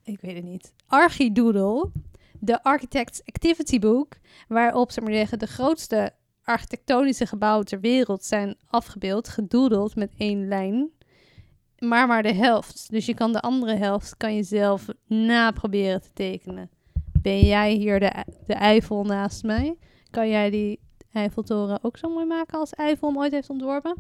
Ik 0.05 0.21
weet 0.21 0.35
het 0.35 0.45
niet. 0.45 0.73
Archidoodle. 0.87 1.91
de 2.39 2.63
Architect's 2.63 3.23
Activity 3.25 3.79
Book, 3.79 4.17
waarop 4.49 4.91
zeg 4.91 5.05
maar 5.05 5.13
zeggen, 5.13 5.39
de 5.39 5.47
grootste 5.47 6.13
architectonische 6.45 7.27
gebouwen 7.27 7.67
ter 7.67 7.81
wereld 7.81 8.25
zijn 8.25 8.57
afgebeeld, 8.67 9.29
gedoodeld 9.29 9.97
met 9.97 10.13
één 10.17 10.49
lijn. 10.49 10.91
Maar 11.79 12.07
maar 12.07 12.23
de 12.23 12.33
helft. 12.33 12.91
Dus 12.91 13.07
je 13.07 13.15
kan 13.15 13.33
de 13.33 13.41
andere 13.41 13.75
helft 13.75 14.17
kan 14.17 14.35
je 14.35 14.43
zelf 14.43 14.87
naproberen 15.07 16.01
te 16.01 16.13
tekenen. 16.13 16.71
Ben 17.23 17.41
jij 17.41 17.73
hier 17.73 18.01
de, 18.01 18.25
de 18.47 18.55
Eiffel 18.55 19.05
naast 19.05 19.43
mij? 19.43 19.77
Kan 20.11 20.29
jij 20.29 20.51
die 20.51 20.81
Eiffeltoren 21.13 21.85
ook 21.85 21.97
zo 21.97 22.09
mooi 22.09 22.27
maken 22.27 22.59
als 22.59 22.73
Eiffel 22.73 23.09
hem 23.09 23.19
ooit 23.19 23.33
heeft 23.33 23.51
ontworpen? 23.51 23.97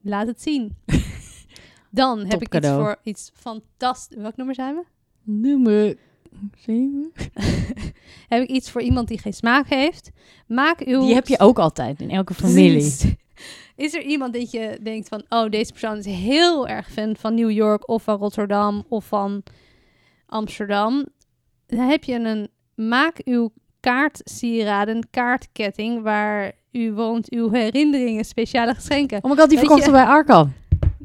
Laat 0.00 0.26
het 0.26 0.42
zien. 0.42 0.76
Dan 1.90 2.26
heb 2.26 2.42
ik 2.42 2.54
iets 2.54 2.68
voor 2.68 2.96
iets 3.02 3.30
fantastisch. 3.34 4.18
Welk 4.18 4.36
nummer 4.36 4.54
zijn 4.54 4.74
we? 4.74 4.84
Nummer 5.26 5.96
7. 6.56 7.12
heb 8.28 8.42
ik 8.42 8.48
iets 8.48 8.70
voor 8.70 8.82
iemand 8.82 9.08
die 9.08 9.18
geen 9.18 9.32
smaak 9.32 9.68
heeft. 9.68 10.10
Maak 10.46 10.80
uw... 10.80 11.00
Die 11.00 11.14
heb 11.14 11.26
je 11.26 11.38
ook 11.38 11.58
altijd 11.58 12.00
in 12.00 12.10
elke 12.10 12.34
familie. 12.34 12.82
Is 13.76 13.94
er 13.94 14.02
iemand 14.02 14.32
dat 14.32 14.50
je 14.50 14.78
denkt 14.82 15.08
van... 15.08 15.24
Oh, 15.28 15.50
deze 15.50 15.70
persoon 15.70 15.96
is 15.96 16.06
heel 16.06 16.68
erg 16.68 16.92
fan 16.92 17.16
van 17.16 17.34
New 17.34 17.50
York... 17.50 17.88
of 17.88 18.02
van 18.02 18.18
Rotterdam 18.18 18.84
of 18.88 19.04
van 19.04 19.42
Amsterdam. 20.26 21.06
Dan 21.66 21.88
heb 21.88 22.04
je 22.04 22.14
een... 22.14 22.48
Maak 22.74 23.20
uw 23.24 23.52
kaartsieraden, 23.80 25.08
kaartketting... 25.10 26.02
waar 26.02 26.52
u 26.72 26.92
woont, 26.92 27.30
uw 27.30 27.50
herinneringen, 27.50 28.24
speciale 28.24 28.74
geschenken. 28.74 29.24
Oh 29.24 29.30
my 29.30 29.36
god, 29.36 29.48
die 29.48 29.58
verkochten 29.58 29.86
je- 29.86 29.92
bij 29.98 30.06
Arkham. 30.06 30.52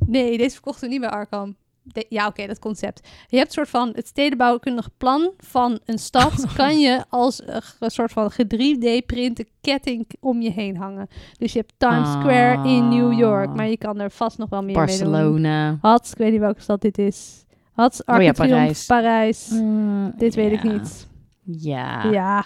Nee, 0.05 0.37
deze 0.37 0.53
verkochten 0.53 0.83
we 0.83 0.89
niet 0.89 1.01
bij 1.01 1.09
Arkham. 1.09 1.55
De- 1.83 2.05
ja, 2.09 2.27
oké, 2.27 2.47
dat 2.47 2.59
concept. 2.59 3.07
Je 3.27 3.35
hebt 3.37 3.47
een 3.47 3.53
soort 3.53 3.69
van 3.69 3.91
het 3.95 4.07
stedenbouwkundig 4.07 4.89
plan 4.97 5.33
van 5.37 5.79
een 5.85 5.97
stad. 5.99 6.45
kan 6.55 6.79
je 6.79 7.03
als 7.09 7.41
een 7.79 7.91
soort 7.91 8.11
van 8.11 8.31
3D-printen 8.31 9.47
ketting 9.61 10.09
om 10.19 10.41
je 10.41 10.51
heen 10.51 10.77
hangen. 10.77 11.07
Dus 11.37 11.53
je 11.53 11.59
hebt 11.59 11.73
Times 11.77 12.11
Square 12.11 12.67
in 12.69 12.87
New 12.89 13.13
York. 13.19 13.55
Maar 13.55 13.67
je 13.67 13.77
kan 13.77 13.99
er 13.99 14.11
vast 14.11 14.37
nog 14.37 14.49
wel 14.49 14.63
meer 14.63 14.75
mee 14.77 14.85
doen. 14.97 15.11
Barcelona. 15.11 15.77
Hats, 15.81 16.11
ik 16.11 16.17
weet 16.17 16.31
niet 16.31 16.39
welke 16.39 16.61
stad 16.61 16.81
dit 16.81 16.97
is. 16.97 17.45
Hats, 17.71 18.03
Oh 18.05 18.21
ja, 18.21 18.27
Arc 18.27 18.35
de 18.35 18.41
Triomphe, 18.43 18.57
Parijs. 18.59 18.85
Parijs. 18.85 19.49
Mm, 19.49 20.13
Dit 20.17 20.35
weet 20.35 20.51
ik 20.51 20.63
ja. 20.63 20.71
niet. 20.71 21.07
Ja. 21.43 22.03
Ja. 22.03 22.45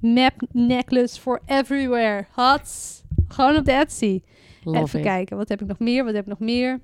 Map 0.00 0.34
necklace 0.52 1.20
for 1.20 1.40
everywhere. 1.46 2.26
Hats. 2.30 3.02
Gewoon 3.28 3.56
op 3.56 3.64
de 3.64 3.72
Etsy. 3.72 4.22
Love 4.62 4.78
Even 4.82 4.98
it. 4.98 5.04
kijken, 5.04 5.36
wat 5.36 5.48
heb 5.48 5.60
ik 5.60 5.66
nog 5.66 5.78
meer? 5.78 6.04
Wat 6.04 6.14
heb 6.14 6.22
ik 6.22 6.28
nog 6.28 6.38
meer? 6.38 6.80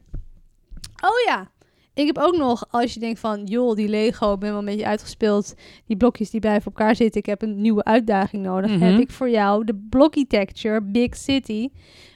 Oh 1.03 1.11
ja, 1.27 1.51
ik 1.95 2.07
heb 2.07 2.19
ook 2.19 2.37
nog, 2.37 2.65
als 2.71 2.95
je 2.95 3.01
denkt 3.01 3.21
van, 3.21 3.45
joh, 3.45 3.75
die 3.77 3.89
Lego, 3.89 4.33
ik 4.33 4.39
ben 4.39 4.51
wel 4.51 4.59
een 4.59 4.65
beetje 4.65 4.87
uitgespeeld. 4.87 5.55
Die 5.87 5.97
blokjes 5.97 6.31
die 6.31 6.41
blijven 6.41 6.71
op 6.73 6.79
elkaar 6.79 6.97
zitten, 6.97 7.21
ik 7.21 7.27
heb 7.27 7.43
een 7.43 7.61
nieuwe 7.61 7.85
uitdaging 7.85 8.43
nodig. 8.43 8.71
Mhm. 8.71 8.81
Heb 8.83 9.01
ik 9.01 9.11
voor 9.11 9.31
jou 9.31 9.65
de 9.65 9.75
Blockitecture 9.75 10.81
Big 10.83 11.17
City, 11.17 11.69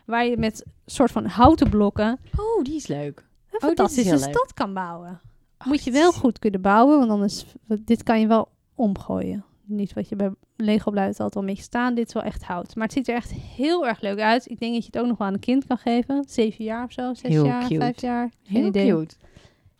waar 0.07 0.27
je 0.27 0.37
met 0.37 0.65
soort 0.87 1.11
van 1.11 1.25
houten 1.27 1.71
blokken 1.71 2.19
Oh, 2.37 2.65
die 2.65 2.75
is 2.77 2.87
leuk. 2.87 3.19
een 3.51 3.59
is 3.59 3.65
fantastische 3.67 4.11
leuk. 4.11 4.21
stad 4.35 4.55
kan 4.55 4.75
bouwen. 4.75 5.21
Oh, 5.59 5.67
Moet 5.67 5.85
je 5.85 5.91
wel 5.91 6.13
goed 6.13 6.39
kunnen 6.39 6.61
bouwen, 6.61 6.99
want 6.99 7.11
anders, 7.11 7.45
dit 7.85 8.03
kan 8.03 8.21
je 8.21 8.27
wel 8.27 8.49
omgooien. 8.75 9.45
Niet 9.65 9.93
wat 9.93 10.09
je 10.09 10.17
bij 10.17 10.31
Lego 10.57 10.91
blijft 10.91 11.21
altijd 11.21 11.35
wel 11.35 11.43
een 11.43 11.49
beetje 11.49 11.65
staan. 11.65 11.95
Dit 11.95 12.07
is 12.07 12.13
wel 12.13 12.23
echt 12.23 12.43
hout. 12.45 12.75
Maar 12.75 12.85
het 12.85 12.93
ziet 12.93 13.09
er 13.09 13.15
echt 13.15 13.33
heel 13.33 13.87
erg 13.87 14.01
leuk 14.01 14.19
uit. 14.19 14.51
Ik 14.51 14.59
denk 14.59 14.73
dat 14.75 14.83
je 14.85 14.91
het 14.93 15.01
ook 15.01 15.09
nog 15.09 15.19
wel 15.19 15.27
aan 15.27 15.33
een 15.33 15.39
kind 15.41 15.67
kan 15.67 15.79
geven. 15.79 16.25
Zeven 16.29 16.65
jaar 16.65 16.85
of 16.85 16.93
zo. 16.93 17.15
Zes 17.15 17.31
Heel 17.31 17.45
jaar, 17.45 17.63
cute. 17.63 17.75
vijf 17.81 18.01
jaar. 18.01 18.31
Geen 18.43 18.57
Heel 18.57 18.67
idee. 18.67 18.91
cute. 18.95 19.15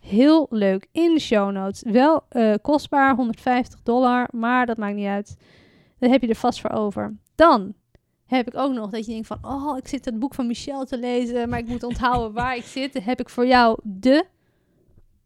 Heel 0.09 0.47
leuk. 0.51 0.87
In 0.93 1.15
de 1.15 1.21
show 1.21 1.51
notes. 1.53 1.83
Wel 1.83 2.25
eh, 2.29 2.55
kostbaar, 2.63 3.15
150 3.15 3.83
dollar. 3.83 4.29
Maar 4.33 4.67
dat 4.67 4.77
maakt 4.77 4.95
niet 4.95 5.07
uit. 5.07 5.37
Daar 5.99 6.11
heb 6.11 6.23
je 6.23 6.29
er 6.29 6.35
vast 6.35 6.61
voor 6.61 6.71
over. 6.71 7.17
Dan 7.35 7.75
heb 8.27 8.47
ik 8.47 8.57
ook 8.57 8.73
nog 8.73 8.91
dat 8.91 9.07
je 9.07 9.13
denkt 9.13 9.27
van... 9.27 9.39
Oh, 9.43 9.77
ik 9.77 9.89
zit 9.89 10.05
het 10.05 10.19
boek 10.19 10.35
van 10.35 10.47
Michel 10.47 10.85
te 10.85 10.99
lezen. 10.99 11.49
Maar 11.49 11.59
ik 11.59 11.69
moet 11.69 11.83
onthouden 11.83 12.33
waar 12.33 12.57
ik 12.57 12.65
zit. 12.65 12.93
Dan 12.93 13.03
heb 13.03 13.21
ik 13.21 13.29
voor 13.29 13.47
jou 13.47 13.79
de 13.83 14.25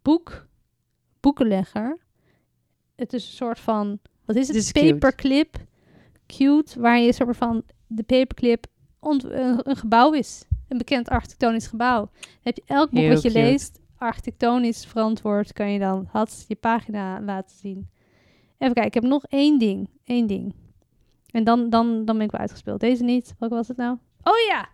boek, 0.03 0.47
boekenlegger. 1.21 1.99
Het 2.97 3.13
is 3.13 3.25
een 3.25 3.33
soort 3.33 3.59
van... 3.59 3.99
Wat 4.25 4.37
is 4.37 4.47
het? 4.47 4.57
Is 4.57 4.73
paperclip. 4.73 5.57
Cute. 6.27 6.81
Waar 6.81 6.99
je 6.99 7.13
soort 7.13 7.37
van 7.37 7.63
de 7.87 8.03
paperclip 8.03 8.67
een, 9.01 9.23
een 9.71 9.77
gebouw 9.77 10.13
is. 10.13 10.45
Een 10.69 10.79
bekend 10.79 11.09
architectonisch 11.09 11.67
gebouw. 11.67 12.01
Dan 12.01 12.41
heb 12.41 12.57
je 12.57 12.63
elk 12.67 12.91
boek 12.91 13.01
Heel 13.01 13.13
wat 13.13 13.23
je 13.23 13.29
cute. 13.29 13.41
leest, 13.41 13.81
architectonisch 14.03 14.87
verantwoord, 14.87 15.53
kan 15.53 15.73
je 15.73 15.79
dan 15.79 16.09
had 16.11 16.45
je 16.49 16.57
pagina 16.57 17.21
laten 17.21 17.57
zien. 17.57 17.89
Even 18.59 18.75
kijken, 18.75 18.85
ik 18.85 18.95
heb 18.95 19.03
nog 19.03 19.25
één 19.25 19.59
ding. 19.59 19.89
Één 20.05 20.27
ding. 20.27 20.55
En 21.31 21.45
dan, 21.45 21.71
dan, 21.71 22.05
dan 22.05 22.17
ben 22.17 22.25
ik 22.25 22.31
wel 22.31 22.41
uitgespeeld. 22.41 22.81
Deze 22.81 23.05
niet. 23.05 23.35
Welke 23.39 23.55
was 23.55 23.69
het 23.69 23.77
nou? 23.77 23.97
Oh 24.23 24.39
ja! 24.49 24.69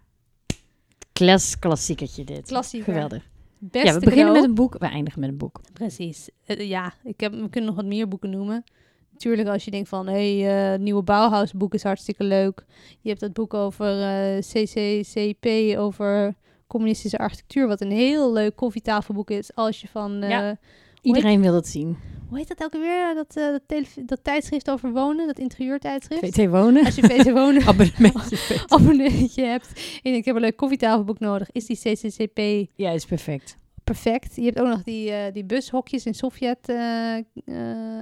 Klas, 1.12 1.58
klassiekertje 1.58 2.24
dit. 2.24 2.46
Klassieker. 2.46 2.92
Geweldig. 2.92 3.28
Beste 3.58 3.86
ja, 3.86 3.94
we 3.94 4.00
beginnen 4.00 4.26
cadeau. 4.26 4.40
met 4.40 4.48
een 4.48 4.54
boek, 4.54 4.78
we 4.78 4.86
eindigen 4.86 5.20
met 5.20 5.28
een 5.28 5.36
boek. 5.36 5.60
Precies. 5.72 6.30
Eh, 6.46 6.68
ja, 6.68 6.92
ik 7.04 7.20
heb, 7.20 7.32
we 7.32 7.48
kunnen 7.48 7.70
nog 7.70 7.74
wat 7.74 7.84
meer 7.84 8.08
boeken 8.08 8.30
noemen. 8.30 8.64
Natuurlijk, 9.12 9.48
als 9.48 9.64
je 9.64 9.70
denkt 9.70 9.88
van, 9.88 10.06
hé, 10.06 10.38
hey, 10.38 10.72
eh, 10.72 10.78
nieuwe 10.78 11.02
Bauhaus-boek 11.02 11.74
is 11.74 11.82
hartstikke 11.82 12.24
leuk. 12.24 12.64
Je 13.00 13.08
hebt 13.08 13.20
dat 13.20 13.32
boek 13.32 13.54
over 13.54 14.02
eh, 14.02 14.38
CCCP, 14.38 15.76
over 15.78 16.34
communistische 16.68 17.18
architectuur, 17.18 17.66
wat 17.66 17.80
een 17.80 17.90
heel 17.90 18.32
leuk 18.32 18.56
koffietafelboek 18.56 19.30
is. 19.30 19.54
Als 19.54 19.80
je 19.80 19.88
van, 19.88 20.22
eh, 20.22 20.30
Ja. 20.30 20.56
Iedereen 21.02 21.40
wil 21.40 21.52
dat 21.52 21.66
zien. 21.66 21.96
hoe 22.28 22.38
heet 22.38 22.48
dat 22.48 22.60
elke 22.60 22.78
weer? 22.78 23.14
Dat, 23.14 23.36
eh, 23.36 23.44
dat, 23.66 23.86
dat 24.08 24.24
tijdschrift 24.24 24.70
over 24.70 24.92
wonen, 24.92 25.26
dat 25.26 25.38
interieurtijdschrift. 25.38 26.34
VT 26.36 26.48
Wonen. 26.48 26.84
Als 26.84 26.94
je 26.94 27.02
VT 27.02 27.30
Wonen 27.40 27.66
Abonnementje. 27.66 28.62
abonnementje 28.66 29.42
hebt 29.44 30.00
en 30.02 30.14
ik 30.14 30.24
heb 30.24 30.34
een 30.34 30.40
leuk 30.40 30.56
koffietafelboek 30.56 31.18
nodig, 31.18 31.48
is 31.52 31.66
die 31.66 31.76
CCCP 31.76 32.70
Ja, 32.76 32.90
is 32.90 33.04
perfect. 33.04 33.56
perfect. 33.84 34.36
Je 34.36 34.42
hebt 34.44 34.60
ook 34.60 34.66
nog 34.68 34.82
die, 34.82 35.10
eh, 35.10 35.32
die 35.32 35.44
bushokjes 35.44 36.06
in 36.06 36.14
Sovjet, 36.14 36.68
eh, 36.68 37.14
eh, 37.16 37.24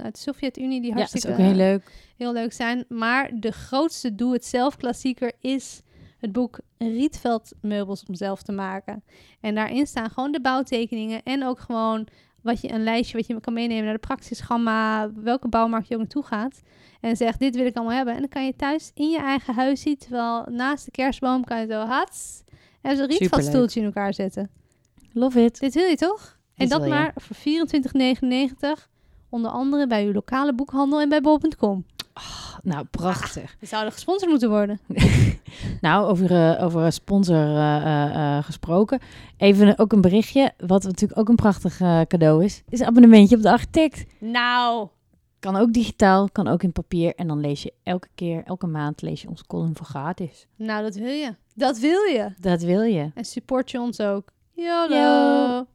uit 0.03 0.13
de 0.15 0.19
Sovjet-Unie, 0.21 0.81
die 0.81 0.89
Ja, 0.89 0.95
dat 0.95 1.05
is 1.05 1.11
hartstikke 1.11 1.41
ook 1.41 1.47
heel 1.47 1.55
leuk. 1.57 1.91
heel 2.17 2.33
leuk 2.33 2.53
zijn. 2.53 2.85
Maar 2.89 3.31
de 3.39 3.51
grootste 3.51 4.15
doe-het-zelf 4.15 4.77
klassieker 4.77 5.31
is 5.41 5.81
het 6.17 6.31
boek 6.31 6.59
Rietveld 6.77 7.51
meubels 7.61 8.03
om 8.07 8.15
zelf 8.15 8.41
te 8.41 8.51
maken. 8.51 9.03
En 9.41 9.55
daarin 9.55 9.87
staan 9.87 10.09
gewoon 10.09 10.31
de 10.31 10.41
bouwtekeningen 10.41 11.23
en 11.23 11.43
ook 11.43 11.59
gewoon 11.59 12.07
wat 12.41 12.61
je 12.61 12.71
een 12.71 12.83
lijstje 12.83 13.17
wat 13.17 13.27
je 13.27 13.39
kan 13.39 13.53
meenemen 13.53 13.83
naar 13.83 13.93
de 13.93 13.99
praxisgamma, 13.99 15.11
welke 15.13 15.47
bouwmarkt 15.47 15.87
je 15.87 15.93
ook 15.93 15.99
naartoe 15.99 16.23
gaat. 16.23 16.61
En 17.01 17.17
zegt, 17.17 17.39
dit 17.39 17.55
wil 17.55 17.65
ik 17.65 17.75
allemaal 17.75 17.95
hebben. 17.95 18.13
En 18.13 18.19
dan 18.19 18.29
kan 18.29 18.45
je 18.45 18.55
thuis 18.55 18.91
in 18.93 19.09
je 19.09 19.19
eigen 19.19 19.53
huis 19.53 19.81
zien, 19.81 19.97
terwijl 19.97 20.45
naast 20.49 20.85
de 20.85 20.91
kerstboom 20.91 21.43
kan 21.43 21.59
je 21.59 21.67
zo 21.67 21.79
hats 21.79 22.43
en 22.81 22.95
zo'n 22.95 23.11
Superleuk. 23.11 23.19
rietveldstoeltje 23.19 23.79
in 23.79 23.85
elkaar 23.85 24.13
zetten. 24.13 24.49
Love 25.13 25.43
it. 25.43 25.59
Dit 25.59 25.73
wil 25.73 25.85
je 25.85 25.95
toch? 25.95 26.37
En 26.55 26.69
dat 26.69 26.83
je. 26.83 26.89
maar 26.89 27.13
voor 27.15 27.35
24,99. 27.35 28.87
Onder 29.29 29.51
andere 29.51 29.87
bij 29.87 30.05
uw 30.05 30.13
lokale 30.13 30.53
boekhandel 30.53 31.01
en 31.01 31.09
bij 31.09 31.21
bol.com. 31.21 31.85
Nou, 32.63 32.85
prachtig. 32.85 33.55
We 33.59 33.65
zouden 33.65 33.93
gesponsord 33.93 34.29
moeten 34.29 34.49
worden. 34.49 34.79
Nou, 35.81 36.09
over, 36.09 36.31
eh, 36.31 36.63
over 36.63 36.81
een 36.81 36.93
sponsor 36.93 37.55
eh, 37.55 38.37
eh, 38.37 38.43
gesproken. 38.43 38.99
Even 39.37 39.79
ook 39.79 39.91
een 39.91 40.01
berichtje, 40.01 40.53
wat 40.57 40.83
natuurlijk 40.83 41.19
ook 41.19 41.29
een 41.29 41.35
prachtig 41.35 41.77
cadeau 42.07 42.43
is. 42.43 42.63
Is 42.69 42.79
een 42.79 42.85
abonnementje 42.85 43.35
op 43.35 43.41
de 43.41 43.51
architect. 43.51 44.05
Nou, 44.19 44.87
Kan 45.39 45.55
ook 45.55 45.73
digitaal, 45.73 46.29
kan 46.29 46.47
ook 46.47 46.63
in 46.63 46.71
papier. 46.71 47.15
En 47.15 47.27
dan 47.27 47.39
lees 47.39 47.63
je 47.63 47.73
elke 47.83 48.07
keer, 48.15 48.43
elke 48.43 48.67
maand 48.67 49.01
lees 49.01 49.21
je 49.21 49.29
ons 49.29 49.43
column 49.47 49.75
voor 49.75 49.85
gratis. 49.85 50.47
nou 50.55 50.83
dat 50.83 50.95
wil 50.95 51.13
je. 51.13 51.35
Dat 51.55 51.79
wil 51.79 52.01
je. 52.01 52.33
Dat 52.39 52.61
wil 52.61 52.81
je. 52.81 53.11
En 53.13 53.25
support 53.25 53.71
je 53.71 53.79
ons 53.79 53.99
ook. 53.99 54.29
YOLO. 54.53 54.95
Yo. 54.95 55.65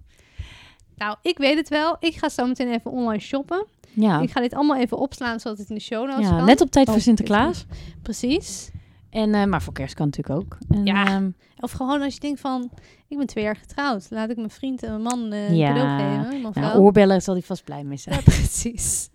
Nou, 0.97 1.17
ik 1.23 1.39
weet 1.39 1.57
het 1.57 1.69
wel. 1.69 1.97
Ik 2.01 2.15
ga 2.15 2.29
zo 2.29 2.47
meteen 2.47 2.73
even 2.73 2.91
online 2.91 3.23
shoppen. 3.23 3.67
Ja, 3.95 4.21
Ik 4.21 4.31
ga 4.31 4.41
dit 4.41 4.55
allemaal 4.55 4.77
even 4.77 4.99
opslaan, 4.99 5.41
zodat 5.41 5.59
het 5.59 5.69
in 5.69 5.75
de 5.75 5.81
show 5.81 6.07
notes 6.09 6.29
ja 6.29 6.37
kan. 6.37 6.45
net 6.45 6.61
op 6.61 6.71
tijd 6.71 6.87
Oh, 6.87 6.93
voor 6.93 7.03
Sinterklaas. 7.03 7.65
Precies. 8.03 8.71
En, 9.11 9.35
eh, 9.35 9.45
maar 9.45 9.63
voor 9.63 9.73
kerst 9.73 9.95
kan 9.95 10.07
natuurlijk 10.07 10.39
ook. 10.41 10.59
En, 10.71 10.85
Ja. 10.87 11.07
ehm, 11.07 11.31
Of 11.61 11.73
gewoon 11.73 12.03
als 12.03 12.15
je 12.15 12.21
denkt 12.21 12.41
van, 12.41 12.71
ik 13.09 13.17
ben 13.19 13.27
twee 13.27 13.45
jaar 13.45 13.57
getrouwd. 13.57 14.07
Laat 14.11 14.31
ik 14.31 14.37
mijn 14.37 14.51
vriend 14.51 14.83
en 14.83 14.91
mijn 14.91 15.03
man 15.03 15.33
een 15.33 15.57
Ja. 15.57 15.73
cadeau 15.73 15.99
geven. 16.43 16.63
Nou, 16.63 16.79
oorbellen 16.79 17.23
zal 17.23 17.35
hij 17.35 17.43
vast 17.43 17.65
blij 17.65 17.85
mee 17.85 17.97
zijn. 17.97 18.15
Ja, 18.17 18.23
precies. 18.37 19.09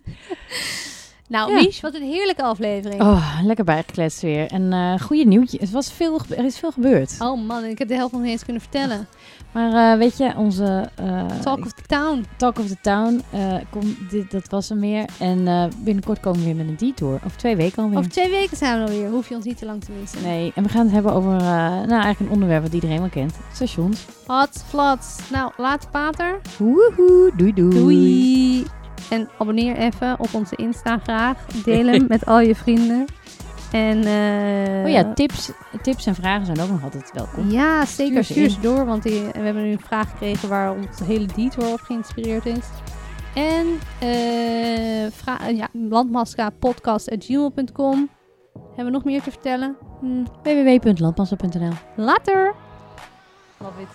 nou, 1.28 1.50
Ja. 1.52 1.60
Mies, 1.60 1.80
wat 1.80 1.94
een 1.94 2.02
heerlijke 2.02 2.42
aflevering. 2.42 3.02
Oh, 3.02 3.38
lekker 3.42 3.64
bijgekletst 3.64 4.20
weer. 4.22 4.46
En 4.50 4.72
eh 4.72 5.00
goede 5.00 5.24
nieuwtje. 5.24 5.58
Het 5.60 5.70
was 5.70 5.92
veel, 5.92 6.20
er 6.36 6.44
is 6.44 6.58
veel 6.58 6.72
gebeurd. 6.72 7.16
Oh 7.18 7.46
man, 7.46 7.64
ik 7.64 7.78
heb 7.78 7.88
de 7.88 7.94
helft 7.94 8.12
nog 8.12 8.22
niet 8.22 8.30
eens 8.30 8.44
kunnen 8.44 8.62
vertellen. 8.62 9.06
Maar 9.52 9.92
eh, 9.92 9.98
weet 9.98 10.16
je, 10.16 10.32
onze 10.36 10.88
eh, 10.94 11.26
Talk 11.26 11.58
of 11.58 11.72
the 11.72 11.82
Town. 11.86 12.24
Talk 12.36 12.58
of 12.58 12.66
the 12.66 12.76
Town, 12.80 13.22
eh, 13.30 13.54
kom, 13.70 13.96
dit, 14.10 14.30
dat 14.30 14.48
was 14.48 14.70
er 14.70 14.76
meer. 14.76 15.04
En 15.18 15.70
binnenkort 15.78 16.20
komen 16.20 16.40
we 16.40 16.44
weer 16.44 16.56
met 16.56 16.68
een 16.68 16.76
detour. 16.76 17.14
Over 17.14 17.36
twee 17.36 17.56
weken 17.56 17.82
alweer. 17.82 17.98
Over 17.98 18.10
twee 18.10 18.30
weken 18.30 18.56
zijn 18.56 18.78
we 18.78 18.90
alweer. 18.90 19.08
Hoef 19.08 19.28
je 19.28 19.34
ons 19.34 19.44
niet 19.44 19.58
te 19.58 19.64
lang 19.64 19.84
te 19.84 19.92
missen. 20.00 20.22
Nee, 20.22 20.52
en 20.54 20.62
we 20.62 20.68
gaan 20.68 20.84
het 20.84 20.92
hebben 20.92 21.12
over, 21.12 21.30
nou 21.30 21.88
eigenlijk 21.88 22.20
een 22.20 22.30
onderwerp 22.30 22.62
wat 22.62 22.72
iedereen 22.72 23.00
wel 23.00 23.08
kent. 23.08 23.34
Stations. 23.52 24.06
Hot, 24.26 24.64
flats. 24.68 25.18
Nou, 25.30 25.52
later 25.56 25.90
pater. 25.90 26.40
Woehoe, 26.58 27.32
doei 27.36 27.52
doei. 27.54 27.74
Doei. 27.74 28.66
En 29.10 29.28
abonneer 29.38 29.76
even 29.76 30.18
op 30.18 30.34
onze 30.34 30.56
Insta 30.56 30.98
graag. 30.98 31.46
Deel 31.46 31.86
hem 31.92 32.04
met 32.08 32.26
al 32.26 32.40
je 32.40 32.54
vrienden. 32.54 33.06
En, 33.72 34.04
eh, 34.04 34.84
Oh 34.84 34.90
ja, 34.90 35.12
tips, 35.12 35.50
tips 35.82 36.06
en 36.06 36.14
vragen 36.14 36.46
zijn 36.46 36.60
ook 36.60 36.68
nog 36.70 36.82
altijd 36.82 37.10
welkom. 37.14 37.50
Ja, 37.50 37.84
zeker. 37.84 38.24
Stuur 38.24 38.50
ze 38.50 38.60
door, 38.60 38.84
want 38.86 39.02
die, 39.02 39.20
we 39.22 39.38
hebben 39.40 39.62
nu 39.62 39.70
een 39.72 39.80
vraag 39.80 40.10
gekregen 40.10 40.48
waar 40.48 40.72
ons 40.72 40.98
hele 41.04 41.26
detour 41.26 41.72
op 41.72 41.80
geïnspireerd 41.80 42.46
is. 42.46 42.64
En 43.34 43.66
eh 43.98 45.06
vra- 45.12 45.46
ja, 45.46 45.68
landmaska.podcast.gmail.com. 45.72 48.08
Hebben 48.66 48.84
we 48.84 48.90
nog 48.90 49.04
meer 49.04 49.22
te 49.22 49.30
vertellen? 49.30 49.76
Hm, 50.00 50.24
www.landmassa.nl 50.42 51.72
Later! 51.96 52.54
Love 53.58 53.80
it. 53.82 53.88